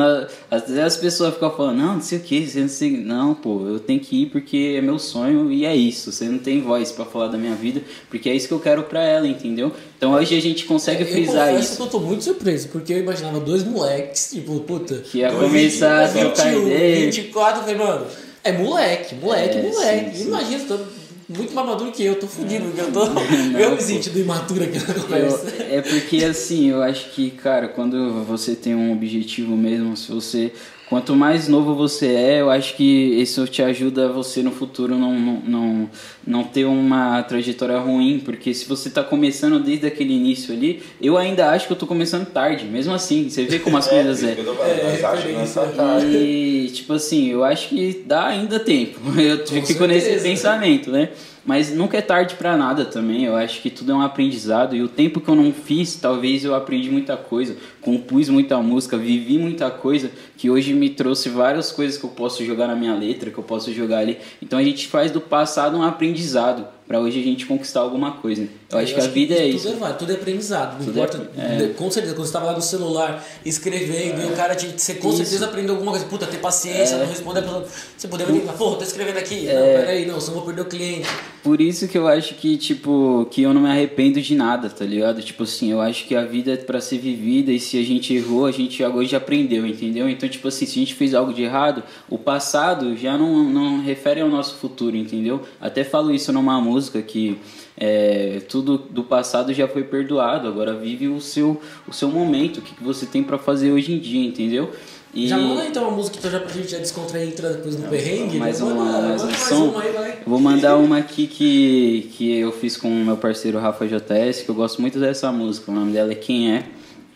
às 0.50 0.62
vezes 0.62 0.80
as 0.80 0.96
pessoas 0.96 1.34
ficam 1.34 1.52
falando, 1.52 1.80
não, 1.80 1.94
não 1.96 2.02
sei 2.02 2.18
o 2.18 2.22
que, 2.22 2.48
você 2.48 2.62
não 2.62 2.70
sei. 2.70 2.92
Não, 2.92 3.36
pô, 3.36 3.68
eu 3.68 3.78
tenho 3.78 4.00
que 4.00 4.24
ir 4.24 4.26
porque 4.28 4.76
é 4.78 4.82
meu 4.82 4.98
sonho 4.98 5.52
e 5.52 5.66
é 5.66 5.76
isso. 5.76 6.14
Você 6.14 6.26
não 6.30 6.40
tem 6.40 6.62
voz 6.62 6.94
para 6.94 7.04
falar 7.04 7.28
da 7.28 7.38
minha 7.38 7.56
vida, 7.56 7.82
porque 8.10 8.30
é 8.30 8.36
isso 8.36 8.48
que 8.48 8.54
eu 8.54 8.60
quero 8.62 8.84
para 8.84 9.04
ela, 9.04 9.28
entendeu? 9.28 9.74
Então 9.98 10.14
hoje 10.14 10.38
a 10.38 10.42
gente 10.42 10.64
consegue 10.64 11.04
eu 11.04 11.08
frisar 11.08 11.54
eu 11.54 11.60
isso. 11.60 11.82
Eu 11.82 11.88
tô 11.88 12.00
muito 12.00 12.24
surpreso, 12.24 12.70
porque 12.70 12.94
eu 12.94 13.00
imaginava 13.00 13.42
dois 13.42 13.66
moleques, 13.66 14.30
tipo, 14.32 14.58
puta. 14.62 14.96
Que 15.00 15.18
ia 15.18 15.32
começar 15.32 16.06
a 16.06 16.08
trocar 16.08 16.54
ideia. 16.56 17.06
24, 17.08 17.60
eu 17.60 17.64
falei, 17.64 17.78
mano, 17.78 18.06
é 18.46 18.52
moleque, 18.54 19.16
moleque, 19.16 19.58
é, 19.58 19.62
moleque. 19.64 20.18
Sim, 20.18 20.24
sim. 20.24 20.28
Imagina, 20.30 20.80
muito 21.30 21.54
mais 21.54 21.68
maduro 21.68 21.92
que 21.92 22.04
eu, 22.04 22.20
tô 22.20 22.28
fudido, 22.28 22.66
porque 22.66 22.82
eu 22.82 22.92
tô. 22.92 23.06
Não, 23.10 23.22
eu 23.60 23.72
me 23.72 23.82
sentindo 23.82 24.20
imaturo 24.20 24.64
aqui 24.64 24.80
na 24.80 24.94
conversa. 24.94 25.50
Eu, 25.50 25.78
é 25.78 25.82
porque 25.82 26.24
assim, 26.24 26.70
eu 26.70 26.82
acho 26.82 27.10
que, 27.12 27.32
cara, 27.32 27.68
quando 27.68 28.24
você 28.24 28.56
tem 28.56 28.74
um 28.74 28.94
objetivo 28.94 29.56
mesmo, 29.56 29.96
se 29.98 30.12
você. 30.12 30.54
Quanto 30.90 31.16
mais 31.18 31.50
novo 31.50 31.76
você 31.76 32.08
é, 32.08 32.42
eu 32.42 32.50
acho 32.50 32.76
que 32.76 32.84
isso 32.84 33.46
te 33.46 33.62
ajuda 33.62 34.08
você 34.08 34.42
no 34.42 34.52
futuro 34.52 34.98
não, 34.98 35.20
não, 35.20 35.42
não, 35.46 35.90
não 36.26 36.44
ter 36.46 36.64
uma 36.64 37.22
trajetória 37.24 37.78
ruim, 37.78 38.22
porque 38.24 38.54
se 38.54 38.66
você 38.66 38.88
está 38.88 39.04
começando 39.04 39.60
desde 39.60 39.86
aquele 39.86 40.14
início 40.14 40.54
ali, 40.54 40.82
eu 41.02 41.18
ainda 41.18 41.50
acho 41.50 41.66
que 41.68 41.74
eu 41.74 41.76
estou 41.76 41.88
começando 41.88 42.26
tarde, 42.28 42.64
mesmo 42.64 42.94
assim, 42.94 43.30
você 43.30 43.44
vê 43.44 43.60
como 43.60 43.76
as 43.76 43.88
coisas 43.90 44.24
é. 44.24 44.28
é, 44.28 44.32
é 44.32 46.06
e 46.06 46.70
tipo 46.74 46.94
assim, 46.94 47.28
eu 47.28 47.44
acho 47.44 47.68
que 47.68 48.04
dá 48.06 48.28
ainda 48.28 48.58
tempo. 48.60 48.98
Eu 49.20 49.40
Com 49.40 49.46
fico 49.46 49.66
certeza. 49.66 49.88
nesse 49.88 50.24
pensamento, 50.24 50.90
né? 50.90 51.10
Mas 51.48 51.74
nunca 51.74 51.98
é 51.98 52.02
tarde 52.02 52.36
para 52.36 52.58
nada 52.58 52.84
também. 52.84 53.24
Eu 53.24 53.34
acho 53.34 53.62
que 53.62 53.70
tudo 53.70 53.94
é 53.94 53.96
um 53.96 54.02
aprendizado. 54.02 54.76
E 54.76 54.82
o 54.84 54.90
tempo 54.90 55.22
que 55.22 55.30
eu 55.30 55.36
não 55.36 55.54
fiz, 55.54 55.96
talvez 55.96 56.44
eu 56.44 56.54
aprendi 56.54 56.92
muita 56.92 57.16
coisa, 57.16 57.56
compus 57.80 58.28
muita 58.28 58.58
música, 58.58 58.98
vivi 58.98 59.38
muita 59.38 59.72
coisa 59.72 60.12
que 60.36 60.50
hoje 60.50 60.74
me 60.74 60.90
trouxe 60.90 61.30
várias 61.30 61.72
coisas 61.72 61.98
que 61.98 62.04
eu 62.04 62.10
posso 62.10 62.44
jogar 62.44 62.68
na 62.68 62.76
minha 62.76 62.94
letra, 62.94 63.32
que 63.32 63.38
eu 63.38 63.44
posso 63.46 63.74
jogar 63.74 64.00
ali. 64.00 64.18
Então 64.42 64.60
a 64.60 64.64
gente 64.64 64.90
faz 64.90 65.10
do 65.10 65.22
passado 65.22 65.78
um 65.78 65.84
aprendizado 65.84 66.68
para 66.86 67.00
hoje 67.00 67.22
a 67.22 67.24
gente 67.24 67.46
conquistar 67.46 67.80
alguma 67.80 68.12
coisa. 68.12 68.46
Eu, 68.70 68.80
acho, 68.80 68.92
eu 68.92 68.96
que 68.96 69.02
acho 69.02 69.10
a 69.10 69.14
vida 69.14 69.36
que 69.36 69.42
é 69.42 69.48
isso. 69.48 69.72
Tudo 69.72 69.86
é, 69.86 69.94
tudo 69.94 70.12
é 70.12 70.16
aprendizado. 70.16 70.80
Não 70.80 70.86
tudo 70.86 71.00
é 71.00 71.04
importa. 71.04 71.32
É, 71.38 71.68
com 71.70 71.90
certeza, 71.90 72.14
quando 72.14 72.26
você 72.26 72.30
estava 72.30 72.46
lá 72.48 72.54
no 72.54 72.62
celular 72.62 73.26
escrevendo 73.46 74.22
é. 74.22 74.26
e 74.26 74.28
o 74.28 74.36
cara 74.36 74.56
te, 74.56 74.68
você 74.78 74.96
com 74.96 75.10
isso. 75.10 75.18
certeza 75.18 75.46
aprendeu 75.46 75.76
alguma 75.76 75.92
coisa. 75.92 76.06
Puta, 76.06 76.26
ter 76.26 76.38
paciência, 76.38 76.96
é. 76.96 77.00
não 77.00 77.08
responder 77.08 77.40
a 77.40 77.44
pessoa. 77.44 77.66
Você 77.98 78.08
poderia 78.10 78.34
ligar, 78.34 78.54
porra, 78.54 78.78
tô 78.78 78.84
escrevendo 78.84 79.18
aqui. 79.18 79.48
É. 79.48 79.54
Não, 79.54 79.80
peraí, 79.82 80.06
não, 80.06 80.20
senão 80.20 80.36
vou 80.36 80.46
perder 80.46 80.62
o 80.62 80.66
cliente. 80.66 81.08
Por 81.42 81.62
isso 81.62 81.88
que 81.88 81.98
eu 81.98 82.10
acho 82.10 82.36
que, 82.36 82.58
tipo, 82.58 83.26
que 83.32 83.42
eu 83.42 83.54
não 83.54 83.62
me 83.62 83.70
arrependo 83.70 84.22
de 84.22 84.36
nada, 84.36 84.70
tá 84.70 84.84
ligado? 84.84 85.22
Tipo 85.22 85.44
assim, 85.44 85.72
eu 85.72 85.80
acho 85.80 86.06
que 86.06 86.14
a 86.14 86.26
vida 86.26 86.52
é 86.52 86.58
pra 86.58 86.82
ser 86.82 86.98
vivida 86.98 87.54
e 87.54 87.60
se 87.62 87.80
a 87.80 87.84
gente 87.84 88.14
errou, 88.14 88.46
a 88.46 88.52
gente 88.52 88.84
hoje 88.84 89.16
aprendeu, 89.16 89.66
entendeu? 89.66 90.10
Então, 90.10 90.28
tipo 90.28 90.46
assim, 90.50 90.66
se 90.66 90.78
a 90.78 90.80
gente 90.80 90.94
fez 90.94 91.14
algo 91.14 91.34
de 91.34 91.44
errado, 91.44 91.84
o 92.10 92.18
passado 92.18 92.98
já 92.98 93.18
não, 93.18 93.46
não 93.46 93.82
refere 93.82 94.20
ao 94.20 94.28
nosso 94.28 94.56
futuro, 94.56 94.98
entendeu? 94.98 95.42
Até 95.62 95.86
falo 95.86 96.14
isso 96.14 96.34
numa 96.34 96.60
música 96.60 97.02
que 97.02 97.40
é, 97.78 98.42
tudo 98.50 98.78
do 98.78 99.04
passado 99.04 99.54
já 99.54 99.68
foi 99.68 99.84
perdoado, 99.84 100.48
agora 100.48 100.74
vive 100.74 101.08
o 101.08 101.22
seu, 101.22 101.62
o 101.88 101.94
seu 101.94 102.10
momento, 102.10 102.58
o 102.58 102.62
que, 102.62 102.74
que 102.74 102.84
você 102.84 103.06
tem 103.06 103.24
para 103.24 103.38
fazer 103.38 103.72
hoje 103.72 103.94
em 103.94 104.00
dia, 104.00 104.28
entendeu? 104.28 104.72
E... 105.14 105.28
Já 105.28 105.38
manda 105.38 105.66
então 105.66 105.88
uma 105.88 105.98
música 105.98 106.18
então, 106.18 106.30
já 106.30 106.40
pra 106.40 106.50
gente 106.50 106.70
já 106.70 106.80
descontrair 106.80 107.30
entrar 107.30 107.50
depois 107.50 107.80
no 107.80 107.88
perrengue. 107.88 108.38
Mais 108.38 108.62
uma, 108.62 109.02
mais 109.02 109.24
um 109.24 109.34
som. 109.34 109.66
Uma 109.70 109.82
aí, 109.82 110.14
Vou 110.26 110.40
mandar 110.40 110.76
uma 110.78 110.98
aqui 110.98 111.28
que, 111.28 112.10
que 112.14 112.38
eu 112.38 112.52
fiz 112.52 112.76
com 112.76 112.90
o 112.90 113.06
meu 113.06 113.18
parceiro 113.18 113.58
Rafa 113.60 113.88
JS, 113.88 114.42
que 114.42 114.50
eu 114.50 114.56
gosto 114.56 114.82
muito 114.82 115.00
dessa 115.00 115.32
música. 115.32 115.72
O 115.72 115.74
nome 115.74 115.94
dela 115.94 116.12
é 116.12 116.16
Quem 116.16 116.52
É. 116.52 116.64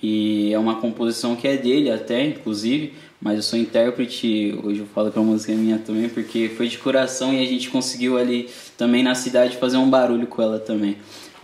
E 0.02 0.52
é 0.52 0.58
uma 0.58 0.76
composição 0.76 1.36
que 1.36 1.48
é 1.48 1.58
dele 1.58 1.92
até, 1.92 2.26
inclusive 2.26 2.94
mas 3.22 3.36
eu 3.36 3.44
sou 3.44 3.60
intérprete, 3.60 4.58
hoje 4.64 4.80
eu 4.80 4.88
falo 4.88 5.12
que 5.12 5.20
a 5.20 5.22
música 5.22 5.52
é 5.52 5.56
minha 5.56 5.78
também, 5.78 6.10
porque 6.10 6.50
foi 6.58 6.68
de 6.68 6.80
coração 6.80 7.32
e 7.32 7.40
a 7.42 7.46
gente 7.46 7.70
conseguiu 7.70 8.18
ali 8.18 8.50
também 8.76 9.04
na 9.04 9.14
cidade 9.14 9.58
fazer 9.58 9.78
um 9.78 9.90
barulho 9.90 10.26
com 10.26 10.42
ela 10.42 10.58
também. 10.58 10.98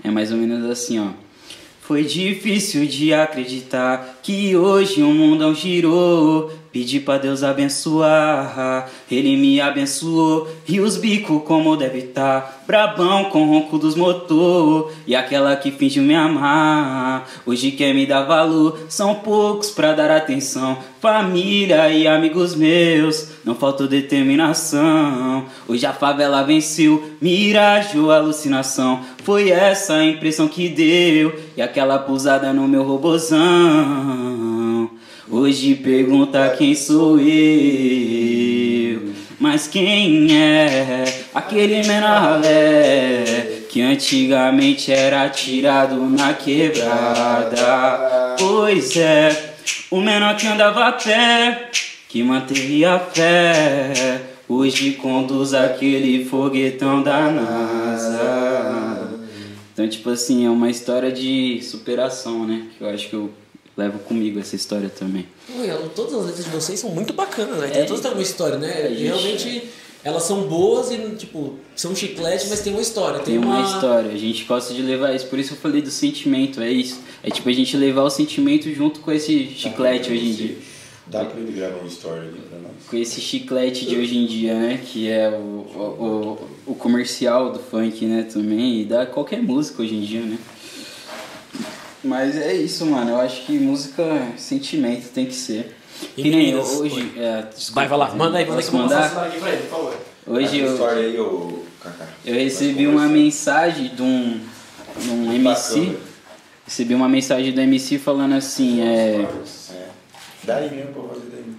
É 0.04 0.10
mais 0.10 0.32
ou 0.32 0.38
menos 0.38 0.66
assim, 0.66 1.00
ó. 1.00 1.10
Foi 1.82 2.04
difícil 2.04 2.86
de 2.88 3.14
acreditar 3.14 4.20
que 4.24 4.58
hoje 4.58 5.04
o 5.04 5.12
mundo 5.12 5.54
girou. 5.54 6.52
Pedi 6.78 7.00
pra 7.00 7.18
Deus 7.18 7.42
abençoar, 7.42 8.88
Ele 9.10 9.36
me 9.36 9.60
abençoou. 9.60 10.48
E 10.68 10.80
os 10.80 10.96
bicos 10.96 11.42
como 11.44 11.76
deve 11.76 12.04
tá, 12.04 12.62
brabão 12.68 13.32
com 13.32 13.48
ronco 13.48 13.80
dos 13.80 13.96
motor. 13.96 14.92
E 15.08 15.16
aquela 15.16 15.56
que 15.56 15.72
fingiu 15.72 16.04
me 16.04 16.14
amar, 16.14 17.28
hoje 17.48 17.72
quer 17.72 17.96
me 17.96 18.06
dar 18.06 18.26
valor. 18.26 18.78
São 18.90 19.16
poucos 19.16 19.72
pra 19.72 19.94
dar 19.94 20.12
atenção, 20.12 20.78
família 21.02 21.90
e 21.90 22.08
amigos 22.08 22.54
meus. 22.54 23.30
Não 23.44 23.56
faltou 23.56 23.88
determinação. 23.88 25.46
Hoje 25.68 25.84
a 25.84 25.94
favela 25.94 26.44
venceu, 26.44 27.04
miragem 27.20 28.00
ou 28.00 28.12
alucinação. 28.12 29.00
Foi 29.24 29.50
essa 29.50 29.96
a 29.96 30.06
impressão 30.06 30.48
que 30.48 30.70
deu. 30.70 31.34
E 31.58 31.62
aquela 31.62 31.98
pousada 31.98 32.54
no 32.54 32.68
meu 32.68 32.84
robozão. 32.84 34.67
Hoje 35.30 35.76
pergunta 35.76 36.56
quem 36.58 36.74
sou 36.74 37.20
eu, 37.20 39.02
mas 39.38 39.68
quem 39.68 40.34
é 40.34 41.04
aquele 41.36 41.86
menor 41.86 42.40
que 43.68 43.82
antigamente 43.82 44.90
era 44.90 45.28
tirado 45.28 45.98
na 46.10 46.34
quebrada? 46.34 47.58
Pois 48.40 48.96
é, 48.96 49.56
o 49.92 50.00
menor 50.00 50.38
que 50.38 50.48
andava 50.48 50.88
a 50.88 50.94
pé, 50.94 51.72
que 52.08 52.24
manteve 52.24 52.86
a 52.86 52.98
fé, 52.98 54.22
hoje 54.48 54.94
conduz 54.94 55.54
aquele 55.54 56.24
foguetão 56.24 57.04
da 57.04 57.30
NASA. 57.30 59.10
Então, 59.74 59.90
tipo 59.90 60.10
assim, 60.10 60.46
é 60.46 60.50
uma 60.50 60.70
história 60.70 61.12
de 61.12 61.62
superação, 61.62 62.48
né? 62.48 62.68
Que 62.78 62.84
eu 62.84 62.90
acho 62.90 63.10
que 63.10 63.14
eu 63.16 63.30
levo 63.78 64.00
comigo 64.00 64.40
essa 64.40 64.56
história 64.56 64.90
também. 64.90 65.28
todas 65.96 66.14
as 66.16 66.26
letras 66.26 66.46
de 66.46 66.52
vocês 66.52 66.80
são 66.80 66.90
muito 66.90 67.14
bacanas, 67.14 67.58
né? 67.60 67.70
É, 67.74 67.84
todas 67.84 68.02
têm 68.02 68.12
uma 68.12 68.22
história, 68.22 68.58
né? 68.58 68.90
Gente, 68.90 69.04
Realmente 69.04 69.70
elas 70.04 70.24
são 70.24 70.44
boas 70.44 70.90
e, 70.92 70.98
tipo, 71.16 71.56
são 71.76 71.96
chiclete, 71.96 72.48
mas 72.50 72.62
tem 72.62 72.72
uma 72.72 72.82
história. 72.82 73.20
Tem, 73.20 73.36
tem 73.36 73.38
uma... 73.38 73.60
uma... 73.60 73.76
história, 73.76 74.12
a 74.12 74.18
gente 74.18 74.46
gosta 74.46 74.74
de 74.74 74.82
levar 74.82 75.14
isso. 75.14 75.28
Por 75.28 75.38
isso 75.38 75.54
eu 75.54 75.58
falei 75.58 75.82
do 75.82 75.92
sentimento, 75.92 76.62
é 76.62 76.72
isso. 76.72 77.02
É 77.22 77.30
tipo 77.30 77.48
a 77.50 77.54
gente 77.54 77.76
levar 77.76 78.04
o 78.04 78.10
sentimento 78.10 78.74
junto 78.74 79.00
com 79.02 79.12
esse 79.12 79.48
chiclete 79.48 80.12
hoje 80.12 80.26
em 80.26 80.34
dia. 80.34 80.58
Dá 81.08 81.24
pra 81.24 81.40
ele 81.40 81.54
gravar 81.54 81.78
uma 81.80 81.88
história 81.88 82.22
ali 82.22 82.40
pra 82.50 82.60
nós. 82.60 82.72
Com 82.90 82.98
esse 82.98 83.22
chiclete 83.22 83.86
de 83.86 83.98
hoje 83.98 84.18
em 84.18 84.26
dia, 84.26 84.54
né? 84.54 84.82
Que 84.86 85.10
é 85.10 85.30
o, 85.30 85.66
o, 85.76 86.40
o, 86.66 86.72
o 86.72 86.76
comercial 86.76 87.52
do 87.52 87.60
funk, 87.60 88.06
né? 88.06 88.24
Também. 88.24 88.82
E 88.82 88.86
dá 88.86 89.06
qualquer 89.06 89.42
música 89.42 89.82
hoje 89.82 89.96
em 89.96 90.02
dia, 90.02 90.22
né? 90.22 90.38
Mas 92.04 92.36
é 92.38 92.54
isso, 92.54 92.86
mano. 92.86 93.12
Eu 93.12 93.22
acho 93.22 93.46
que 93.46 93.58
música 93.58 94.02
é 94.04 94.38
sentimento, 94.38 95.10
tem 95.10 95.26
que 95.26 95.34
ser. 95.34 95.76
E 96.16 96.22
que 96.24 96.30
nem 96.30 96.56
hoje. 96.56 97.14
É, 97.18 97.44
desculpa, 97.44 97.74
Vai, 97.82 97.88
vai 97.88 97.98
lá, 97.98 98.16
manda 98.16 98.38
aí, 98.38 98.46
manda 98.46 98.62
aí 98.62 98.68
eu 98.68 98.74
mandar? 98.74 99.02
passar 99.10 99.28
aqui 99.28 99.40
pra 99.40 99.50
ele, 99.50 99.64
por 99.64 99.70
favor. 99.70 99.98
Hoje 100.28 100.60
eu, 100.60 100.86
aí, 100.88 101.18
Kaká. 101.82 102.08
eu 102.26 102.34
recebi 102.36 102.86
uma 102.86 103.08
mensagem 103.08 103.96
de 103.96 104.02
um, 104.02 104.40
de 105.00 105.10
um 105.10 105.34
MC. 105.34 105.80
Bacana. 105.80 105.98
Recebi 106.66 106.94
uma 106.96 107.08
mensagem 107.08 107.54
do 107.54 107.62
MC 107.62 107.98
falando 107.98 108.36
assim, 108.36 108.82
é. 108.82 109.26
É. 109.72 109.88
Daí 110.44 110.70
mesmo 110.70 110.92
pra 110.94 111.04
fazer 111.04 111.28
daí. 111.32 111.56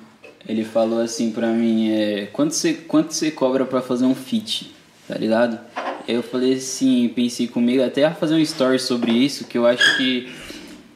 Ele 0.46 0.64
falou 0.64 1.00
assim 1.00 1.30
pra 1.32 1.48
mim, 1.48 1.90
é, 1.90 2.26
quanto 2.32 2.54
você 2.54 2.74
quanto 2.74 3.12
você 3.14 3.30
cobra 3.30 3.64
pra 3.64 3.80
fazer 3.80 4.04
um 4.04 4.14
feat, 4.14 4.74
tá 5.08 5.14
ligado? 5.16 5.58
Eu 6.08 6.22
falei 6.22 6.54
assim, 6.54 7.08
pensei 7.14 7.46
comigo 7.46 7.82
até 7.84 8.04
a 8.04 8.14
fazer 8.14 8.34
um 8.34 8.38
story 8.38 8.78
sobre 8.78 9.12
isso, 9.12 9.44
que 9.44 9.58
eu 9.58 9.66
acho 9.66 9.96
que 9.98 10.26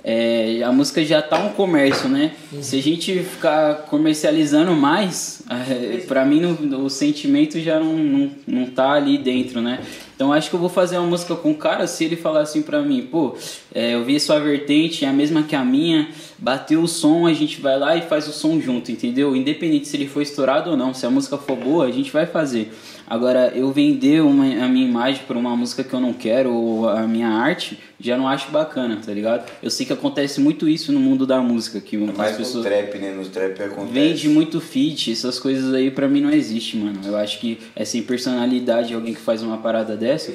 é, 0.03 0.63
a 0.65 0.73
música 0.73 1.05
já 1.05 1.21
tá 1.23 1.39
um 1.39 1.51
comércio, 1.51 2.09
né? 2.09 2.33
Se 2.63 2.77
a 2.79 2.83
gente 2.83 3.19
ficar 3.23 3.75
comercializando 3.91 4.73
mais, 4.73 5.43
é, 5.51 5.99
pra 6.09 6.25
mim 6.25 6.41
no- 6.41 6.85
o 6.85 6.91
sentimento 6.91 7.61
já 7.61 7.79
não, 7.79 7.95
não, 7.97 8.31
não 8.47 8.67
tá 8.67 8.93
ali 8.93 9.19
dentro, 9.19 9.61
né? 9.61 9.81
Então 10.17 10.33
acho 10.33 10.49
que 10.49 10.57
eu 10.57 10.61
vou 10.61 10.69
fazer 10.71 10.97
uma 10.97 11.07
música 11.07 11.37
com 11.37 11.51
o 11.51 11.55
cara 11.55 11.87
se 11.87 12.05
ele 12.05 12.17
falar 12.17 12.41
assim 12.41 12.63
pra 12.63 12.81
mim, 12.81 13.03
pô, 13.03 13.37
é, 13.75 13.95
eu 13.95 14.05
vi 14.05 14.19
sua 14.19 14.41
vertente, 14.41 15.05
é 15.05 15.09
a 15.09 15.13
mesma 15.13 15.43
que 15.43 15.55
a 15.55 15.65
minha, 15.65 16.09
bateu 16.43 16.83
o 16.83 16.89
som, 16.89 17.25
a 17.25 17.33
gente 17.33 17.61
vai 17.61 17.79
lá 17.79 17.97
e 17.97 18.03
faz 18.03 18.27
o 18.27 18.33
som 18.33 18.61
junto, 18.61 18.91
entendeu? 18.91 19.37
Independente 19.37 19.87
se 19.87 19.97
ele 19.97 20.09
for 20.09 20.21
estourado 20.21 20.71
ou 20.71 20.77
não, 20.77 20.93
se 20.93 21.07
a 21.07 21.11
música 21.11 21.39
for 21.39 21.57
boa, 21.57 21.87
a 21.87 21.91
gente 21.93 22.11
vai 22.11 22.27
fazer. 22.27 22.73
Agora, 23.07 23.53
eu 23.55 23.71
vender 23.71 24.23
uma, 24.23 24.45
a 24.45 24.67
minha 24.69 24.85
imagem 24.85 25.23
por 25.25 25.37
uma 25.37 25.57
música 25.57 25.85
que 25.85 25.95
eu 25.95 26.01
não 26.01 26.13
quero, 26.13 26.53
ou 26.53 26.89
a 26.89 27.07
minha 27.07 27.29
arte, 27.29 27.79
já 28.01 28.17
não 28.17 28.27
acho 28.27 28.51
bacana, 28.51 28.99
tá 29.05 29.13
ligado? 29.13 29.49
Eu 29.63 29.71
sei 29.71 29.87
que 29.87 29.93
acontece 29.93 30.41
muito 30.41 30.69
isso 30.69 30.91
no 30.91 30.99
mundo 30.99 31.25
da 31.25 31.41
música, 31.41 31.81
que 31.81 31.97
as 31.97 32.17
Mais 32.17 32.33
no 32.33 32.39
pessoas 32.39 32.65
trap, 32.65 32.99
né? 32.99 33.13
No 33.13 33.25
trap 33.27 33.63
acontece. 33.63 33.93
vende 33.93 34.29
muito 34.29 34.61
feat, 34.61 35.13
essas 35.13 35.39
coisas 35.39 35.73
aí 35.73 35.93
pra 35.93 36.09
mim 36.09 36.21
não 36.21 36.31
existe, 36.31 36.77
mano. 36.77 36.99
Eu 37.05 37.17
acho 37.17 37.39
que 37.39 37.61
é 37.77 37.85
sem 37.85 38.03
personalidade 38.03 38.93
alguém 38.93 39.15
que 39.15 39.21
faz 39.21 39.45
uma 39.45 39.59
parada 39.59 39.97
dessa, 39.97 40.33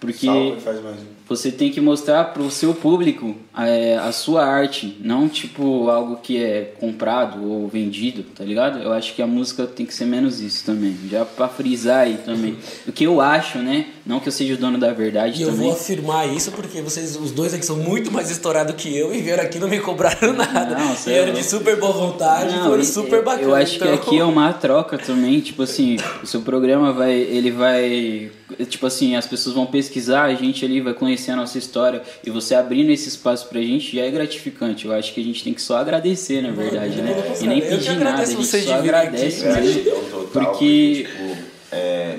porque 0.00 0.24
Salve, 0.24 0.58
faz 0.62 0.82
mais 0.82 0.96
um. 0.96 1.19
Você 1.30 1.50
tem 1.52 1.70
que 1.70 1.80
mostrar 1.80 2.24
pro 2.34 2.50
seu 2.50 2.74
público 2.74 3.34
é, 3.56 3.96
a 3.96 4.10
sua 4.12 4.44
arte, 4.44 4.96
não 5.00 5.28
tipo 5.28 5.88
algo 5.88 6.16
que 6.22 6.36
é 6.42 6.74
comprado 6.80 7.42
ou 7.48 7.68
vendido, 7.68 8.24
tá 8.34 8.44
ligado? 8.44 8.80
Eu 8.80 8.92
acho 8.92 9.14
que 9.14 9.22
a 9.22 9.26
música 9.26 9.64
tem 9.66 9.86
que 9.86 9.94
ser 9.94 10.04
menos 10.06 10.40
isso 10.40 10.64
também, 10.66 10.94
já 11.08 11.24
pra 11.24 11.46
frisar 11.48 12.00
aí 12.00 12.18
também. 12.24 12.56
O 12.86 12.90
que 12.92 13.04
eu 13.04 13.20
acho, 13.20 13.58
né? 13.58 13.86
Não 14.04 14.18
que 14.18 14.26
eu 14.28 14.32
seja 14.32 14.54
o 14.54 14.56
dono 14.56 14.76
da 14.76 14.92
verdade 14.92 15.38
E 15.40 15.42
eu 15.42 15.50
também. 15.50 15.66
vou 15.66 15.72
afirmar 15.72 16.26
isso 16.34 16.50
porque 16.50 16.82
vocês, 16.82 17.14
os 17.14 17.30
dois 17.30 17.54
aqui, 17.54 17.64
são 17.64 17.76
muito 17.76 18.10
mais 18.10 18.28
estourados 18.28 18.74
que 18.74 18.94
eu 18.96 19.14
e 19.14 19.20
vieram 19.20 19.44
aqui 19.44 19.58
não 19.60 19.68
me 19.68 19.78
cobraram 19.78 20.32
nada. 20.34 20.76
Não, 20.76 20.90
é 20.92 20.94
vieram 20.96 21.32
de 21.32 21.44
super 21.44 21.78
boa 21.78 21.92
vontade, 21.92 22.56
Não, 22.56 22.64
foram 22.64 22.82
super 22.84 23.22
bacanas. 23.22 23.46
Eu 23.46 23.54
acho 23.54 23.78
que 23.78 23.84
então- 23.84 23.94
aqui 23.94 24.18
é 24.18 24.24
uma 24.24 24.52
troca 24.52 24.98
também, 24.98 25.38
tipo 25.40 25.62
assim, 25.62 25.96
o 26.24 26.26
seu 26.26 26.40
programa 26.40 26.92
vai, 26.92 27.12
ele 27.14 27.52
vai, 27.52 28.32
tipo 28.68 28.84
assim, 28.86 29.14
as 29.14 29.26
pessoas 29.28 29.54
vão 29.54 29.66
pesquisar, 29.66 30.24
a 30.24 30.34
gente 30.34 30.64
ali 30.64 30.80
vai 30.80 30.92
conhecer 30.94 31.19
a 31.28 31.36
nossa 31.36 31.58
história 31.58 32.02
e 32.24 32.30
você 32.30 32.54
abrindo 32.54 32.90
esse 32.90 33.08
espaço 33.08 33.48
pra 33.48 33.60
gente 33.60 33.96
já 33.96 34.02
é 34.04 34.10
gratificante. 34.10 34.86
Eu 34.86 34.92
acho 34.92 35.12
que 35.12 35.20
a 35.20 35.24
gente 35.24 35.42
tem 35.42 35.52
que 35.52 35.60
só 35.60 35.76
agradecer, 35.78 36.40
na 36.40 36.52
verdade, 36.52 37.02
né? 37.02 37.34
E 37.40 37.46
nem 37.46 37.58
Eu 37.58 37.68
pedir 37.78 37.88
nada, 37.96 38.04
a 38.04 38.12
agradeço 38.12 38.32
gente 38.32 38.46
vocês 38.46 38.64
só 38.64 38.70
aqui. 38.74 38.88
agradece 38.88 39.44
É, 39.44 39.52
mesmo. 39.60 39.80
é 39.80 39.84
total, 40.10 40.28
Porque- 40.52 41.06
tipo, 41.08 41.36
é, 41.72 42.18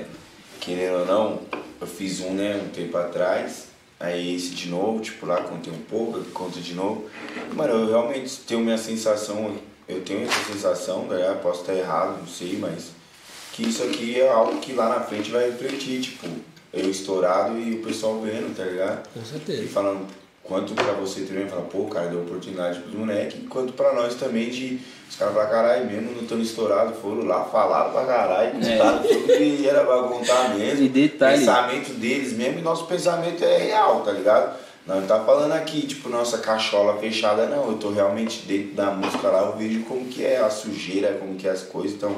querendo 0.60 0.98
ou 1.00 1.06
não, 1.06 1.40
eu 1.80 1.86
fiz 1.86 2.20
um, 2.20 2.34
né, 2.34 2.60
um 2.64 2.68
tempo 2.68 2.96
atrás, 2.98 3.68
aí 3.98 4.34
esse 4.36 4.50
de 4.50 4.68
novo, 4.68 5.00
tipo, 5.00 5.26
lá 5.26 5.40
contei 5.40 5.72
um 5.72 5.78
pouco, 5.88 6.18
aqui 6.18 6.30
conto 6.30 6.60
de 6.60 6.74
novo. 6.74 7.06
Mano, 7.54 7.72
eu 7.72 7.88
realmente 7.88 8.36
tenho 8.46 8.60
minha 8.60 8.78
sensação, 8.78 9.54
eu 9.88 10.00
tenho 10.02 10.22
essa 10.22 10.52
sensação, 10.52 11.04
né, 11.06 11.36
posso 11.42 11.62
estar 11.62 11.74
errado, 11.74 12.18
não 12.20 12.26
sei, 12.28 12.56
mas 12.60 12.90
que 13.52 13.68
isso 13.68 13.82
aqui 13.82 14.18
é 14.18 14.28
algo 14.28 14.58
que 14.60 14.72
lá 14.72 14.88
na 14.88 15.00
frente 15.00 15.30
vai 15.30 15.46
refletir, 15.50 16.00
tipo, 16.00 16.26
eu 16.72 16.88
estourado 16.90 17.58
e 17.58 17.74
o 17.76 17.82
pessoal 17.82 18.20
vendo, 18.20 18.54
tá 18.56 18.64
ligado? 18.64 19.08
Com 19.12 19.20
E 19.20 19.24
certeza. 19.24 19.68
falando 19.68 20.06
quanto 20.42 20.74
pra 20.74 20.92
você 20.94 21.20
também, 21.22 21.46
fala, 21.46 21.62
pô, 21.62 21.84
cara, 21.86 22.08
deu 22.08 22.20
oportunidade 22.22 22.80
pros 22.80 22.94
moleques, 22.94 23.40
quanto 23.48 23.72
pra 23.74 23.92
nós 23.94 24.14
também 24.14 24.50
de 24.50 24.80
os 25.08 25.16
caras 25.16 25.34
pra 25.34 25.46
caralho, 25.46 25.84
mesmo 25.86 26.12
não 26.12 26.22
estando 26.22 26.42
estourado, 26.42 26.94
foram 26.94 27.24
lá, 27.26 27.44
falaram 27.44 27.92
pra 27.92 28.04
caralho, 28.06 28.52
contaram 28.52 29.02
tudo 29.02 29.26
que 29.26 29.68
era 29.68 29.84
pra 29.84 30.02
contar 30.04 30.54
mesmo. 30.56 30.82
É. 30.82 30.86
E 30.86 30.88
detalhe- 30.88 31.38
Pensamento 31.40 31.92
deles 31.94 32.32
mesmo, 32.32 32.58
e 32.58 32.62
nosso 32.62 32.86
pensamento 32.86 33.44
é 33.44 33.58
real, 33.58 34.00
tá 34.00 34.10
ligado? 34.12 34.56
Não 34.86 35.00
tá 35.02 35.20
falando 35.20 35.52
aqui, 35.52 35.86
tipo, 35.86 36.08
nossa 36.08 36.38
cachola 36.38 36.98
fechada, 36.98 37.46
não. 37.46 37.68
Eu 37.70 37.76
tô 37.78 37.90
realmente 37.90 38.44
dentro 38.46 38.72
da 38.74 38.86
música 38.90 39.28
lá, 39.28 39.42
eu 39.42 39.56
vejo 39.56 39.82
como 39.84 40.06
que 40.06 40.24
é 40.24 40.38
a 40.40 40.50
sujeira, 40.50 41.18
como 41.20 41.36
que 41.36 41.46
é 41.46 41.50
as 41.52 41.62
coisas, 41.62 41.92
então. 41.92 42.16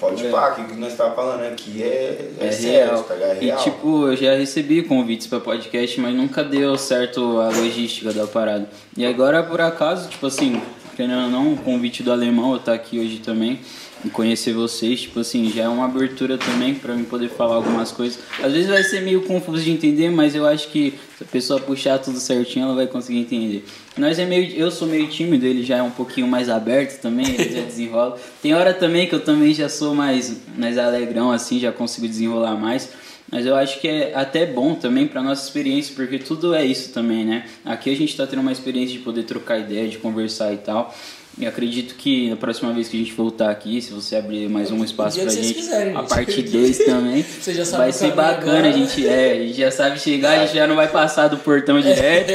Pode 0.00 0.26
É. 0.26 0.30
pá, 0.30 0.56
o 0.58 0.64
que 0.64 0.74
nós 0.76 0.96
tá 0.96 1.10
falando 1.10 1.42
aqui 1.42 1.82
é, 1.82 2.30
é, 2.40 2.46
É 2.46 2.50
sério, 2.50 2.92
real. 2.92 3.02
tá 3.04 3.14
ligado? 3.14 3.30
É 3.36 3.42
E 3.42 3.46
real. 3.46 3.58
tipo, 3.58 4.06
eu 4.08 4.16
já 4.16 4.34
recebi 4.34 4.82
convites 4.82 5.26
pra 5.26 5.38
podcast, 5.40 6.00
mas 6.00 6.14
nunca 6.14 6.42
deu 6.42 6.76
certo 6.78 7.38
a 7.38 7.48
logística 7.50 8.10
da 8.12 8.26
parada. 8.26 8.66
E 8.96 9.04
agora, 9.04 9.42
por 9.42 9.60
acaso, 9.60 10.08
tipo 10.08 10.26
assim, 10.26 10.60
querendo 10.96 11.24
ou 11.24 11.30
não, 11.30 11.52
o 11.52 11.56
convite 11.58 12.02
do 12.02 12.10
alemão, 12.10 12.56
estar 12.56 12.72
aqui 12.72 12.98
hoje 12.98 13.18
também, 13.18 13.60
e 14.04 14.08
conhecer 14.10 14.52
vocês, 14.52 15.02
tipo 15.02 15.20
assim, 15.20 15.50
já 15.50 15.64
é 15.64 15.68
uma 15.68 15.84
abertura 15.84 16.38
também 16.38 16.74
pra 16.74 16.94
mim 16.94 17.04
poder 17.04 17.28
falar 17.28 17.56
algumas 17.56 17.92
coisas. 17.92 18.18
Às 18.42 18.52
vezes 18.52 18.68
vai 18.68 18.82
ser 18.82 19.02
meio 19.02 19.22
confuso 19.22 19.62
de 19.62 19.70
entender, 19.70 20.10
mas 20.10 20.34
eu 20.34 20.46
acho 20.46 20.68
que 20.68 20.94
se 21.16 21.24
a 21.24 21.26
pessoa 21.26 21.60
puxar 21.60 21.98
tudo 21.98 22.18
certinho, 22.18 22.64
ela 22.64 22.74
vai 22.74 22.86
conseguir 22.86 23.18
entender. 23.18 23.64
Nós 23.96 24.18
é 24.18 24.24
meio, 24.24 24.54
eu 24.54 24.70
sou 24.70 24.88
meio 24.88 25.06
tímido, 25.08 25.44
ele 25.44 25.62
já 25.62 25.76
é 25.76 25.82
um 25.82 25.90
pouquinho 25.90 26.26
mais 26.26 26.48
aberto 26.48 27.00
também, 27.00 27.28
ele 27.28 27.54
já 27.54 27.60
desenrola. 27.66 28.18
Tem 28.42 28.54
hora 28.54 28.72
também 28.72 29.06
que 29.06 29.14
eu 29.14 29.20
também 29.20 29.52
já 29.52 29.68
sou 29.68 29.94
mais, 29.94 30.36
mais 30.56 30.78
alegrão 30.78 31.30
assim, 31.30 31.58
já 31.58 31.70
consigo 31.70 32.08
desenrolar 32.08 32.56
mais. 32.56 32.88
Mas 33.30 33.46
eu 33.46 33.54
acho 33.54 33.80
que 33.80 33.86
é 33.86 34.12
até 34.14 34.44
bom 34.44 34.74
também 34.74 35.06
para 35.06 35.22
nossa 35.22 35.44
experiência, 35.44 35.94
porque 35.94 36.18
tudo 36.18 36.52
é 36.52 36.64
isso 36.64 36.92
também, 36.92 37.24
né? 37.24 37.44
Aqui 37.64 37.88
a 37.88 37.96
gente 37.96 38.16
tá 38.16 38.26
tendo 38.26 38.40
uma 38.40 38.50
experiência 38.50 38.98
de 38.98 39.04
poder 39.04 39.22
trocar 39.22 39.58
ideia, 39.60 39.88
de 39.88 39.98
conversar 39.98 40.52
e 40.52 40.56
tal. 40.56 40.92
E 41.38 41.46
acredito 41.46 41.94
que 41.94 42.28
na 42.28 42.36
próxima 42.36 42.70
vez 42.72 42.88
que 42.88 42.96
a 42.96 43.00
gente 43.00 43.14
voltar 43.14 43.50
aqui, 43.50 43.80
se 43.80 43.92
você 43.92 44.16
abrir 44.16 44.48
mais 44.50 44.70
um 44.70 44.84
espaço 44.84 45.18
pra 45.18 45.30
gente, 45.30 45.54
quiserem, 45.54 45.96
a 45.96 46.00
gente. 46.00 46.08
parte 46.08 46.42
2 46.42 46.78
também, 46.78 47.22
Você 47.40 47.54
já 47.54 47.64
sabe 47.64 47.82
vai 47.84 47.92
ser 47.92 48.12
bacana, 48.12 48.52
agora. 48.58 48.68
a 48.68 48.72
gente 48.72 49.06
é, 49.08 49.32
a 49.32 49.46
gente 49.46 49.56
já 49.58 49.70
sabe 49.70 49.98
chegar, 49.98 50.32
a 50.40 50.44
gente 50.44 50.54
já 50.54 50.66
não 50.66 50.76
vai 50.76 50.88
passar 50.88 51.28
do 51.28 51.38
portão 51.38 51.80
direto, 51.80 52.32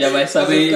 já 0.00 0.08
vai 0.08 0.26
saber, 0.26 0.72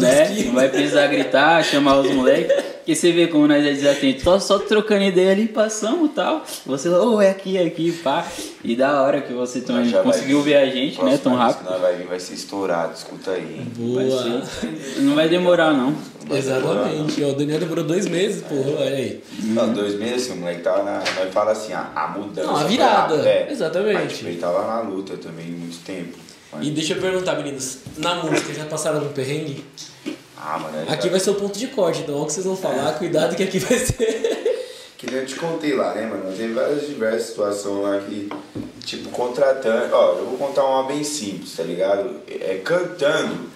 né? 0.00 0.42
Não 0.44 0.52
vai 0.52 0.68
precisar 0.68 1.06
gritar, 1.06 1.64
chamar 1.64 1.98
os 2.00 2.10
moleques. 2.10 2.52
Porque 2.84 2.94
você 2.94 3.12
vê 3.12 3.26
como 3.28 3.46
nós 3.48 3.64
é 3.64 3.72
desatento, 3.72 4.22
só, 4.22 4.38
só 4.38 4.58
trocando 4.58 5.04
ideia 5.04 5.32
ali, 5.32 5.46
passamos 5.48 6.10
e 6.10 6.12
tal. 6.12 6.44
Você, 6.66 6.90
ô, 6.90 7.18
é 7.22 7.30
aqui, 7.30 7.56
é 7.56 7.64
aqui, 7.64 7.90
pá. 7.92 8.26
E 8.62 8.76
da 8.76 9.00
hora 9.00 9.22
que 9.22 9.32
você 9.32 9.62
também 9.62 9.90
conseguiu 9.90 10.42
vir. 10.42 10.50
ver 10.50 10.56
a 10.58 10.66
gente, 10.66 11.02
né, 11.02 11.18
tão 11.22 11.34
rápido. 11.34 11.80
vai 11.80 11.96
vir 11.96 12.06
vai 12.06 12.20
ser 12.20 12.34
estourado, 12.34 12.92
escuta 12.94 13.30
aí. 13.30 13.40
hein? 13.60 13.66
Vai 13.94 14.04
Boa. 14.04 14.42
ser- 14.44 15.00
Não 15.00 15.14
vai 15.14 15.26
demorar, 15.30 15.72
não. 15.72 15.94
Exatamente. 16.30 17.22
Ó, 17.24 17.28
O 17.28 17.32
Daniel 17.34 17.60
demorou 17.60 17.84
dois 17.84 18.06
meses, 18.06 18.42
porra, 18.42 18.70
olha 18.80 18.96
aí. 18.96 19.22
Não, 19.42 19.72
dois 19.72 19.94
meses 19.94 20.30
o 20.30 20.36
moleque 20.36 20.62
tava 20.62 20.82
na. 20.82 20.98
Nós 20.98 21.32
fala 21.32 21.52
assim, 21.52 21.72
a, 21.72 21.90
a 21.94 22.08
mudança. 22.08 22.46
Não, 22.46 22.56
a 22.56 22.64
virada. 22.64 23.28
é. 23.28 23.48
Exatamente. 23.50 23.94
Mas, 23.94 24.12
tipo, 24.16 24.28
ele 24.30 24.38
tava 24.38 24.66
na 24.66 24.80
luta 24.80 25.16
também 25.16 25.46
muito 25.46 25.78
tempo. 25.84 26.16
Mas- 26.52 26.66
E 26.66 26.70
deixa 26.70 26.94
eu 26.94 27.00
perguntar, 27.00 27.36
meninos, 27.36 27.78
na 27.98 28.14
música 28.16 28.54
já 28.54 28.64
passaram 28.64 29.00
no 29.00 29.10
perrengue? 29.10 29.64
Ah, 30.36 30.58
mano. 30.58 30.78
ele 30.82 30.90
Aqui 30.92 31.04
tá- 31.04 31.10
vai 31.10 31.20
ser 31.20 31.30
o 31.30 31.34
ponto 31.34 31.58
de 31.58 31.66
corte, 31.68 32.00
então 32.02 32.20
o 32.20 32.26
que 32.26 32.32
vocês 32.32 32.44
vão 32.46 32.56
falar, 32.56 32.92
cuidado 32.98 33.34
que 33.34 33.42
aqui 33.42 33.58
vai 33.58 33.78
ser. 33.78 34.42
Que 34.96 35.10
nem 35.10 35.20
eu 35.20 35.26
te 35.26 35.34
contei 35.34 35.74
lá, 35.74 35.92
né, 35.92 36.06
mano? 36.06 36.34
Teve 36.34 36.54
várias 36.54 36.86
diversas 36.86 37.24
situações 37.28 37.82
lá 37.82 37.98
que, 37.98 38.30
tipo, 38.86 39.10
contratando. 39.10 39.94
Ó, 39.94 40.12
eu 40.18 40.24
vou 40.24 40.38
contar 40.38 40.64
uma 40.64 40.84
bem 40.84 41.04
simples, 41.04 41.54
tá 41.54 41.62
ligado? 41.62 42.20
É 42.26 42.62
cantando, 42.64 43.50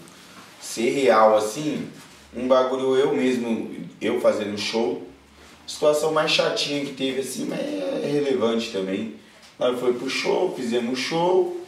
ser 0.60 0.90
real 0.90 1.38
assim, 1.38 1.88
um 2.36 2.46
bagulho 2.48 2.96
eu 2.96 3.14
mesmo, 3.14 3.70
eu 4.00 4.20
fazendo 4.20 4.56
show. 4.58 5.02
Situação 5.66 6.12
mais 6.12 6.30
chatinha 6.30 6.84
que 6.84 6.92
teve 6.94 7.20
assim, 7.20 7.44
mas 7.46 7.60
é 7.60 8.08
relevante 8.10 8.70
também. 8.72 9.14
Nós 9.58 9.78
foi 9.78 9.92
pro 9.94 10.08
show, 10.08 10.54
fizemos 10.56 10.98
show. 10.98 11.60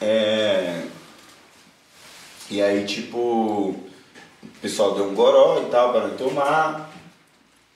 É... 0.00 0.82
E 2.50 2.62
aí, 2.62 2.84
tipo, 2.86 3.18
o 3.18 3.76
pessoal 4.62 4.94
deu 4.94 5.04
um 5.10 5.14
goró 5.14 5.62
e 5.66 5.70
tal 5.70 5.92
para 5.92 6.08
não 6.08 6.16
tomar. 6.16 6.90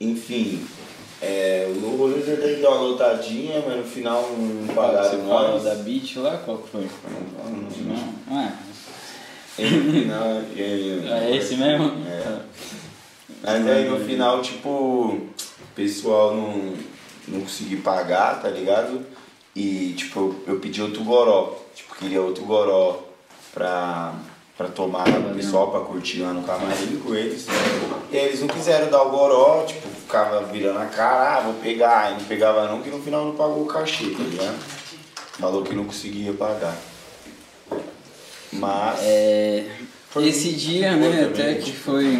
Enfim, 0.01 0.65
é, 1.21 1.71
o 1.75 1.95
rolê 1.95 2.21
já 2.21 2.35
deu 2.35 2.69
uma 2.69 2.81
lotadinha, 2.81 3.63
mas 3.65 3.77
no 3.77 3.83
final 3.83 4.29
não 4.37 4.65
Você 4.67 4.73
pagaram 4.73 5.09
falou 5.27 5.51
nós. 5.53 5.63
da 5.63 5.75
beat 5.75 6.15
lá? 6.17 6.37
Qual 6.43 6.57
que 6.57 6.69
foi? 6.69 6.81
Não? 6.81 8.13
Ah, 8.31 8.51
E 9.59 9.63
no 9.69 9.91
final, 9.93 10.41
e 10.55 10.61
aí- 10.61 11.07
é 11.31 11.35
esse 11.37 11.55
mesmo? 11.55 11.85
É. 12.07 12.22
Mas 13.43 13.67
aí 13.67 13.89
no 13.89 13.99
final, 13.99 14.41
tipo, 14.41 14.69
o 14.69 15.29
pessoal 15.75 16.33
não, 16.33 16.73
não 17.27 17.41
consegui 17.41 17.75
pagar, 17.75 18.41
tá 18.41 18.47
ligado? 18.47 19.05
E 19.53 19.93
tipo, 19.97 20.19
eu, 20.47 20.53
eu 20.53 20.59
pedi 20.59 20.81
outro 20.81 21.03
goró. 21.03 21.59
Tipo, 21.75 21.95
queria 21.95 22.21
outro 22.21 22.45
goró 22.45 23.03
pra, 23.53 24.13
pra 24.57 24.67
tomar 24.69 25.07
o 25.09 25.35
pessoal 25.35 25.69
pra 25.71 25.81
curtir 25.81 26.21
lá 26.21 26.31
no 26.31 26.43
camarim 26.43 27.01
com 27.05 27.13
eles. 27.13 27.45
E 28.09 28.15
eles 28.15 28.39
não 28.39 28.47
quiseram 28.47 28.89
dar 28.89 29.03
o 29.03 29.09
goró, 29.09 29.65
tipo, 29.65 29.89
ficava 29.89 30.41
virando 30.45 30.79
a 30.79 30.85
cara, 30.85 31.37
ah, 31.37 31.41
vou 31.41 31.55
pegar. 31.55 32.11
E 32.11 32.13
não 32.13 32.23
pegava 32.23 32.67
não, 32.67 32.81
que 32.81 32.89
no 32.89 33.01
final 33.01 33.25
não 33.25 33.35
pagou 33.35 33.63
o 33.63 33.67
cachê, 33.67 34.05
tá 34.11 34.23
ligado? 34.23 34.57
Falou 35.39 35.63
que 35.63 35.75
não 35.75 35.83
conseguia 35.83 36.31
pagar. 36.31 36.77
Mas. 38.53 38.99
É, 39.01 39.65
esse 40.17 40.53
dia, 40.53 40.95
né, 40.95 41.25
até 41.25 41.55
que 41.55 41.73
foi. 41.73 42.19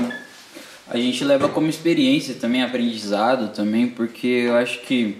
A 0.94 0.98
gente 0.98 1.24
leva 1.24 1.49
como 1.49 1.68
experiência 1.68 2.36
também, 2.36 2.61
aprendizado 2.61 3.52
também, 3.52 3.88
porque 3.88 4.28
eu 4.28 4.56
acho 4.56 4.80
que 4.82 5.18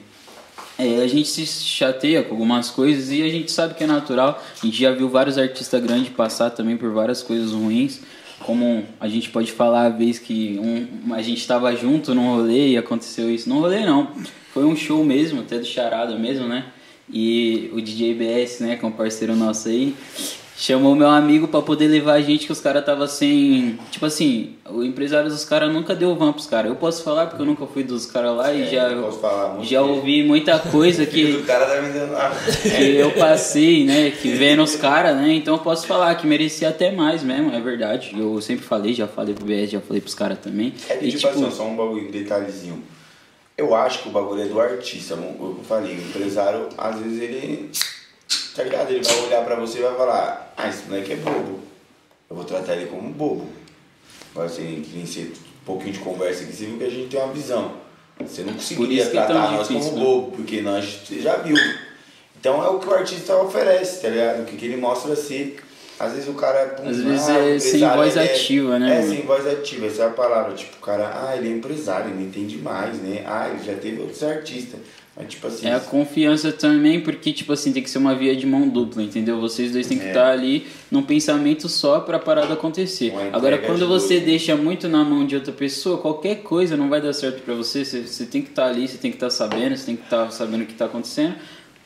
é, 0.78 0.98
a 1.02 1.08
gente 1.08 1.28
se 1.28 1.46
chateia 1.48 2.22
com 2.22 2.36
algumas 2.36 2.70
coisas 2.70 3.10
e 3.10 3.24
a 3.24 3.30
gente 3.30 3.52
sabe 3.52 3.74
que 3.74 3.84
é 3.84 3.88
natural. 3.88 4.40
A 4.62 4.66
gente 4.66 4.80
já 4.80 4.92
viu 4.92 5.10
vários 5.10 5.36
artistas 5.36 5.82
grandes 5.82 6.10
passar 6.10 6.52
também 6.52 6.78
por 6.78 6.92
várias 6.92 7.24
coisas 7.24 7.54
ruins. 7.54 8.02
Como 8.40 8.86
a 9.00 9.08
gente 9.08 9.30
pode 9.30 9.52
falar 9.52 9.88
a 9.88 9.90
vez 9.90 10.20
que 10.20 10.60
um, 10.62 11.12
a 11.16 11.24
gente 11.24 11.40
estava 11.40 11.76
junto 11.76 12.14
num 12.14 12.36
rolê 12.36 12.70
e 12.70 12.78
aconteceu 12.78 13.34
isso. 13.34 13.50
Não 13.50 13.60
rolê 13.60 13.84
não, 13.84 14.12
foi 14.54 14.66
um 14.66 14.76
show 14.76 15.04
mesmo, 15.04 15.42
até 15.42 15.58
do 15.58 15.66
Charada 15.66 16.16
mesmo, 16.20 16.48
né? 16.48 16.66
E 17.12 17.72
o 17.74 17.82
DJ 17.82 18.14
BS, 18.14 18.60
né, 18.60 18.76
que 18.76 18.86
é 18.86 18.88
um 18.88 18.92
parceiro 18.92 19.36
nosso 19.36 19.70
aí, 19.70 19.96
chamou 20.64 20.96
meu 20.96 21.10
amigo 21.10 21.46
pra 21.50 21.62
poder 21.62 21.88
levar 21.90 22.14
a 22.14 22.22
gente 22.22 22.46
que 22.46 22.52
os 22.54 22.62
caras 22.62 22.86
tava 22.86 23.06
sem. 23.06 23.78
Tipo 23.92 24.06
assim, 24.06 24.56
o 24.70 24.82
empresário 24.82 25.30
dos 25.30 25.44
caras 25.44 25.72
nunca 25.74 25.94
deu 25.94 26.16
van 26.16 26.32
pros 26.32 26.48
caras. 26.48 26.72
Eu 26.72 26.78
posso 26.78 27.04
falar 27.04 27.28
porque 27.28 27.42
eu 27.42 27.46
nunca 27.46 27.66
fui 27.68 27.84
dos 27.84 28.06
caras 28.06 28.34
lá 28.38 28.54
e 28.54 28.64
É, 28.64 28.68
já, 28.68 28.88
eu 28.90 29.64
já 29.64 29.82
ouvi 29.82 30.24
muita 30.24 30.58
coisa 30.60 31.06
que, 31.06 31.36
O 31.36 31.44
cara 31.44 31.66
tá 31.66 31.82
me 31.82 31.92
dando 31.92 32.14
lá. 32.14 32.32
que 32.62 32.96
eu 32.96 33.12
passei, 33.12 33.84
né? 33.84 34.12
Que 34.12 34.30
vendo 34.30 34.64
os 34.64 34.78
caras, 34.78 35.18
né? 35.18 35.34
Então 35.34 35.56
eu 35.56 35.60
posso 35.60 35.86
falar 35.86 36.16
que 36.16 36.26
merecia 36.26 36.70
até 36.70 36.92
mais 36.92 37.22
mesmo, 37.24 37.54
é 37.54 37.60
verdade. 37.60 38.16
Eu 38.18 38.40
sempre 38.40 38.64
falei, 38.64 38.94
já 38.94 39.06
falei 39.06 39.36
pro 39.36 39.46
BS, 39.46 39.70
já 39.70 39.82
falei 39.82 40.02
pros 40.02 40.16
caras 40.16 40.40
também. 40.40 40.74
É 40.88 40.98
E 41.04 41.12
tipo, 41.12 41.28
assim, 41.28 41.52
só 41.52 41.68
um 41.68 41.76
bagulho, 41.76 42.08
um 42.08 42.12
detalhezinho. 42.12 42.82
Eu 43.58 43.76
acho 43.76 44.04
que 44.04 44.08
o 44.08 44.12
bagulho 44.12 44.42
é 44.42 44.46
do 44.46 44.60
artista, 44.62 45.14
eu 45.16 45.60
falei, 45.68 45.94
o 45.94 46.00
empresário, 46.00 46.70
às 46.78 46.98
vezes 47.00 47.22
ele. 47.22 47.70
Tá 48.56 48.64
ligado? 48.64 48.92
Ele 48.92 49.04
vai 49.04 49.20
olhar 49.26 49.44
pra 49.44 49.56
você 49.56 49.80
e 49.80 49.82
vai 49.82 49.96
falar, 49.96 50.54
ah, 50.56 50.70
esse 50.70 50.84
moleque 50.86 51.14
é 51.14 51.16
bobo. 51.16 51.60
Eu 52.30 52.36
vou 52.36 52.46
tratar 52.46 52.76
ele 52.76 52.86
como 52.88 53.10
bobo. 53.10 53.48
Vai 54.34 54.50
ser 54.50 54.62
que 54.64 54.96
nem 54.96 55.06
ser 55.06 55.34
um 55.62 55.66
pouquinho 55.66 55.94
de 55.94 56.00
conversa 56.00 56.44
aqui, 56.44 56.54
você 56.54 56.66
viu 56.66 56.78
que 56.78 56.84
a 56.84 56.90
gente 56.90 57.10
tem 57.10 57.20
uma 57.20 57.34
visão. 57.34 57.74
Você 58.20 58.44
não 58.44 58.54
conseguiria 58.54 59.04
é 59.04 59.08
tratar 59.10 59.52
nós 59.52 59.68
difícil, 59.68 59.92
como 59.92 59.98
né? 59.98 60.04
bobo, 60.06 60.32
porque 60.38 60.62
nós 60.62 61.00
você 61.06 61.20
já 61.20 61.38
viu. 61.38 61.56
Então 62.40 62.64
é 62.64 62.68
o 62.68 62.80
que 62.80 62.88
o 62.88 62.94
artista 62.94 63.36
oferece, 63.38 64.02
tá 64.02 64.10
ligado? 64.10 64.42
O 64.42 64.46
que, 64.46 64.56
que 64.58 64.66
ele 64.66 64.78
mostra 64.78 65.16
ser. 65.16 65.60
Às 66.00 66.14
vezes 66.14 66.28
o 66.28 66.34
cara. 66.34 66.70
pum, 66.70 66.90
Às 66.90 66.98
vezes 66.98 67.30
ah, 67.30 67.40
é 67.40 67.60
sem 67.60 67.88
voz 67.88 68.18
é- 68.18 68.24
ativa, 68.24 68.80
né, 68.80 68.96
É, 68.96 69.00
mano? 69.00 69.14
sem 69.14 69.22
voz 69.26 69.48
ativa, 69.48 69.86
essa 69.86 70.04
é 70.04 70.08
a 70.08 70.10
palavra. 70.10 70.54
Tipo, 70.54 70.78
o 70.78 70.82
cara, 70.82 71.12
ah, 71.28 71.36
ele 71.38 71.48
é 71.48 71.52
empresário, 71.52 72.12
ele 72.12 72.24
entende 72.24 72.58
mais, 72.58 72.98
né? 72.98 73.24
Ah, 73.26 73.50
ele 73.50 73.64
já 73.64 73.76
teve 73.76 74.02
outros 74.02 74.22
artistas. 74.24 74.80
Mas, 75.16 75.30
tipo 75.30 75.46
assim. 75.46 75.68
É 75.68 75.74
a 75.76 75.80
confiança 75.80 76.52
também, 76.52 77.00
porque, 77.00 77.32
tipo 77.32 77.54
assim, 77.54 77.72
tem 77.72 77.84
que 77.84 77.90
ser 77.90 78.00
uma 78.00 78.16
via 78.16 78.36
de 78.36 78.48
mão 78.48 78.68
dupla, 78.68 79.04
entendeu? 79.04 79.40
Vocês 79.40 79.72
dois 79.72 79.86
têm 79.86 80.00
que 80.00 80.06
É. 80.06 80.08
estar 80.08 80.32
ali 80.32 80.66
num 80.90 81.04
pensamento 81.04 81.70
só 81.70 82.00
pra 82.00 82.18
parada 82.18 82.54
acontecer. 82.56 83.14
Agora, 83.32 83.60
quando 83.60 83.88
você 83.88 84.16
dois. 84.16 84.26
deixa 84.26 84.56
muito 84.56 84.88
na 84.90 85.04
mão 85.04 85.24
de 85.26 85.36
outra 85.36 85.54
pessoa, 85.54 86.00
qualquer 86.00 86.38
coisa 86.42 86.76
não 86.76 86.90
vai 86.90 87.00
dar 87.00 87.14
certo 87.14 87.44
pra 87.44 87.54
você. 87.54 87.86
Você, 87.86 88.02
você 88.08 88.26
tem 88.26 88.42
que 88.42 88.50
estar 88.50 88.66
ali, 88.66 88.88
você 88.88 88.98
tem 88.98 89.12
que 89.12 89.18
estar 89.18 89.30
sabendo, 89.30 89.78
você 89.78 89.86
tem 89.86 89.96
que 89.96 90.04
estar 90.04 90.32
sabendo 90.32 90.64
o 90.64 90.66
que 90.66 90.74
tá 90.74 90.86
acontecendo, 90.86 91.36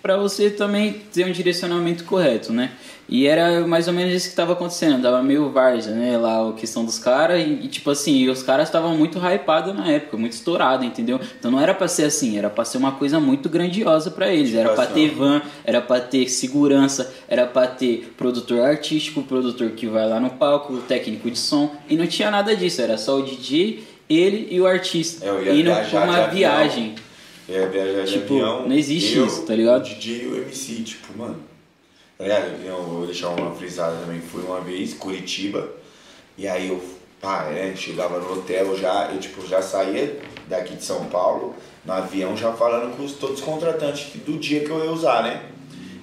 pra 0.08 0.16
você 0.16 0.50
também 0.50 1.02
ter 1.14 1.26
um 1.26 1.32
direcionamento 1.34 2.06
correto, 2.06 2.54
né? 2.54 2.72
E 3.10 3.28
era 3.28 3.68
mais 3.68 3.90
ou 3.90 3.94
menos 3.94 4.14
isso 4.14 4.30
que 4.30 4.36
tava 4.36 4.54
acontecendo, 4.54 5.02
dava 5.02 5.22
meio 5.22 5.50
várzea, 5.50 5.94
né? 5.94 6.18
Lá 6.18 6.50
a 6.50 6.54
questão 6.54 6.86
dos 6.86 6.98
caras, 6.98 7.42
e, 7.42 7.60
e, 7.64 7.68
tipo 7.68 7.90
assim, 7.90 8.30
os 8.30 8.42
caras 8.42 8.70
estavam 8.70 8.96
muito 8.96 9.20
hypados 9.20 9.76
na 9.76 9.86
época, 9.90 10.16
muito 10.16 10.32
estourado, 10.32 10.86
entendeu? 10.86 11.20
Então 11.38 11.52
não 11.52 11.60
era 11.60 11.74
pra 11.74 11.90
ser 11.90 12.06
assim, 12.06 12.38
era 12.38 12.50
pra 12.50 12.64
ser 12.64 12.78
uma 12.78 12.94
coisa 12.94 13.20
muito 13.20 13.50
grandiosa 13.50 14.10
pra 14.10 14.34
eles, 14.34 14.56
era 14.56 14.70
pra 14.70 14.86
ter 14.86 15.10
van, 15.10 15.42
era 15.66 15.82
pra 15.82 16.00
ter 16.00 16.30
segurança, 16.30 17.14
era 17.28 17.46
pra 17.46 17.68
ter 17.68 18.14
produtor 18.18 18.62
artístico, 18.62 19.22
produtor 19.24 19.72
que 19.72 19.88
vai 19.88 20.08
lá 20.08 20.22
no 20.22 20.30
palco, 20.30 20.78
técnico 20.88 21.30
de 21.30 21.38
som, 21.38 21.76
e 21.90 21.98
não 21.98 22.08
tinha 22.08 22.32
nada 22.32 22.56
disso, 22.56 22.82
era 22.82 22.98
só 22.98 23.20
o 23.20 23.24
DJ, 23.24 23.84
ele 24.10 24.48
e 24.52 24.62
o 24.62 24.66
artista, 24.66 25.26
É, 25.26 25.30
eu 25.30 25.44
ia 25.44 25.54
indo 25.54 25.90
pra 25.90 26.04
uma 26.04 26.18
avião. 26.24 26.52
É, 27.50 27.66
viajar 27.68 28.04
de 28.06 28.12
Tipo, 28.14 28.34
avião. 28.34 28.68
não 28.68 28.76
existe 28.76 29.18
eu, 29.18 29.26
isso, 29.28 29.44
tá 29.44 29.56
ligado? 29.56 29.84
DJ 29.84 30.24
e 30.24 30.28
o 30.28 30.36
MC, 30.38 30.84
tipo, 30.84 31.18
mano. 31.18 31.40
Tá 32.18 32.24
ligado? 32.24 32.66
Eu 32.66 32.84
vou 32.84 33.06
deixar 33.06 33.30
uma 33.30 33.52
frisada 33.56 33.96
também. 33.98 34.20
Fui 34.20 34.44
uma 34.44 34.60
vez, 34.62 34.94
Curitiba. 34.94 35.70
E 36.38 36.48
aí 36.48 36.68
eu, 36.70 36.84
pá, 37.22 37.46
é, 37.52 37.74
chegava 37.76 38.20
no 38.20 38.34
hotel, 38.34 38.78
já, 38.78 39.12
eu 39.14 39.20
tipo, 39.20 39.48
já 39.48 39.62
saía 39.62 40.20
daqui 40.48 40.76
de 40.76 40.84
São 40.84 41.06
Paulo, 41.06 41.56
no 41.86 41.94
avião, 41.94 42.36
já 42.36 42.52
falando 42.54 42.96
com 42.96 43.04
os, 43.06 43.14
todos 43.14 43.40
os 43.40 43.46
contratantes 43.46 44.08
do 44.26 44.38
dia 44.38 44.60
que 44.62 44.70
eu 44.70 44.84
ia 44.84 44.92
usar, 44.92 45.24
né? 45.24 45.44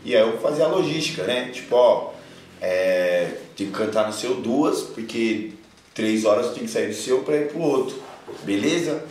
E 0.05 0.15
aí 0.17 0.23
eu 0.23 0.39
fazia 0.39 0.65
a 0.65 0.69
logística, 0.69 1.25
né? 1.25 1.51
Tipo, 1.53 1.77
ó, 1.77 2.13
é, 2.61 3.33
tem 3.57 3.67
que 3.67 3.73
cantar 3.73 4.07
no 4.07 4.13
seu 4.13 4.35
duas, 4.37 4.83
porque 4.83 5.53
três 5.95 6.25
horas 6.25 6.53
tem 6.55 6.65
que 6.65 6.71
sair 6.71 6.89
do 6.89 6.95
seu 6.95 7.21
pra 7.21 7.37
ir 7.37 7.49
pro 7.49 7.61
outro. 7.61 7.97
Beleza? 8.43 9.05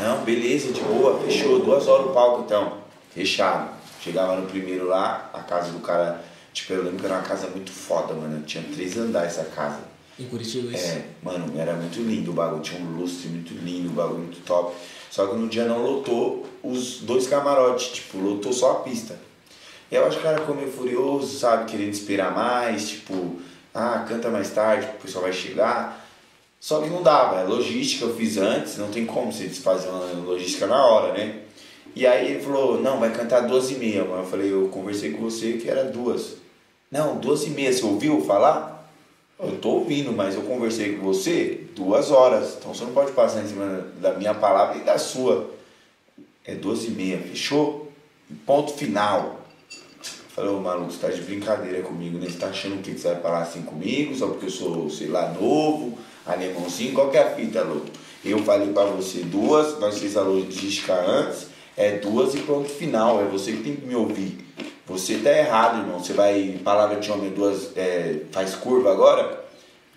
Não, 0.00 0.24
beleza, 0.24 0.72
de 0.72 0.80
boa, 0.80 1.20
fechou. 1.20 1.60
Duas 1.60 1.86
horas 1.86 2.06
o 2.06 2.10
palco 2.10 2.42
então. 2.44 2.78
Fechado. 3.12 3.70
Chegava 4.00 4.36
no 4.36 4.46
primeiro 4.46 4.86
lá, 4.86 5.30
a 5.32 5.40
casa 5.40 5.70
do 5.70 5.78
cara. 5.78 6.22
Tipo, 6.52 6.74
eu 6.74 6.84
lembro 6.84 6.98
que 7.00 7.06
era 7.06 7.14
uma 7.14 7.22
casa 7.22 7.46
muito 7.48 7.70
foda, 7.72 8.12
mano. 8.14 8.42
Tinha 8.42 8.62
três 8.74 8.96
andares 8.96 9.38
essa 9.38 9.48
casa. 9.50 9.80
Em 10.18 10.26
Curitiba, 10.26 10.72
isso. 10.72 10.86
É, 10.86 11.04
mano, 11.22 11.58
era 11.58 11.72
muito 11.74 12.00
lindo 12.00 12.30
o 12.30 12.34
bagulho. 12.34 12.62
Tinha 12.62 12.80
um 12.80 12.96
lustre 12.96 13.28
muito 13.28 13.54
lindo, 13.54 13.88
o 13.90 13.92
bagulho 13.92 14.20
muito 14.20 14.44
top. 14.44 14.74
Só 15.10 15.26
que 15.26 15.36
no 15.36 15.48
dia 15.48 15.64
não 15.64 15.82
lotou 15.82 16.46
os 16.62 17.00
dois 17.00 17.26
camarotes, 17.26 17.88
tipo, 17.88 18.18
lotou 18.18 18.52
só 18.52 18.72
a 18.72 18.74
pista. 18.76 19.18
E 19.90 19.94
eu 19.94 20.04
acho 20.06 20.16
que 20.16 20.22
o 20.22 20.24
cara 20.24 20.40
ficou 20.40 20.54
meio 20.54 20.70
furioso, 20.70 21.38
sabe? 21.38 21.70
Querendo 21.70 21.92
esperar 21.92 22.34
mais, 22.34 22.88
tipo, 22.88 23.36
ah, 23.72 24.04
canta 24.08 24.28
mais 24.28 24.50
tarde, 24.50 24.88
o 24.98 25.02
pessoal 25.02 25.24
vai 25.24 25.32
chegar. 25.32 26.03
Só 26.64 26.80
que 26.80 26.88
não 26.88 27.02
dava, 27.02 27.40
é 27.40 27.44
logística, 27.44 28.06
eu 28.06 28.16
fiz 28.16 28.38
antes, 28.38 28.78
não 28.78 28.88
tem 28.88 29.04
como 29.04 29.30
você 29.30 29.46
desfazer 29.46 29.86
uma 29.90 30.06
logística 30.24 30.66
na 30.66 30.82
hora, 30.82 31.12
né? 31.12 31.40
E 31.94 32.06
aí 32.06 32.30
ele 32.30 32.42
falou, 32.42 32.80
não, 32.80 32.98
vai 32.98 33.12
cantar 33.12 33.40
duas 33.40 33.70
e 33.70 33.74
meia. 33.74 33.98
Eu 33.98 34.24
falei, 34.24 34.50
eu 34.50 34.68
conversei 34.68 35.12
com 35.12 35.18
você 35.18 35.58
que 35.58 35.68
era 35.68 35.84
duas. 35.84 36.36
Não, 36.90 37.18
duas 37.18 37.44
e 37.44 37.50
meia, 37.50 37.70
você 37.70 37.84
ouviu 37.84 38.18
falar? 38.22 38.90
Eu 39.38 39.58
tô 39.58 39.72
ouvindo, 39.72 40.10
mas 40.10 40.36
eu 40.36 40.40
conversei 40.40 40.96
com 40.96 41.04
você 41.04 41.66
duas 41.76 42.10
horas. 42.10 42.56
Então 42.58 42.74
você 42.74 42.84
não 42.84 42.94
pode 42.94 43.12
passar 43.12 43.44
em 43.44 43.48
cima 43.48 43.86
da 44.00 44.14
minha 44.14 44.32
palavra 44.32 44.78
e 44.78 44.80
da 44.80 44.96
sua. 44.96 45.50
É 46.46 46.54
duas 46.54 46.82
e 46.84 46.92
meia, 46.92 47.18
fechou? 47.18 47.92
Ponto 48.46 48.72
final. 48.72 49.38
Falei, 50.30 50.50
ô 50.50 50.60
maluco, 50.60 50.90
você 50.90 50.98
tá 50.98 51.08
de 51.10 51.20
brincadeira 51.20 51.82
comigo, 51.82 52.16
né? 52.16 52.26
Você 52.26 52.38
tá 52.38 52.46
achando 52.46 52.82
que 52.82 52.92
você 52.92 53.08
vai 53.08 53.20
falar 53.20 53.42
assim 53.42 53.60
comigo? 53.60 54.16
Só 54.16 54.28
porque 54.28 54.46
eu 54.46 54.50
sou, 54.50 54.88
sei 54.88 55.08
lá, 55.08 55.30
novo, 55.30 55.98
alemãozinho? 56.26 56.94
Qual 56.94 57.10
que 57.10 57.16
é 57.16 57.22
a 57.22 57.34
fita, 57.34 57.62
louco? 57.62 57.86
Eu 58.24 58.38
falei 58.42 58.72
pra 58.72 58.84
você 58.84 59.18
duas, 59.20 59.78
nós 59.78 59.98
fizemos 59.98 60.16
a 60.16 60.30
logística 60.30 60.94
antes, 60.94 61.48
é 61.76 61.98
duas 61.98 62.34
e 62.34 62.38
ponto 62.38 62.68
final. 62.68 63.20
É 63.20 63.24
você 63.24 63.52
que 63.52 63.62
tem 63.62 63.76
que 63.76 63.86
me 63.86 63.94
ouvir. 63.94 64.38
Você 64.86 65.18
tá 65.18 65.30
errado, 65.30 65.80
irmão. 65.80 66.02
Você 66.02 66.12
vai, 66.12 66.58
palavra 66.62 67.00
de 67.00 67.10
homem, 67.10 67.30
duas, 67.30 67.76
é, 67.76 68.20
faz 68.32 68.54
curva 68.54 68.92
agora? 68.92 69.44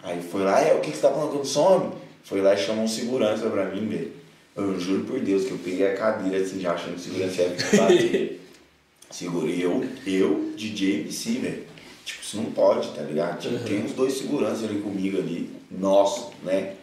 Aí 0.03 0.21
foi 0.21 0.43
lá, 0.43 0.61
é, 0.61 0.73
o 0.73 0.79
que, 0.79 0.91
que 0.91 0.97
você 0.97 1.01
tá 1.01 1.11
falando 1.11 1.43
sou 1.45 1.63
homem? 1.63 1.91
Foi 2.23 2.41
lá 2.41 2.53
e 2.53 2.57
chamou 2.57 2.83
um 2.83 2.87
segurança 2.87 3.49
pra 3.49 3.65
mim, 3.65 3.87
velho. 3.87 4.11
Eu 4.55 4.79
juro 4.79 5.03
por 5.03 5.19
Deus 5.19 5.45
que 5.45 5.51
eu 5.51 5.59
peguei 5.59 5.87
a 5.87 5.95
cadeira 5.95 6.43
assim, 6.43 6.59
já 6.59 6.73
achando 6.73 6.95
que 6.95 7.01
segurança 7.01 7.41
ia 7.41 7.49
me 7.49 7.77
bater. 7.77 8.41
Segurei 9.09 9.63
eu, 9.63 9.85
eu, 10.05 10.51
DJ 10.55 11.01
MC, 11.01 11.31
velho. 11.39 11.63
Tipo, 12.03 12.23
isso 12.23 12.37
não 12.37 12.51
pode, 12.51 12.89
tá 12.89 13.01
ligado? 13.01 13.39
Tipo, 13.39 13.63
Tem 13.63 13.83
uns 13.83 13.93
dois 13.93 14.13
seguranças 14.17 14.65
ali 14.65 14.81
comigo 14.81 15.17
ali, 15.17 15.49
nosso, 15.71 16.31
né? 16.43 16.73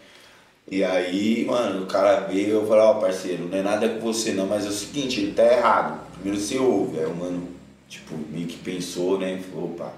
E 0.70 0.82
aí, 0.82 1.44
mano, 1.44 1.84
o 1.84 1.86
cara 1.86 2.20
veio 2.20 2.48
eu 2.48 2.66
falei, 2.66 2.84
ó, 2.84 2.94
parceiro, 2.94 3.48
não 3.48 3.58
é 3.58 3.62
nada 3.62 3.88
com 3.88 4.00
você 4.00 4.32
não, 4.32 4.46
mas 4.46 4.64
é 4.64 4.68
o 4.68 4.72
seguinte, 4.72 5.20
ele 5.20 5.32
tá 5.32 5.44
errado. 5.44 6.00
Primeiro 6.14 6.40
você 6.40 6.58
ouve. 6.58 6.98
Aí 6.98 7.06
o 7.06 7.14
mano, 7.14 7.48
tipo, 7.88 8.14
meio 8.30 8.46
que 8.46 8.56
pensou, 8.58 9.18
né? 9.18 9.38
Falou, 9.50 9.70
opa, 9.70 9.92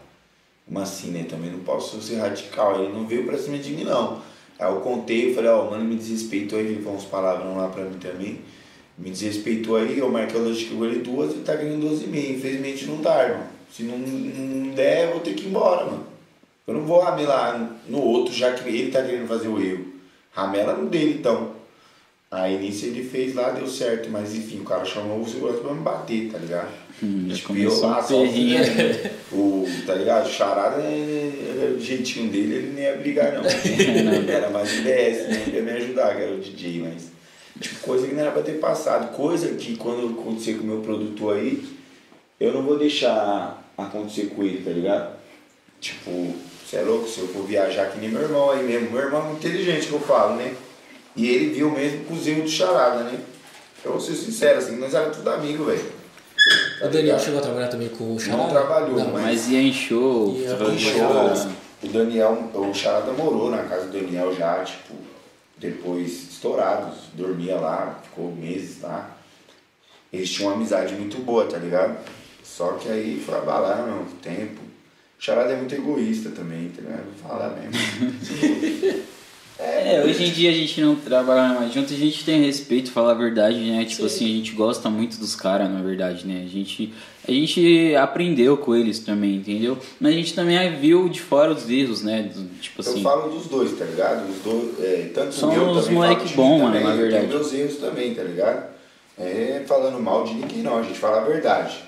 como 0.66 0.80
assim, 0.80 1.10
né? 1.12 1.24
Também 1.28 1.50
não 1.50 1.60
posso 1.60 2.00
ser 2.02 2.16
radical. 2.16 2.82
Ele 2.82 2.92
não 2.92 3.06
veio 3.06 3.24
pra 3.24 3.38
cima 3.38 3.58
de 3.58 3.72
mim, 3.72 3.84
não. 3.84 4.20
Aí 4.58 4.68
eu 4.72 4.80
contei, 4.80 5.30
eu 5.30 5.34
falei, 5.34 5.50
ó, 5.50 5.66
o 5.66 5.70
mano 5.70 5.84
me 5.84 5.96
desrespeitou 5.96 6.58
aí, 6.58 6.80
falou 6.82 6.98
uns 6.98 7.04
palavrão 7.04 7.56
lá 7.56 7.68
pra 7.68 7.84
mim 7.84 7.98
também. 7.98 8.40
Me 8.98 9.10
desrespeitou 9.10 9.76
aí, 9.76 9.98
eu 9.98 10.10
marquei 10.10 10.40
lógica 10.40 10.74
com 10.74 10.84
ele 10.84 11.00
duas 11.00 11.32
e 11.32 11.38
tá 11.40 11.54
ganhando 11.54 11.82
duas 11.82 12.02
e 12.02 12.06
meia. 12.06 12.32
Infelizmente 12.32 12.86
não 12.86 13.00
dá, 13.00 13.22
irmão. 13.22 13.46
Se 13.70 13.82
não, 13.82 13.98
não 13.98 14.74
der, 14.74 15.06
eu 15.06 15.12
vou 15.12 15.20
ter 15.20 15.34
que 15.34 15.44
ir 15.44 15.48
embora, 15.48 15.84
mano. 15.84 16.15
Eu 16.66 16.74
não 16.74 16.82
vou 16.82 17.00
ramelar 17.00 17.76
no 17.88 18.00
outro, 18.00 18.34
já 18.34 18.52
que 18.52 18.68
ele 18.68 18.90
tá 18.90 19.02
querendo 19.02 19.28
fazer 19.28 19.48
o 19.48 19.62
erro. 19.62 19.86
Ramela 20.32 20.74
no 20.74 20.88
dele, 20.88 21.14
então. 21.20 21.54
Aí 22.30 22.58
nisso 22.58 22.86
ele 22.86 23.04
fez 23.08 23.34
lá, 23.34 23.50
deu 23.50 23.68
certo, 23.68 24.10
mas 24.10 24.34
enfim, 24.34 24.58
o 24.60 24.64
cara 24.64 24.84
chamou 24.84 25.20
o 25.20 25.28
segurança 25.28 25.60
pra 25.60 25.72
me 25.72 25.80
bater, 25.80 26.28
tá 26.30 26.38
ligado? 26.38 26.68
Hum, 27.02 27.28
Tipo, 27.32 27.48
começou 27.48 27.84
eu 27.84 27.90
lá, 27.90 28.02
só- 28.02 28.20
perrinho. 28.20 28.58
O, 29.32 29.64
tá 29.86 29.94
ligado? 29.94 30.26
O 30.26 30.30
Charada, 30.30 30.82
é, 30.82 31.32
é 31.62 31.74
o 31.76 31.80
jeitinho 31.80 32.30
dele, 32.30 32.54
ele 32.56 32.72
nem 32.74 32.84
ia 32.84 32.96
brigar, 32.96 33.32
não. 33.32 33.42
era 34.28 34.50
mais 34.50 34.72
o 34.72 34.82
DS, 34.82 35.28
né? 35.28 35.44
Ele 35.46 35.56
ia 35.56 35.62
me 35.62 35.70
ajudar, 35.70 36.16
que 36.16 36.22
era 36.22 36.32
o 36.34 36.38
DJ, 36.40 36.80
mas. 36.82 37.10
Tipo, 37.60 37.80
coisa 37.80 38.06
que 38.08 38.12
não 38.14 38.22
era 38.22 38.32
pra 38.32 38.42
ter 38.42 38.58
passado. 38.58 39.14
Coisa 39.16 39.48
que 39.54 39.76
quando 39.76 40.18
acontecer 40.18 40.54
com 40.54 40.64
o 40.64 40.66
meu 40.66 40.80
produtor 40.80 41.36
aí, 41.36 41.62
eu 42.40 42.52
não 42.52 42.62
vou 42.62 42.76
deixar 42.76 43.62
acontecer 43.78 44.26
com 44.34 44.42
ele, 44.42 44.62
tá 44.64 44.70
ligado? 44.72 45.16
Tipo, 45.80 46.34
você 46.66 46.76
é 46.78 46.82
louco, 46.82 47.08
se 47.08 47.20
eu 47.20 47.28
for 47.28 47.44
viajar 47.44 47.90
que 47.90 47.98
nem 47.98 48.08
meu 48.10 48.22
irmão 48.22 48.50
aí 48.50 48.62
mesmo. 48.64 48.90
Meu 48.90 49.00
irmão 49.02 49.20
é 49.20 49.24
muito 49.26 49.46
inteligente 49.46 49.86
que 49.86 49.92
eu 49.92 50.00
falo, 50.00 50.36
né? 50.36 50.54
E 51.14 51.28
ele 51.28 51.54
viu 51.54 51.70
mesmo 51.70 52.04
erros 52.10 52.42
do 52.42 52.48
Charada, 52.48 53.04
né? 53.04 53.18
Eu 53.84 53.92
vou 53.92 54.00
ser 54.00 54.14
sincero, 54.16 54.58
assim, 54.58 54.76
nós 54.76 54.92
era 54.92 55.10
tudo 55.10 55.30
amigo, 55.30 55.64
velho. 55.64 55.92
O 56.82 56.88
Daniel 56.88 57.18
chegou 57.18 57.38
a 57.38 57.42
trabalhar 57.42 57.68
também 57.68 57.88
com 57.88 58.14
o 58.14 58.18
Charada? 58.20 58.42
Não 58.42 58.50
trabalhou, 58.50 58.98
Não, 58.98 59.12
mas- 59.12 59.22
Mas 59.22 59.48
ia 59.48 59.62
em 59.62 59.72
show. 59.72 60.34
Ia 60.36 60.52
em 60.52 60.78
show. 60.78 61.32
o 61.82 61.88
Daniel, 61.88 62.50
o 62.52 62.74
Charada 62.74 63.12
morou 63.12 63.50
na 63.50 63.62
casa 63.64 63.86
do 63.86 63.92
Daniel 63.92 64.34
já, 64.34 64.62
tipo, 64.64 64.94
depois 65.58 66.10
estourados, 66.30 66.94
dormia 67.14 67.56
lá, 67.56 68.00
ficou 68.02 68.30
meses 68.32 68.82
lá. 68.82 69.16
Eles 70.12 70.28
tinham 70.30 70.50
uma 70.50 70.56
amizade 70.56 70.94
muito 70.94 71.18
boa, 71.18 71.46
tá 71.46 71.56
ligado? 71.58 71.96
Só 72.44 72.72
que 72.72 72.88
aí 72.88 73.22
foi 73.24 73.36
abalando 73.36 74.02
o 74.02 74.04
tempo. 74.22 74.60
O 75.18 75.22
Charada 75.22 75.52
é 75.52 75.56
muito 75.56 75.74
egoísta 75.74 76.30
também, 76.30 76.68
tá 76.68 76.82
ligado? 76.82 77.04
Vou 77.20 77.28
falar 77.30 77.50
mesmo. 77.56 79.06
É, 79.58 80.02
hoje 80.04 80.22
em 80.26 80.30
dia 80.32 80.50
a 80.50 80.52
gente 80.52 80.78
não 80.82 80.96
trabalha 80.96 81.54
mais 81.58 81.72
junto, 81.72 81.90
a 81.90 81.96
gente 81.96 82.22
tem 82.26 82.42
respeito, 82.44 82.90
falar 82.90 83.12
a 83.12 83.14
verdade, 83.14 83.56
né? 83.58 83.86
Tipo 83.86 84.02
Sim. 84.02 84.06
assim, 84.06 84.24
a 84.26 84.36
gente 84.36 84.52
gosta 84.52 84.90
muito 84.90 85.16
dos 85.18 85.34
caras, 85.34 85.70
na 85.70 85.80
verdade, 85.80 86.26
né? 86.26 86.42
A 86.44 86.48
gente, 86.48 86.92
a 87.26 87.30
gente 87.32 87.94
aprendeu 87.96 88.58
com 88.58 88.74
eles 88.76 88.98
também, 88.98 89.36
entendeu? 89.36 89.78
Mas 89.98 90.12
a 90.12 90.14
gente 90.14 90.34
também 90.34 90.76
viu 90.76 91.08
de 91.08 91.22
fora 91.22 91.52
os 91.52 91.70
erros, 91.70 92.02
né? 92.02 92.24
Do- 92.34 92.44
Tipo 92.60 92.82
Eu 92.82 92.90
assim. 92.92 93.02
falo 93.02 93.30
dos 93.30 93.46
dois, 93.46 93.72
tá 93.78 93.86
ligado? 93.86 94.28
Os 94.30 94.42
dois, 94.42 94.78
é, 94.78 95.10
tanto 95.14 95.34
São 95.34 95.48
o 95.48 95.52
meu 95.52 95.62
uns 95.70 95.78
também, 95.84 95.94
moleque 95.94 96.16
falo 96.16 96.28
de 96.28 96.34
bom, 96.34 96.56
mim 96.58 96.62
mano, 96.64 96.74
na 96.74 96.80
eu 96.80 96.84
tenho 96.84 96.98
verdade. 97.10 97.26
meus 97.28 97.54
erros 97.54 97.76
também, 97.76 98.14
tá 98.14 98.22
ligado? 98.24 98.66
É 99.18 99.64
falando 99.66 99.98
mal 100.02 100.24
de 100.24 100.34
ninguém 100.34 100.62
não, 100.62 100.80
a 100.80 100.82
gente 100.82 100.98
fala 100.98 101.22
a 101.22 101.24
verdade. 101.24 101.78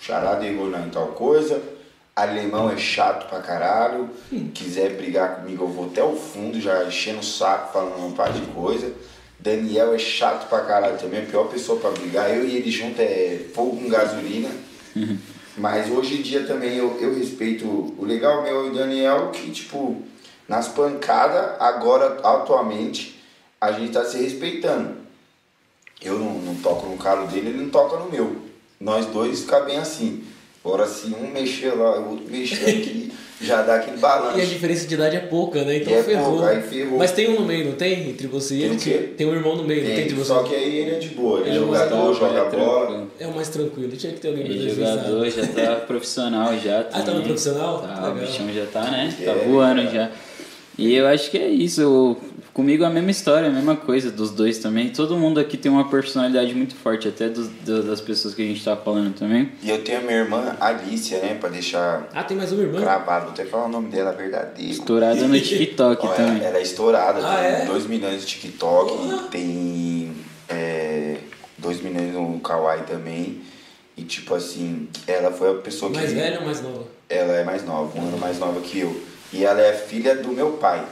Charada 0.00 0.46
errou 0.46 0.68
em 0.68 0.90
tal 0.90 1.08
coisa, 1.08 1.60
alemão 2.16 2.70
é 2.70 2.78
chato 2.78 3.28
pra 3.28 3.40
caralho, 3.40 4.08
quiser 4.54 4.96
brigar 4.96 5.36
comigo 5.36 5.64
eu 5.64 5.68
vou 5.68 5.86
até 5.86 6.02
o 6.02 6.16
fundo, 6.16 6.58
já 6.58 6.82
enchendo 6.84 7.20
o 7.20 7.22
saco, 7.22 7.74
falando 7.74 7.98
uma 7.98 8.16
par 8.16 8.32
de 8.32 8.40
coisa. 8.52 8.90
Daniel 9.38 9.94
é 9.94 9.98
chato 9.98 10.48
pra 10.48 10.60
caralho 10.60 10.98
também, 10.98 11.20
é 11.20 11.22
a 11.24 11.26
pior 11.26 11.44
pessoa 11.44 11.78
pra 11.78 11.90
brigar. 11.90 12.34
Eu 12.34 12.48
e 12.48 12.56
ele 12.56 12.70
junto 12.70 13.00
é 13.02 13.44
fogo 13.54 13.76
com 13.76 13.88
gasolina. 13.88 14.48
Mas 15.58 15.90
hoje 15.90 16.18
em 16.18 16.22
dia 16.22 16.44
também 16.46 16.76
eu, 16.76 16.98
eu 16.98 17.14
respeito. 17.14 17.66
O 17.66 18.04
legal 18.04 18.42
meu 18.42 18.66
e 18.66 18.70
o 18.70 18.74
Daniel 18.74 19.30
que, 19.30 19.50
tipo, 19.50 20.02
nas 20.48 20.68
pancadas, 20.68 21.60
agora, 21.60 22.18
atualmente, 22.22 23.22
a 23.60 23.72
gente 23.72 23.92
tá 23.92 24.04
se 24.06 24.16
respeitando. 24.16 24.96
Eu 26.02 26.18
não, 26.18 26.32
não 26.38 26.54
toco 26.56 26.86
no 26.86 26.96
calo 26.96 27.26
dele, 27.26 27.50
ele 27.50 27.62
não 27.62 27.70
toca 27.70 27.98
no 27.98 28.10
meu. 28.10 28.36
Nós 28.80 29.06
dois 29.06 29.40
fica 29.40 29.60
bem 29.60 29.78
assim. 29.78 30.24
Agora 30.66 30.86
se 30.86 31.06
um 31.14 31.30
mexer 31.32 31.70
lá, 31.74 32.00
o 32.00 32.10
outro 32.10 32.24
mexer 32.28 32.64
aqui, 32.68 33.12
já 33.40 33.62
dá 33.62 33.76
aquele 33.76 33.98
balanço. 33.98 34.36
E 34.38 34.42
a 34.42 34.44
diferença 34.44 34.86
de 34.86 34.94
idade 34.94 35.14
é 35.16 35.20
pouca, 35.20 35.62
né? 35.64 35.76
Então 35.76 35.92
É 35.94 36.02
ferrou. 36.02 36.32
pouca, 36.32 36.48
aí 36.48 36.62
ferrou. 36.62 36.98
Mas 36.98 37.12
tem 37.12 37.28
um 37.30 37.40
no 37.40 37.46
meio, 37.46 37.66
não 37.66 37.72
tem? 37.74 38.10
Entre 38.10 38.26
você 38.26 38.54
e 38.54 38.58
Tem 38.58 38.66
ele? 38.66 38.76
o 38.76 38.80
quê? 38.80 38.92
Tem 39.16 39.26
um 39.28 39.34
irmão 39.34 39.54
no 39.56 39.62
meio, 39.64 39.82
não 39.82 39.90
tem 39.90 39.98
entre 40.00 40.08
Tem, 40.14 40.18
você? 40.18 40.28
só 40.28 40.42
que 40.42 40.54
aí 40.54 40.76
ele 40.78 40.90
é 40.96 40.98
de 40.98 41.08
boa, 41.10 41.38
ele 41.40 41.50
é 41.50 41.52
Ele 41.52 41.58
é 41.58 41.66
jogador, 41.66 42.12
Tá, 42.14 42.18
joga 42.20 42.38
é 42.40 42.50
bola. 42.50 42.86
tranquilo. 42.86 43.10
É 43.20 43.26
o 43.28 43.34
mais 43.34 43.48
tranquilo. 43.48 43.92
Tinha 43.96 44.12
que 44.12 44.20
ter 44.20 44.28
alguém 44.28 44.44
pra 44.44 44.54
E 44.54 44.58
defesa. 44.58 44.80
jogador 44.96 45.30
já 45.30 45.46
tá 45.46 45.76
profissional 45.86 46.58
já. 46.58 46.80
Ah, 46.92 47.02
tá 47.02 47.12
no 47.12 47.22
profissional? 47.22 47.78
Tá, 47.80 47.94
Legal. 47.94 48.10
o 48.10 48.14
bichão 48.18 48.52
já 48.52 48.66
tá, 48.66 48.90
né? 48.90 49.14
Tá 49.24 49.30
É, 49.30 49.44
voando 49.48 49.82
cara. 49.84 49.94
já. 49.94 50.10
E 50.78 50.94
eu 50.94 51.06
acho 51.06 51.30
que 51.30 51.38
é 51.38 51.48
isso. 51.48 51.80
eu- 51.80 52.16
comigo 52.56 52.86
a 52.86 52.88
mesma 52.88 53.10
história, 53.10 53.48
a 53.48 53.52
mesma 53.52 53.76
coisa 53.76 54.10
dos 54.10 54.30
dois 54.30 54.56
também. 54.56 54.88
Todo 54.88 55.14
mundo 55.18 55.38
aqui 55.38 55.58
tem 55.58 55.70
uma 55.70 55.90
personalidade 55.90 56.54
muito 56.54 56.74
forte, 56.74 57.06
até 57.06 57.28
dos- 57.28 57.50
das 57.84 58.00
pessoas 58.00 58.34
que 58.34 58.40
a 58.40 58.46
gente 58.46 58.64
tá 58.64 58.74
falando 58.74 59.12
também. 59.14 59.52
E 59.62 59.68
eu 59.68 59.84
tenho 59.84 59.98
a 59.98 60.00
minha 60.00 60.16
irmã 60.20 60.56
Alicia, 60.58 61.18
né, 61.20 61.36
pra 61.38 61.50
deixar 61.50 62.08
Ah, 62.14 62.24
tem 62.24 62.34
mais 62.34 62.52
uma 62.52 62.62
irmã? 62.62 62.80
gravado, 62.80 63.24
vou 63.26 63.34
até 63.34 63.44
falar 63.44 63.66
o 63.66 63.68
nome 63.68 63.90
dela 63.90 64.10
verdadeiro. 64.12 64.72
Estourada 64.72 65.28
no 65.28 65.38
TikTok 65.38 66.00
também. 66.16 66.42
Ela 66.42 66.56
é 66.56 66.62
estourada, 66.62 67.20
Ah, 67.22 67.36
tem 67.36 67.46
é? 67.46 67.64
2 67.66 67.86
milhões 67.86 68.22
de 68.22 68.26
TikTok, 68.26 69.28
tem 69.30 70.12
2 71.58 71.82
milhões 71.82 72.14
no 72.14 72.40
Kawaii 72.40 72.84
também. 72.84 73.42
E 73.98 74.02
tipo 74.02 74.34
assim, 74.34 74.88
ela 75.06 75.30
foi 75.30 75.50
a 75.50 75.54
pessoa 75.54 75.90
Mais 75.92 76.08
que. 76.08 76.14
velha 76.14 76.38
ou 76.40 76.46
mais 76.46 76.62
nova? 76.62 76.84
Ela 77.08 77.32
é 77.34 77.44
mais 77.44 77.62
nova, 77.66 77.98
um 77.98 78.02
ano 78.08 78.16
mais 78.18 78.38
nova 78.38 78.60
que 78.60 78.78
eu. 78.80 78.98
E 79.30 79.44
ela 79.44 79.60
é 79.60 79.74
filha 79.74 80.14
do 80.16 80.28
meu 80.28 80.52
pai. 80.52 80.82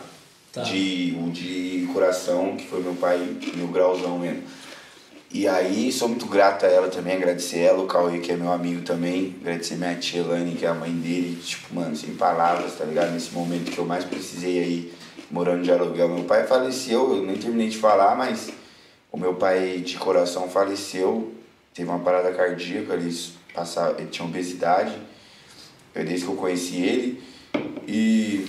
Tá. 0.55 0.63
De, 0.63 1.19
o 1.21 1.31
de 1.31 1.89
coração, 1.93 2.57
que 2.57 2.67
foi 2.69 2.81
meu 2.81 2.95
pai, 2.95 3.19
meu 3.57 3.67
grauzão 3.67 4.21
mesmo. 4.21 4.45
E 5.33 5.49
aí, 5.49 5.91
sou 5.91 6.09
muito 6.09 6.27
grato 6.27 6.65
a 6.65 6.69
ela 6.69 6.89
também, 6.89 7.17
agradecer 7.17 7.59
ela, 7.59 7.83
o 7.83 7.89
Cauê, 7.89 8.21
que 8.21 8.31
é 8.31 8.37
meu 8.37 8.53
amigo 8.53 8.83
também, 8.83 9.35
agradecer 9.41 9.75
minha 9.75 9.97
tia 9.97 10.21
Elane, 10.21 10.55
que 10.55 10.65
é 10.65 10.69
a 10.69 10.75
mãe 10.75 10.93
dele, 10.93 11.43
tipo, 11.43 11.75
mano, 11.75 11.97
sem 11.97 12.15
palavras, 12.15 12.79
tá 12.79 12.85
ligado? 12.85 13.11
Nesse 13.11 13.33
momento 13.33 13.73
que 13.73 13.79
eu 13.79 13.85
mais 13.85 14.05
precisei 14.05 14.61
aí, 14.61 14.93
morando 15.29 15.65
de 15.65 15.73
aluguel. 15.73 16.09
Meu 16.09 16.23
pai 16.23 16.47
faleceu, 16.47 17.17
eu 17.17 17.27
nem 17.27 17.37
terminei 17.37 17.69
de 17.69 17.79
falar, 17.79 18.15
mas 18.17 18.53
o 19.11 19.17
meu 19.17 19.35
pai 19.35 19.79
de 19.79 19.97
coração 19.97 20.49
faleceu, 20.49 21.33
teve 21.75 21.91
uma 21.91 21.99
parada 21.99 22.33
cardíaca, 22.33 22.95
eles 22.95 23.33
passaram, 23.53 23.99
ele 23.99 24.11
tinha 24.11 24.25
obesidade, 24.25 24.97
eu, 25.93 26.05
desde 26.05 26.27
que 26.27 26.31
eu 26.31 26.37
conheci 26.37 26.77
ele, 26.77 27.23
e, 27.89 28.47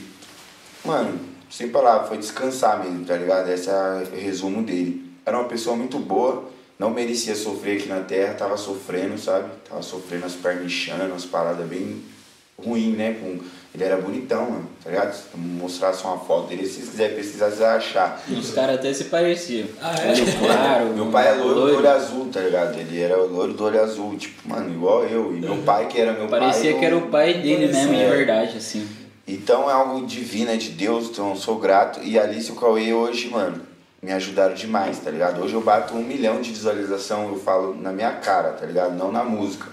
mano, 0.84 1.20
sem 1.50 1.70
palavras, 1.70 2.10
foi 2.10 2.18
descansar 2.18 2.84
mesmo, 2.84 3.06
tá 3.06 3.16
ligado? 3.16 3.50
Esse 3.52 3.70
é 3.70 4.04
o 4.14 4.20
resumo 4.20 4.64
dele. 4.64 5.04
Era 5.26 5.38
uma 5.38 5.48
pessoa 5.48 5.76
muito 5.76 5.98
boa, 6.00 6.46
não 6.78 6.90
merecia 6.92 7.36
sofrer 7.36 7.78
aqui 7.78 7.88
na 7.88 8.02
Terra, 8.02 8.34
tava 8.34 8.58
sofrendo, 8.58 9.18
sabe? 9.18 9.50
Tava 9.68 9.82
sofrendo 9.82 10.26
as 10.26 10.34
pernas 10.34 10.66
inchando, 10.66 11.06
umas 11.06 11.26
paradas 11.26 11.66
bem 11.68 12.02
ruim, 12.58 12.92
né? 12.92 13.18
Com... 13.20 13.40
Ele 13.74 13.84
era 13.84 13.98
bonitão, 13.98 14.50
mano, 14.50 14.70
tá 14.82 14.90
ligado? 14.90 15.14
Se 15.14 15.24
eu 15.34 15.40
mostrasse 15.40 16.02
uma 16.06 16.18
foto 16.18 16.48
dele, 16.48 16.66
se 16.66 16.76
vocês 16.76 16.90
quiserem 16.92 17.16
pesquisar, 17.18 17.48
vocês 17.48 17.60
vão 17.60 17.68
achar. 17.68 18.24
Os 18.30 18.52
caras 18.52 18.76
até 18.76 18.94
se 18.94 19.04
pareciam. 19.06 19.68
Ah, 19.82 19.94
é? 19.96 20.14
Claro. 20.40 20.86
Meu 20.94 21.08
pai 21.08 21.28
é 21.28 21.32
loiro 21.34 21.56
do 21.56 21.78
olho 21.78 21.90
azul, 21.90 22.30
tá 22.32 22.40
ligado? 22.40 22.80
Ele 22.80 23.02
era 23.02 23.22
o 23.22 23.28
loiro 23.28 23.52
do 23.54 23.66
olho 23.66 23.84
azul, 23.84 24.16
tipo, 24.16 24.48
mano, 24.48 24.74
igual 24.74 25.04
eu. 25.04 25.36
E 25.36 25.42
meu 25.42 25.58
pai, 25.58 25.90
que 25.90 26.00
era 26.00 26.14
meu 26.14 26.30
Parecia 26.30 26.72
pai. 26.72 26.80
que 26.80 26.86
era 26.86 26.96
o 26.96 27.08
pai 27.10 27.34
dele 27.34 27.68
Parecia. 27.68 27.88
mesmo, 27.88 27.96
de 27.96 28.16
verdade, 28.16 28.58
assim. 28.58 28.88
Então 29.28 29.70
é 29.70 29.74
algo 29.74 30.06
divino, 30.06 30.52
é 30.52 30.58
de 30.58 30.70
Deus, 30.70 31.10
então 31.10 31.32
eu 31.32 31.36
sou 31.36 31.58
grato. 31.58 32.00
E 32.04 32.20
a 32.20 32.24
Alice 32.24 32.50
e 32.50 32.52
o 32.52 32.56
Cauê 32.56 32.94
hoje, 32.94 33.30
mano, 33.30 33.62
me 34.02 34.12
ajudaram 34.12 34.54
demais, 34.54 35.00
tá 35.00 35.10
ligado? 35.10 35.42
Hoje 35.42 35.56
eu 35.56 35.62
bato 35.62 35.96
um 35.96 36.04
milhão 36.04 36.42
de 36.42 36.52
visualização, 36.52 37.30
eu 37.30 37.40
falo 37.40 37.74
na 37.74 37.92
minha 37.92 38.12
cara, 38.12 38.52
tá 38.52 38.66
ligado? 38.66 38.96
Não 38.96 39.12
na 39.12 39.24
música. 39.24 39.68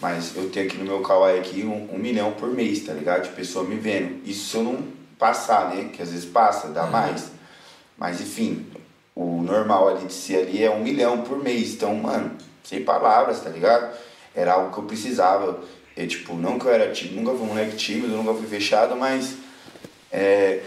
Mas 0.00 0.34
eu 0.34 0.48
tenho 0.50 0.66
aqui 0.66 0.78
no 0.78 0.84
meu 0.84 1.02
Kawaii 1.02 1.38
aqui 1.38 1.64
um, 1.64 1.94
um 1.94 1.98
milhão 1.98 2.32
por 2.32 2.48
mês, 2.48 2.80
tá 2.84 2.92
ligado? 2.92 3.24
De 3.24 3.30
pessoa 3.30 3.64
me 3.64 3.76
vendo. 3.76 4.26
Isso 4.26 4.50
se 4.50 4.56
eu 4.56 4.62
não 4.64 4.84
passar, 5.18 5.68
né? 5.74 5.90
Que 5.92 6.02
às 6.02 6.10
vezes 6.10 6.24
passa, 6.24 6.68
dá 6.68 6.86
mais. 6.86 7.30
Mas 7.96 8.20
enfim, 8.20 8.66
o 9.14 9.42
normal 9.42 9.88
ali 9.88 10.06
de 10.06 10.12
ser 10.12 10.46
ali 10.46 10.62
é 10.62 10.70
um 10.70 10.82
milhão 10.82 11.22
por 11.22 11.42
mês. 11.42 11.74
Então, 11.74 11.94
mano, 11.94 12.32
sem 12.62 12.82
palavras, 12.82 13.40
tá 13.40 13.50
ligado? 13.50 13.94
Era 14.34 14.54
algo 14.54 14.72
que 14.72 14.78
eu 14.78 14.84
precisava. 14.84 15.60
Eu, 15.96 16.08
tipo, 16.08 16.34
não 16.34 16.58
que 16.58 16.66
eu 16.66 16.72
era 16.72 16.90
tímido, 16.90 17.16
nunca 17.16 17.36
fui 17.36 17.42
um 17.42 17.48
moleque 17.50 17.76
tímido, 17.76 18.08
nunca 18.08 18.34
fui 18.34 18.46
fechado, 18.46 18.96
mas 18.96 19.36
é, 20.10 20.60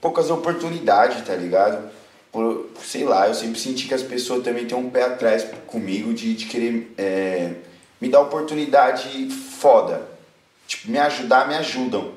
poucas 0.00 0.30
oportunidades, 0.30 1.24
tá 1.26 1.34
ligado? 1.34 1.90
Por, 2.32 2.70
sei 2.82 3.04
lá, 3.04 3.28
eu 3.28 3.34
sempre 3.34 3.58
senti 3.58 3.86
que 3.86 3.94
as 3.94 4.02
pessoas 4.02 4.42
também 4.42 4.66
têm 4.66 4.76
um 4.76 4.90
pé 4.90 5.04
atrás 5.04 5.46
comigo 5.66 6.12
de, 6.12 6.34
de 6.34 6.46
querer 6.46 6.92
é, 6.96 7.52
me 8.00 8.08
dar 8.08 8.20
oportunidade 8.20 9.28
foda. 9.30 10.06
Tipo, 10.66 10.90
me 10.90 10.98
ajudar, 10.98 11.48
me 11.48 11.54
ajudam. 11.54 12.12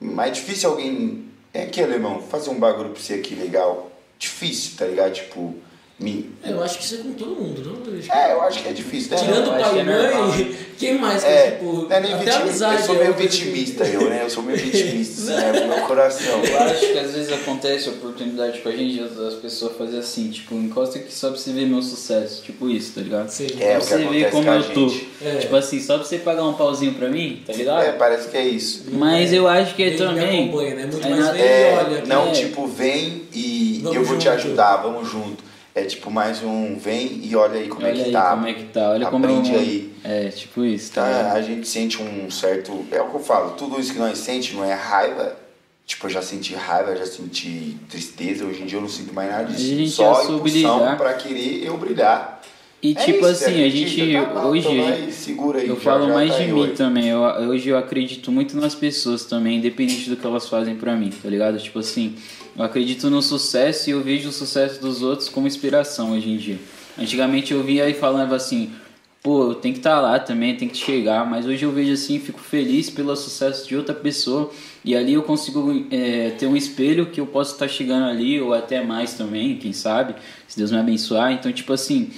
Mas 0.00 0.28
é 0.28 0.30
difícil 0.32 0.70
alguém. 0.70 1.24
É 1.52 1.62
aqui, 1.62 1.82
alemão, 1.82 2.20
fazer 2.20 2.50
um 2.50 2.58
bagulho 2.58 2.90
pra 2.90 3.00
você 3.00 3.14
aqui 3.14 3.34
legal. 3.34 3.90
Difícil, 4.18 4.76
tá 4.76 4.86
ligado? 4.86 5.12
Tipo, 5.12 5.54
me. 5.98 6.30
É, 6.42 6.50
eu 6.50 6.62
acho 6.62 6.78
que 6.78 6.84
isso 6.84 6.94
é 6.96 6.98
com 6.98 7.12
todo 7.12 7.30
mundo, 7.40 7.62
não? 7.64 7.92
Luiz? 7.92 8.08
É, 8.10 8.32
eu 8.32 8.42
acho 8.42 8.62
que 8.62 8.68
é 8.68 8.72
difícil, 8.72 9.10
né? 9.12 9.16
Tirando 9.16 9.36
eu 9.36 9.44
o 9.44 9.50
pai 9.50 9.70
que 9.70 9.76
e 9.76 9.78
é 9.78 9.84
mãe, 9.84 10.56
quem 10.76 10.98
mais? 10.98 11.22
que, 11.22 11.30
É, 11.30 11.50
tipo, 11.52 11.72
não 11.72 11.90
é 11.92 12.00
nem 12.00 12.12
até 12.12 12.24
vitimista, 12.24 12.42
amizade. 12.42 12.80
eu 12.80 12.86
sou 12.86 12.94
é 12.96 12.98
meio 12.98 13.14
que- 13.14 13.22
vitimista, 13.22 13.84
eu, 13.84 14.10
né? 14.10 14.20
Eu 14.24 14.30
sou 14.30 14.42
meio 14.42 14.58
vitimista, 14.58 15.22
né? 15.36 15.60
No 15.60 15.68
meu 15.68 15.86
coração. 15.86 16.44
Eu 16.44 16.58
acho 16.58 16.80
que 16.92 16.98
às 16.98 17.12
vezes 17.12 17.32
acontece 17.32 17.88
oportunidade 17.90 18.58
com 18.60 18.68
a 18.68 18.72
gente, 18.72 19.00
as, 19.00 19.16
as 19.18 19.34
pessoas 19.34 19.76
fazem 19.76 19.98
assim, 20.00 20.30
tipo, 20.30 20.54
encosta 20.56 20.98
aqui 20.98 21.14
só 21.14 21.28
pra 21.28 21.38
você 21.38 21.52
ver 21.52 21.66
meu 21.66 21.80
sucesso, 21.80 22.42
tipo 22.42 22.68
isso, 22.68 22.92
tá 22.94 23.00
ligado? 23.00 23.28
Sim. 23.28 23.46
É, 23.60 23.76
pra 23.76 23.78
o 23.78 23.80
que 23.80 23.86
você 23.86 23.96
ver 24.04 24.30
como 24.30 24.44
com 24.44 24.50
a 24.50 24.56
eu 24.56 24.62
tô. 24.74 24.92
É. 25.24 25.36
Tipo 25.36 25.56
assim, 25.56 25.80
só 25.80 25.96
pra 25.96 26.04
você 26.04 26.18
pagar 26.18 26.44
um 26.44 26.54
pauzinho 26.54 26.94
pra 26.94 27.08
mim, 27.08 27.40
tá 27.46 27.52
ligado? 27.52 27.84
É, 27.84 27.92
parece 27.92 28.28
que 28.28 28.36
é 28.36 28.44
isso. 28.44 28.84
Mas 28.90 29.32
eu 29.32 29.46
acho 29.46 29.76
que 29.76 29.84
me 29.90 29.96
também. 29.96 30.48
acompanha, 30.48 30.74
né? 30.74 30.82
Muito 30.90 31.06
é 31.06 31.10
mais 31.10 31.28
vem 31.30 31.40
É, 31.42 31.84
olha. 31.86 32.02
não, 32.04 32.28
é. 32.28 32.32
tipo, 32.32 32.66
vem 32.66 33.22
e 33.32 33.80
Vamos 33.84 33.96
eu 33.96 34.04
vou 34.04 34.18
te 34.18 34.24
junto. 34.24 34.34
ajudar, 34.36 34.76
vamos 34.78 35.08
junto. 35.08 35.53
É 35.74 35.82
tipo 35.84 36.08
mais 36.10 36.40
um 36.42 36.76
vem 36.76 37.20
e 37.24 37.34
olha 37.34 37.58
aí 37.58 37.68
como 37.68 37.84
Olha 37.84 37.90
é 37.90 37.94
que 37.96 38.02
aí 38.04 38.12
tá. 38.12 38.30
como 38.30 38.46
é 38.46 38.54
que 38.54 38.64
tá, 38.66 38.90
olha 38.90 39.06
como 39.06 39.24
Aprende 39.24 39.52
eu- 39.52 39.58
aí. 39.58 39.92
É, 40.04 40.28
tipo 40.28 40.64
isso, 40.64 40.92
tá? 40.92 41.02
Tá, 41.02 41.32
a 41.32 41.42
gente 41.42 41.66
sente 41.66 42.00
um 42.00 42.30
certo. 42.30 42.84
É 42.92 43.00
o 43.02 43.08
que 43.10 43.16
eu 43.16 43.20
falo, 43.20 43.52
tudo 43.52 43.80
isso 43.80 43.92
que 43.92 43.98
nós 43.98 44.18
sente 44.18 44.54
não 44.54 44.64
é 44.64 44.72
raiva. 44.72 45.36
Tipo, 45.86 46.06
eu 46.06 46.10
já 46.10 46.22
senti 46.22 46.54
raiva, 46.54 46.96
já 46.96 47.04
senti 47.04 47.76
tristeza, 47.90 48.44
hoje 48.44 48.62
em 48.62 48.66
dia 48.66 48.78
eu 48.78 48.82
não 48.82 48.88
sinto 48.88 49.12
mais 49.12 49.30
nada 49.30 49.44
disso. 49.52 49.96
Só 49.96 50.22
impulsão 50.22 50.96
pra 50.96 51.12
querer 51.14 51.64
eu 51.66 51.76
brilhar. 51.76 52.40
E 52.84 52.90
É 52.92 52.94
tipo 52.96 53.16
isso, 53.20 53.26
assim, 53.28 53.44
a 53.46 53.66
acredita? 53.66 53.88
gente 53.88 54.12
Tá 54.34 54.46
hoje 54.46 55.12
segura 55.12 55.58
aí, 55.58 55.66
eu 55.68 55.76
falo 55.76 56.06
mais 56.08 56.30
tá 56.32 56.38
de 56.40 56.52
mim 56.52 56.60
hoje. 56.60 56.72
também. 56.72 57.08
Eu, 57.08 57.20
hoje 57.48 57.70
eu 57.70 57.78
acredito 57.78 58.30
muito 58.30 58.54
nas 58.58 58.74
pessoas 58.74 59.24
também, 59.24 59.56
independente 59.56 60.10
do 60.10 60.16
que 60.16 60.26
elas 60.26 60.46
fazem 60.50 60.74
pra 60.76 60.94
mim, 60.94 61.08
tá 61.10 61.30
ligado? 61.30 61.58
Tipo 61.58 61.78
assim, 61.78 62.14
eu 62.54 62.62
acredito 62.62 63.08
no 63.08 63.22
sucesso 63.22 63.88
e 63.88 63.92
eu 63.92 64.02
vejo 64.02 64.28
o 64.28 64.32
sucesso 64.32 64.82
dos 64.82 65.00
outros 65.00 65.30
como 65.30 65.46
inspiração 65.46 66.12
hoje 66.12 66.28
em 66.30 66.36
dia. 66.36 66.58
Antigamente 66.98 67.54
eu 67.54 67.62
via 67.62 67.88
e 67.88 67.94
falava 67.94 68.36
assim, 68.36 68.70
pô, 69.22 69.44
eu 69.48 69.54
tenho 69.54 69.72
que 69.72 69.80
estar 69.80 69.98
lá 70.02 70.18
também, 70.18 70.54
tem 70.54 70.68
que 70.68 70.76
chegar, 70.76 71.24
mas 71.28 71.46
hoje 71.46 71.64
eu 71.64 71.72
vejo 71.72 71.90
assim, 71.94 72.18
fico 72.20 72.38
feliz 72.38 72.90
pelo 72.90 73.16
sucesso 73.16 73.66
de 73.66 73.74
outra 73.74 73.94
pessoa 73.94 74.50
e 74.84 74.94
ali 74.94 75.14
eu 75.14 75.22
consigo 75.22 75.86
é, 75.90 76.30
ter 76.38 76.46
um 76.46 76.54
espelho 76.54 77.06
que 77.06 77.18
eu 77.18 77.26
posso 77.26 77.54
estar 77.54 77.66
chegando 77.66 78.04
ali 78.04 78.38
ou 78.38 78.52
até 78.52 78.84
mais 78.84 79.14
também, 79.14 79.56
quem 79.56 79.72
sabe, 79.72 80.14
se 80.46 80.58
Deus 80.58 80.70
me 80.70 80.76
abençoar. 80.78 81.32
Então, 81.32 81.50
tipo 81.50 81.72
assim, 81.72 82.10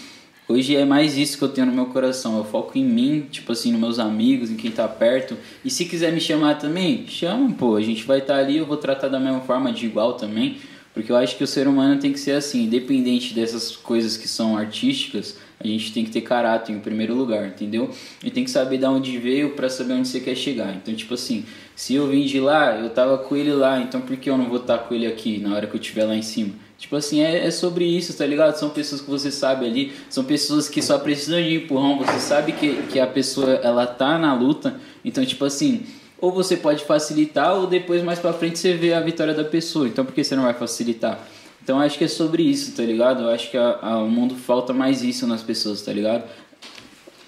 Hoje 0.49 0.77
é 0.77 0.85
mais 0.85 1.17
isso 1.19 1.37
que 1.37 1.43
eu 1.43 1.49
tenho 1.49 1.67
no 1.67 1.73
meu 1.73 1.87
coração. 1.87 2.39
Eu 2.39 2.45
foco 2.45 2.79
em 2.79 2.85
mim, 2.85 3.27
tipo 3.31 3.51
assim, 3.51 3.73
nos 3.73 3.81
meus 3.81 3.99
amigos, 3.99 4.49
em 4.49 4.57
quem 4.57 4.71
tá 4.71 4.87
perto. 4.87 5.37
E 5.65 5.71
se 5.71 5.85
quiser 5.87 6.13
me 6.13 6.21
chamar 6.21 6.55
também, 6.55 7.05
chama, 7.09 7.53
pô. 7.53 7.75
A 7.75 7.83
gente 7.83 8.05
vai 8.05 8.19
estar 8.19 8.37
ali, 8.37 8.59
eu 8.59 8.65
vou 8.65 8.77
tratar 8.77 9.09
da 9.09 9.19
mesma 9.19 9.41
forma, 9.41 9.73
de 9.73 9.87
igual 9.87 10.13
também. 10.15 10.59
Porque 10.95 11.11
eu 11.11 11.17
acho 11.17 11.37
que 11.37 11.43
o 11.43 11.47
ser 11.49 11.67
humano 11.67 12.01
tem 12.01 12.13
que 12.13 12.21
ser 12.21 12.31
assim, 12.31 12.63
independente 12.63 13.35
dessas 13.35 13.75
coisas 13.75 14.17
que 14.17 14.29
são 14.29 14.57
artísticas, 14.57 15.37
a 15.59 15.67
gente 15.67 15.93
tem 15.93 16.05
que 16.05 16.11
ter 16.11 16.23
caráter 16.23 16.73
em 16.73 16.79
primeiro 16.79 17.15
lugar, 17.15 17.49
entendeu? 17.49 17.91
E 18.25 18.31
tem 18.31 18.45
que 18.45 18.51
saber 18.51 18.79
de 18.79 18.87
onde 18.87 19.19
veio 19.19 19.51
para 19.51 19.69
saber 19.69 19.95
onde 19.95 20.09
você 20.09 20.21
quer 20.21 20.35
chegar. 20.35 20.75
Então, 20.75 20.95
tipo 20.95 21.13
assim, 21.13 21.45
se 21.75 21.95
eu 21.95 22.07
vim 22.07 22.25
de 22.25 22.41
lá, 22.41 22.79
eu 22.79 22.89
tava 22.89 23.19
com 23.19 23.37
ele 23.37 23.53
lá, 23.53 23.79
então 23.81 24.01
por 24.01 24.17
que 24.17 24.31
eu 24.31 24.39
não 24.39 24.47
vou 24.47 24.59
estar 24.59 24.79
com 24.79 24.95
ele 24.95 25.07
aqui 25.07 25.39
na 25.39 25.55
hora 25.55 25.67
que 25.67 25.75
eu 25.75 25.81
estiver 25.81 26.05
lá 26.05 26.17
em 26.17 26.23
cima? 26.23 26.55
Tipo 26.79 26.97
assim, 26.97 27.23
é, 27.23 27.47
é 27.47 27.51
sobre 27.51 27.85
isso, 27.85 28.17
tá 28.17 28.27
ligado? 28.27 28.57
São 28.57 28.69
pessoas 28.69 29.01
que 29.01 29.09
você 29.09 29.31
sabe 29.31 29.65
ali, 29.65 29.93
são 30.11 30.25
pessoas 30.25 30.69
que 30.69 30.83
só 30.83 30.99
precisam 30.99 31.43
de 31.43 31.55
empurrão, 31.55 31.99
você 31.99 32.19
sabe 32.19 32.53
que, 32.53 32.83
que 32.83 33.01
a 33.01 33.07
pessoa, 33.07 33.53
ela 33.63 33.87
tá 33.87 34.19
na 34.19 34.35
luta, 34.35 34.79
então, 35.05 35.25
tipo 35.25 35.45
assim, 35.45 35.87
ou 36.21 36.31
você 36.31 36.57
pode 36.57 36.85
facilitar, 36.85 37.55
ou 37.55 37.67
depois 37.67 38.03
mais 38.03 38.19
pra 38.19 38.33
frente 38.33 38.59
você 38.59 38.75
vê 38.75 38.93
a 38.93 39.01
vitória 39.01 39.33
da 39.33 39.45
pessoa, 39.45 39.89
então 39.89 40.05
por 40.05 40.15
que 40.15 40.23
você 40.23 40.37
não 40.37 40.45
vai 40.45 40.55
facilitar? 40.55 41.19
Então 41.63 41.81
acho 41.81 41.99
que 41.99 42.05
é 42.05 42.09
sobre 42.09 42.43
isso, 42.43 42.77
tá 42.77 42.83
ligado? 42.83 43.25
Eu 43.25 43.31
acho 43.31 43.51
que 43.51 43.57
a, 43.57 43.79
a, 43.83 43.99
o 43.99 44.09
mundo 44.09 44.37
falta 44.37 44.73
mais 44.73 45.03
isso 45.03 45.27
nas 45.27 45.43
pessoas, 45.43 45.83
tá 45.83 45.93
ligado? 45.93 46.25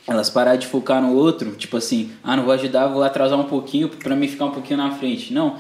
Elas 0.07 0.31
parar 0.31 0.57
de 0.57 0.67
focar 0.67 1.03
no 1.03 1.15
outro, 1.15 1.53
tipo 1.53 1.77
assim, 1.77 2.11
ah, 2.23 2.37
não 2.37 2.45
vou 2.45 2.53
ajudar, 2.53 2.87
vou 2.87 3.03
atrasar 3.03 3.39
um 3.39 3.45
pouquinho 3.45 3.89
pra 3.89 4.15
mim 4.15 4.29
ficar 4.29 4.45
um 4.45 4.53
pouquinho 4.53 4.79
na 4.79 4.93
frente. 4.93 5.33
Não, 5.33 5.57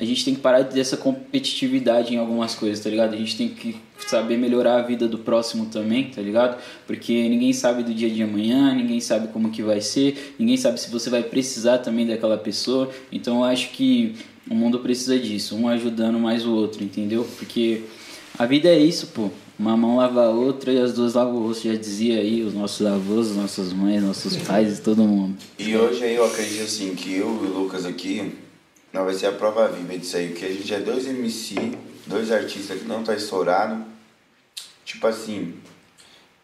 a 0.00 0.04
gente 0.04 0.24
tem 0.24 0.34
que 0.34 0.40
parar 0.40 0.62
de 0.62 0.72
ter 0.72 0.80
essa 0.80 0.96
competitividade 0.96 2.14
em 2.14 2.16
algumas 2.16 2.54
coisas, 2.54 2.82
tá 2.82 2.88
ligado? 2.88 3.12
A 3.12 3.18
gente 3.18 3.36
tem 3.36 3.48
que 3.50 3.76
saber 3.98 4.38
melhorar 4.38 4.76
a 4.76 4.82
vida 4.82 5.06
do 5.06 5.18
próximo 5.18 5.66
também, 5.66 6.04
tá 6.04 6.22
ligado? 6.22 6.58
Porque 6.86 7.28
ninguém 7.28 7.52
sabe 7.52 7.82
do 7.82 7.92
dia 7.92 8.08
de 8.08 8.22
amanhã, 8.22 8.74
ninguém 8.74 8.98
sabe 8.98 9.28
como 9.28 9.50
que 9.50 9.62
vai 9.62 9.82
ser, 9.82 10.34
ninguém 10.38 10.56
sabe 10.56 10.80
se 10.80 10.90
você 10.90 11.10
vai 11.10 11.22
precisar 11.22 11.78
também 11.78 12.06
daquela 12.06 12.38
pessoa. 12.38 12.90
Então 13.12 13.40
eu 13.40 13.44
acho 13.44 13.70
que 13.72 14.14
o 14.50 14.54
mundo 14.54 14.78
precisa 14.78 15.18
disso, 15.18 15.54
um 15.54 15.68
ajudando 15.68 16.18
mais 16.18 16.46
o 16.46 16.52
outro, 16.52 16.82
entendeu? 16.82 17.28
Porque 17.38 17.82
a 18.38 18.46
vida 18.46 18.70
é 18.70 18.78
isso, 18.78 19.08
pô. 19.08 19.30
Uma 19.58 19.76
mão 19.76 19.96
lava 19.96 20.24
a 20.24 20.30
outra 20.30 20.72
e 20.72 20.78
as 20.80 20.94
duas 20.94 21.12
lavam 21.12 21.36
o 21.36 21.46
rosto, 21.46 21.68
já 21.68 21.74
dizia 21.74 22.20
aí 22.20 22.42
os 22.42 22.54
nossos 22.54 22.86
avós, 22.86 23.36
nossas 23.36 23.74
mães, 23.74 24.02
nossos 24.02 24.34
pais 24.34 24.80
todo 24.80 25.02
mundo. 25.02 25.36
E 25.58 25.76
hoje 25.76 26.02
aí 26.02 26.14
eu 26.14 26.24
acredito 26.24 26.62
assim 26.62 26.94
que 26.94 27.16
eu 27.16 27.26
e 27.44 27.46
o 27.48 27.60
Lucas 27.60 27.84
aqui, 27.84 28.32
não 28.92 29.04
vai 29.04 29.14
ser 29.14 29.26
a 29.26 29.32
prova 29.32 29.68
viva 29.68 29.96
disso 29.96 30.16
aí, 30.16 30.28
porque 30.28 30.44
a 30.44 30.52
gente 30.52 30.74
é 30.74 30.80
dois 30.80 31.06
MC, 31.06 31.54
dois 32.06 32.32
artistas 32.32 32.80
que 32.80 32.86
não 32.86 33.04
tá 33.04 33.14
estourado. 33.14 33.84
Tipo 34.84 35.06
assim, 35.06 35.54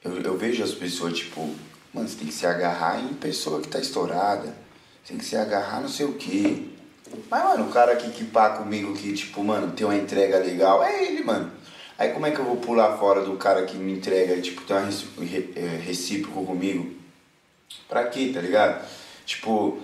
eu, 0.05 0.21
eu 0.21 0.37
vejo 0.37 0.63
as 0.63 0.73
pessoas, 0.73 1.19
tipo, 1.19 1.53
mano, 1.93 2.09
você 2.09 2.17
tem 2.17 2.29
que 2.29 2.35
se 2.35 2.47
agarrar 2.47 3.01
em 3.01 3.15
pessoa 3.15 3.61
que 3.61 3.69
tá 3.69 3.81
estourada, 3.81 4.55
tem 5.07 5.19
que 5.19 5.25
se 5.25 5.37
agarrar 5.37 5.81
não 5.81 5.89
sei 5.89 6.07
o 6.07 6.15
quê. 6.15 6.65
Mas, 7.31 7.45
mano, 7.45 7.69
o 7.69 7.73
cara 7.73 7.97
que 7.97 8.25
pá 8.25 8.51
comigo 8.51 8.95
que, 8.95 9.13
tipo, 9.13 9.43
mano, 9.43 9.73
tem 9.73 9.87
uma 9.87 9.97
entrega 9.97 10.39
legal, 10.39 10.83
é 10.83 11.05
ele, 11.05 11.25
mano. 11.25 11.51
Aí 11.99 12.11
como 12.11 12.27
é 12.27 12.31
que 12.31 12.39
eu 12.39 12.45
vou 12.45 12.57
pular 12.57 12.99
fora 12.99 13.23
do 13.23 13.37
cara 13.37 13.65
que 13.65 13.77
me 13.77 13.93
entrega, 13.93 14.41
tipo, 14.41 14.63
tem 14.63 14.77
uma 14.77 14.89
recíproco 15.85 16.45
comigo? 16.45 16.95
Pra 17.89 18.05
quê, 18.05 18.31
tá 18.35 18.41
ligado? 18.41 18.87
Tipo, 19.25 19.79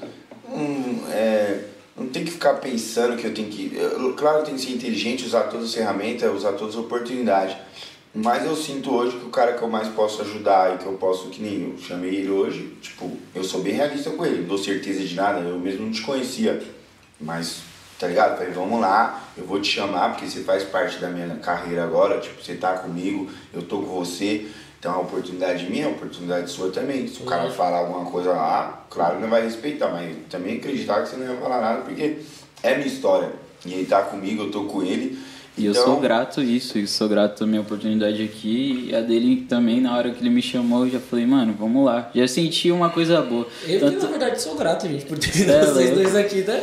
um, 0.49 1.09
é, 1.11 1.65
não 1.97 2.07
tem 2.09 2.25
que 2.25 2.31
ficar 2.31 2.55
pensando 2.55 3.17
que 3.17 3.27
eu 3.27 3.35
tenho 3.35 3.49
que. 3.49 3.71
Claro, 4.17 4.39
eu 4.39 4.45
tenho 4.45 4.57
que 4.57 4.65
ser 4.65 4.73
inteligente, 4.73 5.25
usar 5.25 5.45
todas 5.45 5.67
as 5.67 5.75
ferramentas, 5.75 6.35
usar 6.35 6.53
todas 6.53 6.75
as 6.75 6.81
oportunidades. 6.81 7.57
Mas 8.15 8.45
eu 8.45 8.55
sinto 8.55 8.93
hoje 8.95 9.17
que 9.17 9.25
o 9.25 9.31
cara 9.31 9.55
que 9.55 9.63
eu 9.63 9.69
mais 9.69 9.89
posso 9.89 10.21
ajudar 10.21 10.75
e 10.75 10.79
que 10.79 10.85
eu 10.85 10.93
posso, 10.95 11.29
que 11.29 11.41
nem 11.41 11.71
eu 11.71 11.79
chamei 11.79 12.17
ele 12.17 12.31
hoje, 12.31 12.77
tipo, 12.83 13.11
eu 13.35 13.43
sou 13.43 13.63
bem 13.63 13.73
realista 13.73 14.11
com 14.11 14.27
ele, 14.27 14.43
não 14.43 14.49
dou 14.49 14.59
certeza 14.59 15.03
de 15.03 15.15
nada, 15.15 15.41
eu 15.41 15.59
mesmo 15.59 15.87
não 15.87 15.93
te 15.93 16.03
conhecia. 16.03 16.63
Mas, 17.19 17.63
tá 17.99 18.07
ligado? 18.07 18.37
Falei, 18.37 18.53
vamos 18.53 18.79
lá, 18.79 19.31
eu 19.37 19.47
vou 19.47 19.59
te 19.63 19.73
chamar 19.73 20.11
porque 20.11 20.27
você 20.27 20.41
faz 20.41 20.63
parte 20.63 20.99
da 20.99 21.09
minha 21.09 21.37
carreira 21.37 21.85
agora, 21.85 22.21
tipo, 22.21 22.43
você 22.43 22.55
tá 22.55 22.75
comigo, 22.75 23.31
eu 23.51 23.63
tô 23.63 23.79
com 23.79 24.05
você. 24.05 24.47
Então 24.83 24.95
a 24.95 24.99
oportunidade 24.99 25.71
minha, 25.71 25.87
a 25.87 25.91
oportunidade 25.91 26.51
sua 26.51 26.69
também. 26.71 27.07
Se 27.07 27.23
o 27.23 27.25
cara 27.25 27.49
falar 27.49 27.79
alguma 27.79 28.05
coisa 28.11 28.33
lá, 28.33 28.85
claro 28.91 29.15
que 29.15 29.23
não 29.23 29.31
vai 29.31 29.45
respeitar, 29.45 29.89
mas 29.93 30.13
também 30.29 30.57
acreditar 30.57 31.05
que 31.05 31.11
você 31.11 31.17
não 31.19 31.33
ia 31.33 31.41
falar 31.41 31.61
nada, 31.61 31.83
porque 31.83 32.17
é 32.65 32.75
minha 32.75 32.89
história. 32.89 33.31
E 33.65 33.73
ele 33.75 33.87
tá 33.87 34.03
comigo, 34.03 34.43
eu 34.43 34.51
tô 34.51 34.65
com 34.65 34.83
ele. 34.83 35.17
E 35.57 35.67
eu 35.67 35.73
sou 35.75 36.01
grato 36.01 36.41
a 36.41 36.43
isso, 36.43 36.79
eu 36.79 36.87
sou 36.89 37.09
grato 37.09 37.45
à 37.45 37.47
minha 37.47 37.61
oportunidade 37.61 38.25
aqui 38.25 38.89
e 38.91 38.97
a 38.97 39.01
dele 39.03 39.47
também, 39.49 39.81
na 39.81 39.97
hora 39.97 40.11
que 40.11 40.21
ele 40.21 40.31
me 40.31 40.43
chamou, 40.43 40.85
eu 40.87 40.91
já 40.93 40.99
falei, 40.99 41.27
mano, 41.27 41.55
vamos 41.57 41.85
lá. 41.85 42.11
Já 42.13 42.27
senti 42.27 42.73
uma 42.73 42.91
coisa 42.91 43.21
boa. 43.23 43.47
Eu, 43.69 43.79
Tanto- 43.79 43.99
que, 43.99 44.03
na 44.03 44.09
verdade, 44.11 44.43
sou 44.43 44.57
grato, 44.57 44.89
gente, 44.89 45.05
por 45.05 45.17
ter 45.17 45.29
É, 45.49 45.61
vocês 45.65 45.91
louco. 45.91 45.95
dois 45.95 46.17
aqui. 46.17 46.43
Tá, 46.43 46.55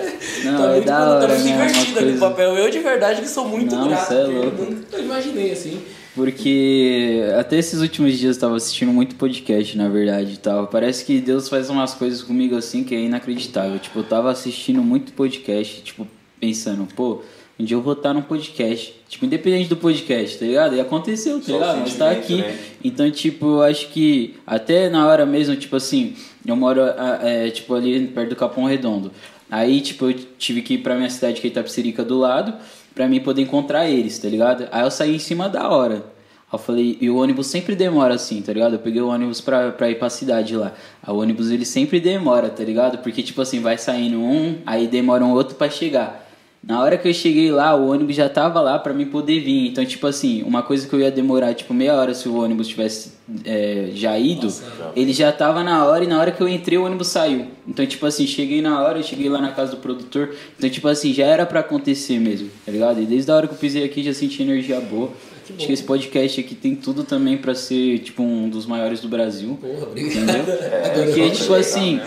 Não, 0.44 0.58
tá 0.58 0.66
é 0.66 0.74
muito, 0.74 0.86
tá 0.88 1.10
hora, 1.10 1.28
muito 1.36 1.46
né? 1.46 1.56
Uma 1.56 1.68
divertido 1.68 2.00
ali 2.00 2.12
no 2.12 2.20
coisa- 2.20 2.30
papel. 2.32 2.58
Eu, 2.58 2.70
de 2.70 2.80
verdade, 2.80 3.22
que 3.22 3.30
sou 3.30 3.48
muito 3.48 3.74
Não, 3.74 3.88
grato. 3.88 4.08
cê 4.10 4.14
é 4.16 4.24
porque 4.24 4.36
eu 4.36 4.42
louco. 4.44 4.64
nunca 4.66 4.98
imaginei 5.00 5.52
assim. 5.54 5.82
Porque 6.20 7.22
até 7.40 7.58
esses 7.58 7.80
últimos 7.80 8.20
dias 8.20 8.36
eu 8.36 8.42
tava 8.42 8.58
assistindo 8.58 8.92
muito 8.92 9.16
podcast, 9.16 9.78
na 9.78 9.88
verdade, 9.88 10.34
e 10.34 10.38
tal. 10.38 10.68
Parece 10.68 11.06
que 11.06 11.22
Deus 11.22 11.48
faz 11.48 11.70
umas 11.70 11.94
coisas 11.94 12.22
comigo 12.22 12.58
assim 12.58 12.84
que 12.84 12.94
é 12.94 13.00
inacreditável. 13.00 13.80
Tipo, 13.80 14.00
eu 14.00 14.04
tava 14.04 14.30
assistindo 14.30 14.82
muito 14.84 15.14
podcast, 15.14 15.82
tipo, 15.82 16.06
pensando, 16.38 16.86
pô, 16.94 17.22
um 17.58 17.64
dia 17.64 17.78
eu 17.78 17.82
vou 17.82 17.94
estar 17.94 18.14
num 18.14 18.22
podcast. 18.22 18.94
Tipo, 19.08 19.26
independente 19.26 19.70
do 19.70 19.78
podcast, 19.78 20.38
tá 20.38 20.46
ligado? 20.46 20.76
E 20.76 20.82
aconteceu, 20.82 21.40
tá 21.40 21.46
Só 21.46 21.54
ligado? 21.54 21.80
Mas 21.80 21.96
tá 21.96 22.12
aqui. 22.12 22.36
né? 22.36 22.58
Então, 22.84 23.10
tipo, 23.10 23.46
eu 23.46 23.62
acho 23.62 23.88
que 23.88 24.36
até 24.46 24.90
na 24.90 25.08
hora 25.08 25.26
mesmo, 25.26 25.56
tipo 25.56 25.78
assim, 25.78 26.16
eu 26.46 26.56
moro 26.58 26.82
é, 27.22 27.50
tipo, 27.50 27.74
ali 27.74 28.08
perto 28.08 28.30
do 28.32 28.36
Capão 28.36 28.66
Redondo. 28.66 29.10
Aí, 29.50 29.80
tipo, 29.80 30.06
eu 30.06 30.14
tive 30.38 30.62
que 30.62 30.74
ir 30.74 30.78
pra 30.80 30.96
minha 30.96 31.10
cidade, 31.10 31.40
que 31.40 31.48
é 31.48 31.50
Itapecerica, 31.50 32.04
do 32.04 32.20
lado, 32.20 32.54
pra 32.94 33.08
mim 33.08 33.20
poder 33.20 33.42
encontrar 33.42 33.90
eles, 33.90 34.20
tá 34.20 34.28
ligado? 34.28 34.68
Aí 34.72 34.84
eu 34.84 34.92
saí 34.92 35.16
em 35.16 35.20
cima 35.20 35.48
da 35.50 35.70
hora. 35.70 35.96
Aí 35.96 36.54
eu 36.54 36.60
falei, 36.60 36.98
e 37.00 37.10
o 37.10 37.18
ônibus 37.18 37.48
sempre 37.48 37.76
demora 37.76 38.16
assim, 38.16 38.42
tá 38.42 38.52
ligado? 38.52 38.74
Eu 38.74 38.80
peguei 38.80 39.02
o 39.02 39.08
ônibus 39.08 39.40
pra, 39.42 39.72
pra 39.72 39.90
ir 39.90 40.00
pra 40.00 40.10
cidade 40.10 40.56
lá. 40.56 40.74
Aí 41.04 41.14
o 41.14 41.18
ônibus 41.18 41.52
ele 41.52 41.66
sempre 41.66 42.00
demora, 42.00 42.50
tá 42.50 42.64
ligado? 42.64 42.98
Porque, 43.00 43.22
tipo 43.22 43.42
assim, 43.42 43.60
vai 43.62 43.78
saindo 43.78 44.20
um, 44.20 44.58
aí 44.66 44.88
demora 44.88 45.24
um 45.24 45.32
outro 45.32 45.56
pra 45.56 45.70
chegar. 45.70 46.29
Na 46.62 46.82
hora 46.82 46.98
que 46.98 47.08
eu 47.08 47.14
cheguei 47.14 47.52
lá, 47.52 47.74
o 47.74 47.90
ônibus 47.90 48.16
já 48.16 48.28
tava 48.28 48.60
lá 48.60 48.78
pra 48.78 48.94
mim 48.94 49.06
poder 49.06 49.40
vir. 49.40 49.70
Então, 49.70 49.86
tipo 49.86 50.06
assim, 50.06 50.44
uma 50.44 50.62
coisa 50.62 50.88
que 50.88 50.94
eu 50.94 51.00
ia 51.00 51.10
demorar, 51.10 51.54
tipo, 51.54 51.74
meia 51.74 51.96
hora 51.96 52.14
se 52.14 52.28
o 52.28 52.36
ônibus 52.36 52.68
tivesse 52.68 53.14
é, 53.46 53.92
já 53.94 54.20
ido, 54.20 54.52
ele 54.96 55.14
já 55.14 55.32
tava 55.32 55.64
na 55.64 55.86
hora 55.86 56.04
e 56.04 56.08
na 56.08 56.20
hora 56.20 56.32
que 56.32 56.42
eu 56.42 56.50
entrei, 56.50 56.78
o 56.78 56.86
ônibus 56.86 57.08
saiu. 57.08 57.48
Então, 57.66 57.86
tipo 57.86 58.06
assim, 58.06 58.28
cheguei 58.28 58.62
na 58.62 58.82
hora, 58.84 59.00
eu 59.00 59.04
cheguei 59.04 59.30
lá 59.30 59.40
na 59.40 59.52
casa 59.52 59.72
do 59.72 59.78
produtor. 59.78 60.36
Então, 60.58 60.70
tipo 60.70 60.88
assim, 60.88 61.14
já 61.14 61.26
era 61.26 61.46
pra 61.46 61.62
acontecer 61.62 62.20
mesmo, 62.20 62.50
tá 62.66 62.72
ligado? 62.72 63.02
E 63.02 63.06
desde 63.06 63.32
a 63.32 63.36
hora 63.36 63.48
que 63.48 63.54
eu 63.54 63.58
pisei 63.58 63.84
aqui, 63.86 64.04
já 64.04 64.14
senti 64.14 64.44
energia 64.44 64.82
boa. 64.82 65.12
Acho 65.58 65.68
que 65.68 65.74
esse 65.74 65.84
podcast 65.84 66.40
aqui 66.40 66.56
tem 66.56 66.76
tudo 66.76 67.04
também 67.04 67.38
pra 67.38 67.56
ser, 67.56 68.00
tipo, 68.00 68.24
um 68.24 68.50
dos 68.50 68.66
maiores 68.66 69.00
do 69.02 69.08
Brasil. 69.10 69.58
Porra, 69.62 69.88
obrigado. 69.88 70.24
Entendeu? 70.24 70.42
Agora 70.42 71.06
Porque, 71.06 71.30
tipo 71.32 71.54
assim, 71.54 72.00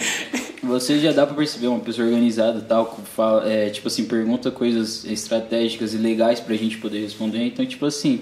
você 0.62 0.98
já 1.00 1.12
dá 1.12 1.26
pra 1.26 1.34
perceber 1.34 1.66
uma 1.66 1.80
pessoa 1.80 2.06
organizada 2.06 2.58
e 2.58 2.62
tal, 2.62 2.86
que 2.86 3.02
fala, 3.02 3.50
é, 3.50 3.68
tipo 3.70 3.88
assim, 3.88 4.04
pergunta 4.04 4.50
coisas 4.50 5.04
estratégicas 5.04 5.92
e 5.94 5.96
legais 5.96 6.40
pra 6.40 6.54
gente 6.54 6.78
poder 6.78 7.00
responder. 7.00 7.44
Então, 7.44 7.66
tipo 7.66 7.84
assim, 7.84 8.20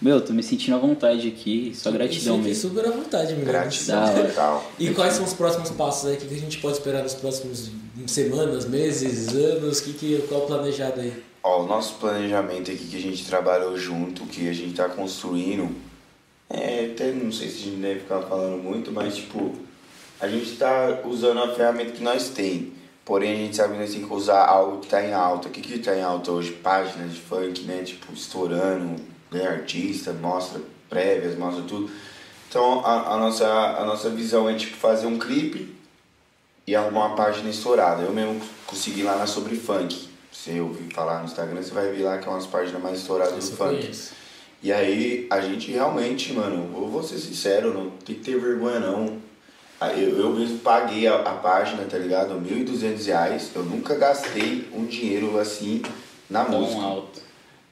meu, 0.00 0.20
tô 0.20 0.32
me 0.32 0.42
sentindo 0.42 0.74
à 0.76 0.78
vontade 0.78 1.28
aqui, 1.28 1.72
só 1.74 1.90
gratidão 1.90 2.36
Isso 2.36 2.40
aqui, 2.40 2.48
mesmo. 2.48 2.68
super 2.68 2.86
à 2.86 2.90
vontade, 2.90 3.32
menino. 3.32 3.50
Gratidão 3.50 4.14
total. 4.14 4.72
E 4.78 4.90
quais 4.90 5.14
são 5.14 5.24
os 5.24 5.34
próximos 5.34 5.70
passos 5.70 6.08
aí? 6.08 6.16
O 6.16 6.18
que 6.18 6.26
que 6.26 6.34
a 6.34 6.38
gente 6.38 6.58
pode 6.58 6.78
esperar 6.78 7.02
nos 7.02 7.14
próximos 7.14 7.70
semanas, 8.06 8.66
meses, 8.66 9.28
anos? 9.34 9.80
Que 9.80 9.92
que, 9.92 10.22
qual 10.28 10.42
o 10.42 10.46
planejado 10.46 11.00
aí? 11.00 11.12
Ó, 11.42 11.62
o 11.62 11.66
nosso 11.66 11.94
planejamento 11.94 12.70
aqui 12.70 12.86
que 12.86 12.96
a 12.96 13.00
gente 13.00 13.24
trabalhou 13.24 13.76
junto, 13.78 14.26
que 14.26 14.48
a 14.48 14.52
gente 14.52 14.74
tá 14.74 14.88
construindo, 14.88 15.74
é, 16.50 16.90
até 16.92 17.12
não 17.12 17.32
sei 17.32 17.48
se 17.48 17.56
a 17.56 17.64
gente 17.64 17.76
deve 17.76 18.00
ficar 18.00 18.22
falando 18.22 18.62
muito, 18.62 18.92
mas 18.92 19.16
tipo, 19.16 19.54
a 20.20 20.28
gente 20.28 20.52
está 20.52 21.00
usando 21.04 21.40
a 21.40 21.54
ferramenta 21.54 21.92
que 21.92 22.02
nós 22.02 22.28
tem. 22.28 22.72
Porém, 23.04 23.32
a 23.32 23.36
gente 23.36 23.56
sabe 23.56 23.74
que 23.74 23.80
nós 23.80 23.90
temos 23.90 24.08
que 24.08 24.14
usar 24.14 24.44
algo 24.44 24.78
que 24.78 24.86
está 24.86 25.02
em 25.02 25.14
alta. 25.14 25.48
O 25.48 25.50
que 25.50 25.60
que 25.60 25.74
está 25.74 25.96
em 25.96 26.02
alta 26.02 26.30
hoje? 26.30 26.52
Páginas 26.52 27.12
de 27.12 27.20
funk, 27.20 27.62
né? 27.62 27.82
Tipo, 27.82 28.12
estourando, 28.12 29.02
né? 29.30 29.46
artista, 29.48 30.12
mostra 30.12 30.60
prévias, 30.88 31.36
mostra 31.36 31.64
tudo. 31.64 31.90
Então, 32.48 32.84
a, 32.84 33.14
a, 33.14 33.16
nossa, 33.16 33.46
a 33.46 33.84
nossa 33.84 34.10
visão 34.10 34.48
é, 34.48 34.54
tipo, 34.54 34.76
fazer 34.76 35.06
um 35.06 35.18
clipe 35.18 35.74
e 36.66 36.76
arrumar 36.76 37.06
uma 37.06 37.16
página 37.16 37.48
estourada. 37.48 38.02
Eu 38.02 38.12
mesmo 38.12 38.40
consegui 38.66 39.02
lá 39.02 39.16
na 39.16 39.26
Sobre 39.26 39.56
Funk. 39.56 40.09
Você 40.42 40.58
ouvir 40.58 40.90
falar 40.94 41.18
no 41.18 41.26
Instagram, 41.26 41.60
você 41.60 41.70
vai 41.70 41.92
ver 41.92 42.02
lá 42.02 42.16
que 42.16 42.26
é 42.26 42.30
uma 42.30 42.38
das 42.38 42.46
páginas 42.46 42.82
mais 42.82 43.00
estouradas 43.00 43.50
do 43.50 43.56
funk. 43.56 43.92
E 44.62 44.72
aí, 44.72 45.26
a 45.28 45.38
gente 45.38 45.70
realmente, 45.70 46.32
mano, 46.32 46.70
eu 46.74 46.88
vou 46.88 47.02
ser 47.02 47.18
sincero, 47.18 47.74
não 47.74 47.90
tem 47.90 48.16
que 48.16 48.22
ter 48.22 48.40
vergonha 48.40 48.80
não. 48.80 49.18
Aí 49.78 50.02
Eu, 50.02 50.18
eu 50.18 50.30
mesmo 50.30 50.58
paguei 50.60 51.06
a, 51.06 51.16
a 51.16 51.34
página, 51.34 51.84
tá 51.84 51.98
ligado? 51.98 52.40
1.200 52.40 53.04
reais. 53.04 53.50
Eu 53.54 53.64
nunca 53.64 53.94
gastei 53.96 54.66
um 54.72 54.86
dinheiro 54.86 55.38
assim 55.38 55.82
na 56.30 56.42
música. 56.44 56.80
Tão 56.80 56.88
alto. 56.88 57.20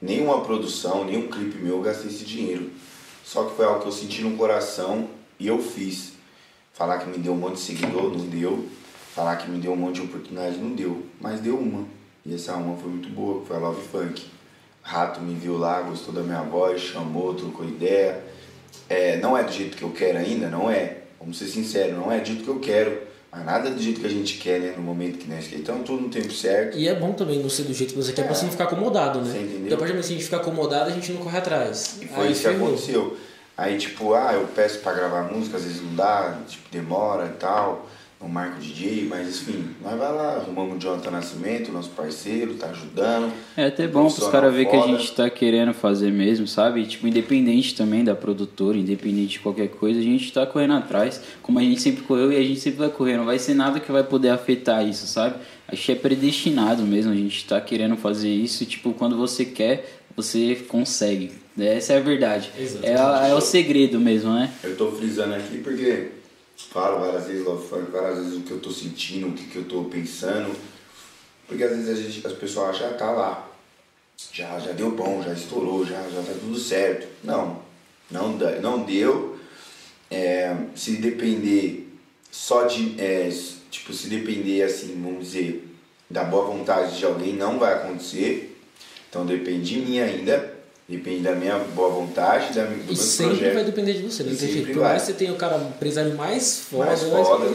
Nenhuma 0.00 0.42
produção, 0.42 1.06
nenhum 1.06 1.26
clipe 1.26 1.56
meu 1.56 1.76
eu 1.76 1.82
gastei 1.82 2.10
esse 2.10 2.24
dinheiro. 2.24 2.70
Só 3.24 3.44
que 3.44 3.56
foi 3.56 3.64
algo 3.64 3.80
que 3.80 3.88
eu 3.88 3.92
senti 3.92 4.20
no 4.20 4.36
coração 4.36 5.08
e 5.40 5.46
eu 5.46 5.58
fiz. 5.58 6.12
Falar 6.74 6.98
que 6.98 7.08
me 7.08 7.16
deu 7.16 7.32
um 7.32 7.36
monte 7.36 7.54
de 7.54 7.60
seguidor, 7.60 8.10
não 8.14 8.26
deu. 8.26 8.68
Falar 9.14 9.36
que 9.36 9.50
me 9.50 9.58
deu 9.58 9.72
um 9.72 9.76
monte 9.76 9.94
de 9.94 10.02
oportunidade, 10.02 10.58
não 10.58 10.74
deu. 10.74 11.06
Mas 11.18 11.40
deu 11.40 11.58
uma. 11.58 11.96
E 12.28 12.34
essa 12.34 12.54
uma 12.56 12.76
foi 12.76 12.90
muito 12.90 13.08
boa, 13.08 13.42
foi 13.46 13.56
a 13.56 13.58
Love 13.58 13.80
Funk. 13.90 14.26
Rato 14.82 15.18
me 15.20 15.34
viu 15.34 15.56
lá, 15.56 15.80
gostou 15.80 16.12
da 16.12 16.20
minha 16.20 16.42
voz, 16.42 16.78
chamou, 16.78 17.32
trocou 17.34 17.66
ideia. 17.66 18.22
É, 18.88 19.16
não 19.16 19.36
é 19.36 19.42
do 19.42 19.50
jeito 19.50 19.76
que 19.78 19.82
eu 19.82 19.90
quero 19.90 20.18
ainda, 20.18 20.48
não 20.48 20.70
é. 20.70 20.98
Vamos 21.18 21.38
ser 21.38 21.46
sinceros, 21.46 21.94
não 21.96 22.12
é 22.12 22.20
do 22.20 22.26
jeito 22.26 22.44
que 22.44 22.48
eu 22.50 22.58
quero. 22.60 23.00
Mas 23.32 23.44
nada 23.46 23.70
do 23.70 23.80
jeito 23.80 24.00
que 24.00 24.06
a 24.06 24.10
gente 24.10 24.36
quer, 24.38 24.60
né? 24.60 24.74
No 24.76 24.82
momento 24.82 25.18
que 25.18 25.28
nós 25.28 25.46
quer. 25.46 25.56
Então 25.56 25.82
tudo 25.82 26.02
no 26.02 26.08
tempo 26.10 26.30
certo. 26.30 26.76
E 26.76 26.86
é 26.86 26.94
bom 26.94 27.12
também 27.12 27.42
não 27.42 27.48
ser 27.48 27.62
do 27.62 27.72
jeito 27.72 27.94
que 27.94 27.98
você 28.02 28.12
quer 28.12 28.22
pra 28.22 28.32
É. 28.32 28.34
você 28.34 28.44
não 28.44 28.52
ficar 28.52 28.64
acomodado, 28.64 29.20
né? 29.20 29.32
Você 29.32 29.38
entendeu? 29.38 29.60
Porque 29.60 29.74
a 29.74 29.76
partir 29.78 29.92
do 29.92 29.94
momento 29.96 30.06
que 30.06 30.12
a 30.12 30.16
gente 30.16 30.24
fica 30.24 30.36
acomodado, 30.36 30.90
a 30.90 30.92
gente 30.92 31.12
não 31.12 31.20
corre 31.22 31.38
atrás. 31.38 31.96
E 32.02 32.06
foi 32.06 32.26
Aí 32.26 32.32
isso 32.32 32.42
que 32.42 32.48
aconteceu. 32.48 33.16
Aí, 33.56 33.76
tipo, 33.78 34.12
ah, 34.14 34.32
eu 34.34 34.46
peço 34.54 34.78
pra 34.80 34.92
gravar 34.92 35.24
música, 35.32 35.56
às 35.56 35.64
vezes 35.64 35.82
não 35.82 35.94
dá, 35.94 36.38
tipo, 36.46 36.68
demora 36.70 37.26
e 37.26 37.36
tal. 37.38 37.86
Não 38.20 38.28
marco 38.28 38.60
DJ, 38.60 39.06
mas 39.08 39.28
enfim, 39.28 39.64
nós 39.80 39.96
vai 39.96 40.12
lá, 40.12 40.36
arrumamos 40.38 40.76
o 40.76 40.78
Jonathan 40.80 41.12
Nascimento, 41.12 41.70
nosso 41.70 41.90
parceiro, 41.90 42.54
tá 42.54 42.66
ajudando. 42.70 43.32
É 43.56 43.66
até 43.66 43.86
bom 43.86 44.10
pros 44.10 44.26
caras 44.26 44.52
ver 44.52 44.66
que 44.66 44.74
a 44.74 44.86
gente 44.88 45.12
tá 45.12 45.30
querendo 45.30 45.72
fazer 45.72 46.10
mesmo, 46.10 46.44
sabe? 46.44 46.84
Tipo, 46.84 47.06
independente 47.06 47.76
também 47.76 48.02
da 48.02 48.16
produtora, 48.16 48.76
independente 48.76 49.34
de 49.34 49.38
qualquer 49.38 49.68
coisa, 49.68 50.00
a 50.00 50.02
gente 50.02 50.32
tá 50.32 50.44
correndo 50.44 50.74
atrás, 50.74 51.22
como 51.40 51.60
a 51.60 51.62
gente 51.62 51.80
sempre 51.80 52.02
correu 52.02 52.32
e 52.32 52.36
a 52.36 52.42
gente 52.42 52.58
sempre 52.58 52.80
vai 52.80 52.88
correr. 52.88 53.16
Não 53.16 53.24
vai 53.24 53.38
ser 53.38 53.54
nada 53.54 53.78
que 53.78 53.92
vai 53.92 54.02
poder 54.02 54.30
afetar 54.30 54.84
isso, 54.84 55.06
sabe? 55.06 55.36
Acho 55.68 55.84
que 55.84 55.92
é 55.92 55.94
predestinado 55.94 56.82
mesmo, 56.82 57.12
a 57.12 57.16
gente 57.16 57.46
tá 57.46 57.60
querendo 57.60 57.96
fazer 57.96 58.30
isso, 58.30 58.66
tipo, 58.66 58.92
quando 58.94 59.16
você 59.16 59.44
quer, 59.44 60.00
você 60.16 60.56
consegue. 60.66 61.30
Essa 61.56 61.92
é 61.92 61.98
a 61.98 62.00
verdade. 62.00 62.50
É, 62.82 63.30
é 63.30 63.34
o 63.34 63.40
segredo 63.40 64.00
mesmo, 64.00 64.32
né? 64.32 64.50
Eu 64.64 64.76
tô 64.76 64.90
frisando 64.90 65.34
aqui 65.34 65.58
porque 65.58 66.17
falo 66.70 67.00
várias 67.00 67.26
vezes 67.26 67.44
love 67.44 67.66
funk, 67.68 67.90
várias 67.90 68.18
vezes 68.18 68.38
o 68.38 68.42
que 68.42 68.50
eu 68.50 68.60
tô 68.60 68.70
sentindo, 68.70 69.28
o 69.28 69.32
que, 69.32 69.44
que 69.44 69.56
eu 69.56 69.64
tô 69.64 69.84
pensando. 69.84 70.54
Porque 71.46 71.64
às 71.64 71.70
vezes 71.70 71.88
a 71.88 71.94
gente, 71.94 72.26
as 72.26 72.32
pessoas 72.34 72.76
acham, 72.76 72.88
ah, 72.88 72.94
tá 72.94 73.10
lá. 73.10 73.48
Já, 74.32 74.58
já 74.58 74.72
deu 74.72 74.90
bom, 74.90 75.22
já 75.22 75.32
estourou, 75.32 75.86
já, 75.86 76.02
já 76.08 76.22
tá 76.22 76.32
tudo 76.32 76.58
certo. 76.58 77.06
Não, 77.24 77.62
não, 78.10 78.36
não 78.60 78.82
deu. 78.82 79.38
É, 80.10 80.56
se 80.74 80.96
depender 80.96 81.88
só 82.30 82.64
de. 82.64 83.00
é, 83.00 83.30
tipo, 83.70 83.92
se 83.92 84.08
depender 84.08 84.62
assim, 84.62 85.00
vamos 85.00 85.26
dizer, 85.26 85.68
da 86.10 86.24
boa 86.24 86.46
vontade 86.46 86.98
de 86.98 87.04
alguém, 87.04 87.34
não 87.34 87.58
vai 87.58 87.74
acontecer. 87.74 88.60
Então 89.08 89.24
depende 89.24 89.74
de 89.74 89.80
mim 89.80 90.00
ainda. 90.00 90.57
Depende 90.88 91.20
da 91.22 91.32
minha 91.34 91.58
boa 91.74 91.90
vontade, 91.90 92.54
da, 92.54 92.64
do 92.64 92.72
E 92.72 92.86
meu 92.86 92.96
sempre 92.96 93.36
projeto. 93.36 93.54
vai 93.54 93.64
depender 93.64 93.92
de 93.92 94.02
você, 94.04 94.22
não 94.22 94.34
jeito. 94.34 94.72
Por 94.72 94.80
mais 94.82 95.02
que 95.02 95.08
você 95.08 95.12
tenha 95.12 95.32
o 95.32 95.36
cara, 95.36 95.58
o 95.58 95.68
empresário 95.68 96.14
mais 96.16 96.60
foda, 96.60 96.86
Mais 96.86 97.02
mais 97.12 97.28
foda. 97.28 97.50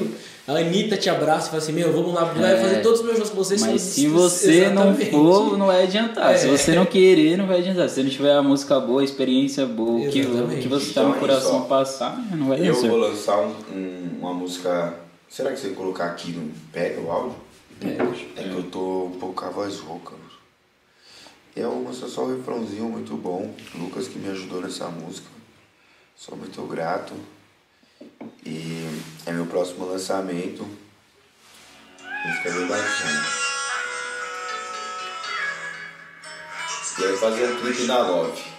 A 0.45 0.51
Anitta 0.57 0.97
te 0.97 1.09
abraça 1.09 1.47
e 1.47 1.49
fala 1.49 1.63
assim, 1.63 1.71
meu, 1.71 1.91
vamos 1.91 2.13
lá, 2.13 2.25
vai 2.25 2.53
É. 2.53 2.57
fazer 2.61 2.81
todos 2.81 2.99
os 2.99 3.05
meus 3.05 3.17
shows 3.17 3.29
com 3.31 3.37
vocês. 3.37 3.59
Mas 3.61 3.81
se 3.81 4.07
você 4.07 4.67
não 4.69 4.89
Exatamente. 4.89 5.09
for, 5.11 5.57
não 5.57 5.65
vai 5.67 5.83
adiantar. 5.83 6.37
Se 6.37 6.47
É. 6.47 6.51
você 6.51 6.75
não 6.75 6.85
querer, 6.85 7.35
não 7.37 7.47
vai 7.47 7.57
adiantar. 7.59 7.89
Se 7.89 8.03
não 8.03 8.09
tiver 8.11 8.33
a 8.33 8.43
música 8.43 8.79
boa, 8.79 9.01
a 9.01 9.03
experiência 9.03 9.65
boa, 9.65 10.07
o 10.07 10.11
que, 10.11 10.21
que 10.61 10.67
você 10.67 10.93
tá 10.93 11.01
Então 11.01 11.09
no 11.09 11.15
é 11.15 11.19
coração 11.19 11.49
isso, 11.55 11.59
ó. 11.63 11.67
passar, 11.67 12.21
não 12.35 12.47
vai 12.49 12.59
dar 12.59 12.65
Eu 12.65 12.75
vou 12.75 12.97
lançar 12.97 13.39
um, 13.39 13.55
um- 13.73 14.17
uma 14.19 14.33
música. 14.33 14.93
Será 15.27 15.51
que 15.51 15.59
você 15.59 15.69
colocar 15.69 16.05
aqui 16.05 16.33
no. 16.33 16.51
Pega 16.71 17.01
o 17.01 17.09
áudio? 17.09 17.35
É 17.81 18.43
que 18.43 18.53
eu 18.55 18.63
tô 18.63 19.05
um 19.05 19.17
pouco 19.19 19.33
com 19.41 19.45
a 19.45 19.49
voz 19.49 19.79
rouca. 19.79 20.11
E 21.55 21.61
vou 21.61 21.83
mostrar 21.83 22.07
só 22.07 22.23
o 22.23 22.35
refrãozinho 22.35 22.85
muito 22.85 23.15
bom. 23.15 23.55
Lucas 23.75 24.07
que 24.07 24.17
me 24.17 24.29
ajudou 24.29 24.61
nessa 24.61 24.87
música. 24.89 25.27
Sou 26.15 26.35
muito 26.35 26.61
grato. 26.63 27.13
E 28.45 28.87
é 29.25 29.31
meu 29.31 29.45
próximo 29.45 29.85
lançamento. 29.85 30.67
Música 32.25 32.51
bem 32.51 32.67
bacana. 32.67 33.43
Aí 36.97 37.17
fazer 37.17 37.51
um 37.51 37.59
clipe 37.59 37.83
na 37.83 37.97
Love. 37.99 38.52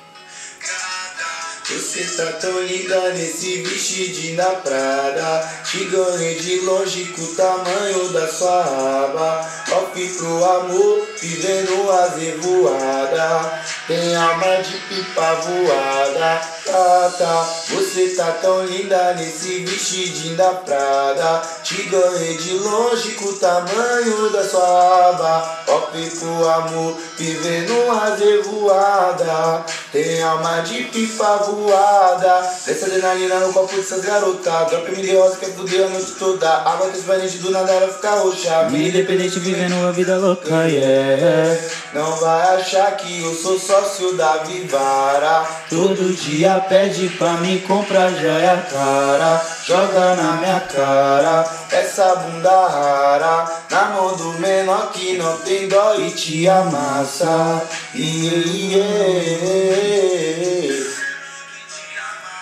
Você 1.66 2.04
tá 2.16 2.32
tão 2.32 2.60
linda 2.60 3.14
nesse 3.14 3.62
vestidinho 3.62 4.36
da 4.36 4.50
Prada 4.50 5.62
Te 5.64 5.84
ganhei 5.86 6.38
de 6.38 6.60
longe 6.60 7.06
com 7.06 7.22
o 7.22 7.34
tamanho 7.34 8.08
da 8.10 8.28
sua 8.28 8.60
aba. 9.06 9.50
Off 9.72 10.08
pro 10.18 10.44
amor, 10.44 11.08
vivendo 11.18 11.90
a 11.90 12.06
voada 12.40 13.62
Tem 13.86 14.14
alma 14.14 14.62
de 14.62 14.76
pipa 14.76 15.34
voada 15.36 16.53
Tá, 16.64 17.12
tá, 17.18 17.46
você 17.68 18.14
tá 18.16 18.32
tão 18.40 18.64
linda 18.64 19.12
nesse 19.14 19.64
vestidinho 19.66 20.34
da 20.34 20.48
Prada. 20.50 21.42
Te 21.62 21.82
ganhei 21.82 22.38
de 22.38 22.54
longe 22.54 23.12
com 23.12 23.26
o 23.26 23.32
tamanho 23.34 24.30
da 24.30 24.42
sua 24.42 25.10
aba. 25.10 25.58
Off 25.68 26.10
pro 26.18 26.48
amor, 26.48 26.96
vivendo 27.18 27.72
a 27.90 28.16
voada. 28.48 29.64
Tem 29.92 30.22
alma 30.22 30.60
de 30.60 30.84
pipa 30.84 31.36
voada. 31.36 32.50
Desce 32.66 32.84
adrenalina 32.86 33.40
no 33.40 33.52
copo 33.52 33.76
dessas 33.76 34.02
garotas. 34.02 34.70
Drop 34.70 34.90
me 34.90 35.02
de 35.02 35.14
rosa 35.14 35.36
que 35.36 35.44
é 35.44 35.48
fuder 35.48 35.86
a 35.86 35.88
noite 35.90 36.12
toda. 36.18 36.48
Água 36.48 36.88
transparente 36.88 37.38
do 37.38 37.50
nada 37.50 37.72
ela 37.72 37.92
fica 37.92 38.10
roxa. 38.16 38.64
Vida 38.70 38.88
independente 38.88 39.38
vivendo 39.38 39.86
a 39.86 39.92
vida 39.92 40.16
louca, 40.16 40.66
yeah. 40.66 41.60
Não 41.92 42.16
vai 42.16 42.56
achar 42.56 42.96
que 42.96 43.22
eu 43.22 43.34
sou 43.34 43.58
sócio 43.58 44.14
da 44.16 44.38
Vivara. 44.38 45.46
Todo 45.68 46.12
dia 46.14 46.53
pede 46.60 47.08
pra 47.10 47.34
me 47.34 47.60
comprar 47.60 48.10
joia 48.10 48.66
cara. 48.70 49.54
Joga 49.66 50.14
na 50.16 50.32
minha 50.34 50.60
cara 50.60 51.44
Essa 51.72 52.16
bunda 52.16 52.68
rara 52.68 53.50
Na 53.70 53.86
mão 53.86 54.14
do 54.14 54.34
menor 54.38 54.92
que 54.92 55.16
não 55.16 55.38
tem 55.38 55.68
dó 55.68 55.94
e 55.94 56.10
te 56.10 56.46
amassa. 56.46 57.62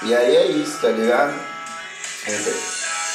E 0.04 0.12
aí 0.14 0.36
é 0.36 0.46
isso, 0.46 0.78
tá 0.80 0.88
ligado? 0.88 1.34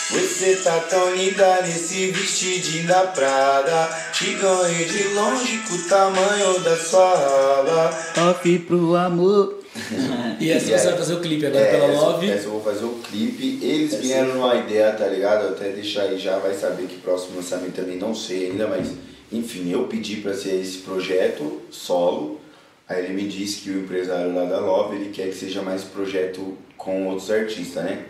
Você 0.10 0.56
tá 0.64 0.80
tão 0.90 1.14
linda 1.14 1.62
nesse 1.64 2.12
vestidinho 2.12 2.88
da 2.88 3.02
Prada 3.08 3.90
Te 4.14 4.34
ganhei 4.36 4.86
de 4.86 5.04
longe 5.10 5.58
com 5.68 5.76
o 5.76 5.82
tamanho 5.84 6.60
da 6.60 6.78
sua 6.78 7.12
aba 7.60 8.30
Off 8.30 8.60
pro 8.60 8.96
amor. 8.96 9.67
E 10.40 10.52
essa 10.52 10.66
E 10.66 10.70
você 10.70 10.74
aí? 10.76 10.86
vai 10.90 10.98
fazer 10.98 11.14
o 11.16 11.20
clipe 11.22 11.46
agora 11.46 11.64
É, 11.66 11.72
pela 11.72 11.86
essa, 11.86 12.02
Love. 12.02 12.30
essa 12.30 12.46
eu 12.46 12.52
vou 12.52 12.64
fazer 12.64 12.86
o 12.86 12.94
clipe. 13.00 13.60
Eles 13.66 13.94
Essa 13.94 14.02
vieram 14.02 14.30
é 14.30 14.34
numa 14.34 14.56
ideia, 14.56 14.92
tá 14.94 15.08
ligado? 15.08 15.46
Eu 15.46 15.50
até 15.54 15.70
deixar 15.70 16.04
aí 16.04 16.18
já, 16.18 16.38
vai 16.40 16.54
saber 16.54 16.88
que 16.88 16.98
próximo 16.98 17.38
lançamento 17.38 17.74
também 17.76 17.98
não 17.98 18.14
sei 18.14 18.52
ainda, 18.52 18.68
mas 18.68 18.92
enfim, 19.32 19.70
eu 19.72 19.84
pedi 19.88 20.18
pra 20.18 20.34
ser 20.34 20.60
esse 20.62 20.80
projeto 20.80 21.62
solo. 21.72 22.40
Aí 22.88 23.04
ele 23.04 23.14
me 23.14 23.28
disse 23.28 23.62
que 23.62 23.70
o 23.70 23.82
empresário 23.82 24.34
lá 24.34 24.46
da 24.46 24.60
Love, 24.60 24.96
ele 24.96 25.10
quer 25.12 25.28
que 25.30 25.36
seja 25.36 25.62
mais 25.62 25.84
projeto 25.84 26.58
com 26.78 27.08
outros 27.08 27.30
artistas, 27.30 27.84
né? 27.84 28.06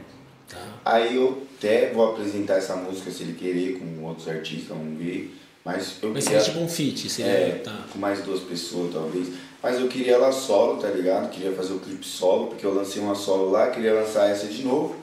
Tá. 0.48 0.58
Aí 0.86 1.16
eu 1.16 1.42
até 1.58 1.90
vou 1.92 2.12
apresentar 2.12 2.56
essa 2.58 2.76
música 2.76 3.10
se 3.10 3.24
ele 3.24 3.34
querer 3.34 3.80
com 3.80 4.04
outros 4.06 4.28
artistas, 4.28 4.68
vamos 4.70 4.98
ver. 5.00 5.34
Mas 5.66 5.96
eu 6.02 6.12
Mas 6.14 6.24
queria... 6.26 6.40
seria 6.40 6.54
tipo 6.54 6.64
um 6.66 6.70
feat, 6.70 7.10
seria. 7.10 7.32
É, 7.32 7.62
Tá. 7.64 7.86
com 7.92 7.98
mais 8.00 8.22
duas 8.22 8.40
pessoas 8.42 8.94
talvez. 8.94 9.28
Mas 9.62 9.80
eu 9.80 9.88
queria 9.88 10.14
ela 10.14 10.32
solo, 10.32 10.80
tá 10.82 10.88
ligado? 10.88 11.30
Queria 11.30 11.52
fazer 11.54 11.74
o 11.74 11.80
clipe 11.80 12.06
solo, 12.06 12.48
porque 12.48 12.66
eu 12.66 12.74
lancei 12.74 13.02
uma 13.02 13.16
solo 13.16 13.50
lá, 13.50 13.70
queria 13.70 13.94
lançar 13.94 14.30
essa 14.30 14.48
de 14.48 14.64
novo. 14.64 14.96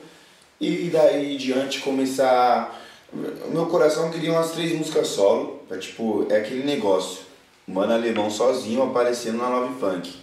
E 0.59 0.89
daí 0.89 1.35
em 1.35 1.37
diante 1.37 1.81
começar. 1.81 2.81
O 3.13 3.51
meu 3.51 3.65
coração 3.67 4.09
queria 4.09 4.31
umas 4.31 4.51
três 4.51 4.75
músicas 4.75 5.07
solo, 5.07 5.61
pra 5.67 5.77
tipo, 5.77 6.25
é 6.29 6.37
aquele 6.37 6.63
negócio. 6.63 7.23
Mano 7.67 7.93
alemão 7.93 8.29
sozinho 8.29 8.83
aparecendo 8.83 9.37
na 9.37 9.49
Love 9.49 9.79
Funk. 9.79 10.15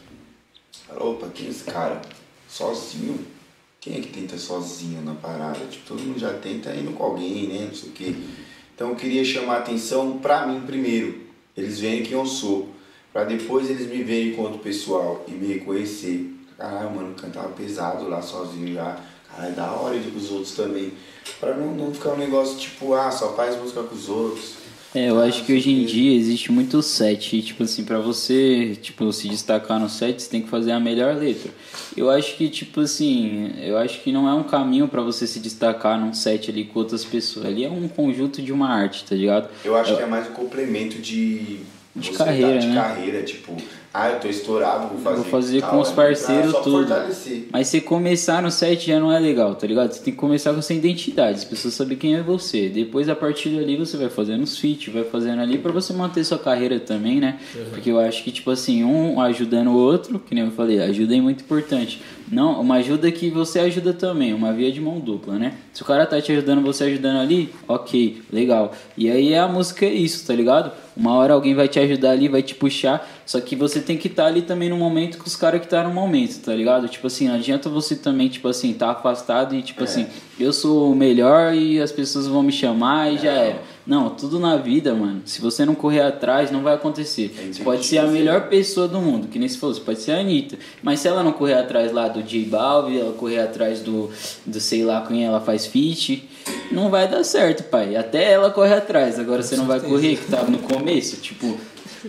Falei, 0.86 1.02
opa, 1.02 1.28
quem 1.34 1.46
é 1.46 1.50
esse 1.50 1.64
cara? 1.64 2.00
Sozinho? 2.48 3.18
quem 3.82 3.96
é 3.96 4.00
que 4.00 4.09
tenta 4.10 4.38
sozinho 4.38 5.02
na 5.02 5.12
parada? 5.12 5.59
Tipo, 5.66 5.88
todo 5.88 6.02
mundo 6.02 6.18
já 6.18 6.32
tenta 6.34 6.72
indo 6.72 6.92
com 6.92 7.02
alguém, 7.02 7.48
né? 7.48 7.66
Não 7.66 7.74
sei 7.74 7.88
o 7.88 7.92
quê. 7.92 8.14
Então 8.72 8.90
eu 8.90 8.96
queria 8.96 9.24
chamar 9.24 9.56
a 9.56 9.59
atenção 9.59 10.18
pra 10.18 10.46
mim 10.46 10.60
primeiro. 10.60 11.22
Eles 11.56 11.80
veem 11.80 12.04
quem 12.04 12.12
eu 12.12 12.24
sou. 12.24 12.72
Pra 13.12 13.24
depois 13.24 13.68
eles 13.68 13.89
me 13.89 14.02
verem 14.02 14.32
enquanto 14.32 14.59
pessoal 14.59 15.24
e 15.28 15.32
me 15.32 15.52
reconhecer. 15.52 16.34
Caralho, 16.56 16.90
mano, 16.90 17.14
cantava 17.14 17.48
pesado 17.48 18.09
lá 18.09 18.22
sozinho 18.22 18.74
já. 18.74 18.98
Caralho, 19.28 19.52
é 19.52 19.55
da 19.55 19.72
hora 19.72 19.98
de 19.98 20.10
com 20.10 20.18
os 20.18 20.30
outros 20.30 20.52
também. 20.52 20.93
Pra 21.39 21.55
não, 21.55 21.74
não 21.74 21.93
ficar 21.93 22.12
um 22.12 22.18
negócio 22.18 22.59
tipo, 22.59 22.94
ah, 22.94 23.10
só 23.10 23.34
faz 23.34 23.56
música 23.56 23.82
com 23.82 23.94
os 23.94 24.09
outros. 24.09 24.62
É, 24.94 25.09
eu 25.09 25.22
acho 25.22 25.44
que 25.44 25.55
hoje 25.55 25.70
em 25.70 25.86
dia 25.86 26.14
existe 26.14 26.52
muito 26.52 26.82
set, 26.82 27.40
tipo 27.40 27.62
assim, 27.62 27.82
para 27.82 27.98
você, 27.98 28.76
tipo, 28.80 29.10
se 29.10 29.26
destacar 29.26 29.80
no 29.80 29.89
set, 29.89 30.20
você 30.20 30.28
tem 30.28 30.43
que 30.43 30.51
fazer 30.51 30.72
a 30.72 30.78
melhor 30.78 31.16
letra. 31.16 31.51
Eu 31.97 32.10
acho 32.10 32.36
que, 32.36 32.51
tipo 32.51 32.82
assim, 32.82 33.55
eu 33.62 33.78
acho 33.78 34.02
que 34.02 34.12
não 34.12 34.28
é 34.28 34.34
um 34.34 34.43
caminho 34.43 34.86
para 34.86 35.01
você 35.01 35.26
se 35.26 35.40
destacar 35.40 35.98
num 35.98 36.12
set 36.12 36.51
ali 36.51 36.64
com 36.64 36.78
outras 36.78 37.06
pessoas. 37.06 37.47
Ali 37.47 37.64
é 37.64 37.70
um 37.70 37.89
conjunto 37.89 38.43
de 38.43 38.52
uma 38.52 38.68
arte, 38.68 39.05
tá 39.05 39.14
ligado? 39.14 39.48
Eu 39.64 39.74
acho 39.74 39.93
eu... 39.93 39.97
que 39.97 40.02
é 40.02 40.06
mais 40.06 40.28
um 40.28 40.32
complemento 40.32 40.98
de 40.98 41.60
de 41.94 42.10
carreira, 42.12 42.59
de 42.59 42.66
né? 42.69 42.74
carreira, 42.74 43.23
tipo, 43.23 43.56
ah, 43.94 44.09
eu 44.09 44.20
tô 44.20 44.28
estourado, 44.28 44.89
vou 44.89 44.98
fazer. 44.98 45.16
Vou 45.16 45.24
fazer 45.31 45.60
tal, 45.60 45.70
com 45.70 45.81
os 45.81 45.90
parceiros 45.90 46.55
tudo. 46.64 46.94
Mas 47.52 47.69
você 47.69 47.78
começar 47.78 48.40
no 48.40 48.51
site 48.51 48.86
já 48.86 48.98
não 48.98 49.12
é 49.12 49.19
legal, 49.19 49.55
tá 49.55 49.66
ligado? 49.66 49.93
Você 49.93 50.02
tem 50.02 50.14
que 50.14 50.19
começar 50.19 50.55
com 50.55 50.60
essa 50.60 50.73
identidade, 50.73 51.39
as 51.39 51.44
pessoas 51.44 51.74
sabem 51.74 51.98
quem 51.98 52.14
é 52.14 52.23
você. 52.23 52.70
Depois, 52.70 53.10
a 53.10 53.14
partir 53.14 53.51
dali, 53.51 53.77
você 53.77 53.98
vai 53.98 54.09
fazendo 54.09 54.44
os 54.44 54.56
feats, 54.56 54.90
vai 54.90 55.05
fazendo 55.05 55.43
ali 55.43 55.59
para 55.59 55.73
você 55.73 55.93
manter 55.93 56.24
sua 56.24 56.39
carreira 56.39 56.81
também, 56.81 57.20
né? 57.20 57.39
Uhum. 57.55 57.64
Porque 57.70 57.90
eu 57.90 57.98
acho 57.98 58.24
que, 58.24 58.32
tipo 58.32 58.51
assim, 58.51 58.82
um 58.82 59.20
ajudando 59.20 59.69
o 59.69 59.77
outro, 59.77 60.19
que 60.19 60.35
nem 60.35 60.44
eu 60.44 60.51
falei, 60.52 60.81
ajuda 60.81 61.14
é 61.14 61.20
muito 61.20 61.44
importante. 61.44 62.01
Não, 62.31 62.62
uma 62.62 62.77
ajuda 62.77 63.12
que 63.12 63.28
você 63.28 63.59
ajuda 63.59 63.93
também, 63.93 64.32
uma 64.32 64.55
via 64.55 64.73
de 64.73 64.81
mão 64.81 64.98
dupla, 64.98 65.39
né? 65.39 65.52
Se 65.70 65.82
o 65.82 65.85
cara 65.85 66.06
tá 66.06 66.19
te 66.19 66.32
ajudando, 66.32 66.62
você 66.62 66.85
ajudando 66.85 67.19
ali, 67.19 67.51
ok, 67.69 68.23
legal. 68.32 68.73
E 68.97 69.10
aí 69.10 69.35
a 69.35 69.47
música 69.47 69.85
é 69.85 69.93
isso, 69.93 70.27
tá 70.27 70.35
ligado? 70.35 70.73
Uma 70.97 71.14
hora 71.14 71.35
alguém 71.35 71.55
vai 71.55 71.69
te 71.69 71.78
ajudar 71.78 72.12
ali, 72.12 72.28
vai 72.28 72.43
te 72.43 72.55
puxar, 72.55 73.06
só 73.24 73.40
que 73.40 73.55
você 73.55 73.81
tem 73.81 73.97
que 73.97 74.09
estar 74.09 74.24
tá 74.24 74.28
ali 74.28 74.43
também 74.43 74.69
no 74.69 74.77
momento 74.77 75.19
com 75.19 75.27
os 75.27 75.36
caras 75.36 75.61
que 75.61 75.69
tá 75.69 75.82
no 75.82 75.94
momento, 75.94 76.40
tá 76.43 76.55
ligado? 76.55 76.89
Tipo 76.89 77.07
assim, 77.07 77.28
não 77.28 77.36
adianta 77.36 77.69
você 77.69 77.97
também, 77.97 78.28
tipo 78.28 78.49
assim, 78.49 78.73
tá 78.73 78.90
afastado 78.90 79.55
e 79.55 79.62
tipo 79.62 79.81
é. 79.81 79.85
assim, 79.85 80.07
eu 80.39 80.53
sou 80.53 80.93
o 80.93 80.97
melhor 80.97 81.55
e 81.55 81.81
as 81.81 81.93
pessoas 81.93 82.27
vão 82.27 82.43
me 82.43 82.53
chamar 82.53 83.12
e 83.12 83.16
é. 83.16 83.19
já 83.19 83.31
era. 83.31 83.73
Não, 83.85 84.11
tudo 84.11 84.39
na 84.39 84.57
vida, 84.57 84.94
mano. 84.94 85.23
Se 85.24 85.40
você 85.40 85.65
não 85.65 85.74
correr 85.74 86.03
atrás, 86.03 86.53
não 86.53 86.62
vai 86.62 86.74
acontecer. 86.74 87.35
É 87.36 87.53
você 87.53 87.65
pode 87.65 87.85
ser 87.85 87.99
a 87.99 88.07
melhor 88.07 88.49
pessoa 88.49 88.86
do 88.86 89.01
mundo, 89.01 89.27
que 89.27 89.39
nem 89.39 89.49
se 89.49 89.59
fosse, 89.59 89.81
pode 89.81 90.01
ser 90.01 90.12
a 90.12 90.20
Anitta. 90.20 90.57
Mas 90.82 91.01
se 91.01 91.09
ela 91.09 91.23
não 91.23 91.32
correr 91.32 91.55
atrás 91.55 91.93
lá 91.93 92.07
do 92.07 92.23
J 92.23 92.44
Balvin, 92.44 92.99
ela 92.99 93.12
correr 93.12 93.40
atrás 93.40 93.81
do, 93.81 94.09
do 94.47 94.61
sei 94.61 94.85
lá 94.85 95.05
quem 95.07 95.24
ela 95.24 95.40
faz 95.40 95.66
feat, 95.66 96.28
não 96.70 96.90
vai 96.90 97.09
dar 97.09 97.24
certo, 97.24 97.65
pai. 97.65 97.97
Até 97.97 98.32
ela 98.32 98.51
corre 98.51 98.73
atrás. 98.73 99.19
Agora 99.19 99.43
Com 99.43 99.49
você 99.49 99.57
não 99.57 99.66
vai 99.66 99.81
correr, 99.81 100.16
que 100.16 100.31
tá 100.31 100.44
no 100.44 100.59
começo. 100.59 101.16
Tipo, 101.16 101.59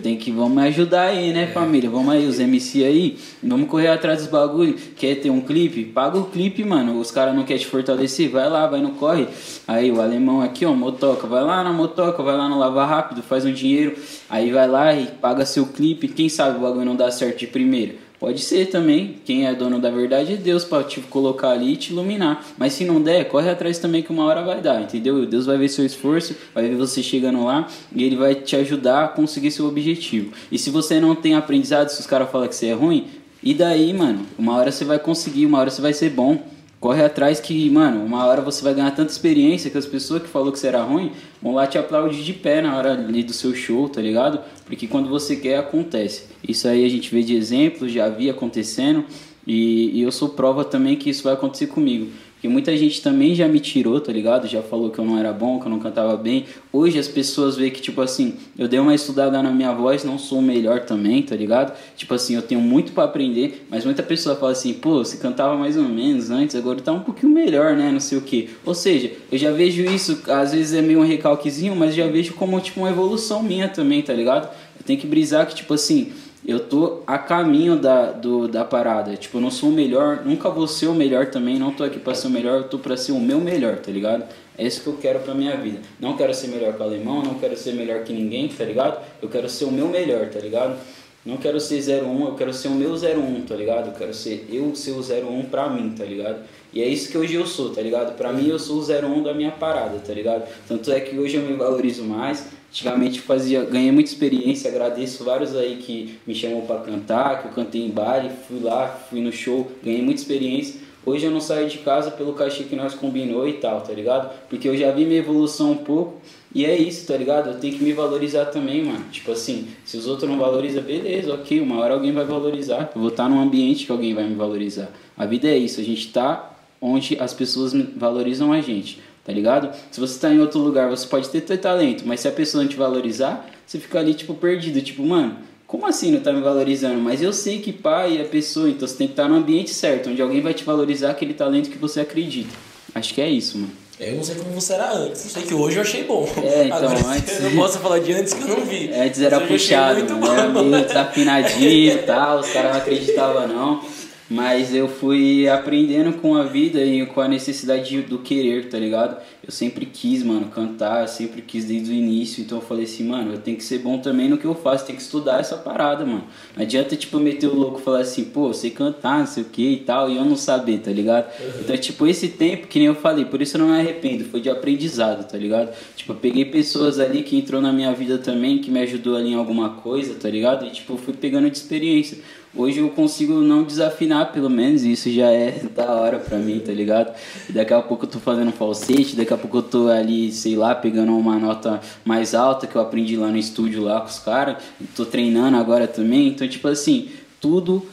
tem 0.02 0.16
que, 0.16 0.30
vamos 0.30 0.62
ajudar 0.64 1.08
aí, 1.08 1.32
né, 1.32 1.46
família? 1.46 1.88
Vamos 1.88 2.12
aí, 2.12 2.26
os 2.26 2.40
MC 2.40 2.84
aí, 2.84 3.18
vamos 3.42 3.68
correr 3.68 3.88
atrás 3.88 4.20
dos 4.20 4.28
bagulho. 4.28 4.74
Quer 4.96 5.16
ter 5.16 5.30
um 5.30 5.40
clipe? 5.40 5.84
Paga 5.84 6.18
o 6.18 6.24
clipe, 6.24 6.64
mano. 6.64 6.98
Os 6.98 7.10
caras 7.10 7.34
não 7.34 7.44
querem 7.44 7.62
te 7.62 7.68
fortalecer, 7.68 8.30
vai 8.30 8.48
lá, 8.48 8.66
vai 8.66 8.80
no 8.80 8.92
corre. 8.92 9.28
Aí 9.66 9.90
o 9.90 10.00
alemão 10.00 10.40
aqui, 10.40 10.66
ó, 10.66 10.72
motoca, 10.72 11.26
vai 11.26 11.42
lá 11.42 11.62
na 11.62 11.72
motoca, 11.72 12.22
vai 12.22 12.36
lá 12.36 12.48
no 12.48 12.58
Lava 12.58 12.84
Rápido, 12.84 13.22
faz 13.22 13.44
um 13.44 13.52
dinheiro. 13.52 13.96
Aí 14.28 14.50
vai 14.50 14.68
lá 14.68 14.94
e 14.94 15.06
paga 15.06 15.46
seu 15.46 15.66
clipe. 15.66 16.08
Quem 16.08 16.28
sabe 16.28 16.58
o 16.58 16.60
bagulho 16.62 16.84
não 16.84 16.96
dá 16.96 17.10
certo 17.10 17.38
de 17.38 17.46
primeira. 17.46 18.03
Pode 18.24 18.40
ser 18.40 18.70
também. 18.70 19.16
Quem 19.22 19.46
é 19.46 19.54
dono 19.54 19.78
da 19.78 19.90
verdade 19.90 20.32
é 20.32 20.36
Deus 20.36 20.64
para 20.64 20.82
te 20.82 20.98
colocar 21.02 21.50
ali 21.50 21.74
e 21.74 21.76
te 21.76 21.92
iluminar. 21.92 22.42
Mas 22.56 22.72
se 22.72 22.82
não 22.82 22.98
der, 22.98 23.28
corre 23.28 23.50
atrás 23.50 23.78
também 23.78 24.02
que 24.02 24.10
uma 24.10 24.24
hora 24.24 24.42
vai 24.42 24.62
dar, 24.62 24.80
entendeu? 24.80 25.26
Deus 25.26 25.44
vai 25.44 25.58
ver 25.58 25.68
seu 25.68 25.84
esforço, 25.84 26.34
vai 26.54 26.66
ver 26.66 26.74
você 26.74 27.02
chegando 27.02 27.44
lá 27.44 27.68
e 27.94 28.02
ele 28.02 28.16
vai 28.16 28.34
te 28.34 28.56
ajudar 28.56 29.04
a 29.04 29.08
conseguir 29.08 29.50
seu 29.50 29.66
objetivo. 29.66 30.32
E 30.50 30.58
se 30.58 30.70
você 30.70 30.98
não 30.98 31.14
tem 31.14 31.34
aprendizado, 31.34 31.90
se 31.90 32.00
os 32.00 32.06
caras 32.06 32.30
falam 32.30 32.48
que 32.48 32.56
você 32.56 32.68
é 32.68 32.72
ruim, 32.72 33.08
e 33.42 33.52
daí, 33.52 33.92
mano? 33.92 34.24
Uma 34.38 34.56
hora 34.56 34.72
você 34.72 34.86
vai 34.86 34.98
conseguir, 34.98 35.44
uma 35.44 35.58
hora 35.58 35.68
você 35.68 35.82
vai 35.82 35.92
ser 35.92 36.08
bom. 36.08 36.42
Corre 36.84 37.02
atrás 37.02 37.40
que, 37.40 37.70
mano, 37.70 38.04
uma 38.04 38.26
hora 38.26 38.42
você 38.42 38.62
vai 38.62 38.74
ganhar 38.74 38.90
tanta 38.90 39.10
experiência 39.10 39.70
que 39.70 39.78
as 39.78 39.86
pessoas 39.86 40.20
que 40.20 40.28
falou 40.28 40.52
que 40.52 40.58
você 40.58 40.66
era 40.66 40.82
ruim 40.82 41.12
vão 41.40 41.54
lá 41.54 41.66
te 41.66 41.78
aplaudir 41.78 42.22
de 42.22 42.34
pé 42.34 42.60
na 42.60 42.76
hora 42.76 42.92
ali 42.92 43.22
do 43.22 43.32
seu 43.32 43.54
show, 43.54 43.88
tá 43.88 44.02
ligado? 44.02 44.38
Porque 44.66 44.86
quando 44.86 45.08
você 45.08 45.34
quer, 45.34 45.56
acontece. 45.56 46.24
Isso 46.46 46.68
aí 46.68 46.84
a 46.84 46.88
gente 46.90 47.10
vê 47.10 47.22
de 47.22 47.34
exemplos, 47.34 47.90
já 47.90 48.10
vi 48.10 48.28
acontecendo 48.28 49.02
e, 49.46 49.98
e 49.98 50.02
eu 50.02 50.12
sou 50.12 50.28
prova 50.28 50.62
também 50.62 50.94
que 50.94 51.08
isso 51.08 51.22
vai 51.22 51.32
acontecer 51.32 51.68
comigo. 51.68 52.12
Porque 52.44 52.52
muita 52.52 52.76
gente 52.76 53.00
também 53.00 53.34
já 53.34 53.48
me 53.48 53.58
tirou, 53.58 53.98
tá 53.98 54.12
ligado? 54.12 54.46
Já 54.46 54.60
falou 54.60 54.90
que 54.90 54.98
eu 54.98 55.04
não 55.06 55.18
era 55.18 55.32
bom, 55.32 55.58
que 55.58 55.64
eu 55.64 55.70
não 55.70 55.78
cantava 55.78 56.14
bem. 56.14 56.44
Hoje 56.70 56.98
as 56.98 57.08
pessoas 57.08 57.56
veem 57.56 57.70
que, 57.70 57.80
tipo 57.80 58.02
assim, 58.02 58.34
eu 58.58 58.68
dei 58.68 58.78
uma 58.78 58.94
estudada 58.94 59.42
na 59.42 59.50
minha 59.50 59.72
voz, 59.72 60.04
não 60.04 60.18
sou 60.18 60.40
o 60.40 60.42
melhor 60.42 60.80
também, 60.80 61.22
tá 61.22 61.34
ligado? 61.34 61.74
Tipo 61.96 62.12
assim, 62.12 62.34
eu 62.34 62.42
tenho 62.42 62.60
muito 62.60 62.92
para 62.92 63.04
aprender, 63.04 63.66
mas 63.70 63.86
muita 63.86 64.02
pessoa 64.02 64.36
fala 64.36 64.52
assim, 64.52 64.74
pô, 64.74 64.98
você 64.98 65.16
cantava 65.16 65.56
mais 65.56 65.78
ou 65.78 65.84
menos 65.84 66.30
antes, 66.30 66.54
agora 66.54 66.82
tá 66.82 66.92
um 66.92 67.00
pouquinho 67.00 67.32
melhor, 67.32 67.74
né? 67.76 67.90
Não 67.90 67.98
sei 67.98 68.18
o 68.18 68.20
que. 68.20 68.50
Ou 68.62 68.74
seja, 68.74 69.10
eu 69.32 69.38
já 69.38 69.50
vejo 69.50 69.82
isso, 69.82 70.20
às 70.28 70.52
vezes 70.52 70.74
é 70.74 70.82
meio 70.82 71.00
um 71.00 71.06
recalquezinho, 71.06 71.74
mas 71.74 71.94
já 71.94 72.06
vejo 72.08 72.34
como, 72.34 72.60
tipo, 72.60 72.80
uma 72.80 72.90
evolução 72.90 73.42
minha 73.42 73.68
também, 73.68 74.02
tá 74.02 74.12
ligado? 74.12 74.50
Eu 74.78 74.84
tenho 74.84 75.00
que 75.00 75.06
brisar 75.06 75.46
que, 75.46 75.54
tipo 75.54 75.72
assim, 75.72 76.12
eu 76.46 76.60
tô 76.60 77.02
a 77.06 77.16
caminho 77.18 77.76
da, 77.76 78.12
do, 78.12 78.46
da 78.46 78.64
parada. 78.64 79.16
Tipo, 79.16 79.38
eu 79.38 79.40
não 79.40 79.50
sou 79.50 79.70
o 79.70 79.72
melhor, 79.72 80.22
nunca 80.24 80.50
vou 80.50 80.66
ser 80.66 80.86
o 80.88 80.94
melhor 80.94 81.26
também, 81.26 81.58
não 81.58 81.72
tô 81.72 81.84
aqui 81.84 81.98
pra 81.98 82.14
ser 82.14 82.26
o 82.26 82.30
melhor, 82.30 82.58
eu 82.58 82.68
tô 82.68 82.78
pra 82.78 82.96
ser 82.96 83.12
o 83.12 83.20
meu 83.20 83.40
melhor, 83.40 83.76
tá 83.76 83.90
ligado? 83.90 84.24
É 84.56 84.66
isso 84.66 84.82
que 84.82 84.86
eu 84.86 84.96
quero 85.00 85.20
pra 85.20 85.34
minha 85.34 85.56
vida. 85.56 85.80
Não 85.98 86.16
quero 86.16 86.34
ser 86.34 86.48
melhor 86.48 86.74
que 86.74 86.80
o 86.80 86.84
alemão, 86.84 87.22
não 87.22 87.34
quero 87.34 87.56
ser 87.56 87.72
melhor 87.72 88.04
que 88.04 88.12
ninguém, 88.12 88.48
tá 88.48 88.64
ligado? 88.64 89.02
Eu 89.22 89.28
quero 89.28 89.48
ser 89.48 89.64
o 89.64 89.70
meu 89.70 89.88
melhor, 89.88 90.28
tá 90.28 90.38
ligado? 90.38 90.76
Não 91.24 91.38
quero 91.38 91.58
ser 91.58 91.80
01, 91.80 92.26
eu 92.26 92.34
quero 92.34 92.52
ser 92.52 92.68
o 92.68 92.72
meu 92.72 92.92
01, 92.92 93.46
tá 93.46 93.54
ligado? 93.54 93.86
Eu 93.86 93.94
quero 93.94 94.12
ser 94.12 94.46
eu 94.52 94.74
ser 94.74 94.90
o 94.90 95.00
01 95.00 95.44
pra 95.44 95.70
mim, 95.70 95.94
tá 95.96 96.04
ligado? 96.04 96.40
E 96.70 96.82
é 96.82 96.86
isso 96.86 97.10
que 97.10 97.16
hoje 97.16 97.34
eu 97.34 97.46
sou, 97.46 97.70
tá 97.70 97.80
ligado? 97.80 98.14
Pra 98.14 98.30
mim 98.30 98.46
eu 98.46 98.58
sou 98.58 98.76
o 98.76 98.84
01 98.84 99.22
da 99.22 99.32
minha 99.32 99.50
parada, 99.50 99.98
tá 100.00 100.12
ligado? 100.12 100.46
Tanto 100.68 100.92
é 100.92 101.00
que 101.00 101.18
hoje 101.18 101.36
eu 101.36 101.42
me 101.42 101.54
valorizo 101.54 102.04
mais, 102.04 102.48
Antigamente 102.74 103.20
fazia, 103.20 103.64
ganhei 103.64 103.92
muita 103.92 104.10
experiência, 104.10 104.68
agradeço 104.68 105.22
vários 105.22 105.54
aí 105.54 105.76
que 105.76 106.18
me 106.26 106.34
chamam 106.34 106.62
para 106.62 106.80
cantar, 106.80 107.40
que 107.40 107.46
eu 107.46 107.52
cantei 107.52 107.86
em 107.86 107.88
baile, 107.88 108.30
fui 108.48 108.58
lá, 108.58 108.88
fui 108.88 109.20
no 109.20 109.30
show, 109.30 109.70
ganhei 109.80 110.02
muita 110.02 110.20
experiência. 110.20 110.80
Hoje 111.06 111.24
eu 111.24 111.30
não 111.30 111.40
saio 111.40 111.68
de 111.68 111.78
casa 111.78 112.10
pelo 112.10 112.32
cachê 112.32 112.64
que 112.64 112.74
nós 112.74 112.92
combinou 112.92 113.46
e 113.46 113.52
tal, 113.52 113.80
tá 113.82 113.92
ligado? 113.92 114.28
Porque 114.50 114.68
eu 114.68 114.76
já 114.76 114.90
vi 114.90 115.04
minha 115.04 115.20
evolução 115.20 115.70
um 115.70 115.76
pouco 115.76 116.20
e 116.52 116.64
é 116.64 116.76
isso, 116.76 117.06
tá 117.06 117.16
ligado? 117.16 117.50
Eu 117.50 117.60
tenho 117.60 117.78
que 117.78 117.84
me 117.84 117.92
valorizar 117.92 118.46
também, 118.46 118.82
mano. 118.82 119.04
Tipo 119.12 119.30
assim, 119.30 119.68
se 119.84 119.96
os 119.96 120.08
outros 120.08 120.28
não 120.28 120.36
valorizam, 120.36 120.82
beleza, 120.82 121.32
ok, 121.32 121.60
uma 121.60 121.78
hora 121.78 121.94
alguém 121.94 122.10
vai 122.10 122.24
valorizar. 122.24 122.90
Eu 122.92 123.00
vou 123.02 123.10
estar 123.10 123.28
num 123.28 123.40
ambiente 123.40 123.86
que 123.86 123.92
alguém 123.92 124.14
vai 124.14 124.24
me 124.24 124.34
valorizar. 124.34 124.90
A 125.16 125.24
vida 125.26 125.46
é 125.46 125.56
isso, 125.56 125.80
a 125.80 125.84
gente 125.84 126.10
tá 126.10 126.50
onde 126.80 127.16
as 127.20 127.32
pessoas 127.32 127.72
valorizam 127.96 128.52
a 128.52 128.60
gente 128.60 128.98
tá 129.24 129.32
ligado? 129.32 129.74
Se 129.90 129.98
você 129.98 130.18
tá 130.18 130.32
em 130.32 130.38
outro 130.38 130.60
lugar, 130.60 130.88
você 130.88 131.06
pode 131.06 131.28
ter 131.28 131.40
teu 131.40 131.56
talento, 131.58 132.04
mas 132.06 132.20
se 132.20 132.28
a 132.28 132.32
pessoa 132.32 132.62
não 132.62 132.68
te 132.68 132.76
valorizar, 132.76 133.48
você 133.66 133.78
fica 133.78 133.98
ali, 133.98 134.14
tipo, 134.14 134.34
perdido. 134.34 134.80
Tipo, 134.82 135.02
mano, 135.04 135.38
como 135.66 135.86
assim 135.86 136.12
não 136.12 136.20
tá 136.20 136.32
me 136.32 136.40
valorizando? 136.40 137.00
Mas 137.00 137.22
eu 137.22 137.32
sei 137.32 137.60
que 137.60 137.72
pai 137.72 138.18
é 138.18 138.22
a 138.22 138.26
pessoa, 138.26 138.68
então 138.68 138.86
você 138.86 138.96
tem 138.96 139.06
que 139.06 139.14
estar 139.14 139.28
no 139.28 139.36
ambiente 139.36 139.70
certo, 139.70 140.10
onde 140.10 140.20
alguém 140.20 140.40
vai 140.40 140.52
te 140.52 140.62
valorizar 140.62 141.10
aquele 141.10 141.34
talento 141.34 141.70
que 141.70 141.78
você 141.78 142.00
acredita. 142.00 142.54
Acho 142.94 143.14
que 143.14 143.20
é 143.20 143.28
isso, 143.28 143.58
mano. 143.58 143.72
Eu 143.98 144.16
não 144.16 144.24
sei 144.24 144.34
como 144.34 144.50
você 144.50 144.72
era 144.72 144.92
antes, 144.92 145.20
sei 145.20 145.44
que 145.44 145.54
hoje 145.54 145.76
eu 145.76 145.82
achei 145.82 146.02
bom. 146.02 146.28
É, 146.42 146.64
então, 146.66 146.78
Agora, 146.90 147.06
antes... 147.06 147.40
Eu 147.40 147.50
não 147.50 147.56
posso 147.56 147.78
falar 147.78 148.00
de 148.00 148.12
antes 148.12 148.34
que 148.34 148.42
eu 148.42 148.48
não 148.48 148.64
vi. 148.64 148.92
Antes 148.92 149.20
era 149.20 149.40
puxado, 149.40 150.00
era 150.00 150.48
meio 150.48 150.84
desafinadinho 150.84 151.92
e 151.92 151.98
tal, 151.98 152.40
os 152.40 152.50
caras 152.50 152.72
não 152.72 152.80
acreditavam 152.80 153.46
não. 153.46 153.84
Mas 154.28 154.74
eu 154.74 154.88
fui 154.88 155.46
aprendendo 155.48 156.14
com 156.14 156.34
a 156.34 156.44
vida 156.44 156.82
e 156.82 157.04
com 157.04 157.20
a 157.20 157.28
necessidade 157.28 158.00
do 158.02 158.18
querer, 158.18 158.70
tá 158.70 158.78
ligado? 158.78 159.20
Eu 159.42 159.52
sempre 159.52 159.84
quis, 159.84 160.22
mano, 160.22 160.46
cantar, 160.46 161.06
sempre 161.08 161.42
quis 161.42 161.66
desde 161.66 161.90
o 161.90 161.94
início. 161.94 162.42
Então 162.42 162.58
eu 162.58 162.62
falei 162.62 162.84
assim, 162.84 163.04
mano, 163.04 163.34
eu 163.34 163.38
tenho 163.38 163.58
que 163.58 163.64
ser 163.64 163.80
bom 163.80 163.98
também 163.98 164.28
no 164.28 164.38
que 164.38 164.46
eu 164.46 164.54
faço, 164.54 164.86
tem 164.86 164.96
que 164.96 165.02
estudar 165.02 165.40
essa 165.40 165.56
parada, 165.56 166.06
mano. 166.06 166.24
Não 166.56 166.62
adianta, 166.62 166.96
tipo, 166.96 167.20
meter 167.20 167.48
o 167.48 167.54
louco 167.54 167.78
e 167.78 167.82
falar 167.82 168.00
assim, 168.00 168.24
pô, 168.24 168.48
eu 168.48 168.54
sei 168.54 168.70
cantar, 168.70 169.18
não 169.18 169.26
sei 169.26 169.42
o 169.42 169.46
que 169.46 169.72
e 169.72 169.76
tal, 169.78 170.10
e 170.10 170.16
eu 170.16 170.24
não 170.24 170.36
saber, 170.36 170.78
tá 170.78 170.90
ligado? 170.90 171.26
Uhum. 171.38 171.60
Então, 171.60 171.76
tipo, 171.76 172.06
esse 172.06 172.28
tempo, 172.28 172.66
que 172.66 172.78
nem 172.78 172.88
eu 172.88 172.94
falei, 172.94 173.26
por 173.26 173.42
isso 173.42 173.58
eu 173.58 173.60
não 173.60 173.68
me 173.68 173.78
arrependo, 173.78 174.24
foi 174.24 174.40
de 174.40 174.48
aprendizado, 174.48 175.28
tá 175.28 175.36
ligado? 175.36 175.74
Tipo, 175.94 176.12
eu 176.12 176.16
peguei 176.16 176.46
pessoas 176.46 176.98
ali 176.98 177.22
que 177.22 177.36
entrou 177.36 177.60
na 177.60 177.72
minha 177.72 177.92
vida 177.92 178.16
também, 178.16 178.58
que 178.58 178.70
me 178.70 178.80
ajudou 178.80 179.16
ali 179.16 179.32
em 179.32 179.34
alguma 179.34 179.70
coisa, 179.70 180.14
tá 180.14 180.30
ligado? 180.30 180.64
E, 180.64 180.70
tipo, 180.70 180.96
fui 180.96 181.12
pegando 181.12 181.50
de 181.50 181.58
experiência. 181.58 182.18
Hoje 182.56 182.78
eu 182.78 182.88
consigo 182.90 183.34
não 183.40 183.64
desafinar, 183.64 184.32
pelo 184.32 184.48
menos, 184.48 184.84
e 184.84 184.92
isso 184.92 185.10
já 185.10 185.30
é 185.30 185.60
da 185.74 185.90
hora 185.92 186.18
pra 186.18 186.38
mim, 186.38 186.60
tá 186.60 186.72
ligado? 186.72 187.12
daqui 187.50 187.74
a 187.74 187.82
pouco 187.82 188.04
eu 188.04 188.10
tô 188.10 188.20
fazendo 188.20 188.52
falsete, 188.52 189.16
daqui 189.16 189.34
a 189.34 189.36
pouco 189.36 189.58
eu 189.58 189.62
tô 189.62 189.88
ali, 189.88 190.30
sei 190.30 190.54
lá, 190.54 190.74
pegando 190.74 191.16
uma 191.16 191.38
nota 191.38 191.80
mais 192.04 192.34
alta 192.34 192.66
que 192.66 192.76
eu 192.76 192.82
aprendi 192.82 193.16
lá 193.16 193.28
no 193.28 193.36
estúdio 193.36 193.82
lá 193.82 194.00
com 194.00 194.06
os 194.08 194.18
caras, 194.20 194.58
tô 194.94 195.04
treinando 195.04 195.56
agora 195.56 195.88
também, 195.88 196.28
então, 196.28 196.46
tipo 196.46 196.68
assim, 196.68 197.08
tudo 197.40 197.84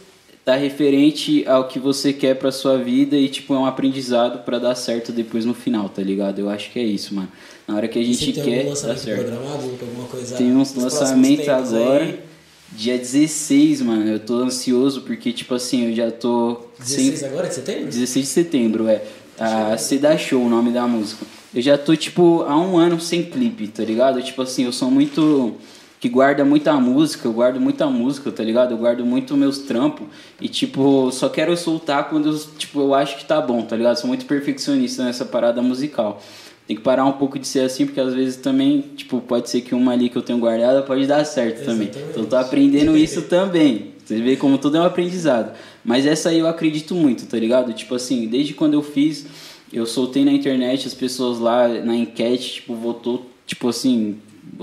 tá 0.46 0.56
referente 0.56 1.44
ao 1.48 1.68
que 1.68 1.80
você 1.80 2.12
quer 2.12 2.36
pra 2.36 2.52
sua 2.52 2.78
vida 2.78 3.16
e, 3.16 3.30
tipo, 3.30 3.54
é 3.54 3.58
um 3.58 3.66
aprendizado 3.66 4.44
para 4.44 4.58
dar 4.58 4.76
certo 4.76 5.12
depois 5.12 5.46
no 5.46 5.54
final, 5.54 5.88
tá 5.88 6.02
ligado? 6.02 6.40
Eu 6.40 6.50
acho 6.50 6.72
que 6.72 6.80
é 6.80 6.84
isso, 6.84 7.14
mano. 7.14 7.30
Na 7.68 7.76
hora 7.76 7.88
que 7.88 8.00
a 8.00 8.04
gente 8.04 8.34
tem 8.34 8.44
quer, 8.44 8.58
algum 8.58 8.64
dá 8.64 8.70
lançamento 8.70 9.00
certo. 9.00 9.20
programado, 9.22 9.64
alguma 9.82 10.08
coisa 10.08 10.36
Tem 10.36 10.52
uns 10.56 10.74
lançamentos 10.76 11.48
agora. 11.48 12.04
aí? 12.04 12.31
Dia 12.72 12.98
16, 12.98 13.82
mano. 13.82 14.08
Eu 14.08 14.20
tô 14.20 14.36
ansioso 14.36 15.02
porque, 15.02 15.32
tipo 15.34 15.54
assim, 15.54 15.90
eu 15.90 15.96
já 15.96 16.12
tô. 16.12 16.62
16 16.80 17.20
sem- 17.20 17.28
agora 17.30 17.48
de 17.48 17.56
setembro? 17.56 17.86
16 17.86 18.26
de 18.26 18.32
setembro, 18.32 18.88
é. 18.88 19.02
A 19.40 19.78
Seda 19.78 20.18
Show, 20.18 20.44
o 20.46 20.50
nome 20.50 20.72
da 20.72 20.86
música. 20.88 21.26
Eu 21.54 21.62
já 21.62 21.78
tô, 21.78 21.96
tipo, 21.96 22.44
há 22.44 22.56
um 22.58 22.78
ano 22.78 23.00
sem 23.02 23.24
clipe, 23.24 23.68
tá 23.68 23.84
ligado? 23.84 24.22
Tipo 24.22 24.42
assim, 24.44 24.66
eu 24.66 24.72
sou 24.72 24.90
muito. 24.92 25.56
que 26.00 26.10
guarda 26.10 26.44
muita 26.44 26.74
música, 26.80 27.28
eu 27.28 27.32
guardo 27.34 27.60
muita 27.62 27.86
música, 27.88 28.32
tá 28.32 28.44
ligado? 28.44 28.72
Eu 28.72 28.78
guardo 28.78 29.06
muito 29.06 29.38
meus 29.38 29.60
trampos. 29.60 30.08
E, 30.40 30.48
tipo, 30.50 31.12
só 31.12 31.30
quero 31.30 31.56
soltar 31.56 32.10
quando 32.10 32.30
eu, 32.30 32.40
tipo, 32.58 32.80
eu 32.80 32.96
acho 32.96 33.18
que 33.18 33.26
tá 33.26 33.40
bom, 33.40 33.62
tá 33.62 33.76
ligado? 33.76 33.98
Sou 33.98 34.08
muito 34.08 34.26
perfeccionista 34.26 35.04
nessa 35.04 35.26
parada 35.26 35.62
musical. 35.62 36.20
Tem 36.68 36.76
que 36.76 36.82
parar 36.82 37.06
um 37.06 37.14
pouco 37.14 37.38
de 37.38 37.48
ser 37.48 37.62
assim, 37.62 37.86
porque 37.86 38.00
às 38.00 38.14
vezes 38.14 38.38
também, 38.38 38.82
tipo, 38.96 39.20
pode 39.20 39.50
ser 39.50 39.62
que 39.62 39.76
uma 39.76 39.92
ali 39.92 40.10
que 40.10 40.16
eu 40.18 40.22
tenho 40.22 40.40
guardada 40.40 40.82
pode 40.84 41.06
dar 41.06 41.26
certo 41.26 41.66
também. 41.66 41.90
Exatamente. 41.90 42.12
Então 42.12 42.24
eu 42.24 42.30
tô 42.30 42.36
aprendendo 42.38 42.98
isso 42.98 43.24
também. 43.24 43.92
Você 44.06 44.22
vê 44.22 44.36
como 44.36 44.58
tudo 44.58 44.78
é 44.78 44.80
um 44.82 44.86
aprendizado. 44.86 45.54
Mas 45.84 46.06
essa 46.06 46.30
aí 46.30 46.40
eu 46.40 46.48
acredito 46.48 46.94
muito, 46.96 47.26
tá 47.26 47.38
ligado? 47.38 47.74
Tipo 47.74 47.96
assim, 47.96 48.28
desde 48.28 48.54
quando 48.54 48.74
eu 48.74 48.82
fiz, 48.82 49.26
eu 49.72 49.86
soltei 49.86 50.24
na 50.24 50.32
internet, 50.32 50.88
as 50.88 50.94
pessoas 50.94 51.40
lá 51.40 51.68
na 51.68 51.96
enquete, 51.96 52.56
tipo, 52.56 52.76
votou, 52.76 53.26
tipo 53.46 53.70
assim, 53.70 54.18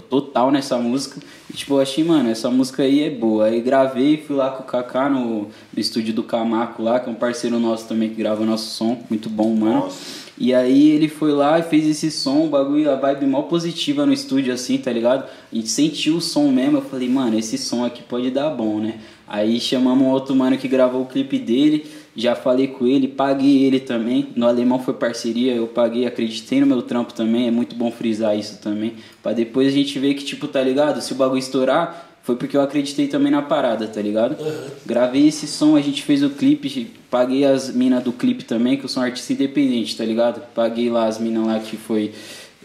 total 0.08 0.50
nessa 0.50 0.76
música. 0.78 1.20
E, 1.50 1.56
tipo, 1.56 1.74
eu 1.74 1.80
achei, 1.80 2.04
mano, 2.04 2.30
essa 2.30 2.50
música 2.50 2.82
aí 2.82 3.02
é 3.02 3.10
boa. 3.10 3.46
Aí 3.46 3.60
gravei, 3.60 4.18
fui 4.18 4.36
lá 4.36 4.50
com 4.50 4.62
o 4.62 4.66
Kaká 4.66 5.08
no, 5.08 5.42
no 5.42 5.50
estúdio 5.80 6.12
do 6.12 6.22
Camaco 6.22 6.82
lá, 6.82 7.00
que 7.00 7.08
é 7.08 7.12
um 7.12 7.16
parceiro 7.16 7.58
nosso 7.58 7.88
também 7.88 8.10
que 8.10 8.16
grava 8.16 8.44
nosso 8.44 8.74
som. 8.74 9.02
Muito 9.08 9.28
bom, 9.30 9.54
mano. 9.54 9.80
Nossa. 9.80 10.27
E 10.40 10.54
aí 10.54 10.90
ele 10.90 11.08
foi 11.08 11.32
lá 11.32 11.58
e 11.58 11.62
fez 11.62 11.84
esse 11.84 12.12
som, 12.12 12.44
o 12.44 12.48
bagulho, 12.48 12.90
a 12.90 12.94
vibe 12.94 13.26
mó 13.26 13.42
positiva 13.42 14.06
no 14.06 14.12
estúdio, 14.12 14.54
assim, 14.54 14.78
tá 14.78 14.92
ligado? 14.92 15.28
Gente 15.52 15.68
sentiu 15.68 16.16
o 16.16 16.20
som 16.20 16.48
mesmo, 16.52 16.78
eu 16.78 16.82
falei, 16.82 17.08
mano, 17.08 17.36
esse 17.36 17.58
som 17.58 17.84
aqui 17.84 18.02
pode 18.04 18.30
dar 18.30 18.50
bom, 18.50 18.78
né? 18.78 19.00
Aí 19.26 19.60
chamamos 19.60 20.06
um 20.06 20.10
outro 20.10 20.34
mano 20.36 20.56
que 20.56 20.68
gravou 20.68 21.02
o 21.02 21.06
clipe 21.06 21.38
dele, 21.38 21.86
já 22.16 22.34
falei 22.34 22.68
com 22.68 22.86
ele, 22.86 23.08
paguei 23.08 23.64
ele 23.64 23.80
também. 23.80 24.28
No 24.34 24.46
alemão 24.46 24.78
foi 24.78 24.94
parceria, 24.94 25.54
eu 25.54 25.66
paguei, 25.66 26.06
acreditei 26.06 26.60
no 26.60 26.66
meu 26.66 26.82
trampo 26.82 27.12
também, 27.12 27.48
é 27.48 27.50
muito 27.50 27.76
bom 27.76 27.90
frisar 27.90 28.38
isso 28.38 28.58
também. 28.60 28.94
Pra 29.22 29.32
depois 29.32 29.68
a 29.68 29.70
gente 29.70 29.98
ver 29.98 30.14
que, 30.14 30.24
tipo, 30.24 30.48
tá 30.48 30.62
ligado? 30.62 31.00
Se 31.00 31.12
o 31.12 31.16
bagulho 31.16 31.38
estourar, 31.38 32.07
foi 32.28 32.36
porque 32.36 32.58
eu 32.58 32.60
acreditei 32.60 33.08
também 33.08 33.32
na 33.32 33.40
parada, 33.40 33.88
tá 33.88 34.02
ligado? 34.02 34.36
Gravei 34.84 35.28
esse 35.28 35.46
som, 35.46 35.76
a 35.76 35.80
gente 35.80 36.02
fez 36.02 36.22
o 36.22 36.28
clipe, 36.28 36.90
paguei 37.10 37.46
as 37.46 37.72
minas 37.72 38.04
do 38.04 38.12
clipe 38.12 38.44
também, 38.44 38.76
que 38.76 38.84
eu 38.84 38.88
sou 38.90 39.02
um 39.02 39.06
artista 39.06 39.32
independente, 39.32 39.96
tá 39.96 40.04
ligado? 40.04 40.42
Paguei 40.54 40.90
lá 40.90 41.06
as 41.06 41.18
minas 41.18 41.46
lá 41.46 41.58
que 41.58 41.78
foi. 41.78 42.12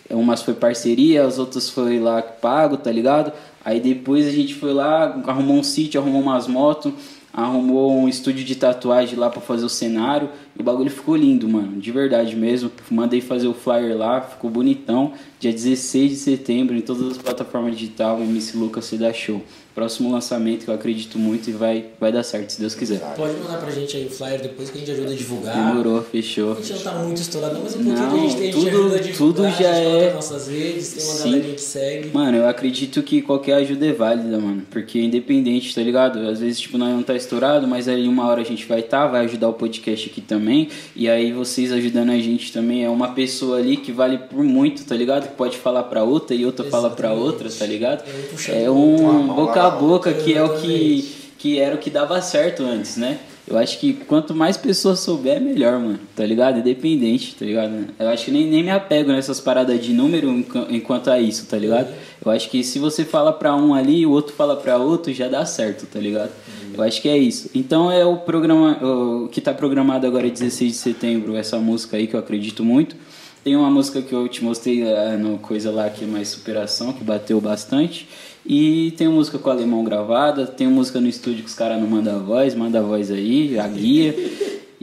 Umas 0.10 0.42
foi 0.42 0.54
parceria, 0.54 1.26
as 1.26 1.40
outras 1.40 1.70
foi 1.70 1.98
lá 1.98 2.22
pago, 2.22 2.76
tá 2.76 2.92
ligado? 2.92 3.32
Aí 3.64 3.80
depois 3.80 4.28
a 4.28 4.32
gente 4.32 4.54
foi 4.54 4.74
lá, 4.74 5.18
arrumou 5.26 5.56
um 5.56 5.64
sítio, 5.64 6.02
arrumou 6.02 6.22
umas 6.22 6.46
motos, 6.46 6.92
arrumou 7.34 7.96
um 7.96 8.10
estúdio 8.10 8.44
de 8.44 8.56
tatuagem 8.56 9.18
lá 9.18 9.30
pra 9.30 9.40
fazer 9.40 9.64
o 9.64 9.70
cenário. 9.70 10.30
E 10.58 10.62
o 10.62 10.64
bagulho 10.66 10.92
ficou 10.92 11.16
lindo, 11.16 11.48
mano, 11.48 11.80
de 11.80 11.90
verdade 11.90 12.36
mesmo. 12.36 12.70
Mandei 12.92 13.22
fazer 13.22 13.48
o 13.48 13.54
flyer 13.54 13.98
lá, 13.98 14.20
ficou 14.20 14.50
bonitão. 14.50 15.14
Dia 15.44 15.52
16 15.52 16.10
de 16.12 16.16
setembro, 16.16 16.74
em 16.74 16.80
todas 16.80 17.06
as 17.12 17.18
plataformas 17.18 17.76
digitais, 17.78 18.18
MC 18.22 18.56
Lucas 18.56 18.86
se 18.86 18.96
dá 18.96 19.12
show. 19.12 19.42
Próximo 19.76 20.10
lançamento 20.12 20.66
que 20.66 20.70
eu 20.70 20.74
acredito 20.76 21.18
muito 21.18 21.50
e 21.50 21.54
vai, 21.54 21.86
vai 22.00 22.12
dar 22.12 22.22
certo, 22.24 22.52
se 22.52 22.62
Deus 22.62 22.76
quiser. 22.76 23.00
Pode 23.18 23.34
mandar 23.40 23.58
pra 23.58 23.72
gente 23.72 23.98
aí 23.98 24.06
o 24.06 24.10
flyer 24.10 24.40
depois 24.40 24.70
que 24.70 24.78
a 24.78 24.80
gente 24.80 24.92
ajuda 24.92 25.12
a 25.12 25.16
divulgar. 25.16 25.56
Demorou, 25.68 26.02
fechou. 26.04 26.52
A 26.54 26.62
gente 26.62 26.74
não 26.74 26.80
tá 26.94 27.00
muito 27.00 27.18
estourado, 27.18 27.60
mas 27.62 27.76
um 27.76 27.84
pouquinho 27.84 27.96
Não, 27.96 28.10
que 28.12 28.20
a 28.20 28.22
gente 28.22 28.36
tem, 28.38 28.50
a 28.50 28.52
gente 28.52 28.64
tudo- 28.66 28.70
ajuda 28.70 28.96
a 28.96 29.00
divulgar, 29.02 29.18
tudo 29.18 29.44
a 29.46 29.50
gente 29.50 29.64
já 29.64 29.70
é- 29.76 30.14
nossas 30.14 30.48
redes, 30.48 30.94
tem 30.94 31.04
uma 31.04 31.14
Sim. 31.14 31.24
galerinha 31.32 31.54
que 31.56 31.62
segue. 31.62 32.10
Mano, 32.14 32.38
eu 32.38 32.48
acredito 32.48 33.02
que 33.02 33.22
qualquer 33.24 33.54
ajuda 33.56 33.86
é 33.88 33.92
válida, 33.92 34.38
mano. 34.40 34.62
Porque 34.70 35.02
independente, 35.02 35.74
tá 35.74 35.82
ligado? 35.82 36.20
Às 36.20 36.40
vezes, 36.40 36.60
tipo, 36.60 36.78
nós 36.78 36.90
não 36.94 37.02
tá 37.02 37.16
estourado, 37.16 37.68
mas 37.68 37.88
aí 37.88 38.08
uma 38.08 38.28
hora 38.28 38.42
a 38.42 38.46
gente 38.46 38.66
vai 38.68 38.80
estar, 38.82 39.08
vai 39.08 39.26
ajudar 39.26 39.50
o 39.50 39.54
podcast 39.54 40.08
aqui 40.08 40.22
também. 40.22 40.70
E 40.96 41.10
aí 41.10 41.34
vocês 41.34 41.72
ajudando 41.72 42.12
a 42.12 42.20
gente 42.20 42.54
também 42.54 42.86
é 42.86 42.90
uma 42.90 43.10
pessoa 43.14 43.58
ali 43.58 43.76
que 43.76 43.92
vale 43.92 44.20
por 44.20 44.44
muito, 44.44 44.86
tá 44.86 44.96
ligado? 44.96 45.33
Que 45.34 45.38
pode 45.38 45.58
falar 45.58 45.84
pra 45.84 46.04
outra 46.04 46.36
e 46.36 46.46
outra 46.46 46.64
fala 46.70 46.90
pra 46.90 47.10
Exatamente. 47.10 47.34
outra, 47.34 47.50
tá 47.50 47.66
ligado? 47.66 48.04
É 48.50 48.70
um 48.70 49.24
É 49.32 49.34
boca 49.34 49.64
a 49.64 49.70
boca 49.72 50.14
que 50.14 50.34
é 50.34 50.44
o 50.44 50.58
que, 50.60 51.12
que 51.40 51.60
era 51.60 51.76
o 51.76 51.78
que 51.80 51.90
dava 51.90 52.22
certo 52.22 52.64
antes, 52.64 52.98
né? 52.98 53.20
Eu 53.46 53.58
acho 53.58 53.78
que 53.78 53.92
quanto 53.94 54.34
mais 54.34 54.56
pessoas 54.56 55.00
souber, 55.00 55.36
é 55.36 55.40
melhor, 55.40 55.74
mano. 55.78 56.00
Tá 56.16 56.26
ligado? 56.26 56.60
Independente, 56.60 57.36
tá 57.36 57.44
ligado? 57.46 57.88
Eu 58.00 58.08
acho 58.08 58.26
que 58.26 58.32
nem, 58.32 58.48
nem 58.50 58.64
me 58.64 58.70
apego 58.70 59.12
nessas 59.12 59.42
paradas 59.42 59.84
de 59.84 59.92
número 59.92 60.30
enqu- 60.30 60.66
enquanto 60.70 61.10
a 61.10 61.20
isso, 61.20 61.46
tá 61.48 61.58
ligado? 61.58 61.94
Eu 62.26 62.32
acho 62.32 62.50
que 62.50 62.64
se 62.64 62.80
você 62.80 63.04
fala 63.04 63.34
pra 63.34 63.54
um 63.54 63.74
ali 63.74 63.98
e 64.00 64.06
o 64.06 64.12
outro 64.12 64.34
fala 64.34 64.56
pra 64.56 64.78
outro, 64.78 65.12
já 65.14 65.28
dá 65.28 65.46
certo, 65.46 65.86
tá 65.88 66.00
ligado? 66.00 66.32
Eu 66.74 66.82
acho 66.82 67.02
que 67.02 67.10
é 67.10 67.18
isso. 67.18 67.50
Então 67.54 67.92
é 67.92 68.06
o 68.06 68.16
programa 68.18 68.80
o 68.82 69.28
que 69.28 69.42
tá 69.42 69.54
programado 69.54 70.08
agora 70.08 70.26
é 70.26 70.30
16 70.30 70.72
de 70.72 70.78
setembro, 70.78 71.36
essa 71.36 71.58
música 71.60 71.98
aí 71.98 72.08
que 72.08 72.16
eu 72.16 72.20
acredito 72.22 72.64
muito. 72.64 72.96
Tem 73.44 73.56
uma 73.56 73.70
música 73.70 74.02
que 74.02 74.14
eu 74.14 74.28
te 74.30 74.44
mostrei 74.44 74.84
eh, 74.84 75.18
no 75.18 75.38
coisa 75.38 75.70
lá 75.70 75.90
que 75.90 76.06
é 76.06 76.08
mais 76.08 76.30
superação, 76.30 76.94
que 76.94 77.04
bateu 77.04 77.42
bastante. 77.42 78.08
E 78.46 78.92
tem 78.98 79.08
música 79.08 79.38
com 79.38 79.50
o 79.50 79.52
alemão 79.52 79.84
gravada, 79.84 80.46
tem 80.46 80.68
música 80.68 81.00
no 81.00 81.08
estúdio 81.08 81.44
que 81.44 81.50
os 81.50 81.56
caras 81.56 81.80
não 81.80 81.88
mandam 81.88 82.16
a 82.16 82.20
voz, 82.20 82.56
manda 82.56 82.80
a 82.80 82.82
voz 82.82 83.12
aí, 83.12 83.60
a 83.60 83.68
guia. 83.68 84.16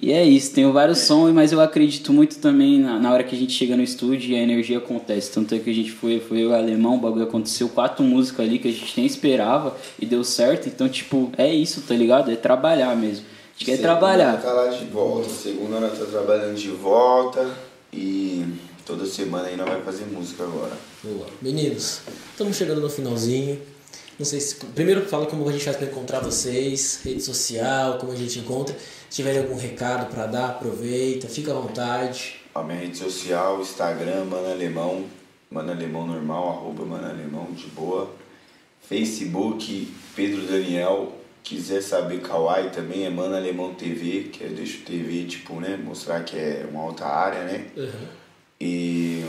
E 0.03 0.12
é 0.12 0.24
isso, 0.24 0.55
tenho 0.55 0.73
vários 0.73 0.99
sons, 1.01 1.32
mas 1.32 1.53
eu 1.53 1.61
acredito 1.61 2.11
muito 2.11 2.39
também 2.39 2.81
na, 2.81 2.99
na 2.99 3.12
hora 3.12 3.23
que 3.23 3.35
a 3.35 3.39
gente 3.39 3.53
chega 3.53 3.77
no 3.77 3.82
estúdio 3.82 4.31
e 4.31 4.35
a 4.35 4.43
energia 4.43 4.78
acontece. 4.78 5.31
Tanto 5.31 5.55
é 5.55 5.59
que 5.59 5.69
a 5.69 5.74
gente 5.74 5.93
foi, 5.93 6.20
foi 6.20 6.47
o 6.47 6.55
alemão, 6.55 6.95
o 6.95 6.99
bagulho 6.99 7.24
aconteceu, 7.24 7.69
quatro 7.69 8.03
músicas 8.03 8.47
ali 8.47 8.59
que 8.59 8.69
a 8.69 8.73
gente 8.73 8.95
nem 8.97 9.05
esperava 9.05 9.77
e 9.99 10.07
deu 10.07 10.24
certo. 10.24 10.69
Então, 10.69 10.89
tipo, 10.89 11.31
é 11.37 11.53
isso, 11.53 11.82
tá 11.82 11.95
ligado? 11.95 12.31
É 12.31 12.37
trabalhar 12.37 12.97
mesmo. 12.97 13.27
A 13.27 13.59
gente 13.59 13.66
quer 13.66 13.77
Segunda 13.77 13.82
trabalhar. 13.82 14.41
Tá 14.41 14.53
lá 14.53 14.69
de 14.69 14.85
volta. 14.87 15.28
Segunda 15.28 15.81
nós 15.81 15.99
tá 15.99 16.07
trabalhando 16.07 16.57
de 16.57 16.70
volta. 16.70 17.69
E 17.93 18.45
toda 18.87 19.07
semana 19.07 19.49
aí 19.49 19.57
nós 19.57 19.69
vai 19.69 19.83
fazer 19.83 20.05
música 20.07 20.45
agora. 20.45 20.77
Boa. 21.03 21.27
Meninos, 21.43 22.01
estamos 22.31 22.57
chegando 22.57 22.81
no 22.81 22.91
finalzinho. 22.91 23.61
Não 24.19 24.27
sei 24.27 24.41
se. 24.41 24.57
Primeiro 24.57 25.07
fala 25.07 25.27
como 25.27 25.49
a 25.49 25.53
gente 25.53 25.65
faz 25.65 25.77
para 25.77 25.87
encontrar 25.87 26.21
vocês, 26.21 27.01
rede 27.03 27.23
social, 27.23 27.99
como 27.99 28.12
a 28.12 28.17
gente 28.17 28.39
encontra. 28.39 28.77
Se 29.09 29.17
tiverem 29.17 29.41
algum 29.41 29.57
recado 29.57 30.12
para 30.12 30.27
dar, 30.27 30.51
aproveita, 30.51 31.27
fica 31.27 31.53
à 31.53 31.55
vontade. 31.55 32.37
A 32.55 32.62
minha 32.62 32.79
rede 32.79 32.99
social, 32.99 33.61
Instagram, 33.61 34.25
Mano 34.25 34.51
Alemão, 34.51 35.07
Mano 35.51 35.73
Alemão 35.73 36.07
normal, 36.07 36.51
arroba 36.51 36.85
Mano 36.85 37.09
Alemão, 37.09 37.47
de 37.53 37.67
boa. 37.69 38.11
Facebook, 38.89 39.93
Pedro 40.15 40.43
Daniel. 40.43 41.19
Quiser 41.43 41.81
saber 41.83 42.21
Kawaii 42.21 42.71
também 42.71 43.05
é 43.07 43.11
Mano 43.11 43.35
Alemão 43.35 43.75
TV, 43.75 44.29
que 44.33 44.45
eu 44.45 44.51
deixo 44.51 44.83
TV, 44.85 45.25
tipo, 45.25 45.61
né? 45.61 45.77
Mostrar 45.77 46.23
que 46.23 46.37
é 46.37 46.67
uma 46.71 46.85
outra 46.85 47.07
área, 47.07 47.45
né? 47.45 47.67
E, 48.61 49.25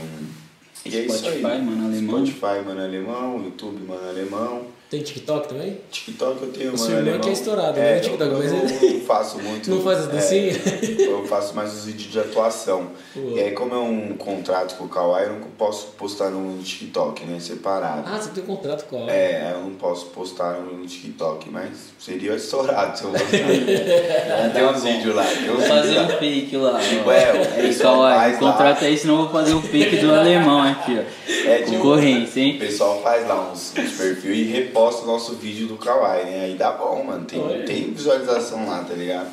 e 0.84 0.96
é 0.96 1.04
isso 1.06 1.26
aí. 1.26 1.40
Spotify, 1.40 1.62
Mano 1.62 1.86
Alemão. 1.86 2.26
Spotify, 2.26 2.64
Mano 2.66 2.82
Alemão, 2.82 3.44
YouTube, 3.44 3.82
Mano 3.86 4.08
Alemão. 4.08 4.66
Tem 4.92 5.00
TikTok 5.02 5.48
também? 5.48 5.78
TikTok 5.90 6.42
eu 6.42 6.48
tenho, 6.52 6.64
O 6.68 6.72
Mano 6.72 6.78
seu 6.78 6.88
irmão 6.90 7.00
Alemão. 7.04 7.20
que 7.22 7.28
é 7.30 7.32
estourado, 7.32 7.80
né? 7.80 7.92
é, 7.92 7.94
No 7.94 8.00
TikTok, 8.02 8.30
eu, 8.30 8.38
mas 8.38 8.52
eu 8.52 8.90
não 8.92 9.00
faço 9.06 9.38
muito. 9.38 9.70
Não 9.70 9.80
faz 9.82 9.98
as 10.00 10.08
dancinhas? 10.08 10.56
É, 10.66 11.06
eu 11.06 11.26
faço 11.26 11.54
mais 11.54 11.72
os 11.72 11.86
vídeos 11.86 12.12
de 12.12 12.20
atuação. 12.20 12.88
Boa. 13.14 13.40
E 13.40 13.42
aí, 13.42 13.52
como 13.52 13.74
é 13.74 13.78
um 13.78 14.14
contrato 14.18 14.76
com 14.76 14.84
o 14.84 14.88
Kawaii, 14.90 15.28
eu 15.28 15.32
não 15.32 15.40
posso 15.56 15.86
postar 15.96 16.28
no 16.28 16.62
TikTok, 16.62 17.24
né? 17.24 17.40
Separado. 17.40 18.02
Ah, 18.06 18.18
você 18.20 18.28
tem 18.32 18.44
um 18.44 18.46
contrato 18.48 18.84
com 18.84 19.06
a 19.06 19.10
É, 19.10 19.52
eu 19.54 19.62
não 19.62 19.70
posso 19.76 20.06
postar 20.08 20.58
no 20.60 20.86
TikTok, 20.86 21.48
mas 21.48 21.70
seria 21.98 22.34
estourado 22.34 22.98
se 22.98 23.04
eu 23.04 23.12
mostrar. 23.12 23.30
tem 24.52 24.64
uns 24.66 24.82
vídeos 24.84 25.14
lá, 25.14 25.24
tem 25.24 25.46
Vou 25.46 25.56
uns 25.56 25.66
fazer 25.68 25.98
um 26.00 26.02
lá. 26.02 26.08
fake 26.18 26.56
lá. 26.58 26.78
Tipo, 26.80 27.10
é, 27.10 27.32
o 27.32 27.62
pessoal 27.62 27.94
Kawai, 27.94 28.18
faz 28.18 28.40
lá. 28.42 28.52
contrata 28.52 28.84
aí, 28.84 28.98
senão 28.98 29.14
eu 29.14 29.22
vou 29.22 29.30
fazer 29.32 29.54
o 29.54 29.62
fake 29.62 29.96
do 29.96 30.12
alemão 30.14 30.60
aqui, 30.60 30.98
ó. 30.98 31.32
É, 31.48 31.58
tipo, 31.62 31.78
Concorrência, 31.78 32.42
O 32.42 32.44
hein? 32.44 32.58
pessoal 32.58 33.00
faz 33.02 33.26
lá 33.26 33.50
uns, 33.50 33.72
uns 33.76 33.92
perfis 33.96 34.36
e 34.36 34.42
reposta 34.44 34.81
o 34.90 35.06
nosso 35.06 35.34
vídeo 35.34 35.66
do 35.66 35.76
Kawaii, 35.76 36.24
né? 36.24 36.44
Aí 36.44 36.54
dá 36.56 36.72
bom, 36.72 37.04
mano. 37.04 37.24
Tem, 37.24 37.40
tem 37.64 37.92
visualização 37.92 38.66
lá, 38.68 38.84
tá 38.84 38.94
ligado? 38.94 39.30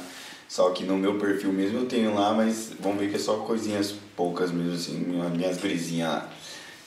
Só 0.47 0.71
que 0.71 0.83
no 0.83 0.97
meu 0.97 1.19
perfil 1.19 1.53
mesmo 1.53 1.79
eu 1.79 1.85
tenho 1.85 2.15
lá, 2.15 2.33
mas 2.33 2.71
vamos 2.79 2.99
ver 2.99 3.09
que 3.09 3.15
é 3.15 3.19
só 3.19 3.35
coisinhas 3.37 3.93
poucas 4.15 4.51
mesmo, 4.51 4.73
assim, 4.73 5.21
as 5.21 5.31
minhas 5.31 5.57
brisinhas 5.57 6.09
lá. 6.09 6.29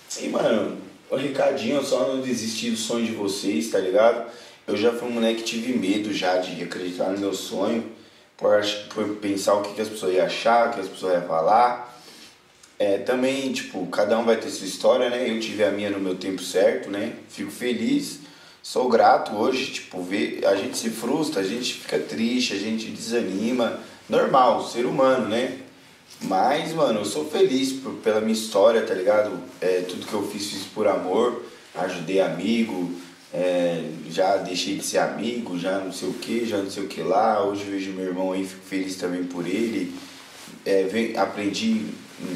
Sim, 0.09 0.31
mano, 0.31 0.77
o 1.09 1.17
recadinho, 1.17 1.83
só 1.85 2.09
não 2.09 2.21
desisti 2.21 2.71
do 2.71 2.77
sonho 2.77 3.07
de 3.07 3.13
vocês, 3.13 3.71
tá 3.71 3.79
ligado? 3.79 4.31
Eu 4.67 4.77
já 4.77 4.93
fui 4.93 5.09
um 5.09 5.13
moleque 5.13 5.43
que 5.43 5.45
tive 5.45 5.73
medo 5.75 6.13
já 6.13 6.39
de 6.39 6.63
acreditar 6.63 7.11
no 7.11 7.19
meu 7.19 7.33
sonho, 7.33 7.85
por, 8.37 8.61
por 8.95 9.17
pensar 9.17 9.55
o 9.55 9.63
que, 9.63 9.75
que 9.75 9.81
as 9.81 9.89
pessoas 9.89 10.15
iam 10.15 10.27
achar, 10.27 10.69
o 10.69 10.75
que 10.75 10.81
as 10.81 10.89
pessoas 10.89 11.15
iam 11.15 11.29
falar. 11.29 12.01
É, 12.79 12.99
também, 12.99 13.53
tipo, 13.53 13.87
cada 13.87 14.19
um 14.19 14.25
vai 14.25 14.37
ter 14.37 14.51
sua 14.51 14.67
história, 14.67 15.09
né? 15.09 15.31
Eu 15.31 15.39
tive 15.39 15.63
a 15.63 15.71
minha 15.71 15.89
no 15.89 16.01
meu 16.01 16.17
tempo 16.17 16.43
certo, 16.43 16.91
né? 16.91 17.13
Fico 17.29 17.51
feliz. 17.51 18.22
Sou 18.63 18.89
grato 18.89 19.35
hoje, 19.35 19.73
tipo, 19.73 20.03
ver, 20.03 20.47
a 20.47 20.55
gente 20.55 20.79
se 20.79 20.89
frustra, 20.91 21.41
a 21.41 21.45
gente 21.45 21.75
fica 21.75 21.99
triste, 21.99 22.55
a 22.55 22.59
gente 22.59 22.87
desanima, 22.91 23.81
normal, 24.09 24.65
ser 24.67 24.87
humano, 24.87 25.29
né? 25.29 25.59
Mas, 26.23 26.73
mano, 26.73 27.01
eu 27.01 27.05
sou 27.05 27.29
feliz 27.29 27.73
por, 27.73 27.95
pela 27.95 28.21
minha 28.21 28.33
história, 28.33 28.83
tá 28.83 28.95
ligado? 28.95 29.41
É, 29.61 29.81
tudo 29.81 30.07
que 30.07 30.13
eu 30.13 30.27
fiz, 30.29 30.47
fiz 30.51 30.65
por 30.65 30.87
amor, 30.87 31.45
ajudei 31.75 32.21
amigo, 32.21 32.93
é, 33.35 33.83
já 34.09 34.37
deixei 34.37 34.77
de 34.77 34.85
ser 34.85 34.99
amigo, 34.99 35.59
já 35.59 35.79
não 35.79 35.91
sei 35.93 36.09
o 36.09 36.15
que, 36.15 36.45
já 36.47 36.59
não 36.59 36.71
sei 36.71 36.85
o 36.85 36.89
que 36.89 37.03
lá. 37.03 37.45
Hoje 37.45 37.65
vejo 37.65 37.91
meu 37.93 38.07
irmão 38.07 38.33
aí, 38.33 38.47
fico 38.47 38.65
feliz 38.65 38.97
também 38.97 39.25
por 39.25 39.47
ele. 39.47 39.93
É, 40.65 40.85
vem, 40.85 41.17
aprendi 41.17 41.87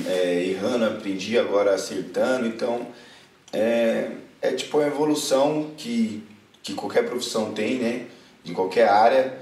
é, 0.06 0.44
errando, 0.44 0.86
aprendi 0.86 1.38
agora 1.38 1.74
acertando, 1.74 2.46
então 2.46 2.88
é, 3.52 4.10
é 4.46 4.52
tipo 4.52 4.78
uma 4.78 4.86
evolução 4.86 5.72
que, 5.76 6.22
que 6.62 6.74
qualquer 6.74 7.08
profissão 7.08 7.52
tem, 7.52 7.78
né? 7.78 8.06
De 8.44 8.52
qualquer 8.52 8.88
área. 8.88 9.38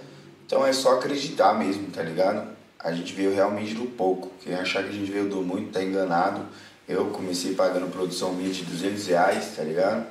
Então 0.47 0.67
é 0.67 0.73
só 0.73 0.95
acreditar 0.95 1.55
mesmo, 1.55 1.91
tá 1.91 2.03
ligado? 2.03 2.49
A 2.79 2.93
gente 2.93 3.13
veio 3.13 3.35
realmente 3.35 3.75
do 3.75 3.87
pouco. 3.87 4.31
Quem 4.43 4.55
achar 4.55 4.83
que 4.83 4.91
a 4.91 4.93
gente 4.93 5.11
veio 5.11 5.29
do 5.29 5.43
muito 5.43 5.73
tá 5.73 5.83
enganado. 5.83 6.47
Eu 6.87 7.07
comecei 7.07 7.55
pagando 7.55 7.91
produção 7.91 8.35
minha 8.35 8.53
de 8.53 8.63
200 8.63 9.07
reais, 9.07 9.53
tá 9.57 9.63
ligado? 9.63 10.07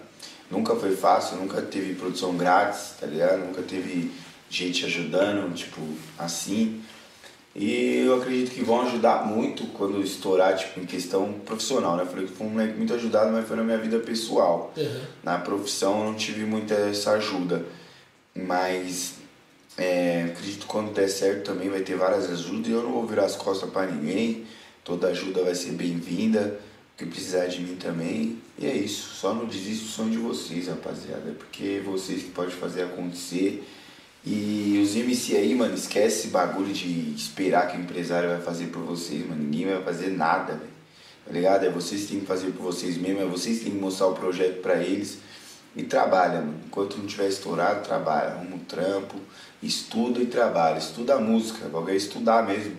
Nunca 0.50 0.76
foi 0.76 0.96
fácil, 0.96 1.38
nunca 1.38 1.62
teve 1.62 1.94
produção 1.94 2.36
grátis, 2.36 2.96
tá 3.00 3.06
ligado? 3.06 3.40
Nunca 3.40 3.62
teve 3.62 4.12
gente 4.50 4.86
ajudando, 4.86 5.54
tipo, 5.54 5.82
assim. 6.18 6.82
E 7.56 8.04
eu 8.06 8.16
acredito 8.16 8.52
que 8.52 8.64
vão 8.64 8.82
ajudar 8.82 9.28
muito 9.28 9.68
quando 9.68 10.02
estourar, 10.02 10.56
tipo, 10.58 10.80
em 10.80 10.86
questão 10.86 11.34
profissional, 11.46 11.96
né? 11.96 12.06
Falei 12.06 12.26
que 12.26 12.34
foi 12.34 12.48
um 12.48 12.50
moleque 12.50 12.76
muito 12.76 12.94
ajudado, 12.94 13.32
mas 13.32 13.48
foi 13.48 13.56
na 13.56 13.64
minha 13.64 13.78
vida 13.78 14.00
pessoal. 14.00 14.74
Uhum. 14.76 15.02
Na 15.24 15.38
profissão 15.38 16.00
eu 16.00 16.06
não 16.06 16.16
tive 16.16 16.46
muita 16.46 16.74
essa 16.74 17.12
ajuda. 17.12 17.64
Mas 18.36 19.16
é, 19.78 20.30
acredito 20.32 20.62
que 20.62 20.66
quando 20.66 20.94
der 20.94 21.08
certo 21.08 21.52
também 21.52 21.70
vai 21.70 21.82
ter 21.82 21.96
várias 21.96 22.30
ajudas 22.30 22.68
e 22.68 22.72
eu 22.72 22.82
não 22.82 22.92
vou 22.92 23.06
virar 23.06 23.26
as 23.26 23.36
costas 23.36 23.70
para 23.70 23.92
ninguém. 23.92 24.46
Toda 24.84 25.08
ajuda 25.08 25.44
vai 25.44 25.54
ser 25.54 25.72
bem-vinda, 25.72 26.60
que 26.98 27.06
precisar 27.06 27.46
de 27.46 27.62
mim 27.62 27.76
também. 27.76 28.42
E 28.58 28.66
é 28.66 28.76
isso, 28.76 29.14
só 29.16 29.34
não 29.34 29.46
desisto 29.46 29.86
do 29.86 29.92
sonho 29.92 30.10
de 30.10 30.18
vocês, 30.18 30.68
rapaziada. 30.68 31.30
É 31.30 31.34
porque 31.34 31.82
vocês 31.86 32.24
que 32.24 32.32
podem 32.32 32.52
fazer 32.52 32.84
acontecer. 32.84 33.64
E 34.26 34.80
os 34.82 34.96
MC 34.96 35.36
aí, 35.36 35.54
mano, 35.54 35.74
esquece 35.74 36.20
esse 36.20 36.28
bagulho 36.28 36.74
de 36.74 37.14
esperar 37.14 37.68
que 37.68 37.76
o 37.76 37.82
empresário 37.82 38.30
vai 38.30 38.40
fazer 38.40 38.68
por 38.68 38.82
vocês, 38.82 39.28
mano. 39.28 39.44
Ninguém 39.44 39.66
vai 39.66 39.84
fazer 39.84 40.12
nada, 40.12 40.54
velho. 40.54 40.74
Tá 41.26 41.32
ligado? 41.32 41.66
É 41.66 41.70
vocês 41.70 42.02
que 42.04 42.08
têm 42.08 42.20
que 42.22 42.26
fazer 42.26 42.52
por 42.52 42.64
vocês 42.64 42.98
mesmo, 42.98 43.22
é 43.22 43.26
vocês 43.26 43.60
que 43.60 43.66
têm 43.66 43.74
que 43.74 43.80
mostrar 43.80 44.08
o 44.08 44.14
projeto 44.14 44.62
para 44.62 44.82
eles. 44.82 45.20
E 45.76 45.84
trabalha, 45.84 46.40
mano. 46.40 46.56
Enquanto 46.66 46.98
não 46.98 47.06
tiver 47.06 47.28
estourado, 47.28 47.86
trabalha. 47.86 48.30
Arruma 48.30 48.56
um 48.56 48.60
trampo, 48.60 49.16
estuda 49.62 50.22
e 50.22 50.26
trabalha. 50.26 50.78
Estuda 50.78 51.16
a 51.16 51.20
música, 51.20 51.68
o 51.68 51.90
é 51.90 51.96
estudar 51.96 52.48
mesmo. 52.48 52.78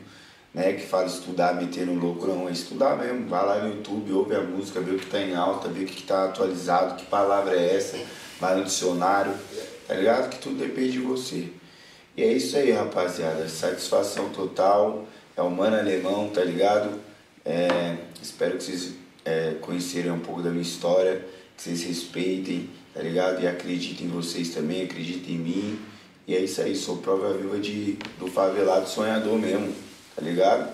Né? 0.54 0.72
Que 0.74 0.86
fala 0.86 1.06
estudar, 1.06 1.54
meter 1.54 1.86
no 1.86 1.94
louco, 1.94 2.26
não. 2.26 2.48
É 2.48 2.52
estudar 2.52 2.96
mesmo. 2.96 3.28
Vai 3.28 3.44
lá 3.44 3.58
no 3.58 3.76
YouTube, 3.76 4.12
ouve 4.12 4.34
a 4.34 4.40
música, 4.40 4.80
vê 4.80 4.92
o 4.92 4.98
que 4.98 5.06
tá 5.06 5.20
em 5.20 5.34
alta, 5.34 5.68
vê 5.68 5.84
o 5.84 5.86
que 5.86 6.04
tá 6.04 6.24
atualizado, 6.24 6.94
que 6.94 7.04
palavra 7.06 7.54
é 7.54 7.76
essa. 7.76 7.98
Vai 8.40 8.56
no 8.56 8.64
dicionário, 8.64 9.32
tá 9.86 9.94
ligado? 9.94 10.30
Que 10.30 10.38
tudo 10.38 10.56
depende 10.56 10.92
de 10.92 11.00
você. 11.00 11.48
E 12.16 12.22
é 12.22 12.32
isso 12.32 12.56
aí, 12.56 12.70
rapaziada. 12.70 13.48
Satisfação 13.48 14.30
total. 14.30 15.06
É 15.36 15.42
o 15.42 15.50
Mano 15.50 15.76
Alemão, 15.76 16.28
tá 16.28 16.44
ligado? 16.44 17.00
É, 17.44 17.96
espero 18.22 18.56
que 18.56 18.64
vocês 18.64 18.92
é, 19.24 19.54
um 20.12 20.20
pouco 20.20 20.42
da 20.42 20.50
minha 20.50 20.62
história, 20.62 21.24
que 21.56 21.62
vocês 21.62 21.82
respeitem 21.82 22.70
tá 22.94 23.02
ligado? 23.02 23.42
E 23.42 23.46
acredito 23.46 24.02
em 24.02 24.08
vocês 24.08 24.50
também, 24.54 24.84
acredito 24.84 25.28
em 25.28 25.36
mim. 25.36 25.78
E 26.26 26.34
é 26.34 26.40
isso 26.40 26.62
aí, 26.62 26.74
sou 26.74 26.98
prova 26.98 27.34
viva 27.34 27.58
de, 27.58 27.98
do 28.18 28.28
favelado 28.28 28.88
sonhador 28.88 29.38
mesmo, 29.38 29.74
tá 30.14 30.22
ligado? 30.22 30.72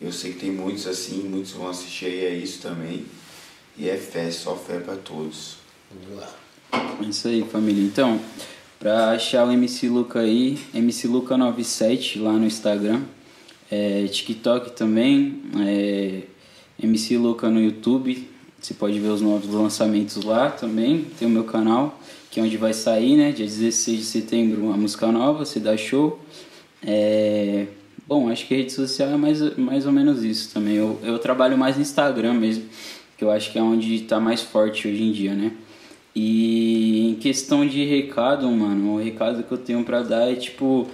Eu 0.00 0.10
sei 0.10 0.32
que 0.32 0.40
tem 0.40 0.50
muitos 0.50 0.86
assim, 0.86 1.22
muitos 1.28 1.52
vão 1.52 1.68
assistir 1.68 2.06
aí 2.06 2.26
a 2.26 2.30
isso 2.30 2.62
também. 2.62 3.06
E 3.76 3.88
é 3.88 3.96
fé, 3.96 4.30
só 4.30 4.56
fé 4.56 4.80
para 4.80 4.96
todos. 4.96 5.58
Vamos 5.90 6.18
lá. 6.18 6.39
É 6.72 7.08
isso 7.08 7.28
aí, 7.28 7.42
família. 7.42 7.82
Então, 7.82 8.20
pra 8.78 9.10
achar 9.10 9.46
o 9.46 9.52
MC 9.52 9.88
Luca 9.88 10.20
aí, 10.20 10.58
MC 10.74 11.08
Luca97 11.08 12.20
lá 12.20 12.32
no 12.32 12.46
Instagram. 12.46 13.02
É, 13.70 14.06
TikTok 14.06 14.72
também, 14.72 15.40
é, 15.60 16.22
MC 16.82 17.16
Luca 17.16 17.48
no 17.48 17.60
YouTube, 17.60 18.28
você 18.60 18.74
pode 18.74 18.98
ver 18.98 19.08
os 19.08 19.20
novos 19.20 19.48
lançamentos 19.52 20.22
lá 20.22 20.50
também. 20.50 21.06
Tem 21.18 21.26
o 21.26 21.30
meu 21.30 21.44
canal, 21.44 21.98
que 22.30 22.40
é 22.40 22.42
onde 22.42 22.56
vai 22.56 22.74
sair, 22.74 23.16
né? 23.16 23.32
Dia 23.32 23.46
16 23.46 23.98
de 23.98 24.04
setembro, 24.04 24.64
uma 24.64 24.76
música 24.76 25.06
nova, 25.10 25.44
se 25.44 25.60
dá 25.60 25.76
show. 25.76 26.20
É... 26.82 27.66
Bom, 28.06 28.28
acho 28.28 28.46
que 28.46 28.54
rede 28.54 28.72
social 28.72 29.08
é 29.08 29.16
mais, 29.16 29.56
mais 29.56 29.86
ou 29.86 29.92
menos 29.92 30.24
isso 30.24 30.52
também. 30.52 30.74
Eu, 30.74 30.98
eu 31.02 31.18
trabalho 31.18 31.56
mais 31.56 31.76
no 31.76 31.82
Instagram 31.82 32.34
mesmo, 32.34 32.64
que 33.16 33.24
eu 33.24 33.30
acho 33.30 33.52
que 33.52 33.58
é 33.58 33.62
onde 33.62 33.94
está 33.94 34.18
mais 34.18 34.42
forte 34.42 34.88
hoje 34.88 35.02
em 35.02 35.12
dia, 35.12 35.32
né? 35.32 35.52
E 36.14 37.10
em 37.10 37.14
questão 37.14 37.66
de 37.66 37.84
recado, 37.84 38.50
mano, 38.50 38.94
o 38.94 39.02
recado 39.02 39.42
que 39.42 39.52
eu 39.52 39.58
tenho 39.58 39.84
para 39.84 40.02
dar 40.02 40.30
é 40.30 40.34
tipo. 40.34 40.88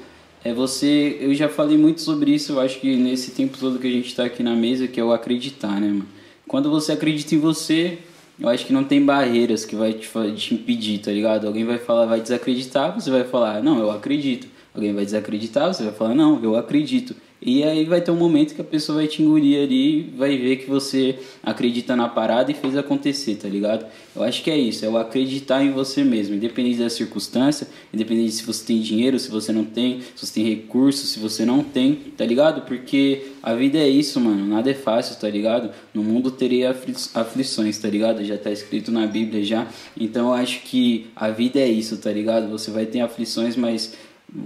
É 0.44 0.52
você. 0.52 1.16
Eu 1.20 1.34
já 1.34 1.48
falei 1.48 1.76
muito 1.76 2.00
sobre 2.00 2.32
isso, 2.32 2.52
eu 2.52 2.60
acho 2.60 2.78
que 2.78 2.94
nesse 2.96 3.32
tempo 3.32 3.58
todo 3.58 3.78
que 3.78 3.86
a 3.86 3.90
gente 3.90 4.14
tá 4.14 4.24
aqui 4.24 4.42
na 4.42 4.54
mesa, 4.54 4.86
que 4.86 5.00
é 5.00 5.04
o 5.04 5.12
acreditar, 5.12 5.80
né, 5.80 5.88
mano? 5.88 6.06
Quando 6.46 6.70
você 6.70 6.92
acredita 6.92 7.34
em 7.34 7.38
você, 7.38 7.98
eu 8.38 8.48
acho 8.48 8.64
que 8.64 8.72
não 8.72 8.84
tem 8.84 9.04
barreiras 9.04 9.64
que 9.64 9.74
vai 9.74 9.92
te, 9.92 10.08
te 10.36 10.54
impedir, 10.54 10.98
tá 10.98 11.10
ligado? 11.10 11.46
Alguém 11.46 11.64
vai 11.64 11.78
falar, 11.78 12.06
vai 12.06 12.20
desacreditar, 12.20 12.94
você 12.94 13.10
vai 13.10 13.24
falar, 13.24 13.62
não, 13.62 13.80
eu 13.80 13.90
acredito. 13.90 14.46
Alguém 14.72 14.94
vai 14.94 15.04
desacreditar, 15.04 15.72
você 15.72 15.82
vai 15.82 15.92
falar, 15.92 16.14
não, 16.14 16.40
eu 16.44 16.54
acredito. 16.54 17.16
E 17.40 17.62
aí 17.62 17.84
vai 17.84 18.00
ter 18.00 18.10
um 18.10 18.16
momento 18.16 18.54
que 18.54 18.60
a 18.60 18.64
pessoa 18.64 18.96
vai 18.96 19.06
te 19.06 19.22
engolir 19.22 19.62
ali, 19.62 20.02
vai 20.16 20.36
ver 20.38 20.56
que 20.56 20.68
você 20.68 21.18
acredita 21.42 21.94
na 21.94 22.08
parada 22.08 22.50
e 22.50 22.54
fez 22.54 22.76
acontecer, 22.76 23.36
tá 23.36 23.46
ligado? 23.46 23.86
Eu 24.14 24.22
acho 24.22 24.42
que 24.42 24.50
é 24.50 24.56
isso, 24.56 24.84
é 24.84 24.88
o 24.88 24.96
acreditar 24.96 25.62
em 25.62 25.70
você 25.70 26.02
mesmo, 26.02 26.34
independente 26.34 26.78
da 26.78 26.88
circunstância, 26.88 27.68
independente 27.92 28.32
se 28.32 28.42
você 28.42 28.64
tem 28.64 28.80
dinheiro, 28.80 29.18
se 29.18 29.30
você 29.30 29.52
não 29.52 29.64
tem, 29.64 30.00
se 30.00 30.26
você 30.26 30.34
tem 30.34 30.44
recursos, 30.44 31.10
se 31.10 31.18
você 31.18 31.44
não 31.44 31.62
tem, 31.62 31.94
tá 32.16 32.24
ligado? 32.24 32.62
Porque 32.62 33.26
a 33.42 33.54
vida 33.54 33.78
é 33.78 33.88
isso, 33.88 34.18
mano, 34.18 34.46
nada 34.46 34.70
é 34.70 34.74
fácil, 34.74 35.16
tá 35.16 35.28
ligado? 35.28 35.70
No 35.92 36.02
mundo 36.02 36.30
teria 36.30 36.74
aflições, 37.14 37.78
tá 37.78 37.88
ligado? 37.88 38.24
Já 38.24 38.38
tá 38.38 38.50
escrito 38.50 38.90
na 38.90 39.06
Bíblia 39.06 39.44
já. 39.44 39.68
Então 39.96 40.28
eu 40.28 40.34
acho 40.34 40.62
que 40.62 41.08
a 41.14 41.28
vida 41.28 41.60
é 41.60 41.68
isso, 41.68 41.98
tá 41.98 42.10
ligado? 42.10 42.48
Você 42.48 42.70
vai 42.70 42.86
ter 42.86 43.00
aflições, 43.00 43.56
mas 43.56 43.94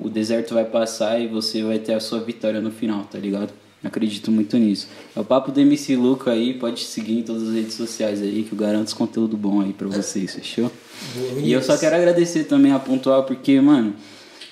o 0.02 0.08
deserto 0.08 0.54
vai 0.54 0.64
passar 0.64 1.20
e 1.20 1.26
você 1.26 1.62
vai 1.62 1.78
ter 1.78 1.94
a 1.94 2.00
sua 2.00 2.20
vitória 2.20 2.60
no 2.60 2.70
final, 2.70 3.04
tá 3.04 3.18
ligado? 3.18 3.52
Acredito 3.82 4.30
muito 4.30 4.58
nisso. 4.58 4.88
É 5.16 5.20
o 5.20 5.24
papo 5.24 5.50
do 5.50 5.58
MC 5.58 5.96
Luca 5.96 6.32
aí, 6.32 6.52
pode 6.52 6.80
seguir 6.80 7.18
em 7.18 7.22
todas 7.22 7.48
as 7.48 7.54
redes 7.54 7.74
sociais 7.74 8.20
aí, 8.20 8.44
que 8.46 8.52
eu 8.52 8.58
garanto 8.58 8.94
conteúdo 8.94 9.38
bom 9.38 9.62
aí 9.62 9.72
pra 9.72 9.88
vocês, 9.88 10.34
fechou? 10.34 10.70
E 11.42 11.50
eu 11.50 11.62
só 11.62 11.78
quero 11.78 11.96
agradecer 11.96 12.44
também 12.44 12.72
a 12.72 12.78
Pontual, 12.78 13.24
porque, 13.24 13.58
mano, 13.58 13.94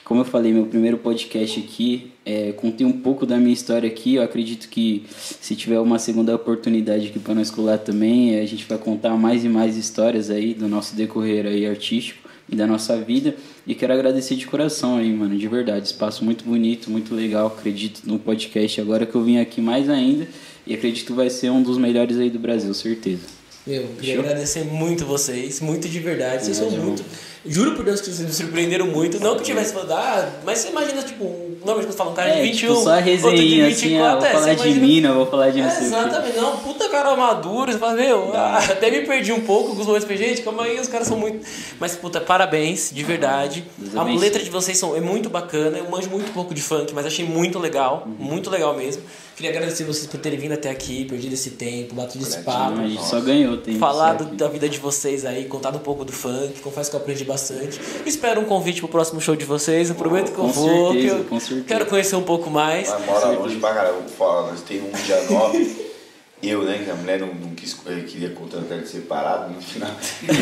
como 0.02 0.22
eu 0.22 0.24
falei, 0.24 0.50
meu 0.50 0.64
primeiro 0.64 0.96
podcast 0.96 1.60
aqui, 1.60 2.10
é, 2.24 2.52
contei 2.52 2.86
um 2.86 3.00
pouco 3.00 3.26
da 3.26 3.36
minha 3.36 3.52
história 3.52 3.86
aqui. 3.86 4.14
Eu 4.14 4.22
acredito 4.22 4.70
que 4.70 5.05
se 5.10 5.55
tiver 5.55 5.78
uma 5.78 5.98
segunda 5.98 6.34
oportunidade 6.34 7.09
aqui 7.09 7.18
para 7.18 7.34
nós 7.34 7.50
colar 7.50 7.76
também, 7.76 8.40
a 8.40 8.46
gente 8.46 8.64
vai 8.64 8.78
contar 8.78 9.10
mais 9.10 9.44
e 9.44 9.48
mais 9.50 9.76
histórias 9.76 10.30
aí 10.30 10.55
do 10.55 10.66
nosso 10.66 10.96
decorrer 10.96 11.44
aí 11.44 11.66
artístico 11.66 12.27
e 12.49 12.57
da 12.57 12.66
nossa 12.66 12.97
vida. 12.97 13.37
E 13.66 13.75
quero 13.75 13.93
agradecer 13.93 14.35
de 14.37 14.47
coração 14.47 14.97
aí, 14.97 15.12
mano, 15.12 15.37
de 15.37 15.49
verdade. 15.49 15.87
Espaço 15.87 16.25
muito 16.25 16.45
bonito, 16.45 16.91
muito 16.91 17.15
legal. 17.15 17.49
Acredito 17.49 18.03
no 18.05 18.19
podcast 18.19 18.81
agora 18.81 19.05
que 19.05 19.15
eu 19.15 19.23
vim 19.23 19.39
aqui 19.39 19.61
mais 19.61 19.89
ainda. 19.89 20.27
E 20.66 20.75
acredito 20.75 21.07
que 21.07 21.12
vai 21.12 21.31
ser 21.31 21.51
um 21.51 21.62
dos 21.62 21.79
melhores 21.79 22.19
aí 22.19 22.31
do 22.31 22.39
Brasil, 22.39 22.73
certeza. 22.75 23.39
Meu, 23.66 23.87
queria 24.01 24.19
agradecer 24.19 24.65
muito 24.65 25.05
vocês, 25.05 25.61
muito 25.61 25.89
de 25.89 26.01
verdade. 26.01 26.45
Vocês 26.45 26.59
é, 26.59 26.61
são 26.61 26.70
muito. 26.70 27.05
Juro 27.49 27.75
por 27.75 27.85
Deus 27.85 28.01
que 28.01 28.07
vocês 28.07 28.27
me 28.27 28.33
surpreenderam 28.33 28.87
muito. 28.87 29.19
Não 29.20 29.37
que 29.37 29.43
tivesse 29.43 29.73
falado, 29.73 29.93
ah, 29.93 30.29
mas 30.45 30.59
você 30.59 30.69
imagina, 30.69 31.03
tipo, 31.03 31.25
normalmente 31.25 31.87
quando 31.87 31.97
fala 31.97 32.11
um 32.11 32.15
cara 32.15 32.31
é, 32.31 32.37
de 32.37 32.43
21, 32.43 32.69
tipo, 32.69 32.83
só 32.83 32.91
a 32.93 32.99
resenha, 32.99 33.69
assim, 33.69 33.99
ah, 33.99 34.16
vou 34.16 34.27
é, 34.27 34.33
falar 34.33 34.55
de 34.55 34.62
imagina... 34.62 34.87
mina, 34.87 35.12
vou 35.12 35.27
falar 35.27 35.51
de 35.51 35.61
é, 35.61 35.66
Exatamente, 35.66 36.37
não, 36.37 36.57
puta 36.59 36.89
cara 36.89 37.16
maduro, 37.16 37.73
você 37.73 37.79
fala, 37.79 37.95
meu, 37.95 38.31
ah, 38.35 38.59
até 38.59 38.91
me 38.91 39.03
perdi 39.03 39.33
um 39.33 39.41
pouco 39.41 39.75
com 39.75 39.81
os 39.81 39.87
momentos, 39.87 40.09
gente, 40.19 40.43
calma 40.43 40.65
aí, 40.65 40.79
os 40.79 40.89
caras 40.89 41.09
são 41.09 41.19
muito. 41.19 41.47
Mas, 41.81 41.97
puta, 41.97 42.20
parabéns, 42.20 42.91
de 42.93 43.03
verdade. 43.03 43.65
a 43.97 44.03
letra 44.03 44.43
de 44.43 44.51
vocês 44.51 44.77
são, 44.77 44.95
é 44.95 45.01
muito 45.01 45.31
bacana, 45.31 45.79
eu 45.79 45.91
manjo 45.91 46.11
muito 46.11 46.33
pouco 46.33 46.55
de 46.55 46.62
funk, 46.62 46.93
mas 46.95 47.07
achei 47.07 47.25
muito 47.25 47.59
legal, 47.59 48.05
uhum. 48.07 48.12
muito 48.19 48.51
legal 48.51 48.77
mesmo. 48.77 49.03
Queria 49.39 49.52
agradecer 49.52 49.85
vocês 49.85 50.05
por 50.09 50.19
terem 50.19 50.36
vindo 50.36 50.55
até 50.55 50.69
aqui, 50.69 51.05
perdido 51.05 51.32
esse 51.32 51.51
tempo, 51.51 51.94
batido 51.94 52.24
esse 52.24 52.39
papo. 52.39 52.81
A 52.81 52.89
gente 52.89 53.05
só 53.05 53.20
ganhou 53.20 53.56
tempo. 53.59 53.78
Falado 53.78 54.35
da 54.35 54.48
vida 54.48 54.69
de 54.69 54.81
vocês 54.81 55.24
aí, 55.24 55.44
contado 55.44 55.77
um 55.77 55.81
pouco 55.81 56.05
do 56.05 56.10
funk, 56.10 56.59
confesso 56.60 56.90
que 56.90 56.97
eu 56.97 57.01
aprendi 57.01 57.23
bastante. 57.24 57.81
Espero 58.05 58.40
um 58.40 58.47
convite 58.47 58.81
pro 58.81 58.89
próximo 58.89 59.20
show 59.20 59.36
de 59.36 59.44
vocês, 59.44 59.90
eu 59.90 59.94
prometo 59.94 60.32
que 60.32 60.39
eu 60.39 60.48
vou, 60.48 60.93
certeza, 60.93 61.24
que 61.24 61.52
eu 61.55 61.65
quero 61.65 61.86
conhecer 61.86 62.16
um 62.16 62.24
pouco 62.24 62.51
mais. 62.51 62.89
Mas 62.89 63.06
mora 63.06 63.28
longe 63.28 63.55
pra 63.59 63.74
caramba, 63.74 64.02
nós 64.19 64.60
temos 64.62 64.89
um 64.89 65.05
dia 65.05 65.23
9. 65.31 65.86
eu, 66.43 66.62
né, 66.65 66.82
que 66.85 66.90
a 66.90 66.97
mulher 66.97 67.20
não, 67.20 67.28
não 67.32 67.55
quis, 67.55 67.77
eh, 67.86 68.01
queria 68.09 68.31
contratar 68.31 68.81
de 68.81 68.89
separado, 68.89 69.55
no 69.55 69.62
final 69.62 69.93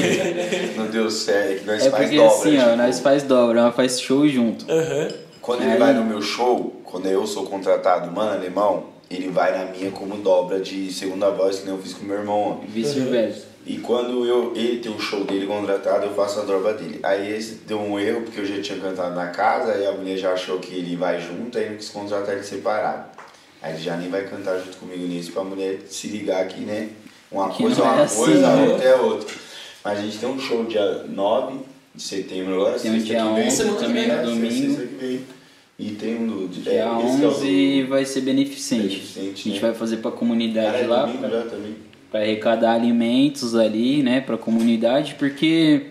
não 0.75 0.87
deu 0.87 1.11
certo, 1.11 1.51
é 1.51 1.55
que 1.57 1.67
nós 1.67 1.85
É 1.85 1.91
faz 1.91 2.03
porque 2.03 2.17
dobra. 2.17 2.35
assim, 2.35 2.57
ó, 2.57 2.65
tipo, 2.65 2.77
nós 2.77 3.01
faz 3.01 3.23
dobra, 3.25 3.63
nós 3.63 3.77
faz 3.77 4.01
show 4.01 4.27
junto. 4.27 4.65
Aham. 4.73 5.26
Quando 5.47 5.63
ele 5.63 5.77
vai 5.77 5.95
no 5.95 6.05
meu 6.05 6.21
show, 6.21 6.75
quando 6.85 7.07
eu 7.07 7.25
sou 7.25 7.47
contratado, 7.47 8.11
mano, 8.11 8.33
alemão, 8.33 8.87
ele 9.09 9.29
vai 9.29 9.57
na 9.57 9.71
minha 9.71 9.93
como 9.93 10.17
dobra 10.17 10.59
de 10.59 10.93
segunda 10.93 11.31
voz, 11.31 11.61
que 11.61 11.67
nem 11.67 11.75
eu 11.77 11.81
fiz 11.81 11.95
com 11.95 12.05
meu 12.05 12.17
irmão. 12.19 12.61
Vice-versa. 12.67 13.45
E 13.65 13.79
quando 13.79 14.27
eu, 14.27 14.53
ele 14.57 14.79
tem 14.81 14.91
o 14.93 14.99
show 14.99 15.23
dele 15.23 15.47
contratado, 15.47 16.05
eu 16.07 16.15
faço 16.15 16.41
a 16.41 16.43
dobra 16.43 16.75
dele. 16.75 16.99
Aí 17.01 17.33
esse 17.33 17.55
deu 17.67 17.81
um 17.81 17.97
erro, 17.97 18.23
porque 18.23 18.41
eu 18.41 18.45
já 18.45 18.61
tinha 18.61 18.79
cantado 18.81 19.15
na 19.15 19.29
casa, 19.29 19.71
aí 19.73 19.87
a 19.87 19.93
mulher 19.93 20.17
já 20.17 20.33
achou 20.33 20.59
que 20.59 20.75
ele 20.75 20.97
vai 20.97 21.21
junto, 21.21 21.57
aí 21.57 21.71
não 21.71 21.77
quis 21.77 21.91
contratar 21.91 22.35
ele 22.35 22.43
separado. 22.43 23.05
Aí 23.63 23.75
ele 23.75 23.83
já 23.83 23.97
nem 23.97 24.09
vai 24.11 24.25
cantar 24.25 24.59
junto 24.59 24.77
comigo 24.79 25.07
nisso, 25.07 25.31
pra 25.31 25.45
mulher 25.45 25.79
se 25.89 26.09
ligar 26.09 26.45
que, 26.49 26.61
né? 26.63 26.89
Uma 27.31 27.51
Que 27.51 27.63
coisa 27.63 27.83
é 27.83 27.85
uma 27.85 28.01
é 28.01 28.03
assim, 28.03 28.17
coisa, 28.25 28.49
a 28.49 28.57
né? 28.57 28.69
outra 28.69 28.85
é 28.85 28.97
outra. 28.97 29.35
Mas 29.85 29.99
a 29.99 30.03
gente 30.03 30.19
tem 30.19 30.29
um 30.29 30.39
show 30.41 30.65
dia 30.65 31.05
9 31.09 31.59
de 31.95 32.03
setembro 32.03 32.55
agora, 32.55 32.79
Tem 32.81 32.91
um 32.91 32.95
sexta 32.95 33.07
dia 33.15 33.23
que 33.23 33.35
vem. 33.35 33.47
11 33.47 33.65
também, 33.79 34.11
É, 34.11 34.17
no 34.17 34.31
domingo. 34.31 35.36
E 35.79 35.91
tem 35.91 36.17
um 36.17 36.27
do... 36.27 36.49
Dia 36.49 36.73
é, 36.73 36.77
esse 37.05 37.17
que 37.19 37.25
é 37.25 37.27
o 37.27 37.31
do- 37.31 37.37
11 37.37 37.83
vai 37.85 38.05
ser 38.05 38.23
beneficente. 38.23 38.83
Beneficente, 38.89 39.29
a 39.31 39.53
gente 39.53 39.55
né? 39.55 39.61
vai 39.61 39.75
fazer 39.75 39.97
pra 39.99 40.11
Cara, 40.11 40.19
comunidade 40.19 40.83
é 40.83 40.87
lá, 40.87 41.07
pra 42.11 42.21
arrecadar 42.21 42.73
alimentos 42.73 43.55
ali, 43.55 44.03
né, 44.03 44.21
pra 44.23 44.39
comunidade, 44.39 45.17
porque 45.19 45.83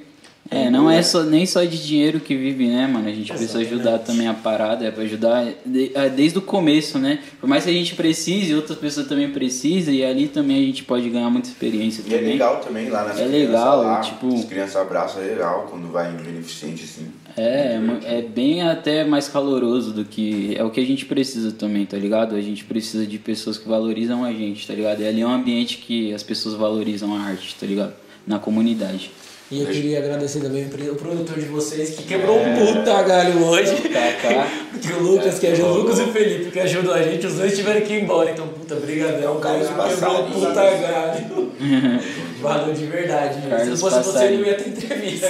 é, 0.49 0.69
não 0.71 0.89
é 0.89 1.03
só, 1.03 1.21
nem 1.23 1.45
só 1.45 1.63
de 1.63 1.85
dinheiro 1.85 2.19
que 2.19 2.35
vive, 2.35 2.67
né, 2.67 2.87
mano? 2.87 3.07
A 3.07 3.11
gente 3.11 3.29
precisa 3.31 3.59
ajudar 3.59 3.99
também 3.99 4.27
a 4.27 4.33
parada, 4.33 4.85
é 4.85 4.89
pra 4.91 5.03
ajudar 5.03 5.45
é, 5.93 6.09
desde 6.09 6.39
o 6.39 6.41
começo, 6.41 6.97
né? 6.97 7.19
Por 7.39 7.47
mais 7.47 7.63
que 7.63 7.69
a 7.69 7.73
gente 7.73 7.93
precise, 7.93 8.55
outras 8.55 8.77
pessoas 8.79 9.07
também 9.07 9.29
precisam, 9.31 9.93
e 9.93 10.03
ali 10.03 10.27
também 10.27 10.57
a 10.63 10.65
gente 10.65 10.83
pode 10.83 11.07
ganhar 11.09 11.29
muita 11.29 11.49
experiência 11.49 12.01
E 12.07 12.11
é 12.13 12.17
também. 12.17 12.31
legal 12.33 12.59
também 12.59 12.89
lá 12.89 13.03
nas 13.03 13.19
É 13.19 13.25
crianças 13.27 13.47
legal, 13.49 13.83
lá, 13.83 14.01
tipo- 14.01 14.33
As 14.33 14.45
crianças 14.45 14.75
abraçam, 14.77 15.21
é 15.21 15.25
legal 15.27 15.67
quando 15.69 15.91
vai 15.91 16.11
em 16.11 16.15
beneficente 16.17 16.83
assim. 16.85 17.07
É, 17.37 17.79
é 18.05 18.19
é 18.19 18.21
bem 18.21 18.61
até 18.61 19.03
mais 19.03 19.27
caloroso 19.27 19.91
do 19.91 20.05
que. 20.05 20.55
É 20.57 20.63
o 20.63 20.69
que 20.69 20.79
a 20.79 20.85
gente 20.85 21.05
precisa 21.05 21.51
também, 21.51 21.85
tá 21.85 21.97
ligado? 21.97 22.35
A 22.35 22.41
gente 22.41 22.63
precisa 22.63 23.05
de 23.05 23.19
pessoas 23.19 23.57
que 23.57 23.67
valorizam 23.67 24.23
a 24.23 24.31
gente, 24.31 24.65
tá 24.65 24.73
ligado? 24.73 25.01
E 25.01 25.07
ali 25.07 25.21
é 25.21 25.27
um 25.27 25.33
ambiente 25.33 25.77
que 25.77 26.13
as 26.13 26.23
pessoas 26.23 26.55
valorizam 26.55 27.13
a 27.15 27.19
arte, 27.19 27.55
tá 27.59 27.65
ligado? 27.65 27.93
Na 28.25 28.39
comunidade. 28.39 29.11
E 29.51 29.61
eu 29.61 29.67
queria 29.67 29.99
agradecer 29.99 30.39
também 30.39 30.65
o 30.65 30.95
produtor 30.95 31.37
de 31.37 31.45
vocês 31.45 31.91
que 31.91 32.03
quebrou 32.03 32.39
um 32.39 32.55
puta 32.55 33.03
galho 33.03 33.43
hoje. 33.43 33.75
Kaká. 33.89 34.47
Que 34.75 34.91
o 34.91 35.01
Lucas, 35.01 35.39
que 35.39 35.47
ajudou, 35.47 35.71
o 35.71 35.77
Lucas 35.77 35.99
e 35.99 36.01
o 36.03 36.07
Felipe, 36.07 36.51
que 36.51 36.59
ajudou 36.59 36.93
a 36.93 37.01
gente, 37.01 37.25
os 37.25 37.35
dois 37.35 37.55
tiveram 37.55 37.81
que 37.81 37.93
ir 37.93 38.03
embora. 38.03 38.29
Então, 38.29 38.45
puta, 38.49 38.75
brigadão, 38.75 39.39
cara. 39.39 39.59
Quebrou 39.59 40.27
um 40.27 40.31
puta 40.31 40.53
galho. 40.53 41.51
Valeu 42.45 42.73
de 42.73 42.85
verdade. 42.85 43.41
Se 43.41 43.47
Carlos 43.49 43.67
não 43.69 43.77
fosse 43.77 43.97
você, 43.97 44.11
Passarinho. 44.11 44.39
não 44.41 44.47
ia 44.47 44.55
ter 44.55 44.69
entrevista. 44.69 45.27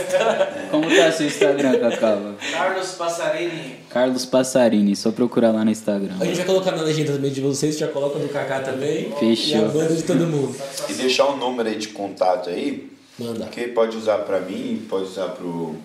Como 0.72 0.96
tá 0.96 1.12
seu 1.12 1.28
Instagram, 1.28 1.80
Cacava? 1.80 2.36
Carlos 2.52 2.92
Passarini. 2.92 3.76
Carlos 3.90 4.26
Passarini, 4.26 4.96
só 4.96 5.12
procurar 5.12 5.52
lá 5.52 5.64
no 5.66 5.72
Instagram. 5.72 6.16
A 6.20 6.26
gente 6.26 6.38
vai 6.38 6.46
colocar 6.46 6.72
na 6.72 6.84
legenda 6.84 7.14
também 7.14 7.32
de 7.32 7.42
vocês, 7.42 7.78
já 7.78 7.88
coloca 7.88 8.20
do 8.20 8.28
Kaká 8.30 8.60
também. 8.60 9.12
Fechou. 9.20 9.62
E 9.62 9.66
a 9.66 9.68
banda 9.68 9.94
de 9.96 10.04
todo 10.04 10.28
mundo. 10.28 10.56
E 10.90 10.94
deixar 10.94 11.28
um 11.30 11.38
número 11.38 11.70
aí 11.70 11.76
de 11.78 11.90
contato 11.90 12.50
aí, 12.50 12.90
Manda. 13.18 13.46
que 13.48 13.68
pode 13.70 13.98
usar 13.98 14.20
pra 14.20 14.40
mim, 14.40 14.86
pode 14.90 15.06
usar 15.06 15.30
pro, 15.30 15.76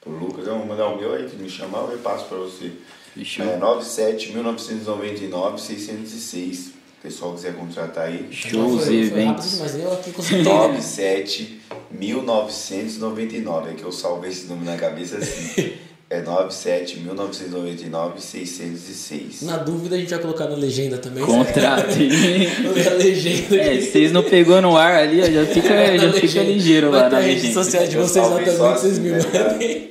pro 0.00 0.12
Lucas. 0.12 0.46
Eu 0.46 0.56
vou 0.58 0.66
mandar 0.66 0.86
o 0.88 0.96
meu 0.98 1.14
aí, 1.14 1.24
que 1.24 1.36
me 1.36 1.48
chamar, 1.48 1.78
eu 1.80 1.90
repasso 1.90 2.26
pra 2.26 2.38
você. 2.38 2.72
Fechou. 3.14 3.46
É 3.46 3.56
97 3.56 4.32
1999 4.32 5.58
606. 5.60 6.75
O 7.06 7.08
pessoal 7.08 7.34
quiser 7.34 7.54
contratar 7.54 8.06
aí. 8.08 8.26
Shows 8.32 8.84
Foi- 8.84 8.94
e 8.94 9.04
rápido 9.04 9.16
eventos. 9.20 9.50
demais, 9.52 9.78
eu 9.78 9.92
aqui 9.92 10.10
consegui 10.10 10.40
entender. 10.40 10.50
97 10.56 11.60
1999. 11.92 13.70
É 13.70 13.74
que 13.74 13.84
eu 13.84 13.92
salvei 13.92 14.30
esse 14.30 14.46
número 14.46 14.66
na 14.68 14.76
cabeça 14.76 15.18
assim. 15.18 15.72
É 16.08 16.20
97 16.22 17.00
1999 17.00 18.20
606. 18.22 19.42
Na 19.42 19.56
dúvida, 19.56 19.96
a 19.96 19.98
gente 19.98 20.10
vai 20.10 20.20
colocar 20.20 20.46
na 20.46 20.54
legenda 20.54 20.98
também. 20.98 21.24
Contrato. 21.24 21.88
Vou 22.62 22.72
ler 22.74 22.86
a 22.86 22.94
legenda 22.94 23.56
É, 23.56 23.80
vocês 23.80 24.12
não 24.12 24.22
pegou 24.22 24.62
no 24.62 24.76
ar 24.76 24.94
ali, 24.94 25.20
já 25.34 25.44
fica, 25.46 25.68
Na 25.74 25.96
já 25.96 26.12
fica 26.12 26.20
legenda. 26.22 26.44
ligeiro 26.44 26.90
Vai 26.92 27.00
lá 27.00 27.10
na 27.10 27.18
as 27.18 27.24
redes 27.24 27.42
legenda. 27.42 27.64
sociais 27.64 27.90
de 27.90 27.96
vocês 27.96 28.24
lá 28.24 28.38
também, 28.38 28.56
só 28.56 28.72
que 28.74 28.80
vocês 28.80 28.92
assim, 28.92 29.02
me 29.02 29.10
né, 29.10 29.18
mandem. 29.18 29.90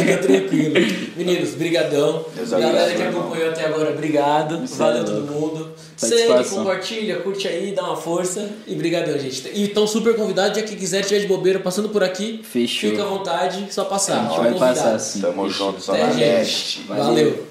Fica 0.00 0.16
tranquilo. 0.16 0.74
Meninos, 1.14 1.50
brigadão. 1.50 2.24
Deus 2.34 2.48
Galera 2.50 2.94
que 2.94 3.02
irmão. 3.02 3.20
acompanhou 3.20 3.50
até 3.50 3.66
agora, 3.66 3.90
obrigado. 3.90 4.64
Isso 4.64 4.76
Valeu 4.76 5.02
é 5.02 5.04
todo 5.04 5.30
mundo. 5.30 5.68
Segue, 5.98 6.48
compartilha, 6.48 7.16
curte 7.20 7.48
aí, 7.48 7.72
dá 7.72 7.82
uma 7.84 7.96
força. 7.96 8.48
E 8.66 8.74
brigadão, 8.74 9.18
gente. 9.18 9.48
E 9.54 9.64
estão 9.64 9.86
super 9.86 10.14
convidados, 10.16 10.56
já 10.58 10.64
que 10.64 10.76
quiser, 10.76 11.02
tiver 11.04 11.20
de 11.20 11.26
bobeira, 11.26 11.58
passando 11.58 11.88
por 11.88 12.02
aqui, 12.04 12.40
Fechou. 12.42 12.90
fica 12.90 13.02
à 13.02 13.06
vontade, 13.06 13.66
só 13.70 13.82
A 13.82 13.84
passar. 13.86 14.14
gente 14.20 14.28
Tão 14.28 14.36
vai 14.42 14.52
convidado. 14.52 14.74
passar 14.76 14.94
assim. 14.94 15.20
Tamo 15.20 15.48
junto, 15.50 15.78
Até, 15.90 16.00
Zona 16.02 16.12
gente. 16.12 16.20
Leste. 16.24 16.80
Valeu. 16.86 17.46